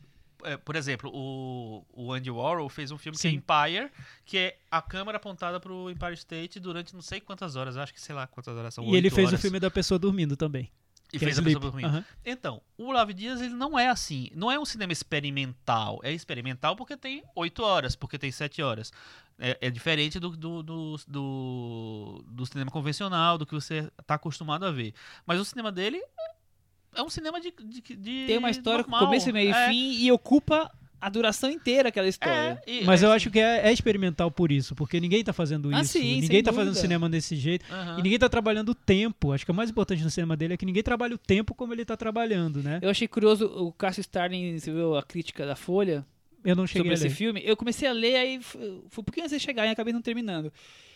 É, 0.44 0.56
por 0.56 0.76
exemplo, 0.76 1.10
o, 1.12 1.84
o 1.92 2.12
Andy 2.12 2.30
Warhol 2.30 2.68
fez 2.68 2.90
um 2.90 2.98
filme 2.98 3.18
que 3.18 3.26
é 3.26 3.30
Sim. 3.30 3.36
Empire, 3.36 3.90
que 4.24 4.38
é 4.38 4.58
a 4.70 4.82
câmera 4.82 5.16
apontada 5.16 5.58
pro 5.60 5.90
Empire 5.90 6.14
State 6.14 6.60
durante 6.60 6.94
não 6.94 7.02
sei 7.02 7.20
quantas 7.20 7.56
horas, 7.56 7.76
acho 7.76 7.92
que 7.92 8.00
sei 8.00 8.14
lá 8.14 8.26
quantas 8.26 8.56
horas 8.56 8.74
são. 8.74 8.84
E 8.84 8.96
ele 8.96 9.10
fez 9.10 9.26
o 9.26 9.30
horas. 9.30 9.40
filme 9.40 9.60
da 9.60 9.70
pessoa 9.70 9.98
dormindo 9.98 10.36
também. 10.36 10.70
E 11.12 11.16
é 11.16 11.20
fez 11.20 11.38
a 11.38 11.42
pessoa 11.42 11.60
dormindo. 11.60 11.86
Aham. 11.86 12.04
Então, 12.24 12.60
o 12.76 12.90
Lave 12.90 13.14
Dias 13.14 13.40
ele 13.40 13.54
não 13.54 13.78
é 13.78 13.88
assim. 13.88 14.28
Não 14.34 14.50
é 14.50 14.58
um 14.58 14.64
cinema 14.64 14.92
experimental. 14.92 16.00
É 16.02 16.12
experimental 16.12 16.74
porque 16.74 16.96
tem 16.96 17.22
8 17.34 17.62
horas, 17.62 17.96
porque 17.96 18.18
tem 18.18 18.30
7 18.30 18.60
horas. 18.60 18.92
É, 19.38 19.56
é 19.60 19.70
diferente 19.70 20.18
do, 20.18 20.30
do, 20.30 20.62
do, 20.62 20.96
do, 21.06 22.24
do 22.26 22.46
cinema 22.46 22.70
convencional, 22.70 23.38
do 23.38 23.46
que 23.46 23.54
você 23.54 23.90
está 24.00 24.14
acostumado 24.14 24.64
a 24.64 24.72
ver. 24.72 24.94
Mas 25.24 25.40
o 25.40 25.44
cinema 25.44 25.70
dele 25.70 26.02
é 26.96 27.02
um 27.02 27.10
cinema 27.10 27.40
de. 27.40 27.52
de, 27.52 27.80
de 27.96 28.24
Tem 28.26 28.38
uma 28.38 28.50
história 28.50 28.80
normal. 28.82 29.00
com 29.00 29.06
começo, 29.06 29.32
meio 29.32 29.54
é, 29.54 29.66
e 29.66 29.70
fim 29.70 30.04
e 30.04 30.10
ocupa 30.12 30.70
a 30.98 31.08
duração 31.10 31.50
inteira 31.50 31.90
aquela 31.90 32.08
história. 32.08 32.60
É, 32.66 32.80
e- 32.80 32.84
Mas 32.84 33.02
é 33.02 33.06
eu 33.06 33.10
assim. 33.10 33.16
acho 33.16 33.30
que 33.30 33.38
é, 33.38 33.68
é 33.68 33.72
experimental 33.72 34.30
por 34.30 34.50
isso, 34.50 34.74
porque 34.74 34.98
ninguém 34.98 35.22
tá 35.22 35.32
fazendo 35.32 35.68
Ah, 35.74 35.82
isso. 35.82 35.92
sim, 35.92 36.00
sem 36.00 36.20
ninguém 36.22 36.42
tá 36.42 36.50
fazendo 36.52 36.68
dúvida. 36.70 36.80
cinema 36.80 37.08
desse 37.08 37.36
jeito. 37.36 37.64
Aham. 37.70 37.98
E 37.98 38.02
ninguém 38.02 38.18
tá 38.18 38.28
trabalhando 38.28 38.70
o 38.70 38.74
tempo. 38.74 39.32
Acho 39.32 39.44
que 39.44 39.50
o 39.50 39.54
mais 39.54 39.70
importante 39.70 40.02
no 40.02 40.10
cinema 40.10 40.36
dele 40.36 40.54
é 40.54 40.56
que 40.56 40.64
ninguém 40.66 40.82
trabalha 40.82 41.14
o 41.14 41.18
tempo 41.18 41.54
como 41.54 41.72
ele 41.74 41.84
tá 41.84 41.96
trabalhando, 41.96 42.62
né? 42.62 42.78
Eu 42.82 42.88
achei 42.90 43.06
curioso 43.06 43.44
o 43.46 43.70
Cássio 43.72 44.00
Starling, 44.00 44.58
você 44.58 44.72
viu 44.72 44.96
a 44.96 45.02
crítica 45.02 45.44
da 45.46 45.54
Folha 45.54 46.04
Eu 46.42 46.56
não 46.56 46.66
cheguei 46.66 46.90
sobre 46.96 47.04
a 47.04 47.06
esse 47.08 47.16
filme. 47.16 47.42
Eu 47.44 47.56
comecei 47.56 47.86
a 47.86 47.92
ler, 47.92 48.16
aí 48.16 48.36
f- 48.36 48.58
fui 48.88 49.02
um 49.02 49.04
pouquinho 49.04 49.26
antes 49.26 49.36
de 49.38 49.44
chegar 49.44 49.66
e 49.66 49.70
acabei 49.70 49.92
não 49.92 50.00
terminando. 50.02 50.50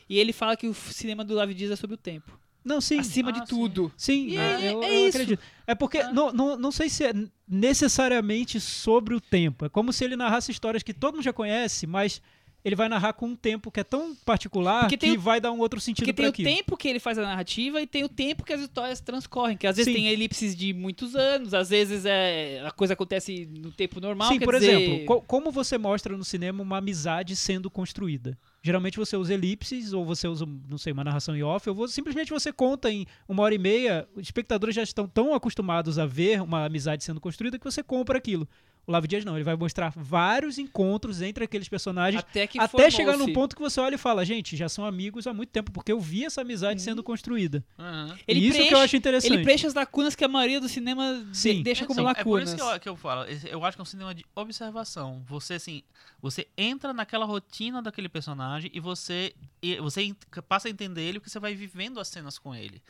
E 0.09 0.19
ele 0.19 0.33
fala 0.33 0.57
que 0.57 0.67
o 0.67 0.73
cinema 0.75 1.23
do 1.25 1.37
Davi 1.37 1.53
Dias 1.55 1.71
é 1.71 1.77
sobre 1.77 1.95
o 1.95 1.99
tempo. 1.99 2.37
Não, 2.65 2.81
sim. 2.81 2.99
acima 2.99 3.31
Ah, 3.31 3.33
de 3.33 3.39
sim. 3.41 3.45
tudo. 3.47 3.93
Sim, 3.97 4.37
é, 4.37 4.41
é- 4.67 4.73
eu, 4.75 4.83
é 4.83 4.91
eu 4.91 5.09
isso. 5.09 5.17
acredito. 5.17 5.43
É 5.67 5.75
porque 5.75 5.99
Ah. 5.99 6.13
não, 6.13 6.33
não, 6.33 6.57
não 6.59 6.71
sei 6.73 6.89
se 6.89 7.05
é 7.05 7.13
necessariamente 7.49 8.61
sobre 8.61 9.15
o 9.15 9.21
tempo. 9.21 9.65
É 9.65 9.69
como 9.69 9.93
se 9.93 10.05
ele 10.05 10.17
narrasse 10.17 10.51
histórias 10.51 10.83
que 10.83 10.93
todo 10.93 11.15
mundo 11.15 11.25
já 11.25 11.33
conhece, 11.33 11.87
mas 11.87 12.21
ele 12.63 12.77
vai 12.77 12.91
narrar 12.91 13.15
com 13.15 13.27
um 13.29 13.35
tempo 13.37 13.71
que 13.71 13.81
é 13.81 13.85
tão 13.85 14.15
particular 14.17 14.81
Porque 14.83 14.99
que 14.99 15.17
o- 15.17 15.21
vai 15.21 15.41
dar 15.41 15.51
um 15.51 15.61
outro 15.61 15.81
sentido 15.81 16.05
Porque 16.05 16.13
tem 16.13 16.25
para 16.25 16.29
o 16.29 16.33
aquilo. 16.33 16.51
tempo 16.51 16.77
que 16.77 16.89
ele 16.89 16.99
faz 17.01 17.17
a 17.17 17.23
narrativa 17.23 17.81
e 17.81 17.87
tem 17.87 18.05
o 18.05 18.09
tempo 18.09 18.45
que 18.45 18.53
as 18.53 18.61
histórias 18.61 19.01
transcorrem. 19.01 19.57
Que 19.57 19.67
às 19.67 19.77
vezes 19.77 19.91
Sim. 19.93 19.99
tem 20.01 20.09
elipses 20.09 20.55
de 20.55 20.75
muitos 20.75 21.17
anos, 21.17 21.55
às 21.55 21.71
vezes 21.71 22.05
é, 22.05 22.63
a 22.67 22.71
coisa 22.71 22.93
acontece 22.93 23.47
no 23.47 23.73
tempo 23.73 23.99
normal. 24.01 24.29
Sim, 24.31 24.39
quer 24.39 24.45
por 24.45 24.55
dizer, 24.55 24.79
exemplo, 24.79 25.07
co- 25.07 25.23
como 25.23 25.51
você 25.51 25.79
mostra 25.79 26.15
no 26.17 26.25
cinema 26.25 26.63
uma 26.63 26.77
amizade 26.77 27.35
sendo 27.35 27.71
construída? 27.71 28.37
Geralmente 28.63 28.99
você 28.99 29.17
usa 29.17 29.33
elipses, 29.33 29.93
ou 29.93 30.05
você 30.05 30.29
usa, 30.29 30.45
não 30.69 30.77
sei, 30.77 30.93
uma 30.93 31.03
narração 31.03 31.35
em 31.35 31.43
off, 31.43 31.69
ou 31.71 31.89
simplesmente 31.89 32.31
você 32.31 32.53
conta 32.53 32.91
em 32.91 33.07
uma 33.27 33.43
hora 33.43 33.55
e 33.55 33.59
meia, 33.59 34.07
os 34.15 34.23
espectadores 34.23 34.75
já 34.75 34.83
estão 34.83 35.09
tão 35.09 35.33
acostumados 35.33 35.99
a 35.99 36.05
ver 36.05 36.43
uma 36.43 36.67
amizade 36.67 37.03
sendo 37.03 37.21
construída 37.21 37.59
que 37.59 37.65
você 37.65 37.83
compra 37.83 38.19
aquilo. 38.19 38.47
O 38.91 38.93
Lavo 38.93 39.07
Dias 39.07 39.25
não, 39.25 39.37
ele 39.37 39.45
vai 39.45 39.55
mostrar 39.55 39.93
vários 39.97 40.59
encontros 40.59 41.23
entre 41.23 41.45
aqueles 41.45 41.69
personagens 41.69 42.21
até 42.21 42.45
que 42.45 42.59
até 42.59 42.91
chegar 42.91 43.17
num 43.17 43.33
ponto 43.33 43.55
que 43.55 43.63
você 43.63 43.79
olha 43.81 43.95
e 43.95 43.99
fala, 43.99 44.25
gente, 44.25 44.57
já 44.57 44.69
são 44.69 44.85
amigos 44.85 45.29
há 45.29 45.33
muito 45.33 45.51
tempo, 45.51 45.71
porque 45.71 45.93
eu 45.93 46.01
vi 46.01 46.25
essa 46.25 46.41
amizade 46.41 46.83
sendo 46.83 47.01
construída. 47.01 47.65
Aham. 47.79 48.19
Ele 48.27 48.41
E 48.41 48.49
isso 48.49 48.57
que 48.57 48.63
eu 48.63 48.67
preenche- 48.67 48.85
acho 48.85 48.97
interessante. 48.97 49.33
Ele 49.33 49.45
preenche 49.45 49.65
as 49.69 49.75
lacunas 49.75 50.17
que 50.17 50.25
a 50.25 50.29
maioria 50.29 50.61
do 50.61 50.69
cinema 50.69 51.25
de- 51.31 51.37
Sim. 51.39 51.63
deixa 51.63 51.87
como 51.87 52.01
Então, 52.01 52.11
É 52.11 52.15
por 52.15 52.41
lacunas. 52.41 52.49
isso 52.49 52.57
que 52.57 52.63
eu, 52.63 52.81
que 52.81 52.89
eu 52.89 52.97
falo. 52.97 53.23
Eu 53.49 53.65
acho 53.65 53.77
que 53.77 53.81
é 53.81 53.85
um 53.85 53.87
cinema 53.87 54.13
de 54.13 54.25
observação. 54.35 55.23
Você, 55.29 55.55
assim, 55.55 55.83
você 56.21 56.49
entra 56.59 56.93
naquela 56.93 57.25
rotina 57.25 57.81
daquele 57.81 58.09
personagem 58.09 58.73
e 58.75 58.81
você, 58.81 59.33
e 59.63 59.77
você 59.77 60.13
passa 60.49 60.67
a 60.67 60.71
entender 60.71 61.03
ele 61.03 61.21
porque 61.21 61.31
você 61.31 61.39
vai 61.39 61.55
vivendo 61.55 62.01
as 62.01 62.09
cenas 62.09 62.39
com 62.41 62.53
ele. 62.53 62.83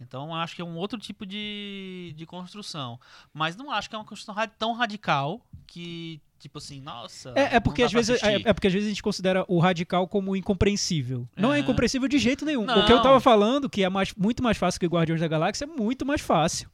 Então, 0.00 0.34
acho 0.34 0.54
que 0.54 0.62
é 0.62 0.64
um 0.64 0.76
outro 0.76 0.98
tipo 0.98 1.24
de, 1.24 2.12
de 2.16 2.26
construção. 2.26 3.00
Mas 3.32 3.56
não 3.56 3.70
acho 3.70 3.88
que 3.88 3.94
é 3.94 3.98
uma 3.98 4.04
construção 4.04 4.34
tão 4.58 4.74
radical 4.74 5.40
que, 5.66 6.20
tipo 6.38 6.58
assim, 6.58 6.80
nossa. 6.80 7.32
É, 7.34 7.56
é 7.56 7.60
porque 7.60 7.82
às 7.82 7.92
vezes 7.92 8.22
é, 8.22 8.34
é 8.44 8.52
porque 8.52 8.66
às 8.66 8.72
vezes 8.72 8.86
a 8.86 8.90
gente 8.90 9.02
considera 9.02 9.44
o 9.48 9.58
radical 9.58 10.06
como 10.06 10.36
incompreensível. 10.36 11.26
Não 11.36 11.52
é 11.52 11.58
incompreensível 11.58 12.08
de 12.08 12.18
jeito 12.18 12.44
nenhum. 12.44 12.62
O 12.62 12.66
Não. 12.66 12.86
que 12.86 12.92
eu 12.92 13.00
tava 13.02 13.20
falando, 13.20 13.70
que 13.70 13.82
é 13.82 13.88
mais, 13.88 14.12
muito 14.14 14.42
mais 14.42 14.58
fácil 14.58 14.78
que 14.78 14.86
o 14.86 14.90
Guardiões 14.90 15.20
da 15.20 15.28
Galáxia, 15.28 15.64
é 15.64 15.66
muito 15.66 16.04
mais 16.04 16.20
fácil. 16.20 16.70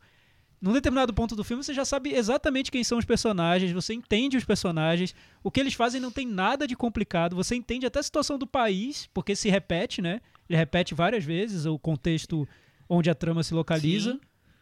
Num 0.60 0.72
determinado 0.72 1.12
ponto 1.12 1.34
do 1.34 1.42
filme, 1.42 1.62
você 1.62 1.74
já 1.74 1.84
sabe 1.84 2.14
exatamente 2.14 2.70
quem 2.70 2.84
são 2.84 2.96
os 2.96 3.04
personagens, 3.04 3.72
você 3.72 3.94
entende 3.94 4.36
os 4.36 4.44
personagens, 4.44 5.12
o 5.42 5.50
que 5.50 5.58
eles 5.58 5.74
fazem 5.74 6.00
não 6.00 6.12
tem 6.12 6.24
nada 6.24 6.68
de 6.68 6.76
complicado, 6.76 7.34
você 7.34 7.56
entende 7.56 7.84
até 7.84 7.98
a 7.98 8.02
situação 8.02 8.38
do 8.38 8.46
país, 8.46 9.08
porque 9.12 9.34
se 9.34 9.50
repete, 9.50 10.00
né? 10.00 10.20
Ele 10.48 10.56
repete 10.56 10.94
várias 10.94 11.24
vezes 11.24 11.66
o 11.66 11.76
contexto 11.80 12.46
onde 12.94 13.10
a 13.10 13.14
trama 13.14 13.42
se 13.42 13.54
localiza. 13.54 14.12
Sim. 14.12 14.20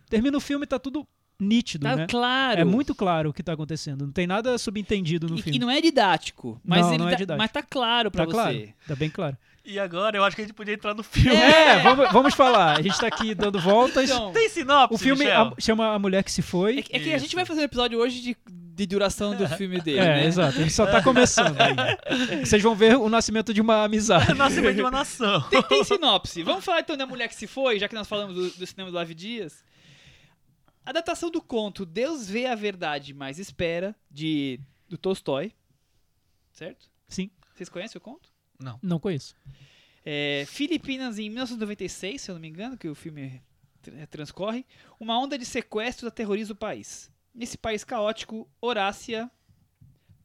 Termina 0.09 0.37
o 0.37 0.41
filme 0.41 0.64
e 0.64 0.66
tá 0.66 0.78
tudo 0.78 1.07
nítido, 1.39 1.85
Tá 1.85 1.97
né? 1.97 2.07
claro. 2.09 2.61
É 2.61 2.64
muito 2.64 2.95
claro 2.95 3.31
o 3.31 3.33
que 3.33 3.43
tá 3.43 3.53
acontecendo, 3.55 4.05
não 4.05 4.12
tem 4.12 4.26
nada 4.26 4.59
subentendido 4.59 5.26
no 5.28 5.39
e, 5.39 5.43
filme. 5.43 5.57
e 5.57 5.61
não 5.61 5.70
é 5.70 5.81
didático. 5.81 6.61
Mas, 6.64 6.83
Não, 6.83 6.89
ele 6.91 6.99
não 6.99 7.09
é 7.09 7.12
tá, 7.12 7.16
didático. 7.16 7.39
mas 7.43 7.51
tá 7.51 7.62
claro 7.62 8.11
pra 8.11 8.24
Tá 8.26 8.31
você. 8.31 8.37
claro, 8.37 8.68
tá 8.89 8.95
bem 8.97 9.09
claro. 9.11 9.37
E 9.64 9.78
agora 9.78 10.16
eu 10.16 10.24
acho 10.24 10.35
que 10.35 10.43
a 10.43 10.45
gente 10.47 10.55
podia 10.55 10.74
entrar 10.74 10.95
no 10.95 11.03
filme. 11.03 11.35
É, 11.37 11.78
vamos, 11.83 12.11
vamos 12.12 12.35
falar. 12.35 12.78
A 12.78 12.83
gente 12.83 12.99
tá 12.99 13.07
aqui 13.07 13.35
dando 13.35 13.59
voltas. 13.61 14.11
Então, 14.11 14.33
Tem 14.33 14.49
sinopse, 14.49 14.95
o 14.95 14.99
filme 14.99 15.31
a- 15.31 15.53
chama 15.59 15.95
A 15.95 15.99
Mulher 15.99 16.24
que 16.24 16.33
se 16.33 16.43
foi. 16.43 16.78
é, 16.78 16.83
que- 16.83 16.97
é 16.97 16.99
que 16.99 17.12
a 17.14 17.18
gente 17.18 17.35
vai 17.37 17.45
fazer 17.45 17.61
um 17.61 17.64
episódio 17.64 17.99
hoje 17.99 18.20
de, 18.20 18.37
de 18.75 18.87
duração 18.87 19.37
do 19.37 19.47
filme 19.49 19.81
dele, 19.83 19.99
É, 19.99 20.05
né? 20.05 20.27
exato. 20.27 20.59
Ele 20.61 20.71
só 20.71 20.87
tá 20.87 21.03
começando 21.03 21.61
ainda. 21.61 21.99
Vocês 22.45 22.62
vão 22.62 22.75
ver 22.75 22.97
o 22.97 23.09
nascimento 23.09 23.53
de 23.53 23.61
uma 23.61 23.85
amizade. 23.85 24.33
Nascimento 24.39 24.75
de 24.77 24.81
uma 24.83 24.91
nação. 24.91 25.43
Tem, 25.51 25.62
tem 25.62 25.85
sinopse. 25.85 26.43
Vamos 26.43 26.64
falar 26.64 26.81
então 26.81 26.97
da 26.97 27.07
mulher 27.07 27.29
que 27.29 27.35
se 27.35 27.47
foi, 27.47 27.79
já 27.79 27.89
que 27.89 27.95
nós 27.95 28.09
falamos 28.09 28.35
do, 28.35 28.51
do 28.51 28.66
cinema 28.66 28.91
do 28.91 28.95
Live 28.97 29.14
Dias. 29.14 29.64
A 30.85 30.93
datação 30.93 31.31
do 31.31 31.43
conto 31.43 31.85
Deus 31.85 32.29
vê 32.29 32.47
a 32.47 32.55
verdade, 32.55 33.12
mas 33.12 33.39
espera, 33.39 33.95
de 34.11 34.59
do 34.89 34.97
Tolstói. 34.99 35.53
Certo? 36.53 36.89
Sim, 37.09 37.31
Vocês 37.55 37.68
conhecem 37.68 37.99
o 37.99 38.01
conto? 38.01 38.29
não 38.83 38.99
conheço. 38.99 39.35
É, 40.05 40.45
Filipinas 40.47 41.18
em 41.18 41.29
1996, 41.29 42.21
se 42.21 42.31
eu 42.31 42.35
não 42.35 42.41
me 42.41 42.49
engano, 42.49 42.77
que 42.77 42.89
o 42.89 42.95
filme 42.95 43.43
tr- 43.83 43.91
transcorre, 44.11 44.64
uma 44.99 45.18
onda 45.18 45.37
de 45.39 45.45
sequestros 45.45 46.09
aterroriza 46.09 46.53
o 46.53 46.57
país. 46.57 47.11
Nesse 47.35 47.57
país 47.57 47.85
caótico, 47.85 48.49
Horácia 48.61 49.31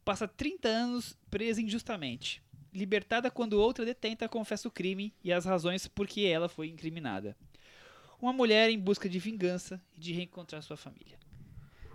passa 0.03 0.27
30 0.27 0.67
anos 0.67 1.17
presa 1.29 1.61
injustamente. 1.61 2.41
Libertada 2.73 3.31
quando 3.31 3.53
outra 3.53 3.85
detenta 3.85 4.27
confessa 4.27 4.67
o 4.67 4.71
crime 4.71 5.13
e 5.23 5.31
as 5.31 5.45
razões 5.45 5.87
por 5.87 6.07
que 6.07 6.25
ela 6.25 6.49
foi 6.49 6.67
incriminada. 6.67 7.35
Uma 8.21 8.33
mulher 8.33 8.69
em 8.69 8.79
busca 8.79 9.07
de 9.07 9.19
vingança 9.19 9.81
e 9.95 9.99
de 9.99 10.11
reencontrar 10.13 10.61
sua 10.61 10.75
família. 10.77 11.17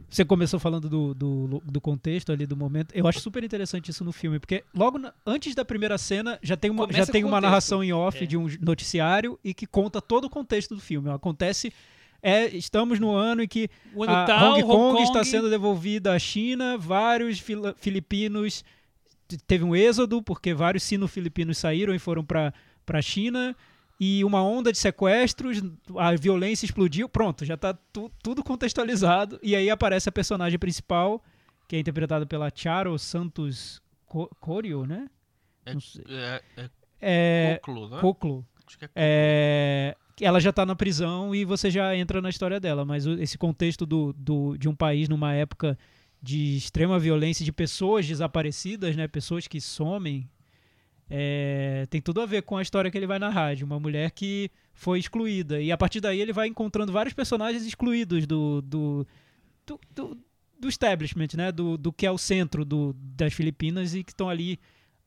Você 0.08 0.24
começou 0.24 0.58
falando 0.58 0.88
do, 0.88 1.14
do, 1.14 1.62
do 1.64 1.80
contexto 1.80 2.32
ali, 2.32 2.44
do 2.46 2.56
momento. 2.56 2.92
Eu 2.94 3.06
acho 3.06 3.20
super 3.20 3.44
interessante 3.44 3.90
isso 3.90 4.02
no 4.04 4.10
filme, 4.10 4.40
porque 4.40 4.64
logo 4.74 4.98
na- 4.98 5.14
antes 5.24 5.54
da 5.54 5.64
primeira 5.64 5.96
cena 5.98 6.38
já 6.42 6.56
tem 6.56 6.70
uma, 6.70 6.90
já 6.92 7.06
tem 7.06 7.22
uma 7.22 7.30
contexto. 7.36 7.42
narração 7.42 7.84
em 7.84 7.92
off 7.92 8.22
É. 8.24 8.26
de 8.26 8.36
um 8.36 8.46
noticiário 8.60 9.38
e 9.44 9.54
que 9.54 9.66
conta 9.66 10.00
todo 10.00 10.24
o 10.24 10.30
contexto 10.30 10.74
do 10.74 10.80
filme. 10.80 11.10
Acontece. 11.10 11.72
É, 12.22 12.46
estamos 12.48 12.98
no 13.00 13.14
ano 13.14 13.42
em 13.42 13.48
que 13.48 13.68
O 13.94 14.02
ano 14.04 14.12
a 14.12 14.24
tal, 14.26 14.52
Hong 14.52 14.62
Kong, 14.62 15.02
está 15.02 15.20
Kong- 15.20 15.24
sendo 15.24 15.48
devolvida 15.50 16.12
à 16.12 16.18
China, 16.18 16.76
vários 16.76 17.38
fila- 17.38 17.74
filipinos 17.78 18.64
teve 19.46 19.62
um 19.64 19.74
êxodo 19.76 20.22
porque 20.22 20.52
vários 20.52 20.82
sino-filipinos 20.82 21.56
saíram 21.58 21.94
e 21.94 21.98
foram 21.98 22.24
para 22.24 22.52
a 22.88 23.02
China 23.02 23.56
e 23.98 24.24
uma 24.24 24.42
onda 24.42 24.72
de 24.72 24.78
sequestros, 24.78 25.62
a 25.96 26.12
violência 26.16 26.64
explodiu, 26.64 27.08
pronto, 27.08 27.44
já 27.44 27.54
está 27.54 27.72
tudo 28.22 28.42
contextualizado 28.42 29.38
e 29.42 29.54
aí 29.54 29.70
aparece 29.70 30.08
a 30.08 30.12
personagem 30.12 30.58
principal 30.58 31.22
que 31.68 31.76
é 31.76 31.78
interpretada 31.78 32.26
pela 32.26 32.50
Charo 32.54 32.98
Santos 32.98 33.80
Co- 34.06 34.28
Corio, 34.40 34.84
né? 34.84 35.06
É, 35.64 35.72
Não 35.74 35.80
sei. 35.80 36.04
é, 36.08 36.42
é 36.56 36.70
É, 37.00 37.60
Coclo, 37.62 37.88
né? 37.88 37.98
Coclo. 38.00 38.46
Acho 38.66 38.78
que 38.78 38.84
é 38.86 38.88
É, 38.96 39.96
ela 40.20 40.40
já 40.40 40.52
tá 40.52 40.64
na 40.66 40.74
prisão 40.76 41.34
e 41.34 41.44
você 41.44 41.70
já 41.70 41.96
entra 41.96 42.20
na 42.20 42.28
história 42.28 42.60
dela, 42.60 42.84
mas 42.84 43.06
esse 43.06 43.36
contexto 43.38 43.84
do, 43.86 44.12
do- 44.12 44.56
de 44.56 44.68
um 44.68 44.74
país 44.74 45.08
numa 45.08 45.32
época 45.32 45.78
de 46.22 46.56
extrema 46.56 46.98
violência, 46.98 47.44
de 47.44 47.52
pessoas 47.52 48.06
desaparecidas, 48.06 48.94
né, 48.96 49.08
pessoas 49.08 49.48
que 49.48 49.60
somem, 49.60 50.28
é, 51.08 51.86
tem 51.90 52.00
tudo 52.00 52.20
a 52.20 52.26
ver 52.26 52.42
com 52.42 52.56
a 52.56 52.62
história 52.62 52.90
que 52.90 52.96
ele 52.98 53.06
vai 53.06 53.18
narrar, 53.18 53.54
de 53.56 53.64
uma 53.64 53.80
mulher 53.80 54.10
que 54.12 54.50
foi 54.74 54.98
excluída. 54.98 55.60
E 55.60 55.72
a 55.72 55.76
partir 55.78 56.00
daí 56.00 56.20
ele 56.20 56.32
vai 56.32 56.46
encontrando 56.46 56.92
vários 56.92 57.14
personagens 57.14 57.64
excluídos 57.66 58.26
do, 58.26 58.62
do, 58.62 59.06
do, 59.66 59.80
do, 59.94 60.18
do 60.60 60.68
establishment, 60.68 61.28
né, 61.36 61.50
do, 61.50 61.76
do 61.76 61.92
que 61.92 62.06
é 62.06 62.10
o 62.10 62.18
centro 62.18 62.64
do, 62.64 62.94
das 62.94 63.32
Filipinas 63.32 63.94
e 63.94 64.04
que 64.04 64.12
estão 64.12 64.28
ali 64.28 64.58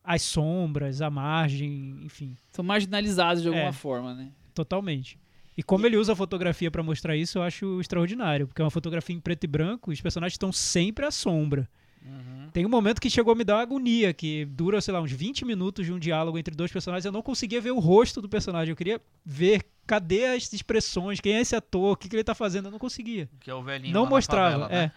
às 0.04 0.22
sombras, 0.24 1.02
à 1.02 1.10
margem, 1.10 2.00
enfim. 2.04 2.36
São 2.52 2.66
marginalizados 2.66 3.42
de 3.42 3.48
alguma 3.48 3.68
É. 3.70 3.72
forma, 3.72 4.14
né? 4.14 4.32
Totalmente. 4.54 5.18
E 5.56 5.62
como 5.62 5.86
ele 5.86 5.98
usa 5.98 6.14
a 6.14 6.16
fotografia 6.16 6.72
pra 6.72 6.82
mostrar 6.82 7.16
isso, 7.16 7.38
eu 7.38 7.44
acho 7.44 7.80
extraordinário, 7.80 8.48
porque 8.48 8.62
é 8.62 8.66
uma 8.66 8.72
fotografia 8.72 9.16
em 9.16 9.20
preto 9.20 9.44
e 9.44 9.48
branco, 9.48 9.92
e 9.92 9.94
os 9.94 10.02
personagens 10.02 10.34
estão 10.34 10.52
sempre 10.52 11.06
à 11.06 11.12
sombra. 11.12 11.70
Uhum. 12.04 12.50
Tem 12.52 12.66
um 12.66 12.70
momento 12.70 13.00
que 13.00 13.10
chegou 13.10 13.32
a 13.32 13.36
me 13.36 13.44
dar 13.44 13.56
uma 13.56 13.62
agonia, 13.62 14.14
que 14.14 14.46
dura, 14.46 14.82
sei 14.82 14.94
lá, 14.94 15.02
uns 15.02 15.12
20 15.12 15.46
minutos 15.46 15.86
de 15.86 15.94
um 15.94 16.00
diálogo 16.00 16.38
entre 16.38 16.56
dois 16.56 16.72
personagens. 16.72 17.06
Eu 17.06 17.12
não 17.12 17.22
conseguia 17.22 17.62
ver 17.62 17.72
o 17.72 17.80
rosto 17.80 18.22
do 18.22 18.28
personagem. 18.28 18.72
Eu 18.72 18.76
queria 18.76 19.00
ver 19.26 19.66
cadê 19.86 20.26
as 20.26 20.52
expressões, 20.54 21.20
quem 21.20 21.36
é 21.36 21.42
esse 21.42 21.56
ator, 21.56 21.94
o 21.94 21.96
que, 21.96 22.10
que 22.10 22.16
ele 22.16 22.24
tá 22.24 22.36
fazendo. 22.36 22.66
Eu 22.66 22.72
não 22.72 22.80
conseguia. 22.80 23.30
Que 23.40 23.50
é 23.50 23.54
o 23.54 23.64
velhinho 23.64 23.94
não 23.94 24.06
mostrava, 24.06 24.68
favela, 24.68 24.70
né? 24.70 24.86
é. 24.86 24.92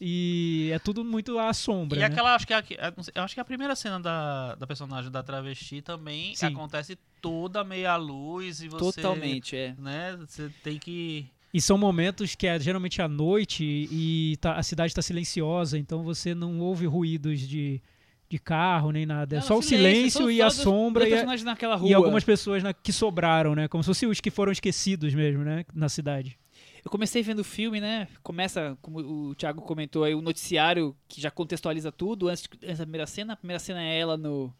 E 0.00 0.70
é 0.72 0.78
tudo 0.78 1.04
muito 1.04 1.38
à 1.38 1.52
sombra. 1.52 1.98
E 1.98 2.00
né? 2.00 2.06
aquela, 2.06 2.34
acho 2.34 2.46
que, 2.46 2.54
é 2.54 2.56
a- 2.58 2.64
é- 2.70 2.92
eu 3.14 3.22
acho 3.22 3.34
que 3.34 3.40
a 3.40 3.44
primeira 3.44 3.74
cena 3.74 3.98
da, 3.98 4.54
da 4.54 4.66
personagem 4.66 5.10
da 5.10 5.22
travesti 5.22 5.82
também 5.82 6.34
Sim. 6.36 6.46
acontece 6.46 6.96
toda 7.20 7.64
meia 7.64 7.96
luz 7.96 8.62
e 8.62 8.68
você. 8.68 9.00
Totalmente, 9.02 9.56
é. 9.56 9.74
Né, 9.78 10.16
você 10.16 10.50
tem 10.62 10.78
que. 10.78 11.26
E 11.52 11.60
são 11.60 11.76
momentos 11.78 12.34
que 12.34 12.46
é 12.46 12.58
geralmente 12.60 13.00
à 13.02 13.08
noite 13.08 13.64
e 13.90 14.36
tá- 14.40 14.54
a 14.54 14.62
cidade 14.62 14.92
está 14.92 15.02
silenciosa, 15.02 15.78
então 15.78 16.02
você 16.04 16.34
não 16.34 16.60
ouve 16.60 16.86
ruídos 16.86 17.40
de, 17.40 17.80
de 18.28 18.38
carro 18.38 18.92
nem 18.92 19.04
nada. 19.06 19.36
É 19.36 19.40
Não, 19.40 19.46
só 19.46 19.58
o 19.58 19.62
silêncio 19.62 20.24
só- 20.24 20.30
e 20.30 20.40
a 20.42 20.50
sombra 20.50 21.04
e, 21.04 21.06
a- 21.08 21.16
personagens 21.16 21.44
naquela 21.44 21.74
rua. 21.74 21.88
e 21.90 21.94
algumas 21.94 22.22
pessoas 22.22 22.62
na- 22.62 22.74
que 22.74 22.92
sobraram, 22.92 23.54
né? 23.54 23.66
Como 23.66 23.82
se 23.82 23.88
fossem 23.88 24.08
os 24.08 24.20
que 24.20 24.30
foram 24.30 24.52
esquecidos 24.52 25.12
mesmo, 25.14 25.42
né? 25.42 25.64
Na 25.74 25.88
cidade. 25.88 26.38
Eu 26.84 26.90
comecei 26.90 27.22
vendo 27.22 27.40
o 27.40 27.44
filme, 27.44 27.80
né? 27.80 28.08
Começa, 28.22 28.76
como 28.80 28.98
o 29.00 29.34
Thiago 29.34 29.62
comentou 29.62 30.04
aí, 30.04 30.14
o 30.14 30.22
noticiário 30.22 30.96
que 31.06 31.20
já 31.20 31.30
contextualiza 31.30 31.90
tudo 31.90 32.28
antes, 32.28 32.48
antes 32.62 32.78
da 32.78 32.84
primeira 32.84 33.06
cena. 33.06 33.32
A 33.32 33.36
primeira 33.36 33.58
cena 33.58 33.82
é 33.82 33.98
ela 33.98 34.16
no, 34.16 34.54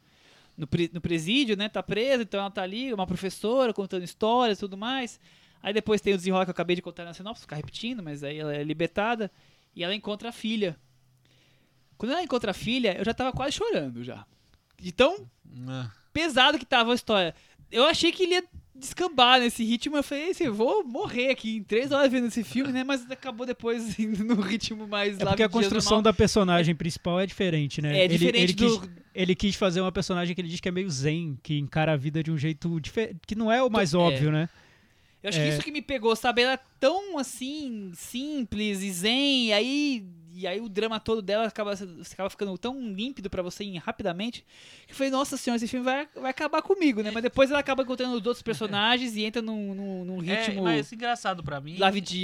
no, 0.57 0.69
no 0.93 1.01
presídio, 1.01 1.57
né? 1.57 1.69
Tá 1.69 1.83
presa, 1.83 2.23
então 2.23 2.41
ela 2.41 2.51
tá 2.51 2.63
ali, 2.63 2.93
uma 2.93 3.07
professora 3.07 3.73
contando 3.73 4.03
histórias 4.03 4.59
e 4.59 4.61
tudo 4.61 4.77
mais. 4.77 5.21
Aí 5.63 5.73
depois 5.73 6.01
tem 6.01 6.15
o 6.15 6.17
desenrola 6.17 6.45
que 6.45 6.51
eu 6.51 6.53
acabei 6.53 6.77
de 6.77 6.83
contar 6.83 7.05
na 7.05 7.15
sinopse, 7.15 7.43
ficar 7.43 7.57
repetindo, 7.57 8.03
mas 8.03 8.23
aí 8.23 8.39
ela 8.39 8.55
é 8.55 8.63
libertada 8.63 9.31
e 9.75 9.83
ela 9.83 9.95
encontra 9.95 10.29
a 10.29 10.33
filha. 10.33 10.77
Quando 11.97 12.13
ela 12.13 12.23
encontra 12.23 12.53
a 12.53 12.55
filha, 12.55 12.97
eu 12.97 13.05
já 13.05 13.13
tava 13.13 13.33
quase 13.33 13.53
chorando 13.53 14.05
já. 14.05 14.25
De 14.81 14.93
tão 14.93 15.29
Ah, 15.67 15.91
pesado 16.13 16.59
que 16.59 16.65
tava 16.67 16.93
a 16.93 16.95
história. 16.95 17.35
Eu 17.71 17.85
achei 17.85 18.13
que 18.13 18.23
ele 18.23 18.35
ia 18.35 18.45
descambar 18.79 19.41
nesse 19.41 19.65
ritmo. 19.65 19.97
Eu 19.97 20.03
falei, 20.03 20.31
"Esse, 20.31 20.45
eu 20.45 20.55
vou 20.55 20.85
morrer 20.85 21.31
aqui 21.31 21.57
em 21.57 21.63
três 21.63 21.91
horas 21.93 22.11
vendo 22.11 22.27
esse 22.29 22.45
filme, 22.45 22.73
né? 22.73 22.85
Mas 22.85 23.09
acabou 23.11 23.45
depois 23.47 23.97
indo 23.99 24.25
no 24.25 24.41
ritmo 24.41 24.87
mais 24.87 25.19
É 25.19 25.25
porque 25.25 25.43
a 25.43 25.49
construção 25.49 26.03
da 26.03 26.13
personagem 26.13 26.75
principal 26.75 27.21
é 27.21 27.27
diferente, 27.27 27.83
né? 27.83 27.99
É 27.99 28.05
Ele- 28.05 28.19
diferente 28.19 28.43
ele, 28.45 28.55
quis, 28.55 28.79
do. 28.79 28.91
ele 29.15 29.35
quis 29.35 29.55
fazer 29.57 29.81
uma 29.81 29.93
personagem 29.93 30.35
que 30.35 30.41
ele 30.41 30.49
diz 30.49 30.61
que 30.61 30.69
é 30.69 30.73
meio 30.73 30.89
zen, 30.91 31.39
que 31.43 31.59
encara 31.59 31.93
a 31.93 31.97
vida 31.97 32.23
de 32.23 32.31
um 32.31 32.39
jeito 32.39 32.81
diferente, 32.81 33.17
que 33.27 33.35
não 33.35 33.51
é 33.53 33.63
o 33.63 33.71
mais 33.71 33.95
É. 33.95 33.97
óbvio, 33.97 34.31
né? 34.31 34.49
Eu 35.21 35.31
acho 35.31 35.39
que 35.39 35.45
é. 35.45 35.49
isso 35.49 35.63
que 35.63 35.73
me 35.73 35.83
pegou, 35.83 36.15
sabe? 36.15 36.43
Ela 36.43 36.53
é 36.53 36.61
tão 36.79 37.19
assim, 37.19 37.91
simples 37.95 38.83
e 38.83 38.91
zen, 38.93 39.47
e 39.49 39.53
aí. 39.53 40.05
E 40.39 40.47
aí 40.47 40.61
o 40.61 40.69
drama 40.69 41.01
todo 41.01 41.21
dela 41.21 41.47
acaba, 41.49 41.73
acaba 41.73 42.31
ficando 42.31 42.57
tão 42.57 42.81
límpido 42.93 43.29
pra 43.29 43.43
você 43.43 43.65
ir 43.65 43.77
rapidamente. 43.79 44.45
Que 44.87 44.93
eu 44.93 44.97
falei, 44.97 45.11
nossa 45.11 45.37
senhora, 45.37 45.57
esse 45.57 45.67
filme 45.67 45.85
vai, 45.85 46.09
vai 46.15 46.31
acabar 46.31 46.63
comigo, 46.63 47.03
né? 47.03 47.11
Mas 47.11 47.23
depois 47.25 47.51
ela 47.51 47.59
acaba 47.59 47.83
encontrando 47.83 48.13
os 48.17 48.25
outros 48.25 48.43
personagens 48.43 49.17
e 49.17 49.25
entra 49.25 49.43
num, 49.43 49.75
num, 49.75 50.05
num 50.05 50.23
É, 50.23 50.45
ritmo. 50.47 50.63
mas 50.63 50.93
engraçado 50.93 51.43
pra 51.43 51.61
mim 51.61 51.77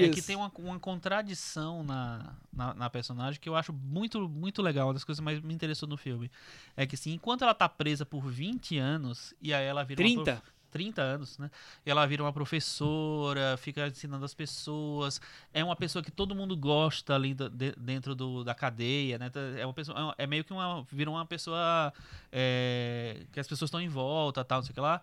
é 0.05 0.09
que 0.11 0.23
tem 0.23 0.37
uma, 0.37 0.51
uma 0.59 0.79
contradição 0.79 1.83
na, 1.83 2.35
na, 2.53 2.75
na 2.75 2.91
personagem 2.91 3.41
que 3.41 3.49
eu 3.49 3.57
acho 3.57 3.73
muito, 3.73 4.29
muito 4.29 4.63
legal. 4.63 4.87
Uma 4.89 4.95
das 4.95 5.05
coisas 5.05 5.19
que 5.21 5.25
mais 5.25 5.41
me 5.41 5.53
interessou 5.53 5.89
no 5.89 5.97
filme. 5.97 6.31
É 6.77 6.87
que 6.87 6.95
assim, 6.95 7.13
enquanto 7.13 7.43
ela 7.43 7.55
tá 7.55 7.69
presa 7.69 8.07
por 8.07 8.27
20 8.29 8.79
anos, 8.79 9.35
e 9.41 9.53
aí 9.53 9.65
ela 9.67 9.83
vira 9.85 10.01
uma 10.03 10.07
30. 10.09 10.33
prof- 10.41 10.54
30 10.75 11.01
anos, 11.01 11.39
né? 11.39 11.49
E 11.87 11.91
ela 11.91 12.05
vira 12.07 12.21
uma 12.25 12.33
professora, 12.33 13.57
fica 13.57 13.87
ensinando 13.87 14.25
as 14.25 14.35
pessoas. 14.35 15.21
É 15.53 15.63
uma 15.63 15.77
pessoa 15.77 16.03
que 16.03 16.11
todo 16.11 16.35
mundo 16.35 16.57
gosta 16.57 17.15
ali 17.15 17.33
do- 17.33 17.49
de- 17.49 17.75
dentro 17.79 18.13
do, 18.15 18.43
da 18.43 18.55
cadeia, 18.57 19.17
né? 19.19 19.31
É 19.57 19.65
uma 19.65 19.73
pessoa, 19.73 20.15
é 20.19 20.25
é 20.25 20.27
meio 20.27 20.43
que 20.45 20.53
uma 20.53 20.83
vira 20.91 21.09
uma 21.11 21.25
pessoa 21.25 21.93
é, 22.33 23.25
que 23.33 23.39
as 23.39 23.47
pessoas 23.47 23.69
estão 23.69 23.81
em 23.81 23.89
volta, 23.89 24.45
tal, 24.45 24.59
não 24.59 24.65
sei 24.65 24.73
o 24.73 24.75
que 24.75 24.81
lá. 24.81 25.01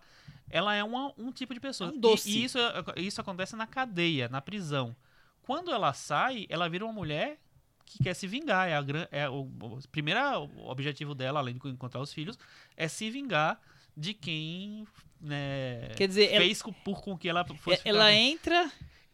Ela 0.50 0.74
é 0.74 0.84
uma, 0.84 1.12
um 1.16 1.32
tipo 1.32 1.54
de 1.54 1.60
pessoa. 1.60 1.88
É 1.88 1.92
um 1.92 1.96
E- 1.96 2.00
doce. 2.00 2.28
E, 2.30 2.44
isso, 2.44 2.58
isso 2.96 3.20
acontece 3.20 3.56
na 3.56 3.66
cadeia, 3.66 4.28
na 4.28 4.40
prisão. 4.42 4.94
Quando 5.42 5.70
ela 5.72 5.92
sai, 5.94 6.46
ela 6.50 6.68
vira 6.68 6.84
uma 6.84 6.92
mulher 6.92 7.38
que 7.86 8.02
quer 8.02 8.14
se 8.14 8.26
vingar. 8.26 8.68
É, 8.68 8.76
a, 8.76 8.84
é 9.10 9.28
o, 9.28 9.48
o 9.60 9.78
primeiro 9.90 10.20
objetivo 10.68 11.14
dela, 11.14 11.40
além 11.40 11.56
de 11.56 11.68
encontrar 11.68 12.00
os 12.00 12.12
filhos, 12.12 12.38
é 12.76 12.86
se 12.88 13.08
vingar 13.10 13.58
de 13.96 14.14
quem 14.14 14.86
né, 15.20 15.90
Quer 15.96 16.08
dizer, 16.08 16.30
ela, 16.32 16.44
fez 16.44 16.60
com- 16.62 16.72
por 16.72 17.00
com 17.00 17.16
que 17.16 17.28
ela 17.28 17.44
fosse 17.44 17.76
ficar- 17.78 17.88
ela 17.88 18.12
entra 18.12 18.70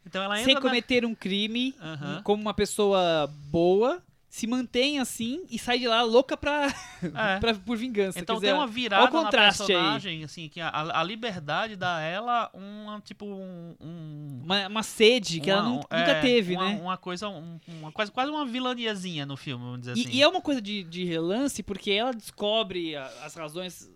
Então 0.06 0.22
ela 0.22 0.36
entra 0.36 0.44
sem 0.46 0.54
na- 0.54 0.60
cometer 0.60 1.04
um 1.04 1.14
crime, 1.14 1.74
Aham. 1.80 2.22
como 2.24 2.40
uma 2.40 2.54
pessoa 2.54 3.26
boa, 3.50 4.02
se 4.26 4.46
mantém 4.46 4.98
assim 5.00 5.44
e 5.50 5.58
sai 5.58 5.78
de 5.78 5.86
lá 5.86 6.00
louca 6.02 6.34
pra, 6.34 6.66
É. 6.66 6.70
pra- 7.40 7.54
por 7.54 7.76
vingança. 7.76 8.18
Então 8.18 8.36
Quer 8.36 8.40
tem 8.40 8.50
dizer, 8.50 8.58
uma 8.58 8.66
virada 8.66 9.08
contraste 9.08 9.60
na 9.60 9.64
aí. 9.64 9.68
personagem, 9.74 10.24
assim, 10.24 10.48
que 10.48 10.60
a, 10.62 10.70
a 10.98 11.02
liberdade 11.02 11.76
dá 11.76 11.96
a 11.96 12.00
ela 12.00 12.50
um, 12.54 12.98
tipo, 13.00 13.26
um... 13.26 13.74
um- 13.78 14.40
uma, 14.44 14.66
uma 14.68 14.82
sede 14.82 15.40
que 15.40 15.50
ela 15.50 15.60
uma- 15.62 15.68
nun- 15.70 15.76
um- 15.76 15.98
nunca 15.98 16.12
é, 16.12 16.20
teve, 16.22 16.54
uma, 16.54 16.72
né? 16.72 16.80
Uma 16.80 16.96
coisa, 16.96 17.28
um- 17.28 17.58
uma, 17.68 17.92
quase, 17.92 18.10
quase 18.10 18.30
uma 18.30 18.46
vilaniazinha 18.46 19.26
no 19.26 19.36
filme, 19.36 19.62
vamos 19.62 19.80
dizer 19.80 19.94
E, 19.96 20.00
assim. 20.06 20.10
e 20.16 20.22
é 20.22 20.28
uma 20.28 20.40
coisa 20.40 20.62
de, 20.62 20.84
de 20.84 21.04
relance, 21.04 21.62
porque 21.62 21.90
ela 21.90 22.12
descobre 22.12 22.96
as 22.96 23.34
razões 23.34 23.90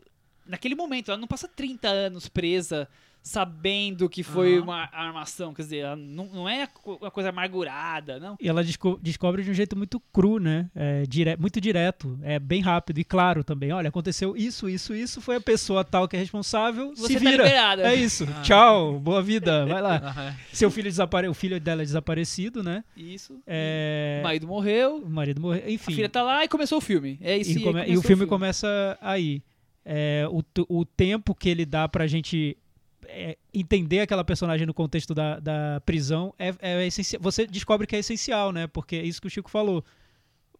naquele 0.47 0.74
momento. 0.74 1.11
Ela 1.11 1.20
não 1.20 1.28
passa 1.28 1.49
30 1.49 1.88
anos 1.88 2.28
presa 2.28 2.88
sabendo 3.24 4.09
que 4.09 4.24
foi 4.24 4.55
Aham. 4.57 4.62
uma 4.64 4.88
armação. 4.93 5.55
Quer 5.55 5.62
dizer, 5.62 5.76
ela 5.78 5.95
não, 5.95 6.26
não 6.26 6.49
é 6.49 6.68
uma 6.84 7.09
coisa 7.09 7.28
amargurada, 7.28 8.18
não. 8.18 8.36
E 8.40 8.49
ela 8.49 8.64
desco- 8.64 8.99
descobre 9.01 9.45
de 9.45 9.51
um 9.53 9.55
jeito 9.55 9.76
muito 9.76 10.01
cru, 10.12 10.40
né? 10.40 10.68
É, 10.74 11.05
dire- 11.07 11.36
muito 11.36 11.61
direto, 11.61 12.18
é 12.22 12.40
bem 12.40 12.61
rápido 12.61 12.99
e 12.99 13.05
claro 13.05 13.45
também. 13.45 13.70
Olha, 13.70 13.90
aconteceu 13.90 14.36
isso, 14.36 14.68
isso, 14.68 14.93
isso, 14.93 15.20
foi 15.20 15.36
a 15.36 15.40
pessoa 15.40 15.84
tal 15.84 16.09
que 16.09 16.16
é 16.16 16.18
responsável, 16.18 16.93
Você 16.97 17.07
se 17.07 17.14
tá 17.14 17.20
vira. 17.20 17.45
liberada. 17.45 17.82
é 17.82 17.95
isso. 17.95 18.26
Ah. 18.28 18.43
Tchau, 18.43 18.99
boa 18.99 19.22
vida, 19.22 19.66
vai 19.66 19.80
lá. 19.80 20.34
Seu 20.53 20.68
filho 20.68 20.90
desapare... 20.90 21.28
o 21.28 21.34
filho 21.34 21.61
dela 21.61 21.82
é 21.82 21.84
desaparecido, 21.84 22.61
né? 22.61 22.82
Isso. 22.97 23.40
É... 23.47 24.18
O 24.20 24.24
marido 24.24 24.49
morreu, 24.49 24.97
O 24.97 25.09
marido 25.09 25.40
morreu, 25.40 25.62
a 25.64 25.70
enfim. 25.70 25.95
filha 25.95 26.09
tá 26.09 26.24
lá 26.24 26.43
e 26.45 26.49
começou 26.49 26.78
o 26.78 26.80
filme. 26.80 27.18
É 27.20 27.36
isso 27.38 27.53
e, 27.53 27.59
aí, 27.59 27.62
come- 27.62 27.80
e 27.80 27.84
começou 27.84 27.99
o 28.01 28.03
filme 28.03 28.26
começa 28.26 28.99
aí. 29.01 29.40
É, 29.85 30.26
o, 30.30 30.43
o 30.68 30.85
tempo 30.85 31.35
que 31.35 31.49
ele 31.49 31.66
dá 31.66 31.89
pra 31.89 32.07
gente 32.07 32.57
é, 33.07 33.37
entender 33.53 34.01
aquela 34.01 34.24
personagem 34.24 34.66
no 34.66 34.74
contexto 34.74 35.14
da, 35.14 35.39
da 35.41 35.83
prisão 35.85 36.33
é, 36.39 36.55
é 36.61 36.87
essencial. 36.87 37.20
Você 37.22 37.47
descobre 37.47 37.87
que 37.87 37.97
é 37.97 37.99
essencial, 37.99 38.53
né? 38.53 38.66
Porque 38.66 38.97
é 38.97 39.03
isso 39.03 39.20
que 39.20 39.26
o 39.26 39.30
Chico 39.30 39.51
falou. 39.51 39.85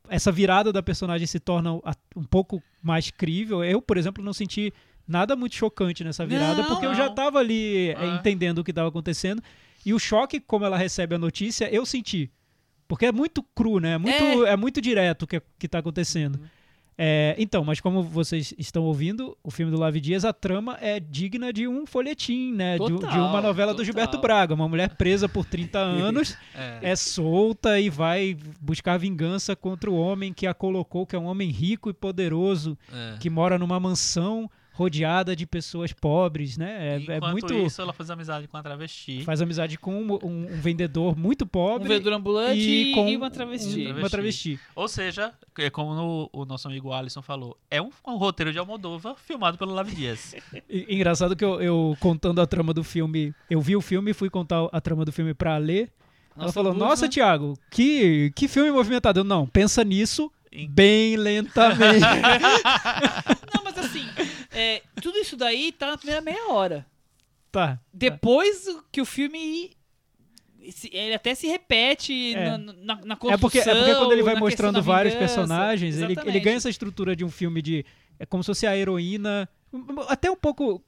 Essa 0.09 0.33
virada 0.33 0.73
da 0.73 0.83
personagem 0.83 1.27
se 1.27 1.39
torna 1.39 1.73
um 2.17 2.25
pouco 2.29 2.63
mais 2.83 3.11
crível. 3.11 3.63
Eu, 3.63 3.81
por 3.81 3.97
exemplo, 3.97 4.23
não 4.23 4.33
senti 4.33 4.73
nada 5.07 5.37
muito 5.37 5.55
chocante 5.55 6.03
nessa 6.03 6.27
virada, 6.27 6.63
Não, 6.63 6.69
porque 6.69 6.87
eu 6.87 6.95
já 6.95 7.07
não. 7.07 7.15
tava 7.15 7.39
ali 7.39 7.91
é, 7.91 8.05
É. 8.05 8.15
entendendo 8.17 8.59
o 8.59 8.65
que 8.65 8.73
estava 8.73 8.89
acontecendo. 8.89 9.43
E 9.87 9.95
o 9.95 9.99
choque, 9.99 10.41
como 10.41 10.65
ela 10.65 10.77
recebe 10.77 11.15
a 11.15 11.19
notícia, 11.19 11.73
eu 11.73 11.87
senti. 11.87 12.31
Porque 12.87 13.07
é 13.07 13.13
muito 13.13 13.43
cru, 13.55 13.79
né? 13.79 13.93
É 13.93 13.99
muito, 13.99 14.47
é. 14.47 14.57
muito 14.57 14.81
direto 14.81 15.23
o 15.23 15.27
que, 15.27 15.41
que 15.59 15.69
tá 15.69 15.79
acontecendo. 15.79 16.41
É, 16.97 17.35
então, 17.39 17.65
mas 17.65 17.81
como 17.81 18.03
vocês 18.03 18.55
estão 18.59 18.85
ouvindo, 18.85 19.37
o 19.43 19.51
filme 19.51 19.73
do 19.73 19.79
Lave 19.79 20.01
Dias, 20.01 20.25
a 20.25 20.33
trama 20.33 20.77
é 20.81 21.01
digna 21.01 21.53
de 21.53 21.67
um 21.67 21.87
folhetim, 21.87 22.53
né? 22.53 22.79
De, 22.79 22.85
de 22.85 22.93
Total, 22.93 23.29
uma 23.29 23.41
novela 23.41 23.73
do 23.73 23.77
total. 23.77 23.85
Gilberto 23.87 24.19
Braga. 24.19 24.55
Uma 24.55 24.69
mulher 24.69 24.91
presa 24.97 25.29
por 25.29 25.45
30 25.47 25.79
anos, 25.81 26.37
É. 26.55 26.91
é 26.93 26.97
solta 26.97 27.81
e 27.81 27.89
vai 27.89 28.37
buscar 28.61 28.99
vingança 28.99 29.57
contra 29.57 29.91
o 29.91 29.97
homem 29.97 30.33
que 30.33 30.47
a 30.47 30.53
colocou, 30.55 31.07
que 31.07 31.17
é 31.17 31.19
um 31.19 31.25
homem 31.27 31.49
rico 31.51 31.89
e 31.91 31.95
poderoso, 31.95 32.77
É. 32.93 33.17
que 33.19 33.31
mora 33.31 33.59
numa 33.59 33.81
mansão 33.81 34.51
rodeada 34.75 35.37
de 35.37 35.47
pessoas 35.47 35.93
pobres, 35.93 36.57
né? 36.57 36.97
É, 37.07 37.13
é 37.13 37.17
Enquanto 37.19 37.33
muito. 37.33 37.55
isso, 37.55 37.81
ela 37.83 37.93
faz 37.93 38.11
amizade 38.11 38.49
com 38.49 38.57
a 38.57 38.63
travesti. 38.63 39.23
Faz 39.23 39.41
amizade 39.43 39.77
com 39.79 39.95
um, 39.95 40.13
um- 40.23 40.47
um 40.53 40.61
vendedor 40.61 41.17
muito 41.17 41.45
Um 41.45 41.49
pobre. 41.49 41.89
vendedor 41.89 42.15
ambulante 42.15 42.59
e 42.61 42.91
e, 42.91 42.95
com 42.95 43.15
uma 43.15 43.31
travesti. 43.31 43.87
um- 43.89 43.99
uma 43.99 44.09
travesti. 44.11 44.59
Ou 44.75 44.89
seja, 44.89 45.33
é 45.59 45.69
como 45.71 45.95
no- 45.95 46.31
o 46.33 46.45
nosso 46.45 46.67
amigo 46.69 46.93
Alisson 46.93 47.21
falou, 47.23 47.57
é 47.71 47.81
um, 47.83 47.91
um 48.07 48.17
roteiro 48.17 48.51
de 48.53 48.59
Almodóvar 48.59 49.15
filmado 49.17 49.59
pelo 49.59 49.73
Lavi 49.75 49.95
Dias. 49.95 50.35
Engraçado 50.89 51.37
que 51.37 51.45
eu, 51.45 51.61
eu 51.61 51.97
contando 52.01 52.41
a 52.41 52.47
trama 52.47 52.73
do 52.73 52.83
filme, 52.83 53.35
eu 53.51 53.61
vi 53.61 53.77
o 53.77 53.81
filme 53.81 54.13
e 54.13 54.15
fui 54.15 54.31
contar 54.31 54.69
a 54.73 54.81
trama 54.81 55.05
do 55.05 55.13
filme 55.13 55.35
pra 55.35 55.59
ler. 55.59 55.91
Ela 56.35 56.47
Nossa, 56.47 56.53
falou: 56.55 56.73
Luz, 56.73 56.83
Nossa, 56.83 57.03
né? 57.05 57.11
Tiago, 57.11 57.59
que, 57.71 58.33
que 58.35 58.49
filme 58.49 58.71
movimentado. 58.71 59.21
Eu, 59.21 59.25
não, 59.25 59.47
pensa 59.47 59.85
nisso 59.85 60.33
Em- 60.51 60.67
bem 60.67 61.15
lentamente. 61.17 62.01
Não, 63.55 63.63
mas 63.65 63.77
assim, 63.79 64.05
é, 64.55 64.83
tudo 65.01 65.19
isso 65.19 65.37
daí 65.37 65.73
tá 65.73 65.91
na 65.93 65.99
primeira 65.99 66.21
meia 66.21 66.49
hora. 66.53 66.87
tá. 67.51 67.79
Depois 67.93 68.67
que 68.91 69.01
o 69.01 69.05
filme. 69.05 69.71
Ele 70.93 71.15
até 71.15 71.35
se 71.35 71.49
repete 71.49 72.35
É. 72.37 72.51
na, 72.51 72.59
na, 72.59 72.73
na 73.05 73.15
É 73.15 73.17
construção. 73.17 73.39
porque, 73.39 73.59
é 73.59 73.65
porque 73.75 73.95
quando 73.97 74.13
ele 74.13 74.23
vai 74.23 74.37
mostrando 74.37 74.81
vários 74.81 75.13
vingança. 75.15 75.35
personagens, 75.35 75.99
ele, 75.99 76.17
ele 76.25 76.39
ganha 76.41 76.57
essa 76.57 76.71
estrutura 76.71 77.17
de 77.17 77.25
um 77.25 77.31
filme 77.31 77.61
de. 77.61 77.85
É 78.19 78.25
como 78.25 78.43
se 78.45 78.47
fosse 78.47 78.67
a 78.67 78.77
heroína. 78.77 79.49
Até 80.09 80.31
um 80.31 80.37
pouco 80.37 80.81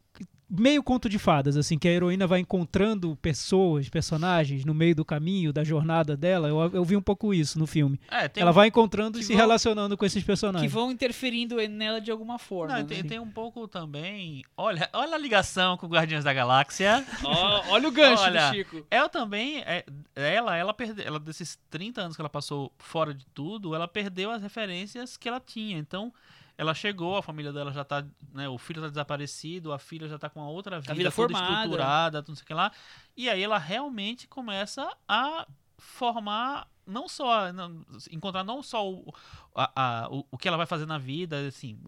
meio 0.57 0.83
conto 0.83 1.09
de 1.09 1.19
fadas, 1.19 1.57
assim, 1.57 1.79
que 1.79 1.89
a 1.89 1.91
heroína 1.91 2.27
vai 2.27 2.41
encontrando 2.41 3.17
pessoas, 3.21 3.89
personagens 3.89 4.65
no 4.65 4.73
meio 4.75 4.95
do 4.95 5.05
caminho, 5.05 5.53
da 5.53 5.65
jornada 5.65 6.17
dela. 6.17 6.49
Eu, 6.49 6.71
eu 6.75 6.85
vi 6.85 6.97
um 6.97 7.03
pouco 7.03 7.33
isso 7.35 7.59
no 7.59 7.67
filme. 7.67 8.01
É, 8.11 8.29
tem 8.29 8.41
Ela 8.43 8.51
um- 8.51 8.55
vai 8.55 8.69
encontrando 8.69 9.19
e 9.19 9.21
que 9.21 9.27
se 9.27 9.33
vão- 9.33 9.41
relacionando 9.43 9.97
com 9.97 10.05
esses 10.05 10.23
Que 10.23 10.27
personagens. 10.27 10.71
vão 10.73 10.91
interferindo 10.91 11.57
nela 11.69 12.01
de 12.01 12.11
alguma 12.11 12.39
forma. 12.39 12.73
Não, 12.75 12.81
né? 12.81 12.87
tem, 12.89 13.03
tem 13.05 13.19
um 13.19 13.31
pouco 13.31 13.67
também. 13.69 14.45
Olha, 14.57 14.89
olha 14.93 15.15
a 15.15 15.19
ligação 15.19 15.77
com 15.77 15.87
Guardiões 15.87 16.25
da 16.25 16.33
Galáxia. 16.33 17.05
Ó, 17.25 17.63
olha 17.71 17.89
o 17.89 17.93
gancho 17.93 18.23
Olha, 18.23 18.51
do 18.51 18.55
Chico. 18.55 18.87
Ela 18.91 19.09
também, 19.09 19.59
é, 19.67 19.85
ela, 20.15 20.57
ela 20.57 20.75
perdeu, 20.75 21.05
ela 21.07 21.19
desses 21.21 21.59
30 21.71 22.01
anos 22.03 22.17
que 22.17 22.23
ela 22.23 22.29
passou 22.31 22.73
fora 22.79 23.13
de 23.15 23.27
tudo, 23.35 23.75
ela 23.75 23.89
perdeu 23.89 24.31
as 24.31 24.43
referências 24.43 25.17
que 25.17 25.29
ela 25.29 25.41
tinha. 25.41 25.79
Então, 25.79 26.13
ela 26.57 26.73
chegou, 26.75 27.17
a 27.17 27.23
família 27.23 27.53
dela 27.53 27.73
já 27.73 27.85
tá, 27.85 28.05
né, 28.33 28.49
o 28.49 28.57
filho 28.59 28.81
tá 28.83 28.89
desaparecido, 28.89 29.73
a 29.73 29.79
filha 29.79 30.09
já 30.09 30.19
tá 30.19 30.29
com 30.31 30.41
a 30.41 30.49
outra 30.49 30.81
vida, 30.81 30.95
vida 30.95 31.11
toda 31.11 31.35
formada. 31.35 31.55
estruturada, 31.57 32.25
não 32.29 32.35
sei 32.35 32.43
o 32.43 32.47
que 32.47 32.55
lá. 32.55 32.71
E 33.17 33.29
aí 33.29 33.43
ela 33.43 33.59
realmente 33.59 34.29
começa 34.29 34.89
a 35.09 35.47
formar 35.79 36.67
não 36.87 37.09
só 37.09 37.51
não- 37.53 37.83
encontrar 38.11 38.45
não 38.45 38.63
só 38.63 38.87
o, 38.89 39.13
a- 39.55 39.73
a- 40.05 40.09
o, 40.11 40.27
o 40.31 40.37
que 40.39 40.47
ela 40.47 40.57
vai 40.57 40.67
fazer 40.67 40.85
na 40.87 40.99
vida, 40.99 41.47
assim, 41.47 41.79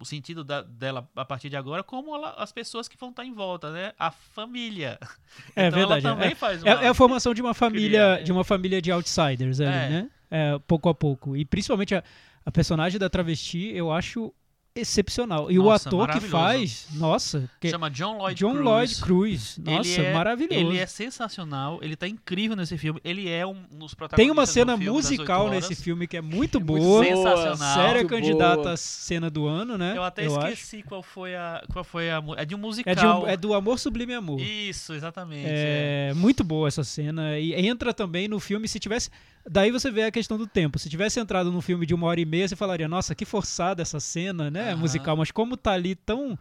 o 0.00 0.04
sentido 0.04 0.42
da- 0.42 0.62
dela 0.62 1.08
a 1.14 1.24
partir 1.24 1.50
de 1.50 1.56
agora, 1.56 1.82
como 1.82 2.14
ela- 2.14 2.34
as 2.38 2.52
pessoas 2.52 2.88
que 2.88 2.96
vão 2.96 3.10
estar 3.10 3.24
em 3.24 3.32
volta, 3.34 3.70
né? 3.70 3.92
A 3.98 4.10
família. 4.10 4.98
É 5.54 5.68
então 5.68 5.78
verdade, 5.78 6.06
ela 6.06 6.14
é. 6.14 6.18
também 6.18 6.34
faz 6.34 6.62
uma... 6.62 6.70
É, 6.72 6.84
é 6.86 6.88
a 6.88 6.94
formação 6.94 7.34
de 7.34 7.42
uma 7.42 7.52
família, 7.54 7.88
Cria, 8.14 8.20
é. 8.20 8.22
de 8.22 8.32
uma 8.32 8.44
família 8.44 8.80
de 8.80 8.90
outsiders 8.90 9.60
ali, 9.60 9.68
É. 9.70 9.88
né? 9.90 10.10
É, 10.30 10.58
pouco 10.66 10.88
a 10.88 10.94
pouco. 10.94 11.36
E 11.36 11.44
principalmente 11.44 11.94
a, 11.94 12.02
a 12.46 12.50
personagem 12.50 12.98
da 12.98 13.10
travesti, 13.10 13.72
eu 13.74 13.92
acho 13.92 14.32
excepcional. 14.78 15.50
E 15.50 15.58
o 15.58 15.62
Nossa, 15.62 15.88
ator 15.88 16.10
que 16.10 16.20
faz, 16.20 16.86
nossa, 16.92 17.48
que, 17.58 17.70
Chama 17.70 17.90
John 17.90 18.18
Lloyd 18.18 18.38
John 18.38 18.52
Cruz. 18.52 18.64
Lloyd 18.66 19.00
Cruz. 19.00 19.58
Ele 19.58 19.76
Nossa, 19.76 20.02
é- 20.02 20.12
maravilhoso. 20.12 20.60
Ele 20.60 20.78
é 20.78 20.84
sensacional, 20.86 21.78
ele 21.82 21.96
tá 21.96 22.06
incrível 22.06 22.54
nesse 22.54 22.76
filme. 22.76 23.00
Ele 23.02 23.26
é 23.26 23.46
um 23.46 23.54
dos 23.72 23.94
protagonistas 23.94 24.16
Tem 24.16 24.30
uma 24.30 24.42
do 24.42 24.46
cena 24.46 24.76
musical 24.76 25.48
nesse 25.48 25.74
filme 25.74 26.06
que 26.06 26.16
é 26.16 26.20
muito 26.20 26.58
É 26.58 26.60
muito 26.60 26.82
boa. 26.84 27.02
sensacional. 27.04 27.56
Séria 27.74 27.94
Muito 28.02 28.08
candidata 28.10 28.56
boa. 28.62 28.72
à 28.74 28.76
cena 28.76 29.30
do 29.30 29.46
ano, 29.46 29.78
né? 29.78 29.94
Eu 29.96 30.04
até 30.04 30.26
acho. 30.26 30.38
esqueci 30.40 30.82
qual 30.82 31.02
foi 31.02 31.34
a. 31.34 31.64
Qual 31.72 31.82
foi 31.82 32.10
a. 32.10 32.20
mu- 32.20 32.34
É 32.36 32.44
de 32.44 32.54
um 32.54 32.58
musical. 32.58 32.92
É, 32.92 32.94
de 32.94 33.06
um- 33.06 33.26
é 33.28 33.34
do 33.36 33.54
Amor 33.54 33.78
Sublime 33.78 34.12
Amor. 34.12 34.38
Isso, 34.40 34.92
exatamente. 34.92 35.46
é. 35.48 36.08
É 36.10 36.14
muito 36.14 36.44
boa 36.44 36.68
essa 36.68 36.84
cena. 36.84 37.38
E 37.38 37.54
entra 37.66 37.94
também 37.94 38.28
no 38.28 38.38
filme, 38.38 38.68
se 38.68 38.78
tivesse. 38.78 39.08
Daí 39.48 39.70
você 39.70 39.90
vê 39.90 40.02
a 40.04 40.10
questão 40.10 40.36
do 40.36 40.46
tempo. 40.46 40.78
Se 40.78 40.88
tivesse 40.88 41.20
entrado 41.20 41.52
num 41.52 41.60
filme 41.60 41.86
de 41.86 41.94
uma 41.94 42.06
hora 42.08 42.20
e 42.20 42.24
meia, 42.24 42.48
você 42.48 42.56
falaria, 42.56 42.88
nossa, 42.88 43.14
que 43.14 43.24
forçada 43.24 43.80
essa 43.82 44.00
cena, 44.00 44.50
né? 44.50 44.72
Aham. 44.72 44.80
Musical. 44.80 45.16
Mas 45.16 45.30
como 45.30 45.56
tá 45.56 45.72
ali 45.72 45.94
tão. 45.94 46.36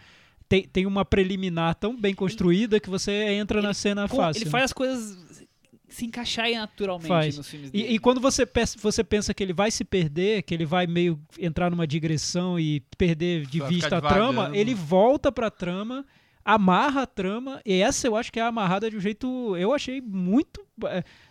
Tem, 0.47 0.63
tem 0.67 0.85
uma 0.85 1.03
preliminar 1.03 1.73
tão 1.75 1.99
bem 1.99 2.13
construída 2.13 2.79
que 2.79 2.89
você 2.89 3.11
entra 3.33 3.61
na 3.61 3.69
Ele- 3.69 3.73
cena 3.75 4.07
Com- 4.07 4.17
fácil. 4.17 4.41
Ele 4.43 4.49
faz 4.49 4.65
as 4.65 4.73
coisas 4.73 5.17
se 5.87 6.05
encaixarem 6.05 6.55
naturalmente 6.57 7.07
Faz. 7.07 7.37
nos 7.37 7.47
filmes 7.47 7.71
dele. 7.71 7.87
E, 7.87 7.95
e 7.95 7.99
quando 7.99 8.19
você, 8.19 8.47
você 8.79 9.03
pensa 9.03 9.33
que 9.33 9.41
ele 9.41 9.53
vai 9.53 9.71
se 9.71 9.83
perder, 9.83 10.41
que 10.43 10.53
ele 10.53 10.65
vai 10.65 10.85
meio 10.87 11.19
entrar 11.39 11.69
numa 11.71 11.87
digressão 11.87 12.59
e 12.59 12.81
perder 12.97 13.45
de 13.45 13.59
Vai 13.59 13.69
vista 13.69 13.97
a 13.97 14.01
trama, 14.01 14.51
ele 14.53 14.73
volta 14.75 15.31
pra 15.31 15.49
trama, 15.49 16.05
amarra 16.43 17.03
a 17.03 17.07
trama, 17.07 17.61
e 17.65 17.81
essa 17.81 18.05
eu 18.07 18.15
acho 18.15 18.31
que 18.31 18.39
é 18.39 18.43
amarrada 18.43 18.89
de 18.89 18.97
um 18.97 18.99
jeito. 18.99 19.55
Eu 19.57 19.73
achei 19.73 20.01
muito. 20.01 20.63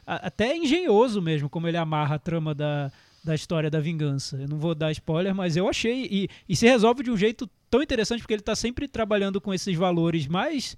Até 0.07 0.57
engenhoso 0.57 1.21
mesmo, 1.23 1.49
como 1.49 1.67
ele 1.69 1.77
amarra 1.77 2.17
a 2.17 2.19
trama 2.19 2.55
da, 2.55 2.91
da 3.23 3.35
história 3.35 3.71
da 3.71 3.81
vingança. 3.81 4.37
Eu 4.37 4.49
não 4.49 4.59
vou 4.59 4.75
dar 4.75 4.91
spoiler, 4.93 5.35
mas 5.35 5.57
eu 5.57 5.69
achei. 5.69 6.07
E, 6.11 6.29
e 6.49 6.55
se 6.57 6.67
resolve 6.67 7.03
de 7.03 7.11
um 7.11 7.17
jeito 7.17 7.49
tão 7.71 7.83
interessante, 7.83 8.21
porque 8.21 8.35
ele 8.35 8.43
tá 8.43 8.55
sempre 8.55 8.87
trabalhando 8.89 9.41
com 9.41 9.53
esses 9.53 9.77
valores 9.77 10.27
mais 10.27 10.77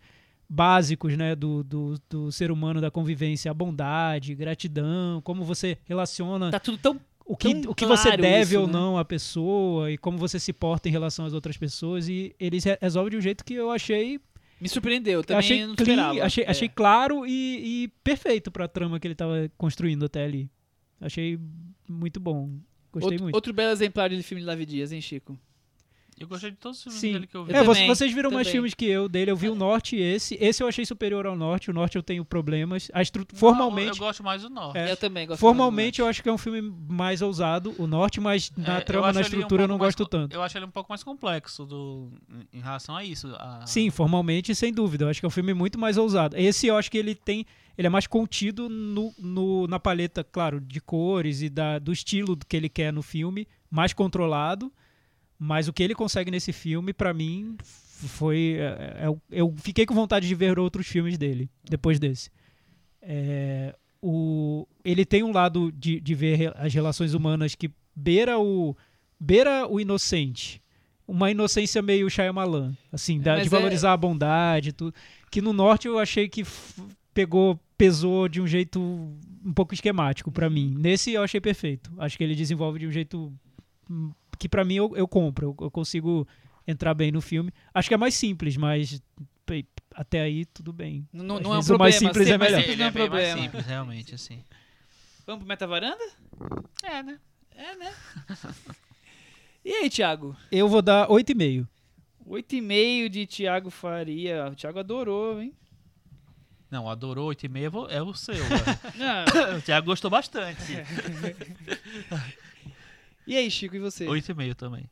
básicos 0.48 1.16
né, 1.16 1.34
do, 1.34 1.64
do, 1.64 1.94
do 2.08 2.32
ser 2.32 2.50
humano, 2.50 2.80
da 2.80 2.90
convivência, 2.90 3.50
a 3.50 3.54
bondade, 3.54 4.34
gratidão, 4.34 5.20
como 5.22 5.42
você 5.44 5.76
relaciona 5.84 6.50
Tá 6.52 6.60
tudo 6.60 6.78
tão. 6.78 7.00
o 7.24 7.36
que, 7.36 7.52
tão 7.54 7.72
o 7.72 7.74
que 7.74 7.84
você 7.84 8.04
claro 8.08 8.22
deve 8.22 8.54
isso, 8.54 8.60
ou 8.60 8.66
né? 8.68 8.72
não 8.72 8.96
à 8.96 9.04
pessoa 9.04 9.90
e 9.90 9.98
como 9.98 10.16
você 10.18 10.38
se 10.38 10.52
porta 10.52 10.88
em 10.88 10.92
relação 10.92 11.26
às 11.26 11.32
outras 11.32 11.56
pessoas 11.56 12.08
e 12.08 12.32
eles 12.38 12.62
re- 12.62 12.78
resolvem 12.80 13.10
de 13.10 13.16
um 13.16 13.20
jeito 13.20 13.44
que 13.44 13.54
eu 13.54 13.72
achei 13.72 14.20
Me 14.60 14.68
surpreendeu. 14.68 15.22
Também 15.22 15.38
achei, 15.38 15.66
não 15.66 15.74
clean, 15.74 15.88
esperava. 15.94 16.24
achei, 16.24 16.44
É. 16.44 16.50
achei 16.50 16.68
claro 16.68 17.26
e, 17.26 17.84
e 17.84 17.88
perfeito 18.02 18.50
para 18.50 18.64
a 18.64 18.68
trama 18.68 18.98
que 18.98 19.06
ele 19.06 19.12
estava 19.12 19.50
construindo 19.58 20.04
até 20.04 20.24
ali 20.24 20.50
achei 21.00 21.38
muito 21.88 22.18
bom 22.18 22.58
gostei 22.92 23.12
outro, 23.12 23.22
muito 23.24 23.34
outro 23.34 23.52
belo 23.52 23.70
exemplar 23.72 24.08
de 24.08 24.22
filme 24.22 24.40
de 24.40 24.46
Davi 24.46 24.64
Dias, 24.64 24.92
hein, 24.92 25.00
Chico? 25.00 25.38
Eu 26.18 26.26
gostei 26.26 26.50
de 26.50 26.56
todos 26.56 26.78
os 26.78 26.82
filmes 26.84 27.00
Sim. 27.00 27.12
dele 27.12 27.26
que 27.26 27.36
eu 27.36 27.44
vi. 27.44 27.52
Eu 27.52 27.56
é, 27.58 27.64
também, 27.64 27.86
vocês 27.88 28.10
viram 28.12 28.30
mais 28.30 28.46
também. 28.46 28.52
filmes 28.52 28.72
que 28.74 28.86
eu 28.86 29.06
dele. 29.06 29.30
Eu 29.30 29.36
vi 29.36 29.50
o 29.50 29.54
Norte 29.54 29.96
e 29.96 30.00
esse. 30.00 30.34
Esse 30.40 30.62
eu 30.62 30.66
achei 30.68 30.86
superior 30.86 31.26
ao 31.26 31.36
Norte. 31.36 31.70
O 31.70 31.74
Norte 31.74 31.96
eu 31.96 32.02
tenho 32.02 32.24
problemas. 32.24 32.90
A 32.94 33.02
estru... 33.02 33.26
Não, 33.30 33.38
Formalmente, 33.38 33.90
eu 33.90 33.96
gosto 33.96 34.22
mais 34.22 34.40
do 34.40 34.48
Norte. 34.48 34.78
É. 34.78 34.90
Eu 34.90 34.96
também 34.96 35.26
gosto 35.26 35.38
formalmente 35.40 36.00
eu 36.00 36.06
acho 36.06 36.22
que 36.22 36.28
é 36.28 36.32
um 36.32 36.38
filme 36.38 36.62
mais 36.88 37.20
ousado, 37.20 37.74
o 37.78 37.86
Norte, 37.86 38.18
mas 38.18 38.50
na 38.56 38.78
É, 38.78 38.80
trama, 38.80 39.06
na 39.12 39.12
ele 39.12 39.18
um 39.18 39.22
estrutura 39.22 39.64
eu 39.64 39.68
não 39.68 39.76
mais 39.76 39.94
gosto 39.94 40.04
co- 40.04 40.08
tanto. 40.10 40.32
Eu 40.34 40.42
acho 40.42 40.56
ele 40.56 40.64
um 40.64 40.70
pouco 40.70 40.90
mais 40.90 41.02
complexo 41.04 41.66
do, 41.66 42.10
em 42.50 42.60
relação 42.60 42.96
a 42.96 43.04
isso. 43.04 43.28
a- 43.36 43.66
Sim, 43.66 43.90
formalmente, 43.90 44.54
sem 44.54 44.72
dúvida. 44.72 45.04
Eu 45.04 45.10
acho 45.10 45.20
que 45.20 45.26
é 45.26 45.28
um 45.28 45.30
filme 45.30 45.52
muito 45.52 45.78
mais 45.78 45.98
ousado. 45.98 46.34
Esse 46.38 46.66
eu 46.66 46.78
acho 46.78 46.90
que 46.90 46.96
ele 46.96 47.14
tem. 47.14 47.44
Ele 47.76 47.88
é 47.88 47.90
mais 47.90 48.06
contido 48.06 48.70
no, 48.70 49.12
no- 49.18 49.66
na 49.66 49.78
paleta, 49.78 50.24
claro, 50.24 50.62
de 50.62 50.80
cores 50.80 51.42
e 51.42 51.50
da, 51.50 51.78
do 51.78 51.92
estilo 51.92 52.34
que 52.48 52.56
ele 52.56 52.70
quer 52.70 52.90
no 52.90 53.02
filme, 53.02 53.46
mais 53.70 53.92
controlado. 53.92 54.72
Mas 55.38 55.68
o 55.68 55.72
que 55.72 55.82
ele 55.82 55.94
consegue 55.94 56.30
nesse 56.30 56.52
filme, 56.52 56.92
pra 56.92 57.12
mim, 57.12 57.56
foi. 58.08 58.56
é, 58.58 58.96
é, 59.02 59.06
eu- 59.06 59.20
eu 59.30 59.54
fiquei 59.58 59.84
com 59.86 59.94
vontade 59.94 60.26
de 60.26 60.34
ver 60.34 60.58
outros 60.58 60.86
filmes 60.86 61.18
dele, 61.18 61.50
depois 61.64 61.98
desse. 61.98 62.30
É, 63.02 63.74
o, 64.02 64.66
ele 64.84 65.04
tem 65.04 65.22
um 65.22 65.32
lado 65.32 65.70
de, 65.72 66.00
de 66.00 66.14
ver 66.14 66.52
as 66.56 66.72
relações 66.72 67.14
humanas 67.14 67.54
que 67.54 67.70
beira 67.94 68.38
o, 68.38 68.76
beira 69.18 69.66
o 69.68 69.80
inocente. 69.80 70.60
Uma 71.06 71.30
inocência 71.30 71.80
meio 71.80 72.10
Shyamalan, 72.10 72.76
assim, 72.90 73.20
da- 73.20 73.36
de 73.38 73.46
é- 73.46 73.48
valorizar 73.50 73.92
a 73.92 73.96
bondade 73.96 74.70
e 74.70 74.72
tudo. 74.72 74.94
Que 75.30 75.40
no 75.40 75.52
norte 75.52 75.86
eu 75.86 75.98
achei 75.98 76.28
que 76.28 76.44
pegou, 77.14 77.58
pesou 77.78 78.28
de 78.28 78.40
um 78.40 78.46
jeito 78.46 78.80
um 78.80 79.52
pouco 79.54 79.72
esquemático 79.72 80.32
pra 80.32 80.50
mim. 80.50 80.74
Nesse 80.76 81.12
eu 81.12 81.22
achei 81.22 81.40
perfeito. 81.40 81.92
Acho 81.98 82.16
que 82.18 82.24
ele 82.24 82.34
desenvolve 82.34 82.80
de 82.80 82.86
um 82.88 82.90
jeito 82.92 83.32
hum, 83.88 84.10
que 84.38 84.48
pra 84.48 84.64
mim 84.64 84.74
eu, 84.74 84.92
eu 84.96 85.06
compro. 85.08 85.54
Eu, 85.58 85.64
eu 85.66 85.70
consigo 85.70 86.26
entrar 86.66 86.94
bem 86.94 87.10
no 87.12 87.20
filme. 87.20 87.52
Acho 87.72 87.88
que 87.88 87.94
é 87.94 87.98
mais 87.98 88.14
simples, 88.14 88.56
mas 88.56 89.00
até 89.94 90.20
aí 90.22 90.44
tudo 90.46 90.72
bem. 90.72 91.08
Não, 91.12 91.24
não, 91.24 91.36
é 91.36 91.58
um 91.58 91.60
vezes 91.60 91.70
o 91.70 91.78
mais 91.78 91.96
problema, 91.96 92.14
simples 92.14 92.28
é 92.28 92.38
mais 92.38 92.50
melhor. 92.52 92.62
simples 92.64 92.72
Ele 92.74 92.82
não 92.82 92.84
é 92.84 92.88
é 92.88 92.90
um 92.90 92.92
bem 92.92 93.08
mais 93.08 93.28
problema. 93.28 93.42
simples, 93.42 93.66
realmente, 93.66 94.14
assim. 94.16 94.44
Vamos 95.26 95.40
pro 95.40 95.48
Meta 95.48 95.66
Varanda? 95.66 96.04
É, 96.82 97.02
né? 97.02 97.18
É, 97.56 97.74
né? 97.76 97.94
e 99.64 99.72
aí, 99.72 99.90
Thiago? 99.90 100.36
Eu 100.52 100.68
vou 100.68 100.82
dar 100.82 101.08
8,5. 101.08 101.66
8,5 102.28 103.08
de 103.08 103.26
Thiago 103.26 103.70
Faria. 103.70 104.48
O 104.50 104.54
Thiago 104.56 104.78
adorou, 104.80 105.40
hein? 105.40 105.54
Não, 106.70 106.88
adorou 106.90 107.28
8,5 107.30 107.70
vou- 107.70 107.88
é 107.88 108.02
o 108.02 108.12
seu. 108.14 108.34
velho. 108.34 108.64
Não. 108.98 109.56
o 109.58 109.62
Thiago 109.62 109.86
gostou 109.86 110.10
bastante. 110.10 110.72
E 113.26 113.36
aí, 113.36 113.50
Chico, 113.50 113.76
e 113.76 113.78
você? 113.78 114.06
8,5 114.06 114.54
também. 114.54 114.88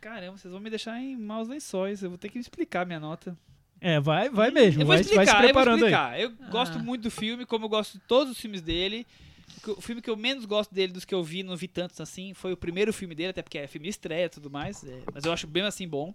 Caramba, 0.00 0.36
vocês 0.38 0.50
vão 0.52 0.60
me 0.60 0.70
deixar 0.70 1.00
em 1.00 1.16
maus 1.16 1.48
lençóis. 1.48 2.02
Eu 2.02 2.10
vou 2.10 2.18
ter 2.18 2.28
que 2.28 2.38
explicar 2.38 2.84
minha 2.86 3.00
nota. 3.00 3.36
É, 3.80 4.00
vai, 4.00 4.28
vai 4.28 4.50
mesmo. 4.50 4.82
Eu 4.82 4.86
vou 4.86 4.94
vai, 4.94 5.00
explicar, 5.00 5.24
vai 5.24 5.34
se 5.36 5.42
preparando 5.42 5.80
eu 5.80 5.86
aí. 5.86 5.92
vou 5.92 6.00
explicar. 6.28 6.44
Eu 6.46 6.50
gosto 6.50 6.78
Ah. 6.78 6.82
muito 6.82 7.02
do 7.02 7.10
filme, 7.10 7.44
como 7.46 7.64
eu 7.64 7.68
gosto 7.68 7.94
de 7.94 8.00
todos 8.00 8.32
os 8.32 8.40
filmes 8.40 8.60
dele. 8.62 9.06
O 9.68 9.80
filme 9.80 10.02
que 10.02 10.10
eu 10.10 10.16
menos 10.16 10.44
gosto 10.44 10.74
dele, 10.74 10.92
dos 10.92 11.04
que 11.04 11.14
eu 11.14 11.22
vi, 11.22 11.42
não 11.42 11.56
vi 11.56 11.68
tantos 11.68 12.00
assim, 12.00 12.34
foi 12.34 12.52
o 12.52 12.56
primeiro 12.56 12.92
filme 12.92 13.14
dele, 13.14 13.30
até 13.30 13.42
porque 13.42 13.58
é 13.58 13.66
filme 13.68 13.84
de 13.84 13.90
estreia 13.90 14.26
e 14.26 14.28
tudo 14.28 14.50
mais. 14.50 14.82
é, 14.84 15.02
mas 15.14 15.24
eu 15.24 15.32
acho 15.32 15.46
bem 15.46 15.62
assim 15.62 15.86
bom. 15.86 16.12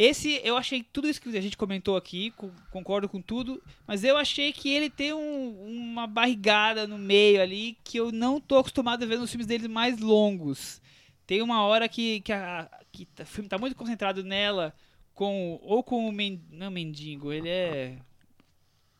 Esse, 0.00 0.40
eu 0.44 0.56
achei 0.56 0.82
tudo 0.84 1.08
isso 1.08 1.20
que 1.20 1.36
a 1.36 1.40
gente 1.40 1.56
comentou 1.56 1.96
aqui, 1.96 2.30
co- 2.36 2.52
concordo 2.70 3.08
com 3.08 3.20
tudo, 3.20 3.60
mas 3.84 4.04
eu 4.04 4.16
achei 4.16 4.52
que 4.52 4.68
ele 4.72 4.88
tem 4.88 5.12
um- 5.12 5.66
uma 5.66 6.06
barrigada 6.06 6.86
no 6.86 6.96
meio 6.96 7.42
ali 7.42 7.76
que 7.82 7.98
eu 7.98 8.12
não 8.12 8.40
tô 8.40 8.58
acostumado 8.58 9.02
a 9.02 9.06
ver 9.06 9.18
nos 9.18 9.28
filmes 9.28 9.46
dele 9.48 9.66
mais 9.66 9.98
longos. 9.98 10.80
Tem 11.26 11.42
uma 11.42 11.62
hora 11.62 11.88
que, 11.88 12.20
que, 12.20 12.32
a- 12.32 12.70
que 12.92 13.06
tá- 13.06 13.24
o 13.24 13.26
filme 13.26 13.48
tá 13.48 13.58
muito 13.58 13.74
concentrado 13.74 14.22
nela, 14.22 14.72
com 15.14 15.58
ou 15.62 15.82
com 15.82 16.08
o 16.08 16.12
men, 16.12 16.40
não 16.52 16.68
é 16.68 16.70
mendigo, 16.70 17.32
ele 17.32 17.48
é 17.48 17.98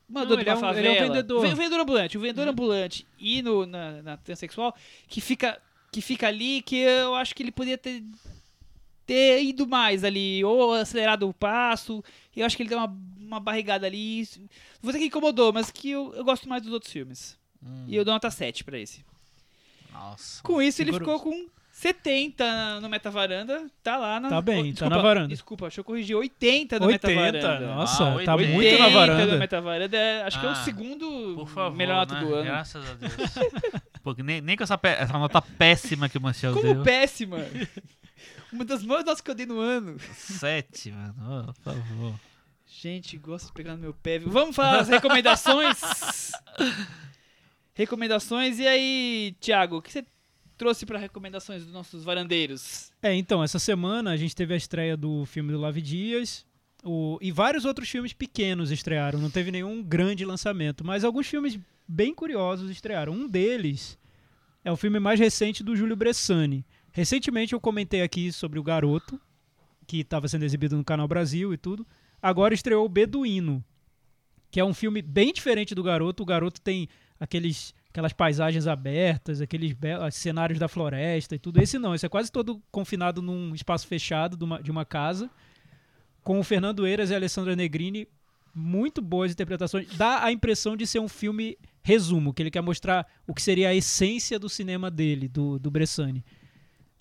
mandou 0.09 0.37
Não, 0.37 0.43
de 0.43 0.43
ele 0.43 0.51
é 0.51 0.55
um- 0.55 0.59
ele 0.59 0.89
é 0.89 0.91
um 0.91 0.95
favela. 0.95 1.07
vendedor. 1.15 1.41
Ven- 1.43 1.55
vendedor 1.55 1.81
ambulante, 1.81 2.19
o 2.19 2.21
vendedor 2.21 2.49
ambulante 2.49 3.07
e 3.19 3.41
no, 3.41 3.67
na, 3.67 4.03
na 4.03 4.17
transexual 4.17 4.75
que 5.07 5.21
fica 5.21 5.61
que 5.93 6.01
fica 6.03 6.27
ali 6.27 6.61
que 6.63 6.77
eu 6.77 7.15
acho 7.15 7.35
que 7.35 7.43
ele 7.43 7.53
podia 7.53 7.79
ter 7.79 8.03
ter 9.09 9.43
ido 9.43 9.67
mais 9.67 10.05
ali, 10.05 10.45
ou 10.45 10.75
acelerado 10.75 11.27
o 11.27 11.33
passo. 11.35 12.05
Eu 12.37 12.45
acho 12.47 12.55
que 12.57 12.63
ele 12.63 12.69
deu 12.71 12.79
uma, 12.79 12.95
uma 13.19 13.41
barrigada 13.41 13.87
ali. 13.87 14.21
dizer 14.23 14.99
que 14.99 15.07
incomodou, 15.07 15.51
mas 15.53 15.71
que 15.71 15.91
eu, 15.91 16.13
eu 16.15 16.23
gosto 16.25 16.47
mais 16.49 16.63
dos 16.63 16.73
outros 16.73 16.93
filmes. 16.93 17.37
Hum, 17.65 17.85
E 17.89 17.97
eu 17.97 18.05
dou 18.05 18.13
nota 18.15 18.31
7 18.31 18.63
pra 18.65 18.79
esse. 18.79 19.03
Nossa. 19.93 20.43
Com 20.43 20.61
isso, 20.63 20.83
ele 20.83 20.93
ficou 20.93 21.19
com 21.19 21.47
70 21.73 22.81
no 22.81 22.89
Metavaranda, 22.89 23.67
tá 23.83 23.97
lá 23.97 24.21
na. 24.21 24.29
Tá 24.29 24.43
bem, 24.43 24.59
oh, 24.61 24.63
tá 24.65 24.71
desculpa, 24.71 24.97
na 24.97 25.03
varanda. 25.03 25.29
Desculpa, 25.29 25.65
deixa 25.67 25.81
eu 25.81 25.85
corrigir. 25.85 26.17
80 26.17 26.79
no 26.79 26.87
80, 26.87 27.09
Metavaranda. 27.33 27.75
nossa, 27.75 28.05
Ah, 28.05 28.25
tá 28.25 28.35
80 28.37 28.53
muito 28.53 28.79
na 28.79 28.85
80 28.87 28.91
varanda. 28.91 29.27
do 29.33 29.39
Metavaranda, 29.39 29.97
é, 29.97 30.23
acho 30.23 30.39
que 30.41 30.47
é 30.47 30.49
o 30.49 30.53
Ah, 30.53 30.55
segundo 30.57 31.47
favor, 31.47 31.77
melhor 31.77 31.97
nota 32.07 32.15
né? 32.15 32.21
do 32.21 32.35
ano. 32.35 32.45
Graças 32.45 32.85
a 32.91 32.95
Deus. 32.95 33.13
Porque 34.05 34.23
nem, 34.23 34.41
nem 34.41 34.57
com 34.57 34.63
essa, 34.65 34.79
essa 34.83 35.19
nota 35.19 35.41
péssima 35.43 36.09
que 36.09 36.19
o 36.19 36.21
Marcel 36.21 36.53
Como 36.53 36.75
deu. 36.75 36.83
péssima! 36.85 37.39
Uma 38.53 38.65
das 38.65 38.83
maiores 38.83 39.07
notas 39.07 39.21
que 39.21 39.31
eu 39.31 39.35
dei 39.35 39.47
no 39.47 39.61
ano. 39.61 39.99
Sete, 40.15 40.91
mano. 40.91 41.15
Oh, 41.21 41.53
por 41.53 41.75
favor. 41.75 42.21
Gente, 42.67 43.17
gosto 43.17 43.47
de 43.47 43.53
pegar 43.53 43.75
no 43.75 43.83
meu 43.83 43.95
pé, 43.95 44.19
viu? 44.19 44.31
Vamos 44.31 44.55
falar 44.55 44.79
das 44.79 44.89
recomendações? 44.89 46.33
recomendações, 47.75 48.59
e 48.59 48.67
aí, 48.67 49.37
Thiago, 49.41 49.79
o 49.79 49.83
que 49.83 49.91
você 49.91 50.05
trouxe 50.57 50.85
para 50.85 50.99
recomendações 50.99 51.65
dos 51.65 51.73
nossos 51.73 52.05
varandeiros? 52.05 52.91
É, 53.03 53.15
então, 53.15 53.43
essa 53.43 53.59
semana 53.59 54.11
a 54.11 54.17
gente 54.17 54.35
teve 54.35 54.53
a 54.53 54.57
estreia 54.57 54.97
do 54.97 55.25
filme 55.25 55.53
do 55.53 55.59
Lave 55.59 55.81
Dias. 55.81 56.45
O, 56.85 57.19
e 57.21 57.33
vários 57.33 57.65
outros 57.65 57.89
filmes 57.89 58.13
pequenos 58.13 58.71
estrearam, 58.71 59.19
não 59.19 59.31
teve 59.31 59.51
nenhum 59.51 59.83
grande 59.83 60.25
lançamento, 60.25 60.85
mas 60.85 61.05
alguns 61.05 61.27
filmes 61.27 61.59
bem 61.87 62.15
curiosos 62.15 62.71
estrearam. 62.71 63.13
Um 63.13 63.27
deles 63.27 63.99
é 64.65 64.71
o 64.71 64.77
filme 64.77 65.01
mais 65.01 65.19
recente 65.19 65.65
do 65.65 65.75
Júlio 65.75 65.97
Bressani. 65.97 66.65
Recentemente 66.93 67.53
eu 67.53 67.61
comentei 67.61 68.03
aqui 68.03 68.33
sobre 68.33 68.59
o 68.59 68.63
Garoto, 68.63 69.21
que 69.87 70.01
estava 70.01 70.29
sendo 70.29 70.45
exibido 70.45 70.77
no 70.77 70.85
Canal 70.85 71.09
Brasil 71.09 71.53
e 71.53 71.57
tudo. 71.57 71.87
Agora 72.21 72.53
estreou 72.53 72.85
o 72.85 72.89
Beduíno, 72.89 73.65
que 74.51 74.61
é 74.61 74.65
um 74.65 74.75
filme 74.75 75.01
bem 75.01 75.33
diferente 75.33 75.75
do 75.75 75.83
Garoto. 75.83 76.23
O 76.23 76.27
Garoto 76.27 76.61
tem 76.61 76.89
aqueles, 77.19 77.75
aquelas 77.91 78.13
paisagens 78.13 78.67
abertas, 78.67 79.41
aqueles 79.41 79.73
belos 79.73 80.15
cenários 80.15 80.59
da 80.59 80.69
floresta 80.69 81.35
e 81.35 81.39
tudo. 81.39 81.61
Esse 81.61 81.79
não, 81.79 81.95
esse 81.95 82.07
é 82.07 82.09
quase 82.09 82.31
todo 82.31 82.63
confinado 82.71 83.23
num 83.23 83.55
espaço 83.55 83.87
fechado 83.87 84.37
de 84.37 84.45
uma, 84.45 84.63
de 84.63 84.71
uma 84.71 84.85
casa, 84.85 85.31
com 86.23 86.39
o 86.39 86.45
Fernando 86.45 86.87
Eiras 86.87 87.11
e 87.11 87.15
a 87.15 87.17
Alessandra 87.17 87.55
Negrini. 87.55 88.09
Muito 88.55 89.01
boas 89.01 89.31
interpretações. 89.31 89.87
Dá 89.97 90.25
a 90.25 90.33
impressão 90.33 90.77
de 90.77 90.87
ser 90.87 90.99
um 90.99 91.09
filme 91.09 91.57
resumo, 91.83 92.35
que 92.35 92.43
ele 92.43 92.51
quer 92.51 92.61
mostrar 92.61 93.07
o 93.27 93.33
que 93.33 93.41
seria 93.41 93.69
a 93.69 93.75
essência 93.75 94.39
do 94.39 94.49
cinema 94.49 94.91
dele, 94.91 95.29
do, 95.29 95.59
do 95.59 95.71
Bressani. 95.71 96.25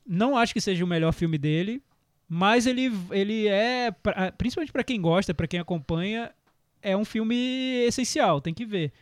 Não 0.08 0.38
acho 0.38 0.54
que 0.54 0.62
seja 0.62 0.84
o 0.86 0.88
melhor 0.88 1.12
filme 1.12 1.38
dele, 1.38 1.82
mas 2.30 2.66
ele, 2.66 2.92
ele 3.12 3.48
é, 3.48 3.92
pra- 3.92 4.32
principalmente 4.32 4.72
para 4.72 4.84
quem 4.84 5.02
gosta, 5.02 5.34
para 5.34 5.48
quem 5.48 5.60
acompanha, 5.60 6.32
é 6.82 6.96
um 6.96 7.04
filme 7.06 7.36
essencial, 7.86 8.40
tem 8.40 8.54
que 8.54 8.66
ver. 8.66 8.94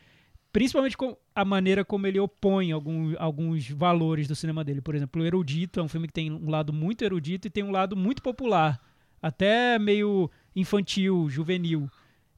Principalmente 0.52 0.96
com 0.98 1.16
a 1.36 1.44
maneira 1.44 1.84
como 1.84 2.08
ele 2.08 2.20
opõe 2.20 2.72
algum, 2.72 3.14
alguns 3.20 3.70
valores 3.70 4.28
do 4.28 4.36
cinema 4.36 4.64
dele. 4.64 4.82
Por 4.82 4.96
exemplo, 4.96 5.22
o 5.22 5.26
Erudito 5.26 5.80
é 5.80 5.84
um 5.84 5.88
filme 5.90 6.08
que 6.08 6.14
tem 6.14 6.32
um 6.32 6.50
lado 6.50 6.72
muito 6.72 7.04
erudito 7.04 7.48
e 7.48 7.52
tem 7.52 7.64
um 7.64 7.72
lado 7.72 7.96
muito 7.96 8.22
popular, 8.24 8.82
até 9.22 9.78
meio 9.78 10.32
infantil, 10.56 11.30
juvenil. 11.30 11.90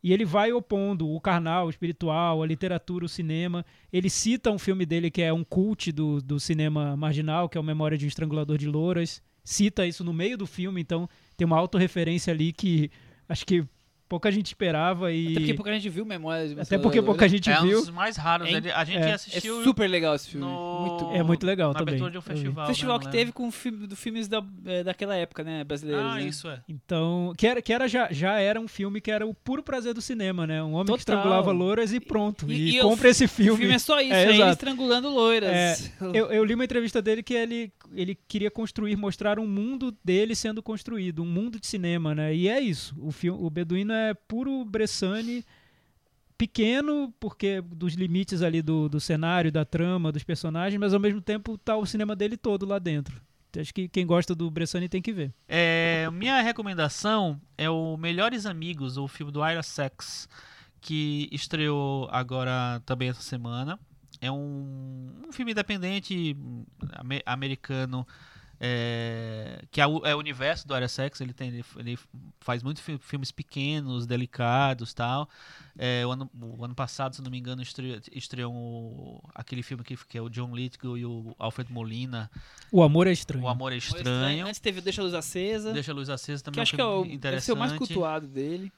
E 0.03 0.13
ele 0.13 0.25
vai 0.25 0.51
opondo 0.51 1.09
o 1.09 1.19
carnal, 1.19 1.67
o 1.67 1.69
espiritual, 1.69 2.41
a 2.41 2.45
literatura, 2.45 3.05
o 3.05 3.09
cinema. 3.09 3.65
Ele 3.91 4.09
cita 4.09 4.51
um 4.51 4.59
filme 4.59 4.85
dele 4.85 5.09
que 5.09 5.21
é 5.21 5.33
um 5.33 5.43
cult 5.43 5.91
do, 5.91 6.21
do 6.21 6.39
cinema 6.39 6.95
marginal, 6.95 7.49
que 7.49 7.57
é 7.57 7.61
o 7.61 7.63
Memória 7.63 7.97
de 7.97 8.05
um 8.05 8.07
Estrangulador 8.07 8.57
de 8.57 8.67
Louras. 8.67 9.21
Cita 9.43 9.87
isso 9.87 10.03
no 10.03 10.13
meio 10.13 10.37
do 10.37 10.45
filme, 10.45 10.81
então 10.81 11.09
tem 11.35 11.45
uma 11.45 11.57
autorreferência 11.57 12.33
ali 12.33 12.51
que 12.51 12.91
acho 13.29 13.45
que 13.45 13.65
pouca 14.09 14.31
gente 14.31 14.47
esperava 14.47 15.11
e 15.11 15.27
Até 15.31 15.39
porque 15.39 15.53
pouca 15.53 15.73
gente 15.73 15.89
viu 15.89 16.05
Memórias 16.05 16.49
de 16.49 16.55
uma 16.55 16.61
até 16.63 16.77
porque 16.77 17.01
pouca 17.01 17.27
gente 17.27 17.49
é 17.49 17.59
um 17.59 17.63
viu. 17.63 17.79
dos 17.81 17.89
mais 17.89 18.15
raros. 18.17 18.47
É 18.47 18.51
Ele- 18.53 18.71
a 18.71 18.83
gente 18.83 18.97
é. 18.97 19.09
É 19.09 19.13
assistiu 19.13 19.63
super 19.63 19.87
legal 19.87 20.15
esse 20.15 20.29
filme. 20.29 20.45
no... 20.45 20.79
Muito 20.87 21.11
É 21.15 21.23
muito 21.23 21.45
legal 21.45 21.73
na 21.73 21.79
também. 21.79 21.93
abertura 21.95 22.11
de 22.11 22.17
um 22.17 22.21
festival. 22.21 22.67
Festival 22.67 22.97
né, 22.99 23.05
que 23.05 23.11
teve 23.11 23.31
com 23.31 23.51
filme, 23.51 23.87
do 23.87 23.95
filmes 23.95 24.27
da, 24.27 24.43
é, 24.65 24.83
daquela 24.83 25.15
época, 25.15 25.43
né? 25.43 25.63
Brasileiros. 25.63 26.05
Ah, 26.05 26.15
né? 26.15 26.23
isso 26.27 26.47
é. 26.47 26.61
Então, 26.69 27.33
que 27.37 27.45
era, 27.47 27.61
que 27.61 27.73
era 27.73 27.87
já, 27.87 28.07
já 28.11 28.39
era 28.39 28.59
um 28.59 28.67
filme 28.67 29.01
que 29.01 29.11
era 29.11 29.25
o 29.25 29.33
puro 29.33 29.61
prazer 29.63 29.93
do 29.93 30.01
cinema, 30.01 30.45
né? 30.47 30.61
Um 30.63 30.73
homem 30.73 30.85
que 30.85 30.91
Total. 30.91 30.97
estrangulava 31.17 31.51
louras 31.51 31.91
e 31.93 31.99
pronto. 31.99 32.51
E- 32.51 32.55
E, 32.71 32.77
e 32.77 32.81
compra 32.81 33.09
esse 33.09 33.25
O 33.25 33.29
filme. 33.29 33.57
filme 33.59 33.73
é 33.75 33.79
só 33.79 33.99
isso, 34.01 34.13
É, 34.13 34.25
é, 34.25 34.29
ele 34.29 34.43
estrangulando 34.43 35.09
loiras. 35.09 35.91
Eu, 36.13 36.27
eu 36.31 36.43
li 36.45 36.53
uma 36.53 36.63
entrevista 36.63 37.01
dele 37.01 37.21
que 37.21 37.33
ele, 37.33 37.71
ele 37.93 38.17
queria 38.27 38.49
construir, 38.51 38.95
mostrar 38.95 39.39
um 39.39 39.47
mundo 39.47 39.95
dele 40.03 40.35
sendo 40.35 40.61
construído, 40.63 41.21
um 41.21 41.25
mundo 41.25 41.59
de 41.59 41.67
cinema, 41.67 42.13
né? 42.15 42.33
E 42.33 42.47
é 42.47 42.59
isso. 42.59 42.95
O, 42.99 43.11
filme, 43.11 43.39
o 43.41 43.49
Beduíno 43.49 43.93
é 43.97 44.13
puro 44.13 44.63
Bressani, 44.63 45.43
pequeno, 46.37 47.13
porque 47.19 47.61
dos 47.61 47.93
limites 47.93 48.41
ali 48.41 48.61
do, 48.61 48.87
do 48.87 48.99
cenário, 48.99 49.51
da 49.51 49.65
trama, 49.65 50.11
dos 50.11 50.23
personagens, 50.23 50.79
mas 50.79 50.93
ao 50.93 50.99
mesmo 50.99 51.19
tempo 51.21 51.57
tá 51.57 51.75
o 51.75 51.85
cinema 51.85 52.15
dele 52.15 52.37
todo 52.37 52.65
lá 52.65 52.79
dentro. 52.79 53.21
Acho 53.59 53.73
que 53.73 53.87
quem 53.87 54.05
gosta 54.05 54.35
do 54.35 54.51
Bressani 54.51 54.87
tem 54.87 55.01
que 55.01 55.11
ver. 55.11 55.33
É, 55.47 56.07
minha 56.13 56.39
recomendação 56.41 57.41
é 57.57 57.67
o 57.67 57.97
Melhores 57.97 58.45
Amigos, 58.45 58.97
o 58.97 59.07
filme 59.07 59.31
do 59.31 59.43
Ira 59.43 59.63
Sex, 59.63 60.29
que 60.79 61.27
estreou 61.31 62.07
agora 62.11 62.79
também 62.85 63.09
essa 63.09 63.21
semana. 63.21 63.79
É 64.21 64.31
um, 64.31 65.09
um 65.27 65.31
filme 65.31 65.53
independente 65.53 66.37
ame- 66.99 67.23
americano 67.25 68.05
é, 68.59 69.63
que 69.71 69.79
é 69.79 69.87
o, 69.87 70.05
é 70.05 70.15
o 70.15 70.17
universo 70.19 70.67
do 70.67 70.75
Ira 70.75 70.87
Sex. 70.87 71.21
Ele, 71.21 71.33
tem, 71.33 71.49
ele, 71.49 71.65
ele 71.77 71.99
faz 72.39 72.63
muitos 72.63 72.81
fi- 72.83 72.97
filmes 72.97 73.31
pequenos, 73.31 74.05
delicados 74.05 74.93
tal. 74.93 75.29
É, 75.77 76.05
o, 76.05 76.11
ano, 76.11 76.29
o 76.41 76.65
ano 76.65 76.73
passado, 76.73 77.15
se 77.15 77.21
não 77.21 77.29
me 77.29 77.37
engano, 77.37 77.61
estreou, 77.61 77.99
estreou 78.11 79.23
aquele 79.35 79.61
filme 79.63 79.83
que, 79.83 79.95
que 79.95 80.17
é 80.17 80.21
o 80.21 80.29
John 80.29 80.55
Lithgow 80.55 80.97
e 80.97 81.05
o 81.05 81.35
Alfred 81.37 81.71
Molina, 81.71 82.29
O 82.71 82.81
Amor 82.81 83.07
é 83.07 83.11
Estranho. 83.11 83.43
O 83.45 83.47
Amor 83.47 83.71
é 83.73 83.77
Estranho. 83.77 84.47
Antes 84.47 84.59
teve 84.59 84.79
o 84.79 84.81
Deixa 84.81 85.01
a 85.01 85.03
Luz 85.03 85.13
Acesa. 85.13 85.71
Deixa 85.73 85.91
a 85.91 85.95
luz 85.95 86.09
acesa 86.09 86.43
também 86.43 86.55
que 86.55 86.59
é 86.59 86.61
um 86.61 86.63
acho 86.63 86.75
que 86.75 87.11
é 87.11 87.15
o, 87.15 87.19
deve 87.19 87.41
ser 87.41 87.51
o 87.51 87.57
mais 87.57 87.71
interessante. 87.71 87.93
cultuado 87.93 88.27
dele. 88.27 88.71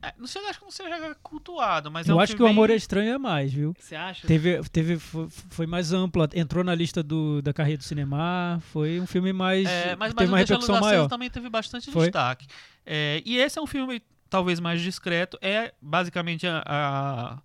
É, 0.00 0.14
não 0.16 0.26
sei, 0.26 0.46
acho 0.48 0.58
que 0.58 0.64
não 0.64 0.70
seja 0.70 1.14
cultuado, 1.22 1.90
mas 1.90 2.08
é 2.08 2.12
Eu 2.12 2.16
um 2.16 2.20
acho 2.20 2.32
que 2.32 2.36
filme 2.36 2.50
o 2.50 2.52
Amor 2.52 2.70
é 2.70 2.74
Estranho 2.74 3.12
é 3.12 3.18
mais, 3.18 3.52
viu? 3.52 3.74
Você 3.78 3.96
acha? 3.96 4.26
Teve, 4.26 4.62
teve, 4.70 4.98
foi, 4.98 5.28
foi 5.28 5.66
mais 5.66 5.92
amplo, 5.92 6.28
entrou 6.34 6.62
na 6.62 6.74
lista 6.74 7.02
do, 7.02 7.42
da 7.42 7.52
carreira 7.52 7.78
do 7.78 7.84
cinema, 7.84 8.60
foi 8.72 9.00
um 9.00 9.06
filme 9.06 9.32
mais. 9.32 9.66
É, 9.66 9.96
mas, 9.96 10.14
teve 10.14 10.22
mas 10.22 10.28
uma 10.30 10.38
repercussão 10.38 10.80
maior. 10.80 11.08
também 11.08 11.28
teve 11.28 11.48
bastante 11.48 11.90
Foi. 11.90 12.06
destaque. 12.06 12.46
É, 12.86 13.22
e 13.24 13.36
esse 13.38 13.58
é 13.58 13.62
um 13.62 13.66
filme 13.66 14.00
talvez 14.30 14.60
mais 14.60 14.80
discreto. 14.80 15.38
É 15.40 15.74
basicamente 15.80 16.46
a, 16.46 16.62
a, 16.64 17.38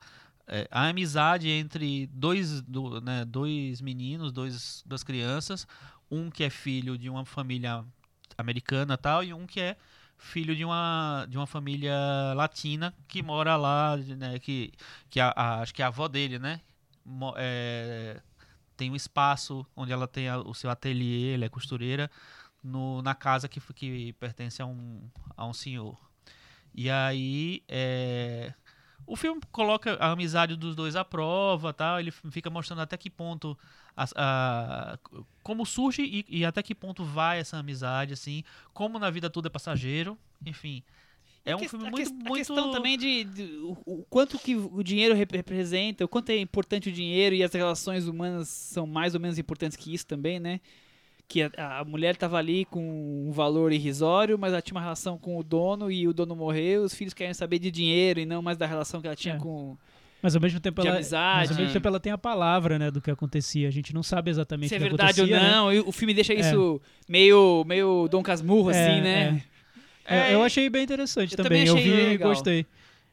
é, 0.47 0.67
a 0.69 0.87
amizade 0.89 1.49
entre 1.49 2.07
dois, 2.07 2.61
do, 2.61 3.01
né, 3.01 3.25
dois 3.25 3.81
meninos, 3.81 4.31
dois, 4.31 4.83
duas 4.85 5.03
crianças. 5.03 5.67
Um 6.11 6.29
que 6.29 6.43
é 6.43 6.49
filho 6.49 6.97
de 6.97 7.09
uma 7.09 7.25
família 7.25 7.83
americana 8.37 8.97
tal, 8.97 9.23
e 9.23 9.33
um 9.33 9.47
que 9.47 9.59
é 9.59 9.75
filho 10.23 10.55
de 10.55 10.65
uma, 10.65 11.25
de 11.29 11.37
uma 11.37 11.47
família 11.47 11.93
latina 12.35 12.93
que 13.07 13.21
mora 13.23 13.55
lá, 13.57 13.97
né, 13.97 14.39
que, 14.39 14.71
que 15.09 15.19
a, 15.19 15.29
a- 15.35 15.61
acho 15.61 15.73
que 15.73 15.81
é 15.81 15.85
a 15.85 15.89
avó 15.89 16.07
dele, 16.07 16.39
né? 16.39 16.61
é, 17.37 18.21
tem 18.77 18.91
um 18.91 18.95
espaço 18.95 19.65
onde 19.75 19.91
ela 19.93 20.07
tem 20.07 20.29
a- 20.29 20.39
o 20.39 20.53
seu 20.55 20.69
ateliê, 20.69 21.35
ela 21.35 21.45
é 21.45 21.49
costureira, 21.49 22.11
no, 22.63 23.01
na 23.01 23.15
casa 23.15 23.47
que, 23.49 23.61
que 23.73 24.13
pertence 24.13 24.61
a 24.61 24.65
um, 24.65 25.01
a 25.37 25.45
um 25.47 25.53
senhor. 25.53 25.97
E 26.73 26.89
aí, 26.89 27.63
é, 27.67 28.53
o 29.05 29.15
filme 29.15 29.41
coloca 29.51 29.93
a 29.95 30.11
amizade 30.11 30.55
dos 30.55 30.75
dois 30.75 30.95
à 30.95 31.03
prova, 31.05 31.73
tal. 31.73 31.99
Ele 31.99 32.09
f- 32.09 32.29
fica 32.31 32.49
mostrando 32.49 32.81
até 32.81 32.95
que 32.97 33.09
ponto, 33.09 33.57
as- 33.95 34.13
a- 34.15 34.97
como 35.41 35.65
surge 35.65 36.01
e, 36.03 36.25
e 36.29 36.45
até 36.45 36.61
que 36.63 36.73
ponto 36.75 37.03
vai 37.03 37.39
essa 37.39 37.57
amizade, 37.57 38.13
assim, 38.13 38.43
como 38.73 38.97
na 38.99 39.09
vida 39.09 39.29
tudo 39.29 39.47
é 39.47 39.49
passageiro, 39.49 40.17
enfim. 40.45 40.83
É 41.45 41.53
um 41.55 41.59
que- 41.59 41.67
filme 41.67 41.87
a 41.87 41.91
muito, 41.91 42.09
a 42.09 42.13
muito 42.13 42.33
questão 42.35 42.71
também 42.71 42.97
de, 42.97 43.25
de- 43.25 43.43
o, 43.57 43.77
o 43.85 44.05
quanto 44.09 44.39
que 44.39 44.55
o 44.55 44.81
dinheiro 44.81 45.13
rep- 45.13 45.35
representa, 45.35 46.05
o 46.05 46.07
quanto 46.07 46.29
é 46.29 46.37
importante 46.37 46.87
o 46.89 46.91
dinheiro 46.91 47.35
e 47.35 47.43
as 47.43 47.51
relações 47.53 48.07
humanas 48.07 48.47
são 48.47 48.87
mais 48.87 49.13
ou 49.13 49.19
menos 49.19 49.37
importantes 49.37 49.75
que 49.75 49.93
isso 49.93 50.07
também, 50.07 50.39
né? 50.39 50.61
Que 51.27 51.43
a, 51.43 51.79
a 51.79 51.85
mulher 51.85 52.15
tava 52.15 52.37
ali 52.37 52.65
com 52.65 53.27
um 53.27 53.31
valor 53.31 53.71
irrisório, 53.71 54.37
mas 54.37 54.51
ela 54.53 54.61
tinha 54.61 54.75
uma 54.75 54.81
relação 54.81 55.17
com 55.17 55.37
o 55.37 55.43
dono 55.43 55.89
e 55.91 56.07
o 56.07 56.13
dono 56.13 56.35
morreu, 56.35 56.83
os 56.83 56.93
filhos 56.93 57.13
querem 57.13 57.33
saber 57.33 57.59
de 57.59 57.71
dinheiro 57.71 58.19
e 58.19 58.25
não 58.25 58.41
mais 58.41 58.57
da 58.57 58.65
relação 58.65 59.01
que 59.01 59.07
ela 59.07 59.15
tinha 59.15 59.35
É. 59.35 59.37
com 59.37 59.75
Mas 60.21 60.35
ao 60.35 60.41
mesmo 60.41 60.59
tempo 60.59 60.81
ela. 60.81 60.91
amizade. 60.95 61.39
Mas 61.39 61.51
ao 61.51 61.57
mesmo 61.57 61.73
tempo 61.73 61.87
ela 61.87 61.99
tem 61.99 62.11
a 62.11 62.17
palavra, 62.17 62.77
né, 62.77 62.91
do 62.91 63.01
que 63.01 63.09
acontecia. 63.09 63.67
A 63.67 63.71
gente 63.71 63.93
não 63.93 64.03
sabe 64.03 64.29
exatamente 64.29 64.69
se 64.69 64.75
é 64.75 64.77
o 64.77 64.81
que 64.81 64.87
verdade 64.89 65.21
ou 65.21 65.27
né? 65.27 65.51
não, 65.51 65.73
e 65.73 65.79
o 65.79 65.91
filme 65.91 66.13
deixa 66.13 66.33
isso 66.33 66.81
meio, 67.07 67.63
meio 67.65 68.07
Dom 68.09 68.21
Casmurro, 68.21 68.69
É, 68.71 68.85
assim, 68.91 69.01
né? 69.01 69.43
É, 70.05 70.17
É, 70.17 70.33
eu 70.35 70.43
achei 70.43 70.69
bem 70.69 70.83
interessante 70.83 71.31
eu 71.31 71.43
também. 71.43 71.65
também 71.65 71.67
Eu 71.67 71.75
vi 71.83 71.89
e 71.89 72.07
legal. 72.09 72.29
gostei. 72.29 72.65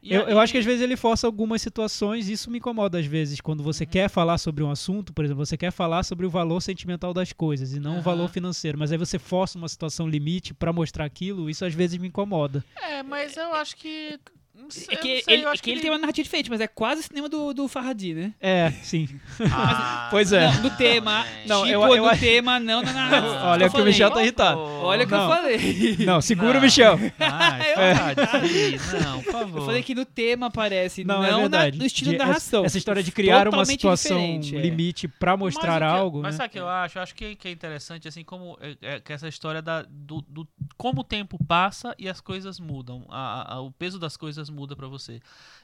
Eu, 0.03 0.23
eu 0.29 0.39
acho 0.41 0.53
que 0.53 0.59
às 0.59 0.65
vezes 0.65 0.81
ele 0.81 0.97
força 0.97 1.27
algumas 1.27 1.61
situações 1.61 2.29
e 2.29 2.33
isso 2.33 2.51
me 2.51 2.59
incomoda 2.59 2.99
às 2.99 3.05
vezes. 3.07 3.41
Quando 3.41 3.63
você 3.63 3.85
Uhum. 3.85 3.91
quer 3.91 4.09
falar 4.09 4.39
sobre 4.39 4.65
um 4.65 4.71
assunto, 4.71 5.13
por 5.13 5.25
exemplo, 5.25 5.45
você 5.45 5.57
quer 5.57 5.71
falar 5.71 6.03
sobre 6.05 6.25
o 6.25 6.31
valor 6.31 6.61
sentimental 6.63 7.13
das 7.13 7.33
coisas 7.33 7.75
e 7.75 7.81
não 7.81 7.93
o 7.93 7.95
Aham. 7.95 8.03
valor 8.03 8.29
financeiro. 8.29 8.79
Mas 8.79 8.91
aí 8.93 8.97
você 8.99 9.19
força 9.19 9.59
uma 9.59 9.69
situação 9.69 10.09
limite 10.09 10.55
pra 10.55 10.73
mostrar 10.73 11.05
aquilo, 11.05 11.51
isso 11.51 11.65
às 11.65 11.75
vezes 11.75 11.99
me 11.99 12.09
incomoda. 12.09 12.65
É, 12.83 13.03
mas 13.03 13.37
eu 13.37 13.53
acho 13.55 13.77
que 13.77 14.19
Não 14.61 14.71
sei, 14.71 14.87
É 14.91 14.95
eu 14.95 15.01
que, 15.01 15.15
não 15.17 15.23
sei, 15.23 15.35
ele, 15.35 15.45
eu 15.45 15.49
acho 15.49 15.63
que 15.63 15.71
ele 15.71 15.81
tem 15.81 15.91
uma 15.91 15.99
narrativa 15.99 16.23
diferente, 16.25 16.51
mas 16.51 16.61
é 16.61 16.67
quase 16.67 17.01
o 17.01 17.05
cinema 17.05 17.29
do, 17.29 17.53
do 17.55 17.67
Farhadi, 17.69 18.15
né? 18.15 18.35
É, 18.41 18.71
sim. 18.83 19.09
Ah, 19.53 20.09
Pois 20.11 20.33
é. 20.33 20.47
Não, 20.53 20.63
do 20.63 20.71
tema. 20.77 21.25
Não, 21.47 21.65
Chico, 21.65 21.73
eu- 21.73 21.97
eu 21.97 22.03
do 22.05 22.09
acho- 22.09 22.21
tema, 22.21 22.61
não 22.61 22.83
na 22.83 22.93
narrativa. 22.93 23.43
Olha 23.47 23.65
Eu 23.65 23.71
que 23.71 23.81
o. 23.81 23.85
Michel 23.85 24.11
tá 24.11 24.23
irritado. 24.23 24.59
Olha 24.61 25.05
o 25.05 25.09
que 25.09 25.15
eu 25.15 25.19
falei. 25.19 25.97
Não, 26.05 26.21
segura 26.21 26.59
o 26.59 26.61
Michel. 26.63 26.99
Ah, 27.19 27.59
Eu- 27.69 27.97
Farhadi, 27.97 28.79
não, 29.05 29.23
por 29.23 29.33
favor. 29.33 29.59
Eu 29.61 29.67
falei 29.67 29.83
que 29.83 29.95
no 29.95 30.05
tema 30.05 30.47
aparece, 30.47 31.05
Não, 31.05 31.19
não, 31.19 31.25
é 31.25 31.31
na- 31.31 31.39
verdade. 31.39 31.79
no 31.79 31.87
estilo 31.87 32.11
De- 32.13 32.19
da 32.19 32.27
narração. 32.27 32.65
Essa, 32.65 32.79
história 32.79 33.03
de 33.03 33.13
criar 33.13 33.49
uma 33.49 33.65
situação 33.65 34.19
é. 34.19 34.39
limite 34.39 35.09
pra 35.09 35.37
mostrar 35.37 35.81
mas 35.81 35.93
que- 35.93 35.99
algo, 35.99 36.23
Mas 36.23 36.35
né? 36.35 36.37
sabe 36.39 36.49
o 36.49 36.53
que 36.53 36.59
eu 36.59 36.69
acho? 36.69 36.99
Eu 36.99 37.03
acho 37.03 37.15
que, 37.15 37.37
que 37.37 37.49
é 37.49 37.51
interessante, 37.51 38.07
assim, 38.09 38.25
como 38.25 38.59
é, 38.61 38.77
é, 38.83 39.01
que 39.01 39.13
essa 39.13 39.29
história 39.29 39.63
da, 39.63 39.83
do, 39.89 40.21
do- 40.29 40.49
como 40.77 41.01
o 41.01 41.05
tempo 41.05 41.39
passa 41.47 41.95
e 41.99 42.09
as 42.09 42.21
coisas 42.21 42.59
mudam. 42.61 43.05
A- 43.09 43.55
a- 43.55 43.61
o 43.61 43.71
peso 43.73 43.99
das 43.99 44.17
coisas 44.17 44.50
muda 44.51 44.75
pra 44.77 44.87
você. 44.89 45.21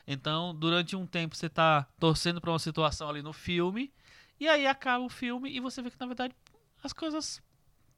Então, 0.07 0.55
durante 0.55 0.95
um 0.97 1.07
tempo 1.07 1.37
você 1.37 1.49
tá 1.49 1.87
torcendo 1.99 2.41
pra 2.41 2.51
uma 2.51 2.59
situação 2.59 3.09
ali 3.09 3.23
no 3.23 3.33
filme, 3.33 3.93
e 4.41 4.47
aí 4.49 4.67
acaba 4.67 5.05
o 5.05 5.09
filme 5.09 5.51
e 5.51 5.61
você 5.61 5.83
vê 5.83 5.91
que, 5.91 5.97
na 6.01 6.07
verdade, 6.07 6.35
as 6.83 6.93
coisas 6.93 7.43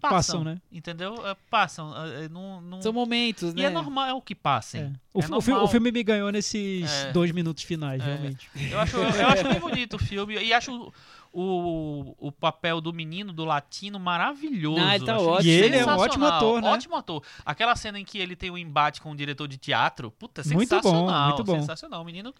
passam. 0.00 0.16
Passam, 0.16 0.44
né? 0.44 0.60
Entendeu? 0.70 1.26
É, 1.26 1.34
passam. 1.50 1.92
é, 2.06 2.24
é, 2.24 2.28
não, 2.28 2.60
não- 2.60 2.80
São 2.80 2.92
momentos, 2.92 3.52
né? 3.52 3.62
E 3.62 3.64
é 3.64 3.70
normal 3.70 4.22
que 4.22 4.34
passem. 4.34 4.80
É. 4.82 4.92
O, 5.12 5.18
É 5.20 5.40
fi- 5.42 5.52
o 5.52 5.64
o 5.64 5.68
filme 5.68 5.90
me 5.90 6.02
ganhou 6.04 6.30
nesses 6.30 6.88
É. 6.90 7.12
dois 7.12 7.32
minutos 7.32 7.64
finais, 7.64 8.00
É. 8.00 8.04
realmente. 8.04 8.48
Eu 8.70 8.78
acho, 8.80 8.96
eu, 8.96 9.02
eu 9.02 9.26
acho 9.28 9.44
bem 9.48 9.58
bonito 9.60 9.96
o 9.96 9.98
filme 9.98 10.34
e 10.38 10.52
acho 10.54 10.92
o, 11.32 12.14
o 12.18 12.32
papel 12.32 12.80
do 12.80 12.92
menino, 12.92 13.32
do 13.32 13.44
latino, 13.44 13.98
maravilhoso. 13.98 14.80
Ah, 14.84 14.96
ele 14.96 15.04
tá 15.04 15.18
ótimo. 15.18 15.50
E 15.50 15.54
ele 15.54 15.76
é 15.76 15.80
um 15.80 15.84
sensacional. 15.84 16.00
ótimo 16.00 16.24
ator, 16.26 16.62
né? 16.62 16.68
Ótimo 16.70 16.96
ator. 16.96 17.22
Aquela 17.44 17.76
cena 17.76 17.98
em 17.98 18.04
que 18.04 18.18
ele 18.18 18.34
tem 18.36 18.50
um 18.50 18.58
embate 18.58 19.00
com 19.00 19.10
o 19.12 19.16
diretor 19.16 19.46
de 19.48 19.56
teatro, 19.56 20.10
puta, 20.10 20.42
Muito 20.46 20.54
bom, 20.70 20.76
sensacional. 20.76 21.28
muito 21.28 21.44
bom. 21.44 21.60
Sensacional. 21.60 22.02
O 22.02 22.04
menino 22.04 22.34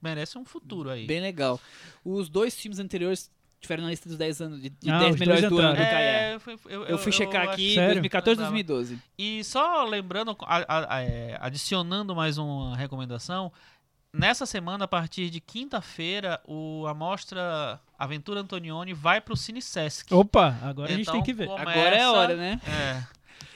merece 0.00 0.36
um 0.38 0.44
futuro 0.44 0.90
aí. 0.90 1.06
Bem 1.06 1.20
legal. 1.20 1.60
Os 2.04 2.28
dois 2.28 2.54
filmes 2.54 2.78
anteriores 2.78 3.30
tiveram 3.60 3.84
na 3.84 3.90
lista 3.90 4.08
dos 4.08 4.18
10 4.18 4.40
anos, 4.40 4.60
de, 4.60 4.70
de 4.70 4.90
Ah, 4.90 4.98
10 4.98 5.14
os 5.14 5.20
melhores 5.20 5.48
do 5.48 5.58
ano 5.58 5.76
do. 5.76 5.80
É, 5.82 6.34
eu, 6.34 6.40
fui- 6.40 6.58
eu, 6.68 6.84
Eu 6.84 6.98
fui 6.98 7.12
checar 7.12 7.42
acho- 7.42 7.52
aqui, 7.52 7.74
Sério? 7.74 7.94
2014 7.94 8.40
Lembrava. 8.40 8.52
2012. 8.64 8.98
E 9.16 9.44
só 9.44 9.84
lembrando, 9.84 10.36
é, 11.00 11.38
adicionando 11.40 12.12
mais 12.16 12.38
uma 12.38 12.76
recomendação, 12.76 13.52
nessa 14.12 14.46
semana, 14.46 14.84
a 14.84 14.88
partir 14.88 15.30
de 15.30 15.40
quinta-feira, 15.40 16.40
o, 16.44 16.84
a 16.88 16.92
mostra 16.94 17.80
Aventura 18.04 18.40
Antonioni 18.40 18.92
vai 18.94 19.20
pro 19.20 19.36
Cine 19.36 19.60
Sesc. 19.62 20.12
Opa, 20.12 20.58
agora 20.62 20.88
a 20.88 20.92
gente 20.92 21.02
Então, 21.02 21.14
tem 21.14 21.22
que 21.22 21.32
ver. 21.32 21.46
começa- 21.46 21.70
Agora 21.70 21.96
é 21.96 22.02
a 22.02 22.12
hora, 22.12 22.36
né? 22.36 22.60
É, 22.66 23.02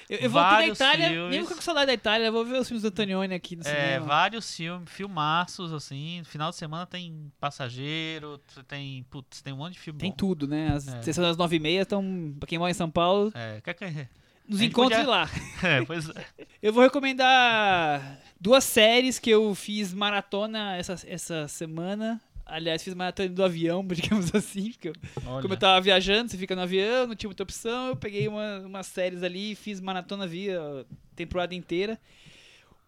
Eu, 0.09 0.19
eu 0.19 0.31
voltei 0.31 0.51
da 0.51 0.57
Vários 0.57 0.79
Itália, 0.79 1.09
filmes. 1.09 1.31
nem 1.37 1.45
com 1.45 1.61
saudade 1.61 1.87
da 1.89 1.93
Itália, 1.95 2.27
eu 2.27 2.33
vou 2.33 2.45
ver 2.45 2.61
os 2.61 2.69
filmes 2.69 2.83
do 2.83 2.89
Antonioni 2.89 3.35
aqui 3.35 3.57
no 3.57 3.63
é, 3.63 3.65
cinema. 3.65 4.07
vários 4.07 4.55
filmes, 4.55 4.89
filmaços, 4.89 5.73
assim. 5.73 6.23
Final 6.27 6.51
de 6.51 6.57
semana 6.57 6.87
tem 6.87 7.33
Passageiro, 7.41 8.39
tem, 8.69 9.03
putz, 9.11 9.43
tem 9.43 9.53
um 9.53 9.57
monte 9.57 9.73
de 9.73 9.81
filme 9.81 9.99
Tem 9.99 10.11
bom. 10.11 10.17
tudo, 10.17 10.47
né? 10.47 10.69
As 10.75 10.87
É. 10.87 11.03
sessões 11.03 11.27
das 11.27 11.37
9h30 11.37 11.83
estão, 11.83 12.35
pra 12.39 12.47
quem 12.47 12.57
mora 12.59 12.71
em 12.71 12.75
São 12.75 12.89
Paulo, 12.89 13.33
É, 13.35 13.61
quer 13.61 13.75
que... 13.75 14.09
nos 14.49 14.61
encontre 14.61 14.97
podia- 14.99 15.11
lá. 15.11 15.29
é, 15.65 15.85
pois 15.85 16.09
é. 16.09 16.25
Eu 16.63 16.73
vou 16.73 16.85
recomendar 16.85 18.19
duas 18.41 18.63
séries 18.65 19.19
que 19.19 19.31
eu 19.31 19.55
fiz 19.57 19.93
maratona 19.93 20.77
essa, 20.77 20.95
essa 21.07 21.49
semana. 21.49 22.21
Aliás, 22.47 22.83
fiz 22.83 22.95
maratona 22.95 23.29
do 23.29 23.43
avião, 23.45 23.85
digamos 23.93 24.33
assim, 24.35 24.71
porque 24.73 24.89
eu- 24.91 24.95
como 25.43 25.55
eu 25.55 25.59
tava 25.59 25.81
viajando, 25.81 26.31
você 26.31 26.39
fica 26.39 26.55
no 26.55 26.63
avião, 26.63 27.09
não 27.09 27.17
tinha 27.17 27.29
muita 27.29 27.43
opção, 27.43 27.89
eu 27.89 27.97
peguei 27.97 28.29
uma, 28.29 28.61
umas 28.61 28.87
séries 28.87 29.23
ali 29.25 29.53
e 29.53 29.55
fiz 29.57 29.81
maratona 29.81 30.27
via 30.27 30.87
temporada 31.17 31.55
inteira. 31.55 32.01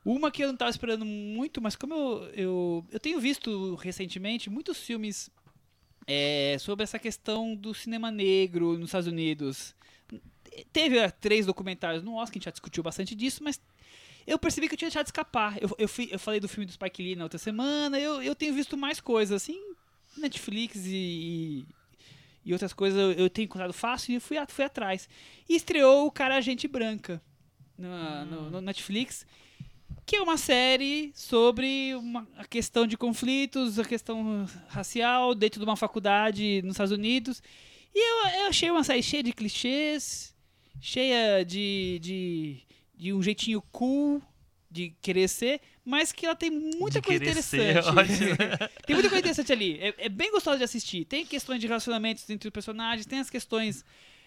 Uma 0.04 0.30
que 0.30 0.42
eu 0.44 0.48
não 0.48 0.56
tava 0.56 0.70
esperando 0.70 1.04
muito, 1.04 1.60
mas 1.60 1.74
como 1.76 1.92
eu, 1.92 2.24
eu, 2.34 2.86
eu 2.92 3.00
tenho 3.00 3.20
visto 3.20 3.74
recentemente 3.74 4.48
muitos 4.48 4.78
filmes 4.80 5.28
é, 6.06 6.56
sobre 6.60 6.84
essa 6.84 6.98
questão 6.98 7.54
do 7.54 7.74
cinema 7.74 8.10
negro 8.10 8.78
nos 8.78 8.88
Estados 8.88 9.08
Unidos. 9.08 9.74
Teve 10.72 10.98
é, 10.98 11.10
três 11.10 11.44
documentários 11.46 12.02
no 12.02 12.14
Oscar, 12.14 12.30
a 12.30 12.34
gente 12.34 12.44
já 12.44 12.50
discutiu 12.50 12.82
bastante 12.82 13.14
disso, 13.14 13.42
mas 13.44 13.60
eu 14.28 14.38
percebi 14.38 14.68
que 14.68 14.74
eu 14.74 14.78
tinha 14.78 14.88
deixado 14.88 15.04
de 15.04 15.10
escapar. 15.10 15.56
Eu, 15.60 15.70
eu, 15.78 15.88
fui- 15.88 16.08
eu 16.10 16.18
falei 16.18 16.38
do 16.40 16.48
filme 16.48 16.66
do 16.66 16.72
Spike 16.72 17.02
Lee 17.02 17.16
na 17.16 17.24
outra 17.24 17.38
semana, 17.38 17.98
eu, 17.98 18.22
eu 18.22 18.34
tenho 18.34 18.54
visto 18.54 18.76
mais 18.76 19.00
coisas, 19.00 19.42
assim, 19.42 19.58
Netflix 20.16 20.84
e, 20.86 21.64
e, 22.44 22.52
outras 22.52 22.72
coisas 22.72 22.98
eu, 22.98 23.12
eu 23.12 23.30
tenho 23.30 23.46
encontrado 23.46 23.72
fácil 23.72 24.14
e 24.16 24.20
fui, 24.20 24.36
fui 24.48 24.64
atrás. 24.64 25.08
E 25.48 25.54
estreou 25.56 26.06
o 26.06 26.10
Cara 26.10 26.40
Gente 26.40 26.68
Branca 26.68 27.20
na- 27.76 28.24
no, 28.24 28.50
no 28.50 28.60
Netflix, 28.60 29.26
que 30.04 30.16
é 30.16 30.22
uma 30.22 30.36
série 30.36 31.12
sobre 31.14 31.94
uma, 31.96 32.26
a 32.36 32.44
questão 32.46 32.86
de 32.86 32.96
conflitos, 32.96 33.78
a 33.78 33.84
questão 33.84 34.46
racial 34.68 35.34
dentro 35.34 35.60
de 35.60 35.64
uma 35.64 35.76
faculdade 35.76 36.62
nos 36.62 36.72
Estados 36.72 36.92
Unidos. 36.92 37.42
E 37.94 37.98
eu, 37.98 38.42
eu 38.42 38.46
achei 38.48 38.70
uma 38.70 38.84
série 38.84 39.02
cheia 39.02 39.22
de 39.22 39.32
clichês, 39.32 40.34
cheia 40.80 41.44
de, 41.44 41.98
de, 42.00 42.62
de 42.98 43.12
um 43.12 43.22
jeitinho 43.22 43.62
cool 43.72 44.20
de 44.70 44.90
querer 45.00 45.28
ser, 45.28 45.60
mas 45.82 46.12
que 46.12 46.26
ela 46.26 46.34
tem 46.36 46.50
muita 46.50 47.00
De 47.00 47.06
coisa 47.06 47.24
ser, 47.40 47.70
interessante. 47.70 47.88
ótimo. 47.88 48.36
tem 48.86 48.94
muita 48.96 49.08
coisa 49.08 49.18
interessante 49.20 49.52
ali. 49.52 49.78
É, 49.80 49.94
é 50.06 50.08
bem 50.10 50.30
gostoso 50.30 50.58
de 50.58 50.64
assistir. 50.64 51.06
Tem 51.06 51.24
questões 51.24 51.58
de 51.60 51.66
relacionamentos 51.66 52.28
entre 52.28 52.48
os 52.48 52.52
personagens, 52.52 53.06
tem 53.06 53.18
as 53.20 53.30
questões 53.30 53.82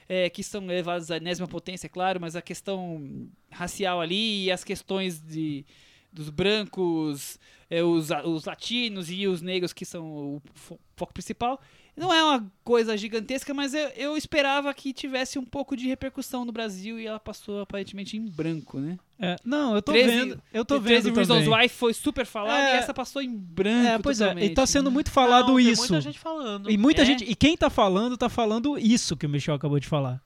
é, 0.09 0.29
que 0.31 0.41
são 0.41 0.65
levadas 0.65 1.11
à 1.11 1.17
enésima 1.17 1.47
potência, 1.47 1.85
é 1.85 1.89
claro, 1.89 2.19
mas 2.19 2.35
a 2.35 2.41
questão 2.41 3.29
racial 3.51 4.01
ali 4.01 4.45
e 4.45 4.51
as 4.51 4.63
questões 4.63 5.21
de, 5.21 5.63
dos 6.11 6.29
brancos, 6.31 7.37
é, 7.69 7.83
os, 7.83 8.09
os 8.25 8.45
latinos 8.45 9.11
e 9.11 9.27
os 9.27 9.41
negros 9.43 9.73
que 9.73 9.85
são 9.85 10.05
o 10.37 10.41
fo- 10.55 10.79
foco 10.95 11.13
principal. 11.13 11.61
Não 11.95 12.11
é 12.13 12.23
uma 12.23 12.51
coisa 12.63 12.95
gigantesca, 12.97 13.53
mas 13.53 13.73
eu, 13.73 13.87
eu 13.89 14.17
esperava 14.17 14.73
que 14.73 14.93
tivesse 14.93 15.37
um 15.37 15.43
pouco 15.45 15.75
de 15.75 15.87
repercussão 15.87 16.45
no 16.45 16.51
Brasil 16.51 16.99
e 16.99 17.05
ela 17.05 17.19
passou 17.19 17.59
aparentemente 17.61 18.15
em 18.17 18.25
branco, 18.25 18.79
né? 18.79 18.97
É, 19.19 19.35
não, 19.43 19.75
eu 19.75 19.81
tô 19.81 19.91
13 19.91 20.07
vendo. 20.09 20.41
Eu 20.53 20.63
tô 20.65 20.79
The 20.79 20.87
13 20.87 21.03
vendo 21.09 21.15
Reasons 21.17 21.43
também. 21.45 21.59
Why 21.63 21.69
foi 21.69 21.93
super 21.93 22.25
falada 22.25 22.59
É. 22.69 22.75
e 22.75 22.77
essa 22.77 22.93
passou 22.93 23.21
em 23.21 23.35
branco 23.35 23.87
É, 23.87 23.99
pois 23.99 24.19
é, 24.21 24.23
e 24.23 24.27
totalmente, 24.29 24.53
tá 24.55 24.65
sendo 24.65 24.85
né? 24.89 24.93
muito 24.93 25.11
falado 25.11 25.49
Não, 25.49 25.55
tem 25.57 25.69
isso. 25.69 25.81
muita 25.81 26.01
gente 26.01 26.17
falando. 26.17 26.71
E 26.71 26.77
muita 26.77 27.01
É? 27.01 27.05
gente. 27.05 27.23
E 27.25 27.35
quem 27.35 27.55
tá 27.57 27.69
falando, 27.69 28.17
tá 28.17 28.29
falando 28.29 28.79
isso 28.79 29.15
que 29.17 29.25
o 29.25 29.29
Michel 29.29 29.53
acabou 29.55 29.79
de 29.79 29.87
falar. 29.87 30.21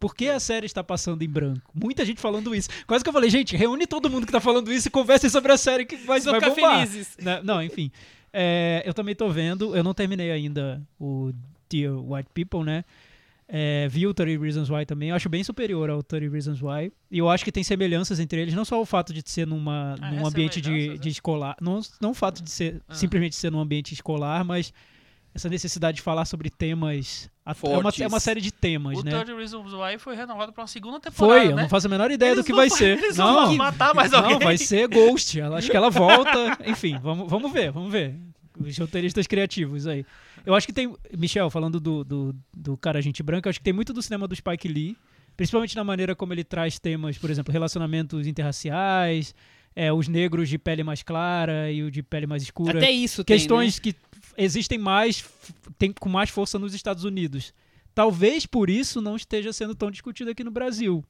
Por 0.00 0.14
que 0.16 0.28
a 0.28 0.40
série 0.40 0.66
está 0.66 0.82
passando 0.82 1.22
em 1.22 1.28
branco? 1.28 1.70
Muita 1.74 2.04
gente 2.04 2.20
falando 2.20 2.54
isso. 2.54 2.68
Quase 2.86 3.04
que 3.04 3.08
eu 3.08 3.12
falei, 3.12 3.30
gente, 3.30 3.56
reúne 3.56 3.86
todo 3.86 4.10
mundo 4.10 4.26
que 4.26 4.32
tá 4.32 4.40
falando 4.40 4.72
isso 4.72 4.88
e 4.88 4.90
conversem 4.90 5.30
sobre 5.30 5.52
a 5.52 5.56
série 5.56 5.84
que 5.86 5.96
vai, 5.96 6.18
vai 6.20 6.34
ficar 6.40 6.50
bombar. 6.50 6.86
felizes. 6.86 7.16
Né? 7.20 7.40
Não, 7.44 7.62
enfim. 7.62 7.90
É, 8.36 8.82
eu 8.84 8.92
também 8.92 9.14
tô 9.14 9.28
vendo, 9.30 9.76
eu 9.76 9.84
não 9.84 9.94
terminei 9.94 10.32
ainda 10.32 10.82
o 10.98 11.32
Dear 11.70 11.94
White 11.96 12.30
People, 12.34 12.64
né? 12.64 12.84
É, 13.46 13.86
vi 13.88 14.06
o 14.06 14.14
30 14.14 14.42
Reasons 14.42 14.70
Why 14.70 14.84
também, 14.86 15.10
eu 15.10 15.14
acho 15.16 15.28
bem 15.28 15.44
superior 15.44 15.88
ao 15.90 16.02
30 16.02 16.32
Reasons 16.32 16.60
Why. 16.62 16.90
E 17.10 17.18
eu 17.18 17.28
acho 17.28 17.44
que 17.44 17.52
tem 17.52 17.62
semelhanças 17.62 18.18
entre 18.18 18.40
eles, 18.40 18.54
não 18.54 18.64
só 18.64 18.80
o 18.80 18.86
fato 18.86 19.12
de 19.12 19.22
ser 19.24 19.46
numa, 19.46 19.94
Ah, 20.00 20.10
num 20.10 20.24
é 20.24 20.26
ambiente 20.28 20.60
de, 20.60 20.66
semelhanças, 20.68 21.00
de 21.00 21.08
é? 21.08 21.12
escolar, 21.12 21.56
não, 21.60 21.80
não 22.00 22.10
o 22.10 22.14
fato 22.14 22.42
de 22.42 22.50
ser 22.50 22.80
Ah. 22.88 22.94
simplesmente 22.94 23.36
ser 23.36 23.52
num 23.52 23.60
ambiente 23.60 23.92
escolar, 23.92 24.42
mas 24.44 24.72
essa 25.34 25.48
necessidade 25.48 25.96
de 25.96 26.02
falar 26.02 26.24
sobre 26.24 26.48
temas. 26.48 27.28
É 27.44 27.78
uma, 27.78 27.90
é 28.00 28.06
uma 28.06 28.20
série 28.20 28.40
de 28.40 28.52
temas, 28.52 28.98
O 28.98 29.02
né? 29.02 29.10
30 29.10 29.36
Reasons 29.36 29.72
Why 29.74 29.98
foi 29.98 30.14
renovado 30.14 30.52
pra 30.52 30.62
uma 30.62 30.68
segunda 30.68 30.98
temporada, 31.00 31.40
Foi, 31.40 31.50
eu 31.52 31.56
né? 31.56 31.62
não 31.62 31.68
faço 31.68 31.88
a 31.88 31.90
menor 31.90 32.10
ideia 32.10 32.30
Eles 32.30 32.42
do 32.42 32.46
que 32.46 32.54
vai 32.54 32.70
ser. 32.70 32.96
Eles 32.98 33.16
Não, 33.18 33.46
vão 33.46 33.56
matar 33.56 33.94
mais 33.94 34.14
alguém. 34.14 34.32
não, 34.32 34.38
vai 34.38 34.56
ser 34.56 34.88
Ghost. 34.88 35.38
Ela, 35.38 35.58
acho 35.58 35.70
que 35.70 35.76
ela 35.76 35.90
volta. 35.90 36.56
Enfim, 36.64 36.98
vamos, 37.02 37.28
vamos 37.28 37.52
ver, 37.52 37.70
vamos 37.72 37.90
ver. 37.92 38.16
Os 38.58 38.78
roteiristas 38.78 39.26
criativos 39.26 39.86
aí. 39.86 40.06
Eu 40.46 40.54
acho 40.54 40.66
que 40.66 40.72
tem. 40.72 40.94
Michel, 41.18 41.50
falando 41.50 41.80
do, 41.80 42.04
do, 42.04 42.34
do 42.56 42.76
cara 42.76 43.02
gente 43.02 43.22
branca, 43.22 43.48
eu 43.48 43.50
acho 43.50 43.58
que 43.58 43.64
tem 43.64 43.72
muito 43.72 43.92
do 43.92 44.00
cinema 44.00 44.28
do 44.28 44.34
Spike 44.36 44.68
Lee, 44.68 44.96
principalmente 45.36 45.76
na 45.76 45.84
maneira 45.84 46.14
como 46.14 46.32
ele 46.32 46.44
traz 46.44 46.78
temas, 46.78 47.18
por 47.18 47.30
exemplo, 47.30 47.52
relacionamentos 47.52 48.26
interraciais, 48.26 49.34
é, 49.74 49.92
os 49.92 50.08
negros 50.08 50.48
de 50.48 50.58
pele 50.58 50.82
mais 50.82 51.02
clara 51.02 51.70
e 51.70 51.82
o 51.82 51.90
de 51.90 52.02
pele 52.02 52.26
mais 52.26 52.42
escura. 52.42 52.78
Até 52.78 52.90
isso 52.90 53.24
questões 53.24 53.78
tem, 53.78 53.92
que 53.92 53.98
existem 54.36 54.78
mais, 54.78 55.24
tem 55.78 55.92
com 55.92 56.08
mais 56.08 56.30
força 56.30 56.58
nos 56.58 56.74
Estados 56.74 57.04
Unidos. 57.04 57.52
Talvez 57.94 58.46
por 58.46 58.68
isso 58.68 59.00
não 59.00 59.16
esteja 59.16 59.52
sendo 59.52 59.74
tão 59.74 59.90
discutido 59.90 60.30
aqui 60.30 60.42
no 60.42 60.50
Brasil. 60.50 61.04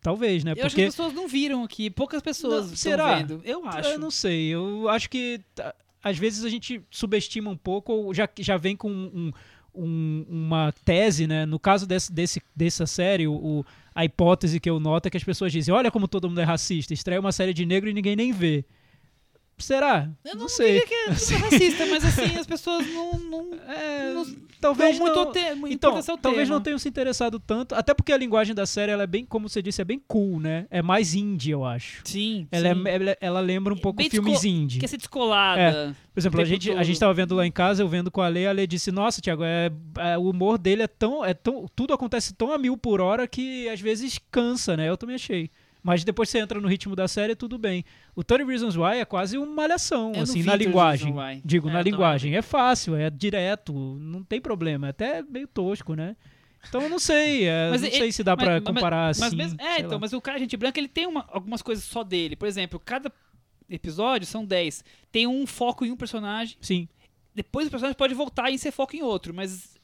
Talvez, 0.00 0.44
né? 0.44 0.54
né? 0.54 0.60
Eu 0.60 0.66
acho 0.66 0.74
que 0.76 0.82
Porque 0.82 0.88
as 0.88 0.94
pessoas 0.94 1.14
não 1.14 1.26
viram 1.26 1.64
aqui, 1.64 1.90
poucas 1.90 2.22
pessoas 2.22 2.68
Não, 2.70 2.76
será? 2.76 3.16
vendo. 3.16 3.40
Eu 3.44 3.66
acho. 3.66 3.88
eu 3.88 3.98
não 3.98 4.10
sei. 4.10 4.48
Eu 4.48 4.88
acho 4.88 5.10
que 5.10 5.40
tá, 5.54 5.74
às 6.02 6.16
vezes 6.16 6.44
a 6.44 6.48
gente 6.48 6.80
subestima 6.90 7.50
um 7.50 7.56
pouco 7.56 7.92
ou 7.92 8.14
já, 8.14 8.28
já 8.38 8.56
vem 8.56 8.76
com 8.76 8.88
um- 8.90 9.32
um- 9.76 10.24
uma 10.28 10.72
tese, 10.84 11.26
né? 11.26 11.44
No 11.46 11.58
caso 11.58 11.86
desse, 11.86 12.12
desse, 12.12 12.42
dessa 12.54 12.86
série, 12.86 13.26
o, 13.26 13.32
o- 13.34 13.64
a 13.94 14.04
hipótese 14.04 14.60
que 14.60 14.68
eu 14.68 14.78
noto 14.80 15.06
é 15.06 15.10
que 15.10 15.16
as 15.16 15.24
pessoas 15.24 15.52
dizem: 15.52 15.72
olha 15.74 15.90
como 15.90 16.06
todo 16.08 16.28
mundo 16.28 16.40
é 16.40 16.44
racista, 16.44 16.92
estreia 16.94 17.20
uma 17.20 17.32
série 17.32 17.52
de 17.54 17.64
negro 17.66 17.88
e 17.88 17.94
ninguém 17.94 18.16
nem 18.16 18.32
vê. 18.32 18.64
Será? 19.58 20.10
Eu 20.24 20.34
não, 20.34 20.42
não, 20.42 20.48
sei. 20.48 20.80
diria 20.80 20.86
que 20.86 20.94
é 20.94 21.06
tudo 21.14 21.38
racista, 21.50 21.86
mas 21.86 22.04
assim, 22.04 22.36
as 22.36 22.46
pessoas 22.46 22.86
não, 22.88 23.18
não, 23.18 23.50
É, 23.66 24.12
não 24.12 24.26
talvez 24.60 24.98
dão 24.98 25.06
muito 25.06 25.24
não... 25.24 25.32
te, 25.32 25.38
Então, 25.72 25.90
importância 25.90 26.12
ao 26.12 26.18
talvez 26.18 26.46
tema. 26.46 26.56
não 26.56 26.62
tenham 26.62 26.78
se 26.78 26.88
interessado 26.88 27.40
tanto, 27.40 27.74
até 27.74 27.94
porque 27.94 28.12
a 28.12 28.16
linguagem 28.18 28.54
da 28.54 28.66
série 28.66 28.92
ela 28.92 29.04
é 29.04 29.06
bem, 29.06 29.24
como 29.24 29.48
você 29.48 29.62
disse, 29.62 29.80
é 29.80 29.84
bem 29.84 30.00
cool, 30.06 30.38
né? 30.40 30.66
É 30.70 30.82
mais 30.82 31.14
indie, 31.14 31.52
eu 31.52 31.64
acho. 31.64 32.02
Sim, 32.04 32.46
Ela, 32.52 32.74
sim. 32.74 32.82
é- 32.86 32.94
ela, 32.94 33.16
ela 33.20 33.40
lembra 33.40 33.72
um 33.72 33.78
pouco 33.78 33.96
Bem 33.96 34.10
filmes 34.10 34.44
indie. 34.44 34.78
Quer 34.78 34.88
ser 34.88 34.98
descolada. 34.98 35.96
Por 36.12 36.20
exemplo, 36.20 36.40
a 36.40 36.44
gente, 36.44 36.70
a 36.72 36.82
gente 36.82 36.98
tava 37.00 37.14
vendo 37.14 37.34
lá 37.34 37.46
em 37.46 37.52
casa, 37.52 37.82
eu 37.82 37.88
vendo 37.88 38.10
com 38.10 38.20
a 38.20 38.28
Lei, 38.28 38.46
a 38.46 38.52
Lei 38.52 38.66
disse, 38.66 38.90
nossa, 38.92 39.20
Thiago, 39.22 39.42
é, 39.44 39.70
é, 39.98 40.18
o 40.18 40.30
humor 40.30 40.58
dele 40.58 40.82
é 40.82 40.86
tão, 40.86 41.24
é 41.24 41.32
tão. 41.34 41.66
Tudo 41.74 41.94
acontece 41.94 42.34
tão 42.34 42.52
a 42.52 42.58
mil 42.58 42.76
por 42.76 43.00
hora 43.00 43.26
que 43.26 43.68
às 43.68 43.80
vezes 43.80 44.18
cansa, 44.30 44.76
né? 44.76 44.88
Eu 44.88 44.96
também 44.96 45.16
achei. 45.16 45.50
Mas 45.86 46.02
depois 46.02 46.28
você 46.28 46.38
entra 46.40 46.60
no 46.60 46.66
ritmo 46.66 46.96
da 46.96 47.06
série, 47.06 47.36
tudo 47.36 47.56
bem. 47.56 47.84
O 48.14 48.24
30 48.24 48.44
Reasons 48.44 48.76
Why 48.76 48.98
é 48.98 49.04
quase 49.04 49.38
uma 49.38 49.46
malhação, 49.46 50.12
Eu 50.16 50.22
assim, 50.22 50.42
na 50.42 50.52
30 50.54 50.64
linguagem. 50.64 51.14
Digo, 51.44 51.68
É, 51.68 51.72
na 51.72 51.80
linguagem. 51.82 52.34
É 52.34 52.42
fácil, 52.42 52.96
é 52.96 53.08
direto, 53.08 53.72
não 53.72 54.24
tem 54.24 54.40
problema. 54.40 54.88
É 54.88 54.90
até 54.90 55.22
meio 55.22 55.46
tosco, 55.46 55.94
né? 55.94 56.16
Então 56.68 56.82
eu 56.82 56.88
não 56.88 56.98
sei, 56.98 57.44
é, 57.44 57.68
Mas 57.70 57.82
não 57.82 57.88
e- 57.88 57.92
sei 57.92 58.10
se 58.10 58.24
dá 58.24 58.34
mas- 58.34 58.44
pra 58.44 58.60
comparar 58.60 59.06
Mas 59.06 59.22
assim. 59.22 59.36
mesmo, 59.36 59.60
é, 59.60 59.78
então, 59.78 59.92
lá. 59.92 59.98
mas 60.00 60.12
o 60.12 60.20
cara 60.20 60.38
gente 60.40 60.56
branca, 60.56 60.80
ele 60.80 60.88
tem 60.88 61.06
uma- 61.06 61.24
algumas 61.28 61.62
coisas 61.62 61.84
só 61.84 62.02
dele. 62.02 62.34
Por 62.34 62.48
exemplo, 62.48 62.80
cada 62.84 63.12
episódio 63.70 64.26
são 64.26 64.44
10. 64.44 64.84
Tem 65.12 65.26
um 65.26 65.46
foco 65.46 65.84
em 65.84 65.90
um 65.92 65.96
personagem. 65.96 66.56
Sim, 66.60 66.88
Depois 67.34 67.68
o 67.68 67.70
personagem 67.70 67.96
pode 67.96 68.14
voltar 68.14 68.50
e 68.50 68.58
ser 68.58 68.72
foco 68.72 68.96
em 68.96 69.02
outro, 69.02 69.32
mas 69.34 69.76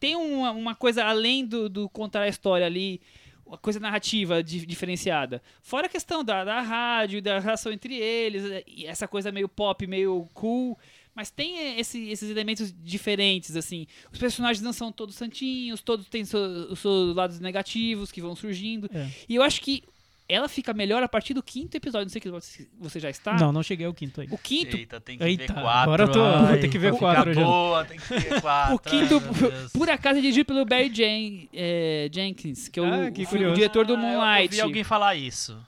tem 0.00 0.16
uma, 0.16 0.50
uma 0.52 0.74
coisa 0.74 1.04
além 1.04 1.44
do, 1.46 1.68
do 1.68 1.88
contar 1.88 2.22
a 2.22 2.28
história 2.28 2.64
ali, 2.66 3.00
uma 3.46 3.58
coisa 3.58 3.78
narrativa 3.80 4.42
di- 4.42 4.64
diferenciada. 4.66 5.42
Fora 5.62 5.86
a 5.86 5.90
questão 5.90 6.22
da, 6.24 6.44
da 6.44 6.60
rádio, 6.60 7.20
da 7.22 7.38
relação 7.38 7.72
entre 7.72 7.94
eles, 7.94 8.62
e 8.66 8.86
essa 8.86 9.06
coisa 9.06 9.30
meio 9.32 9.48
pop, 9.48 9.86
meio 9.86 10.28
cool. 10.32 10.78
Mas 11.14 11.30
tem 11.30 11.78
esse- 11.78 12.08
esses 12.08 12.28
elementos 12.28 12.74
diferentes, 12.82 13.54
assim. 13.54 13.86
Os 14.12 14.18
personagens 14.18 14.60
não 14.62 14.72
são 14.72 14.90
todos 14.90 15.14
santinhos, 15.14 15.80
todos 15.80 16.08
têm 16.08 16.22
os 16.22 16.78
seus 16.80 17.14
lados 17.14 17.38
negativos 17.38 18.10
que 18.10 18.20
vão 18.20 18.34
surgindo. 18.34 18.90
É. 18.92 19.08
E 19.28 19.36
eu 19.36 19.42
acho 19.42 19.60
que 19.60 19.84
ela 20.28 20.48
fica 20.48 20.72
melhor 20.72 21.02
a 21.02 21.08
partir 21.08 21.34
do 21.34 21.42
quinto 21.42 21.76
episódio. 21.76 22.06
Não 22.06 22.10
sei 22.10 22.20
se 22.40 22.68
você 22.78 22.98
já 23.00 23.10
está. 23.10 23.34
não, 23.34 23.52
não 23.52 23.62
cheguei 23.62 23.86
ao 23.86 23.92
quinto 23.92 24.20
aí. 24.20 24.28
O 24.30 24.38
quinto 24.38 24.76
Eita, 24.76 25.00
tem 25.00 25.18
que 25.18 25.24
Eita, 25.24 25.52
ver 25.52 25.60
quatro. 25.60 25.68
agora 25.92 26.04
eu 26.04 26.12
tô- 26.12 26.22
ai, 26.24 26.46
vou 26.52 26.58
ter 26.60 26.68
que 26.68 26.78
ver 26.78 26.96
quatro 26.96 27.30
ficar 27.30 27.34
já. 27.40 27.46
boa, 27.46 27.84
tem 27.84 27.98
que 27.98 28.08
ver 28.18 28.40
quatro. 28.40 28.74
O 28.74 28.78
quinto, 28.78 29.16
ai, 29.16 29.68
por 29.72 29.90
acaso, 29.90 30.18
é 30.18 30.22
dirigido 30.22 30.46
pelo 30.46 30.64
Barry 30.64 30.88
Jen- 30.94 31.48
é, 31.52 32.08
Jenkins, 32.12 32.68
que 32.68 32.78
é 32.80 32.82
o, 32.82 32.86
Ah, 32.86 33.10
que 33.10 33.22
o- 33.22 33.24
o 33.24 33.28
curioso. 33.28 33.54
diretor 33.54 33.84
do 33.84 33.94
Ah, 33.94 33.96
eu- 33.96 34.00
Moonlight. 34.00 34.44
Eu 34.52 34.56
vi 34.56 34.60
alguém 34.62 34.84
falar 34.84 35.14
isso. 35.14 35.58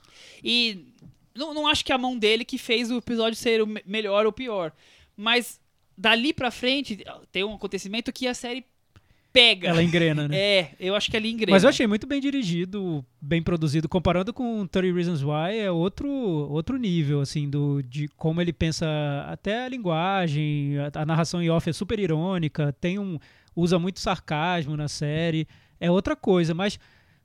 E 0.42 0.86
não, 1.34 1.52
não 1.52 1.66
acho 1.66 1.84
que 1.84 1.92
é 1.92 1.94
a 1.94 1.98
mão 1.98 2.16
dele 2.18 2.44
que 2.44 2.56
fez 2.56 2.90
o 2.90 2.96
episódio 2.96 3.36
ser 3.36 3.60
o 3.62 3.66
me- 3.66 3.82
melhor 3.84 4.24
ou 4.24 4.32
pior. 4.32 4.72
Mas 5.16 5.60
dali 5.98 6.32
pra 6.32 6.50
frente, 6.50 7.04
tem 7.30 7.44
um 7.44 7.54
acontecimento 7.54 8.12
que 8.12 8.26
a 8.26 8.32
série 8.34 8.64
pega. 9.36 9.68
Ela 9.68 9.82
engrena, 9.82 10.26
né? 10.26 10.36
É, 10.36 10.70
eu 10.80 10.94
acho 10.94 11.10
que 11.10 11.16
ali 11.16 11.30
engrena. 11.30 11.52
Mas 11.52 11.62
eu 11.62 11.68
achei 11.68 11.86
muito 11.86 12.06
bem 12.06 12.20
dirigido, 12.20 13.04
bem 13.20 13.42
produzido. 13.42 13.88
Comparando 13.88 14.32
com 14.32 14.66
30 14.66 14.94
Reasons 14.94 15.22
Why, 15.22 15.58
é 15.58 15.70
outro, 15.70 16.08
outro 16.08 16.78
nível, 16.78 17.20
assim, 17.20 17.48
do, 17.48 17.82
de 17.82 18.08
como 18.16 18.40
ele 18.40 18.52
pensa 18.52 18.86
até 19.28 19.66
a 19.66 19.68
linguagem, 19.68 20.78
a, 20.78 21.02
a 21.02 21.06
narração 21.06 21.42
em 21.42 21.50
off 21.50 21.68
é 21.68 21.72
super 21.72 21.98
irônica, 21.98 22.74
tem 22.80 22.98
um, 22.98 23.18
usa 23.54 23.78
muito 23.78 24.00
sarcasmo 24.00 24.76
na 24.76 24.88
série, 24.88 25.46
é 25.78 25.90
outra 25.90 26.16
coisa, 26.16 26.54
mas 26.54 26.78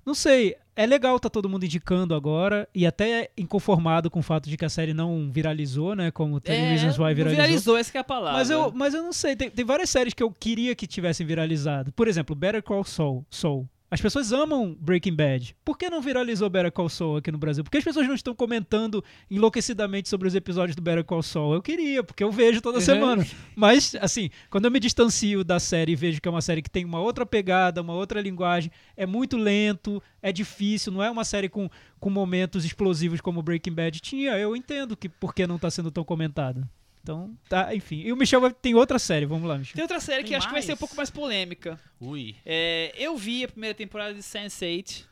não 0.06 0.14
sei, 0.14 0.56
é 0.76 0.86
legal 0.86 1.19
tá 1.19 1.30
todo 1.30 1.49
mundo 1.49 1.65
indicando 1.65 2.15
agora 2.15 2.68
e 2.73 2.86
até 2.86 3.30
inconformado 3.38 4.10
com 4.10 4.19
o 4.19 4.23
fato 4.23 4.49
de 4.49 4.57
que 4.57 4.65
a 4.65 4.69
série 4.69 4.94
não 4.94 5.30
viralizou, 5.32 5.95
né, 5.95 6.11
como 6.11 6.40
30 6.40 6.60
é, 6.60 6.69
Reasons 6.69 6.98
Why 6.98 7.14
viralizou. 7.14 7.44
viralizou, 7.44 7.78
essa 7.78 7.91
que 7.91 7.98
é 7.98 8.02
a 8.02 8.03
palavra. 8.03 8.40
Mas 8.40 8.49
eu, 8.49 8.72
mas 8.72 8.94
eu 8.94 9.03
não 9.03 9.14
sei, 9.14 9.36
tem, 9.36 9.49
tem 9.49 9.65
várias 9.65 9.90
séries 9.90 10.14
que 10.14 10.23
eu 10.23 10.32
queria 10.32 10.73
que 10.73 10.88
tivessem 10.88 11.26
viralizado. 11.26 11.91
Por 11.91 12.07
exemplo, 12.07 12.36
Better 12.36 12.64
Call 12.64 12.84
Saul. 12.84 13.26
Saul. 13.30 13.68
As 13.94 14.00
pessoas 14.00 14.32
amam 14.32 14.74
Breaking 14.80 15.14
Bad. 15.14 15.54
Por 15.66 15.78
que 15.78 15.90
não 15.90 16.02
viralizou 16.02 16.50
Better 16.50 16.72
Call 16.72 16.88
Saul 16.88 17.18
aqui 17.18 17.30
no 17.30 17.38
Brasil? 17.38 17.62
Por 17.62 17.70
que 17.70 17.78
as 17.78 17.84
pessoas 17.84 18.08
não 18.08 18.16
estão 18.16 18.34
comentando 18.34 19.04
enlouquecidamente 19.30 20.08
sobre 20.08 20.30
os 20.30 20.34
episódios 20.34 20.78
do 20.78 20.82
Better 20.82 21.04
Call 21.04 21.22
Saul? 21.22 21.54
Eu 21.56 21.62
queria, 21.62 22.02
porque 22.02 22.24
eu 22.24 22.32
vejo 22.32 22.62
toda 22.62 22.78
Uhum. 22.78 22.86
semana. 22.86 23.28
Mas, 23.54 23.94
assim, 24.00 24.30
quando 24.50 24.64
eu 24.64 24.72
me 24.72 24.80
distancio 24.80 25.44
da 25.44 25.60
série 25.60 25.92
e 25.92 25.96
vejo 25.98 26.22
que 26.22 26.28
é 26.30 26.32
uma 26.32 26.42
série 26.42 26.62
que 26.62 26.70
tem 26.70 26.86
uma 26.86 27.02
outra 27.02 27.26
pegada, 27.26 27.82
uma 27.82 27.94
outra 27.94 28.22
linguagem, 28.22 28.72
é 28.96 29.06
muito 29.06 29.36
lento, 29.36 30.02
é 30.22 30.32
difícil, 30.32 30.94
não 30.94 31.04
é 31.04 31.12
uma 31.12 31.26
série 31.26 31.50
com, 31.50 31.70
com 32.00 32.10
momentos 32.10 32.64
explosivos 32.64 33.20
como 33.20 33.42
Breaking 33.42 33.74
Bad 33.74 34.00
tinha, 34.00 34.38
eu 34.38 34.56
entendo 34.56 34.96
que 34.96 35.10
por 35.10 35.36
que 35.36 35.46
não 35.46 35.58
está 35.58 35.70
sendo 35.70 35.92
tão 35.92 36.06
comentada. 36.06 36.66
Então, 37.03 37.36
tá, 37.49 37.73
enfim. 37.76 38.02
E 38.02 38.14
o 38.14 38.15
Michel 38.18 38.40
vai, 38.41 38.53
tem 38.53 38.76
outra 38.76 38.99
série, 38.99 39.26
vamos 39.26 39.48
lá, 39.49 39.57
Michel. 39.57 39.73
Tem 39.76 39.82
outra 39.84 39.99
série 39.99 40.22
que 40.23 40.30
Tem 40.30 40.38
acho 40.38 40.48
que 40.48 40.53
vai 40.53 40.61
ser 40.61 40.69
um 40.69 40.73
mais? 40.73 40.80
pouco 40.80 40.95
mais 40.95 41.10
polêmica. 41.10 41.80
Ui. 41.99 42.36
É, 42.45 42.94
eu 42.95 43.18
vi 43.18 43.44
a 43.44 43.48
primeira 43.48 43.73
temporada 43.73 44.14
de 44.14 44.22
Sense8 44.22 45.06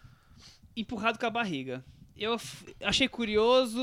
empurrado 0.77 1.17
com 1.17 1.25
a 1.25 1.29
barriga. 1.31 1.83
Eu 2.15 2.37
achei 2.83 3.07
curioso, 3.07 3.79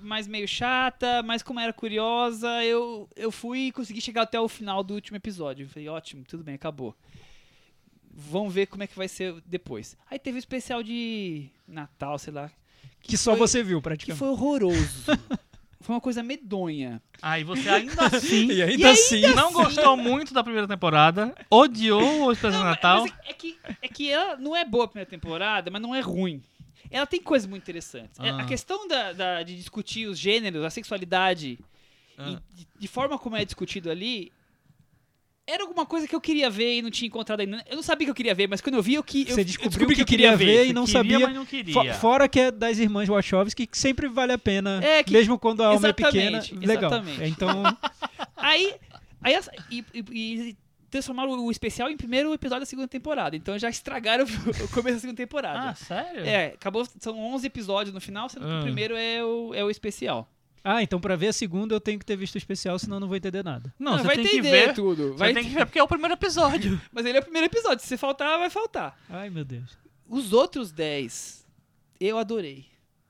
mas 0.00 0.26
meio 0.28 0.46
chata, 0.48 1.22
mas 1.24 1.42
como 1.42 1.58
era 1.60 1.72
curiosa, 1.72 2.48
eu, 2.64 3.08
eu 3.16 3.32
fui 3.32 3.66
e 3.66 3.72
consegui 3.72 4.00
chegar 4.00 4.22
até 4.22 4.40
o 4.40 4.48
final 4.48 4.82
do 4.84 4.94
último 4.94 5.16
episódio. 5.16 5.68
Falei, 5.68 5.88
ótimo, 5.88 6.24
tudo 6.26 6.42
bem, 6.44 6.54
acabou. 6.54 6.96
Vamos 8.12 8.54
ver 8.54 8.66
como 8.66 8.82
é 8.82 8.86
que 8.86 8.96
vai 8.96 9.08
ser 9.08 9.34
depois. 9.44 9.96
Aí 10.10 10.18
teve 10.18 10.38
o 10.38 10.40
especial 10.40 10.82
de 10.82 11.48
Natal, 11.66 12.18
sei 12.18 12.32
lá. 12.32 12.50
Que 13.02 13.16
só 13.16 13.32
foi- 13.36 13.40
você 13.48 13.62
viu, 13.62 13.78
Que 13.78 13.82
praticamente. 13.84 14.18
foi 14.18 14.28
horroroso. 14.28 15.04
foi 15.80 15.94
uma 15.94 16.00
coisa 16.00 16.22
medonha. 16.22 17.02
Ah, 17.22 17.38
e 17.38 17.44
você 17.44 17.68
ainda 17.68 18.06
assim 18.06 18.46
E 18.52 18.62
ainda 18.62 18.82
E 18.88 18.90
assim. 18.92 19.20
não 19.34 19.52
gostou 19.52 19.96
muito 19.96 20.32
da 20.34 20.42
primeira 20.44 20.68
temporada, 20.68 21.34
odiou 21.50 22.26
o 22.26 22.32
Especial 22.32 22.64
Natal. 22.64 23.02
Mas 23.02 23.12
é, 23.26 23.30
é 23.30 23.32
que, 23.34 23.58
é 23.82 23.88
que 23.88 24.10
ela 24.10 24.36
não 24.36 24.54
é 24.56 24.64
boa 24.64 24.84
a 24.84 24.88
primeira 24.88 25.08
temporada, 25.10 25.70
mas 25.70 25.80
não 25.82 25.94
é 25.94 26.00
ruim. 26.00 26.42
Ela 26.90 27.06
tem 27.06 27.22
coisas 27.22 27.48
muito 27.48 27.62
interessantes. 27.62 28.18
É, 28.20 28.30
Ah. 28.30 28.40
A 28.42 28.44
questão 28.46 28.86
da, 28.88 29.12
da- 29.12 29.42
de 29.42 29.56
discutir 29.56 30.06
os 30.06 30.18
gêneros, 30.18 30.64
a 30.64 30.70
sexualidade, 30.70 31.58
Ah. 32.18 32.30
e 32.30 32.56
de, 32.56 32.68
de 32.78 32.88
forma 32.88 33.18
como 33.18 33.36
é 33.36 33.44
discutido 33.44 33.90
ali, 33.90 34.32
era 35.50 35.62
alguma 35.64 35.84
coisa 35.84 36.06
que 36.06 36.14
eu 36.14 36.20
queria 36.20 36.48
ver 36.48 36.78
e 36.78 36.82
não 36.82 36.90
tinha 36.90 37.06
encontrado 37.08 37.40
ainda. 37.40 37.64
Eu 37.68 37.76
não 37.76 37.82
sabia 37.82 38.06
que 38.06 38.10
eu 38.10 38.14
queria 38.14 38.34
ver, 38.34 38.48
mas 38.48 38.60
quando 38.60 38.76
eu 38.76 38.82
vi, 38.82 38.94
eu, 38.94 39.02
que, 39.02 39.22
eu, 39.22 39.34
Você 39.34 39.40
eu 39.40 39.44
descobriu 39.44 39.70
descobri 39.70 39.96
que 39.96 40.04
queria 40.04 40.36
ver 40.36 40.66
e 40.68 40.72
não 40.72 40.84
Queria, 40.84 40.98
sabia. 41.18 41.28
não 41.28 41.44
queria. 41.46 41.74
Fo- 41.94 42.00
Fora 42.00 42.28
que 42.28 42.38
é 42.40 42.50
das 42.50 42.78
irmãs 42.78 43.08
Wachowski, 43.08 43.66
que 43.66 43.76
sempre 43.78 44.08
vale 44.08 44.32
a 44.32 44.38
pena, 44.38 44.80
É, 44.82 45.02
que- 45.02 45.12
mesmo 45.12 45.38
quando 45.38 45.62
a 45.62 45.66
alma 45.68 45.88
é 45.88 45.92
pequena. 45.92 46.38
Exatamente, 46.38 46.66
Legal. 46.66 46.90
exatamente. 46.92 47.24
Então, 47.24 47.62
Aí, 48.36 48.74
aí 49.22 49.34
e, 49.70 49.84
e- 49.94 50.04
e 50.50 50.56
transformaram 50.90 51.38
o 51.44 51.50
especial 51.50 51.88
em 51.90 51.96
primeiro 51.96 52.32
episódio 52.34 52.60
da 52.60 52.66
segunda 52.66 52.88
temporada. 52.88 53.36
Então 53.36 53.56
já 53.58 53.68
estragaram 53.70 54.24
o 54.64 54.68
começo 54.68 54.96
da 54.96 55.00
segunda 55.00 55.16
temporada. 55.16 55.70
Ah, 55.70 55.74
sério? 55.74 56.24
É, 56.24 56.46
acabou, 56.46 56.84
são 56.98 57.16
11 57.18 57.46
episódios 57.46 57.94
no 57.94 58.00
final, 58.00 58.28
sendo 58.28 58.44
que 58.46 58.52
Ah. 58.52 58.58
o 58.58 58.62
primeiro 58.62 58.96
é 58.96 59.24
o, 59.24 59.54
é 59.54 59.62
o 59.64 59.70
especial. 59.70 60.28
Ah, 60.62 60.82
então 60.82 61.00
pra 61.00 61.16
ver 61.16 61.28
a 61.28 61.32
segunda 61.32 61.74
eu 61.74 61.80
tenho 61.80 61.98
que 61.98 62.04
ter 62.04 62.16
visto 62.16 62.34
o 62.34 62.38
especial, 62.38 62.78
senão 62.78 62.96
eu 62.96 63.00
não 63.00 63.08
vou 63.08 63.16
entender 63.16 63.42
nada. 63.44 63.72
Não, 63.78 63.96
você 63.98 64.04
vai 64.04 64.16
tem 64.16 64.24
que 64.26 64.36
entender 64.38 64.66
ver. 64.68 64.74
tudo. 64.74 65.08
Você 65.12 65.18
Vai 65.18 65.32
tem 65.34 65.44
que 65.44 65.50
ver 65.50 65.64
porque 65.66 65.78
é 65.78 65.82
o 65.82 65.88
primeiro 65.88 66.14
episódio. 66.14 66.80
Mas 66.92 67.06
ele 67.06 67.18
é 67.18 67.20
o 67.20 67.24
primeiro 67.24 67.46
episódio. 67.46 67.84
Se 67.84 67.96
faltar, 67.96 68.38
vai 68.38 68.50
faltar. 68.50 68.98
Ai, 69.08 69.30
meu 69.30 69.44
Deus. 69.44 69.76
Os 70.08 70.32
outros 70.32 70.70
10, 70.72 71.46
eu 72.00 72.18
adorei. 72.18 72.66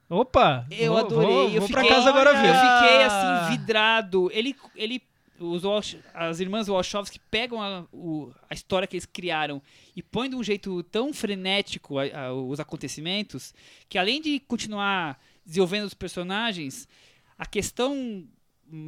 Opa! 0.09 0.65
Eu 0.69 0.91
vou, 0.93 0.99
adorei. 1.05 1.27
Vou, 1.29 1.43
eu 1.43 1.49
vou 1.61 1.67
fiquei, 1.67 1.83
pra 1.85 1.87
casa 1.95 2.09
agora 2.09 2.31
Eu 2.31 2.35
ver. 2.35 2.53
fiquei 2.53 3.03
Ah. 3.03 3.45
assim, 3.47 3.57
vidrado. 3.57 4.29
Ele. 4.33 4.55
ele 4.75 5.01
os 5.39 5.63
Walsh- 5.63 5.97
as 6.13 6.39
irmãs 6.39 6.67
Wachowski 6.67 7.17
pegam 7.31 7.59
a, 7.59 7.83
o- 7.91 8.31
a 8.47 8.53
história 8.53 8.87
que 8.87 8.95
eles 8.95 9.07
criaram 9.07 9.59
e 9.95 10.03
põem 10.03 10.29
de 10.29 10.35
um 10.35 10.43
jeito 10.43 10.83
tão 10.83 11.11
frenético 11.11 11.97
a- 11.97 12.03
a- 12.27 12.31
os 12.33 12.59
acontecimentos 12.59 13.51
que 13.89 13.97
além 13.97 14.21
de 14.21 14.39
continuar 14.41 15.19
desenvolvendo 15.43 15.85
os 15.87 15.95
personagens, 15.95 16.87
a 17.41 17.45
questão 17.47 18.23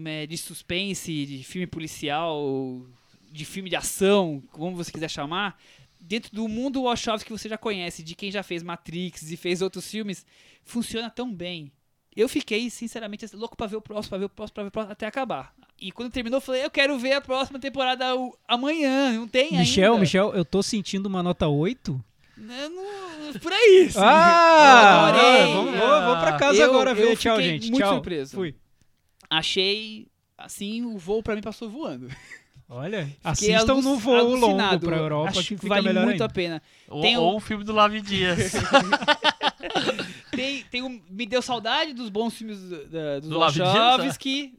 é, 0.05 0.27
de 0.27 0.37
suspense, 0.37 1.25
de 1.25 1.43
filme 1.43 1.65
policial, 1.65 2.85
de 3.31 3.45
filme 3.45 3.67
de 3.67 3.75
ação, 3.75 4.43
como 4.51 4.75
você 4.75 4.91
quiser 4.91 5.09
chamar, 5.09 5.59
dentro 5.99 6.31
do 6.31 6.47
mundo 6.47 6.83
Wachowski 6.83 7.25
que 7.25 7.35
você 7.35 7.49
já 7.49 7.57
conhece, 7.57 8.03
de 8.03 8.13
quem 8.13 8.29
já 8.31 8.43
fez 8.43 8.61
Matrix 8.61 9.31
e 9.31 9.35
fez 9.35 9.63
outros 9.63 9.89
filmes, 9.89 10.23
funciona 10.63 11.09
tão 11.09 11.33
bem. 11.33 11.71
Eu 12.15 12.29
fiquei, 12.29 12.69
sinceramente, 12.69 13.25
assim, 13.25 13.35
louco 13.35 13.57
pra 13.57 13.65
ver 13.65 13.77
o 13.77 13.81
próximo, 13.81 14.09
pra 14.09 14.17
ver 14.19 14.25
o 14.25 14.29
próximo, 14.29 14.53
pra 14.53 14.63
ver 14.65 14.69
o 14.69 14.71
próximo, 14.71 14.93
até 14.93 15.07
acabar. 15.07 15.51
E 15.81 15.91
quando 15.91 16.11
terminou, 16.11 16.37
eu 16.37 16.41
falei, 16.41 16.63
eu 16.63 16.69
quero 16.69 16.95
ver 16.99 17.13
a 17.13 17.21
próxima 17.21 17.57
temporada 17.57 18.05
amanhã, 18.47 19.13
não 19.13 19.27
tem 19.27 19.57
Michel, 19.57 19.93
ainda. 19.93 20.01
Michel, 20.01 20.31
eu 20.35 20.45
tô 20.45 20.61
sentindo 20.61 21.07
uma 21.07 21.23
nota 21.23 21.47
8. 21.47 21.99
Não- 22.37 23.33
Por 23.41 23.53
aí, 23.53 23.89
sim. 23.91 23.99
Ah! 24.01 25.11
Eu 25.13 25.15
adorei. 25.15 25.53
Vamos, 25.53 25.79
vou, 25.79 26.01
vou 26.03 26.17
pra 26.17 26.33
casa 26.37 26.57
Eu- 26.59 26.69
agora 26.69 26.93
ver. 26.93 27.15
Tchau, 27.17 27.41
gente. 27.41 27.69
muito 27.69 27.83
Tchau. 27.83 27.93
surpreso. 27.95 28.35
Fui. 28.35 28.55
Achei, 29.29 30.07
assim, 30.37 30.83
o 30.83 30.97
voo 30.97 31.21
pra 31.23 31.35
mim 31.35 31.41
passou 31.41 31.69
voando. 31.69 32.07
Olha, 32.69 33.05
Fiquei 33.35 33.53
assistam 33.53 33.75
no 33.81 33.97
voo 33.97 34.15
longo 34.15 34.45
alucinado. 34.45 34.87
pra 34.87 34.97
Europa 34.97 35.29
Acho 35.31 35.39
que 35.41 35.47
que 35.55 35.55
fica 35.61 35.67
vale 35.75 35.87
melhor 35.87 36.03
muito 36.05 36.13
ainda. 36.13 36.25
a 36.25 36.29
pena. 36.29 36.61
Ou, 36.89 37.01
Tem 37.01 37.17
um- 37.17 37.21
ou 37.21 37.35
o 37.37 37.39
filme 37.39 37.63
do 37.63 37.71
Lave 37.73 38.01
Dias. 38.01 38.51
tem, 40.31 40.63
tem 40.63 40.81
um, 40.81 41.01
me 41.09 41.25
deu 41.25 41.41
saudade 41.41 41.93
dos 41.93 42.09
bons 42.09 42.33
filmes 42.33 42.59
do- 42.59 42.85
da- 42.87 43.19
dos 43.19 43.29
Do 43.29 43.37
Love 43.37 43.59
Wachowski, 43.59 44.53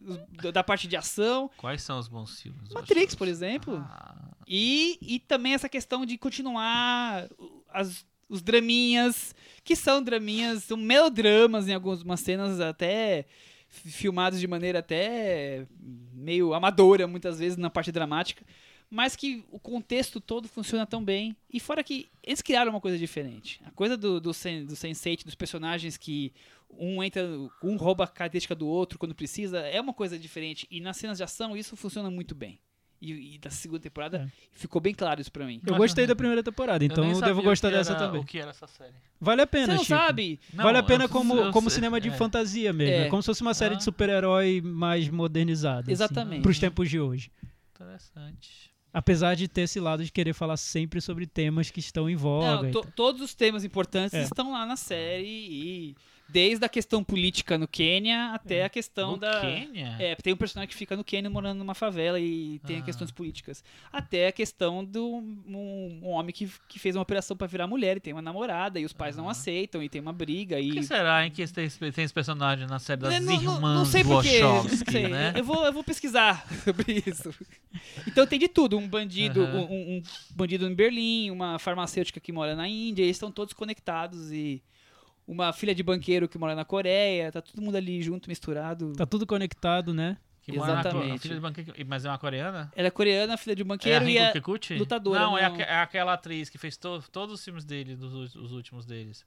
da 0.52 0.62
parte 0.62 0.86
de 0.86 0.96
ação. 0.96 1.50
Quais 1.56 1.82
são 1.82 1.98
os 1.98 2.06
bons 2.08 2.40
filmes? 2.40 2.72
Matrix, 2.72 3.14
por 3.14 3.26
exemplo. 3.28 3.84
Ah, 3.88 4.14
E, 4.46 4.98
e 5.00 5.18
também 5.20 5.54
essa 5.54 5.68
questão 5.68 6.04
de 6.04 6.18
continuar 6.18 7.26
as- 7.74 8.06
os 8.28 8.40
draminhas, 8.42 9.34
que 9.62 9.76
são 9.76 10.02
draminhas, 10.02 10.64
são 10.64 10.76
melodramas 10.76 11.68
em 11.68 11.74
algumas 11.74 12.20
cenas 12.20 12.58
até 12.60 13.26
fi- 13.68 13.90
filmados 13.90 14.40
de 14.40 14.46
maneira 14.46 14.78
até 14.78 15.66
meio 16.12 16.54
amadora, 16.54 17.06
muitas 17.06 17.38
vezes, 17.38 17.58
na 17.58 17.68
parte 17.68 17.92
dramática, 17.92 18.44
mas 18.90 19.14
que 19.16 19.44
o 19.50 19.58
contexto 19.58 20.20
todo 20.20 20.48
funciona 20.48 20.86
tão 20.86 21.04
bem. 21.04 21.36
E 21.52 21.60
fora 21.60 21.82
que 21.84 22.08
eles 22.22 22.40
criaram 22.40 22.70
uma 22.70 22.80
coisa 22.80 22.96
diferente. 22.96 23.60
A 23.64 23.70
coisa 23.70 23.96
do, 23.96 24.20
do, 24.20 24.32
sen, 24.32 24.64
do 24.64 24.74
Sense8, 24.74 25.24
dos 25.24 25.34
personagens 25.34 25.96
que 25.96 26.32
um 26.76 27.02
entra, 27.02 27.22
um 27.62 27.76
rouba 27.76 28.04
a 28.04 28.06
característica 28.08 28.54
do 28.54 28.66
outro 28.66 28.98
quando 28.98 29.14
precisa, 29.14 29.58
é 29.60 29.80
uma 29.80 29.92
coisa 29.94 30.18
diferente. 30.18 30.66
E 30.70 30.80
nas 30.80 30.96
cenas 30.96 31.18
de 31.18 31.24
ação 31.24 31.56
isso 31.56 31.76
funciona 31.76 32.10
muito 32.10 32.34
bem. 32.34 32.58
E, 33.06 33.34
e 33.34 33.38
da 33.38 33.50
segunda 33.50 33.80
temporada 33.80 34.32
ficou 34.52 34.80
bem 34.80 34.94
claro 34.94 35.20
isso 35.20 35.30
pra 35.30 35.44
mim. 35.44 35.60
Eu 35.66 35.74
gostei 35.76 36.06
da 36.06 36.16
primeira 36.16 36.42
temporada, 36.42 36.82
eu 36.82 36.86
então 36.86 37.04
eu 37.04 37.14
sabia 37.16 37.28
devo 37.34 37.42
gostar 37.42 37.70
que 37.70 37.76
dessa 37.76 37.92
era- 37.92 38.00
também. 38.06 38.20
O 38.20 38.24
que 38.24 38.38
era 38.38 38.50
essa 38.50 38.66
série? 38.66 38.94
Vale 39.20 39.42
a 39.42 39.44
Você 39.44 39.50
pena, 39.50 39.66
não 39.74 39.84
Chico. 39.84 39.86
sabe? 39.98 40.40
Não, 40.54 40.64
vale 40.64 40.78
a 40.78 40.82
pena 40.82 41.04
eu- 41.04 41.08
como, 41.10 41.36
eu 41.36 41.52
como 41.52 41.68
sei- 41.68 41.74
cinema 41.74 42.00
de 42.00 42.08
é. 42.08 42.12
fantasia 42.12 42.72
mesmo. 42.72 42.94
É. 42.94 43.06
É 43.06 43.08
como 43.10 43.20
se 43.22 43.26
fosse 43.26 43.42
uma 43.42 43.52
série 43.52 43.74
Ah. 43.74 43.76
de 43.76 43.84
super-herói 43.84 44.62
mais 44.62 45.08
modernizada. 45.10 45.92
Exatamente. 45.92 46.34
Assim, 46.36 46.42
pros 46.42 46.58
tempos 46.58 46.88
de 46.88 46.98
hoje. 46.98 47.30
Interessante. 47.78 48.72
Apesar 48.92 49.34
de 49.34 49.48
ter 49.48 49.62
esse 49.62 49.80
lado 49.80 50.04
de 50.04 50.12
querer 50.12 50.32
falar 50.32 50.56
sempre 50.56 51.00
sobre 51.00 51.26
temas 51.26 51.70
que 51.70 51.80
estão 51.80 52.08
em 52.08 52.14
voga. 52.14 52.62
Não, 52.62 52.70
to- 52.70 52.86
todos 52.94 53.20
os 53.20 53.34
temas 53.34 53.64
importantes 53.64 54.14
É. 54.14 54.22
estão 54.22 54.52
lá 54.52 54.64
na 54.64 54.76
série 54.76 55.26
e 55.26 55.96
desde 56.34 56.64
a 56.64 56.68
questão 56.68 57.04
política 57.04 57.56
no 57.56 57.68
Quênia 57.68 58.32
até 58.34 58.64
a 58.64 58.68
questão 58.68 59.12
No 59.12 59.18
da 59.18 59.40
Quênia? 59.40 59.94
É, 60.00 60.16
tem 60.16 60.32
um 60.32 60.36
personagem 60.36 60.68
que 60.68 60.74
fica 60.74 60.96
no 60.96 61.04
Quênia 61.04 61.30
morando 61.30 61.58
numa 61.58 61.74
favela 61.76 62.18
e 62.18 62.58
tem 62.66 62.78
Ah. 62.78 62.82
questões 62.82 63.12
políticas. 63.12 63.62
Até 63.92 64.26
a 64.26 64.32
questão 64.32 64.84
do 64.84 65.06
um, 65.14 66.00
um 66.02 66.08
homem 66.08 66.32
que, 66.34 66.50
que 66.68 66.80
fez 66.80 66.96
uma 66.96 67.02
operação 67.02 67.36
pra 67.36 67.46
virar 67.46 67.68
mulher 67.68 67.98
e 67.98 68.00
tem 68.00 68.12
uma 68.12 68.20
namorada 68.20 68.80
e 68.80 68.84
os 68.84 68.92
pais 68.92 69.16
não 69.16 69.24
Aham. 69.24 69.30
aceitam 69.30 69.80
e 69.80 69.88
tem 69.88 70.00
uma 70.00 70.12
briga 70.12 70.56
Por 70.56 70.64
e 70.64 70.70
que 70.72 70.82
será 70.82 71.24
hein, 71.24 71.30
que 71.30 71.46
tem, 71.46 71.68
tem 71.70 72.04
esse 72.04 72.12
personagem 72.12 72.66
na 72.66 72.80
série 72.80 73.00
das 73.02 73.14
É, 73.14 73.20
não, 73.20 73.26
não- 73.36 73.54
irmãs 73.54 73.78
não 73.78 73.84
sei 73.84 74.02
porquê, 74.02 74.40
Wachowski, 74.42 74.76
não 74.86 74.92
sei. 74.92 75.08
né? 75.08 75.32
Eu 75.36 75.44
vou, 75.44 75.64
eu 75.64 75.72
vou 75.72 75.84
pesquisar 75.84 76.44
sobre 76.64 77.00
isso. 77.06 77.32
Então 78.08 78.26
tem 78.26 78.40
de 78.40 78.48
tudo, 78.48 78.76
um 78.76 78.88
bandido, 78.88 79.42
Aham. 79.44 79.54
um, 79.60 79.62
um- 79.62 79.96
um 79.98 80.02
bandido 80.34 80.66
em 80.66 80.74
Berlim, 80.74 81.30
uma 81.30 81.60
farmacêutica 81.60 82.18
que 82.18 82.32
mora 82.32 82.56
na 82.56 82.66
Índia, 82.66 83.04
eles 83.04 83.14
estão 83.14 83.30
todos 83.30 83.54
conectados 83.54 84.32
e 84.32 84.60
uma 85.26 85.52
filha 85.52 85.74
de 85.74 85.82
banqueiro 85.82 86.28
que 86.28 86.36
mora 86.38 86.54
na 86.54 86.64
Coreia, 86.64 87.30
tá 87.32 87.40
todo 87.40 87.62
mundo 87.62 87.76
ali 87.76 88.02
junto, 88.02 88.28
misturado. 88.28 88.92
Tá 88.94 89.06
tudo 89.06 89.26
conectado, 89.26 89.92
né? 89.94 90.16
Que 90.42 90.52
na 90.52 90.62
Exatamente. 90.62 91.12
a 91.14 91.18
filha 91.18 91.34
de 91.36 91.40
banqueiro, 91.40 91.72
mas 91.86 92.04
é 92.04 92.10
uma 92.10 92.18
coreana? 92.18 92.70
Ela 92.76 92.88
é 92.88 92.90
coreana, 92.90 93.36
filha 93.38 93.56
de 93.56 93.62
É 93.62 93.64
a 93.64 93.66
banqueiro 93.66 94.04
e 94.04 94.08
Ringo 94.08 94.18
é 94.24 94.32
Kikuchi? 94.32 94.76
lutadora, 94.76 95.20
Não, 95.20 95.38
é, 95.38 95.42
não. 95.48 95.54
aque- 95.54 95.62
é 95.62 95.76
aquela 95.80 96.12
atriz 96.12 96.50
que 96.50 96.58
fez 96.58 96.76
to- 96.76 97.02
todos 97.10 97.36
os 97.36 97.44
filmes 97.44 97.64
dele, 97.64 97.96
dos, 97.96 98.34
os 98.36 98.52
últimos 98.52 98.84
deles. 98.84 99.24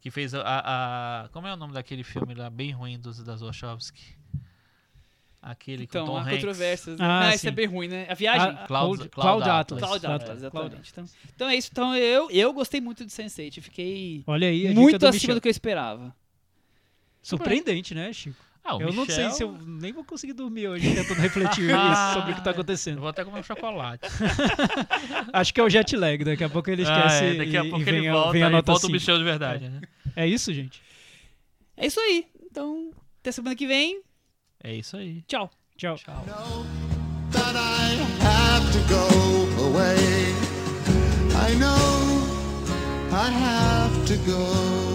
Que 0.00 0.10
fez 0.10 0.32
a, 0.32 0.40
a- 0.40 1.24
a- 1.24 1.28
Como 1.28 1.46
é 1.46 1.52
o 1.52 1.56
nome 1.56 1.74
daquele 1.74 2.02
filme 2.02 2.32
lá, 2.32 2.48
bem 2.48 2.70
ruim 2.70 2.98
dos, 2.98 3.22
das 3.22 3.42
Wachowski? 3.42 4.15
Aquele 5.48 5.84
Então, 5.84 6.04
com 6.06 6.12
Tom 6.12 6.18
há 6.18 6.22
Hanks. 6.22 6.34
controvérsias. 6.34 6.98
Né? 6.98 7.04
Ah, 7.06 7.20
não, 7.26 7.30
esse 7.30 7.46
é 7.46 7.50
bem 7.52 7.66
ruim, 7.66 7.86
né? 7.86 8.06
A 8.10 8.14
viagem. 8.14 8.48
Ah, 8.48 8.66
Cloud- 8.66 8.96
Cloud, 8.96 9.08
Cloud 9.10 9.10
Cloud 9.44 9.48
Atlas. 9.50 9.80
Cloud 9.80 10.06
Atlas, 10.06 10.36
exatamente. 10.38 10.90
Então, 10.92 11.04
então 11.34 11.48
é 11.48 11.54
isso. 11.56 11.68
Então 11.70 11.94
eu, 11.96 12.28
eu 12.32 12.52
gostei 12.52 12.80
muito 12.80 13.04
de 13.06 13.12
Sense8. 13.12 13.60
Fiquei 13.62 14.24
Olha 14.26 14.48
aí, 14.48 14.66
a 14.66 14.72
muito 14.72 14.98
do 14.98 15.06
acima 15.06 15.20
Michel. 15.20 15.34
do 15.36 15.40
que 15.40 15.46
eu 15.46 15.50
esperava. 15.50 16.14
Surpreendente, 17.22 17.94
né, 17.94 18.12
Chico? 18.12 18.36
Ah, 18.64 18.76
eu 18.80 18.92
não 18.92 19.06
sei 19.06 19.26
Michel- 19.26 19.30
se 19.30 19.42
eu 19.44 19.52
nem 19.64 19.92
vou 19.92 20.02
conseguir 20.04 20.32
dormir 20.32 20.66
hoje 20.66 20.92
tentando 20.92 21.20
refletir 21.20 21.70
isso, 21.70 22.12
sobre 22.14 22.32
o 22.32 22.34
que 22.34 22.42
tá 22.42 22.50
Eu 22.50 22.54
acontecendo. 22.54 22.98
vou 22.98 23.08
até 23.08 23.24
comer 23.24 23.38
um 23.38 23.42
chocolate. 23.44 24.08
Acho 25.32 25.54
que 25.54 25.60
é 25.60 25.62
o 25.64 25.70
jet 25.70 25.96
lag, 25.96 26.24
daqui 26.24 26.42
a 26.42 26.48
pouco 26.48 26.68
ele 26.70 26.82
Ah, 26.84 27.06
esquece 27.06 27.24
é, 27.24 27.34
daqui 27.34 27.56
a 27.56 27.64
e, 27.64 27.70
pouco 27.70 27.82
e 27.82 27.84
vem, 27.84 27.96
ele 27.98 28.08
a, 28.08 28.12
volta 28.12 28.32
vem 28.32 28.42
a 28.42 28.50
nota 28.50 28.72
volta 28.72 28.86
o 28.86 28.90
5. 28.90 28.92
Michel 28.92 29.18
de 29.18 29.24
verdade, 29.24 29.68
né? 29.68 29.80
É 30.16 30.26
isso, 30.26 30.52
gente? 30.52 30.82
É 31.76 31.86
isso 31.86 32.00
aí. 32.00 32.26
Então, 32.50 32.90
até 33.20 33.30
semana 33.30 33.54
que 33.54 33.66
vem. 33.68 34.00
É 34.66 34.74
isso 34.74 34.96
aí. 34.96 35.22
Tchau. 35.28 35.48
Tchau. 35.76 35.96
that 37.30 37.54
I 37.54 37.88
have 38.26 38.64
to 38.72 38.80
go 38.88 39.06
away. 39.68 40.34
I 41.46 41.54
know 41.54 41.86
I 43.12 43.30
have 43.30 44.06
to 44.06 44.16
go 44.26 44.85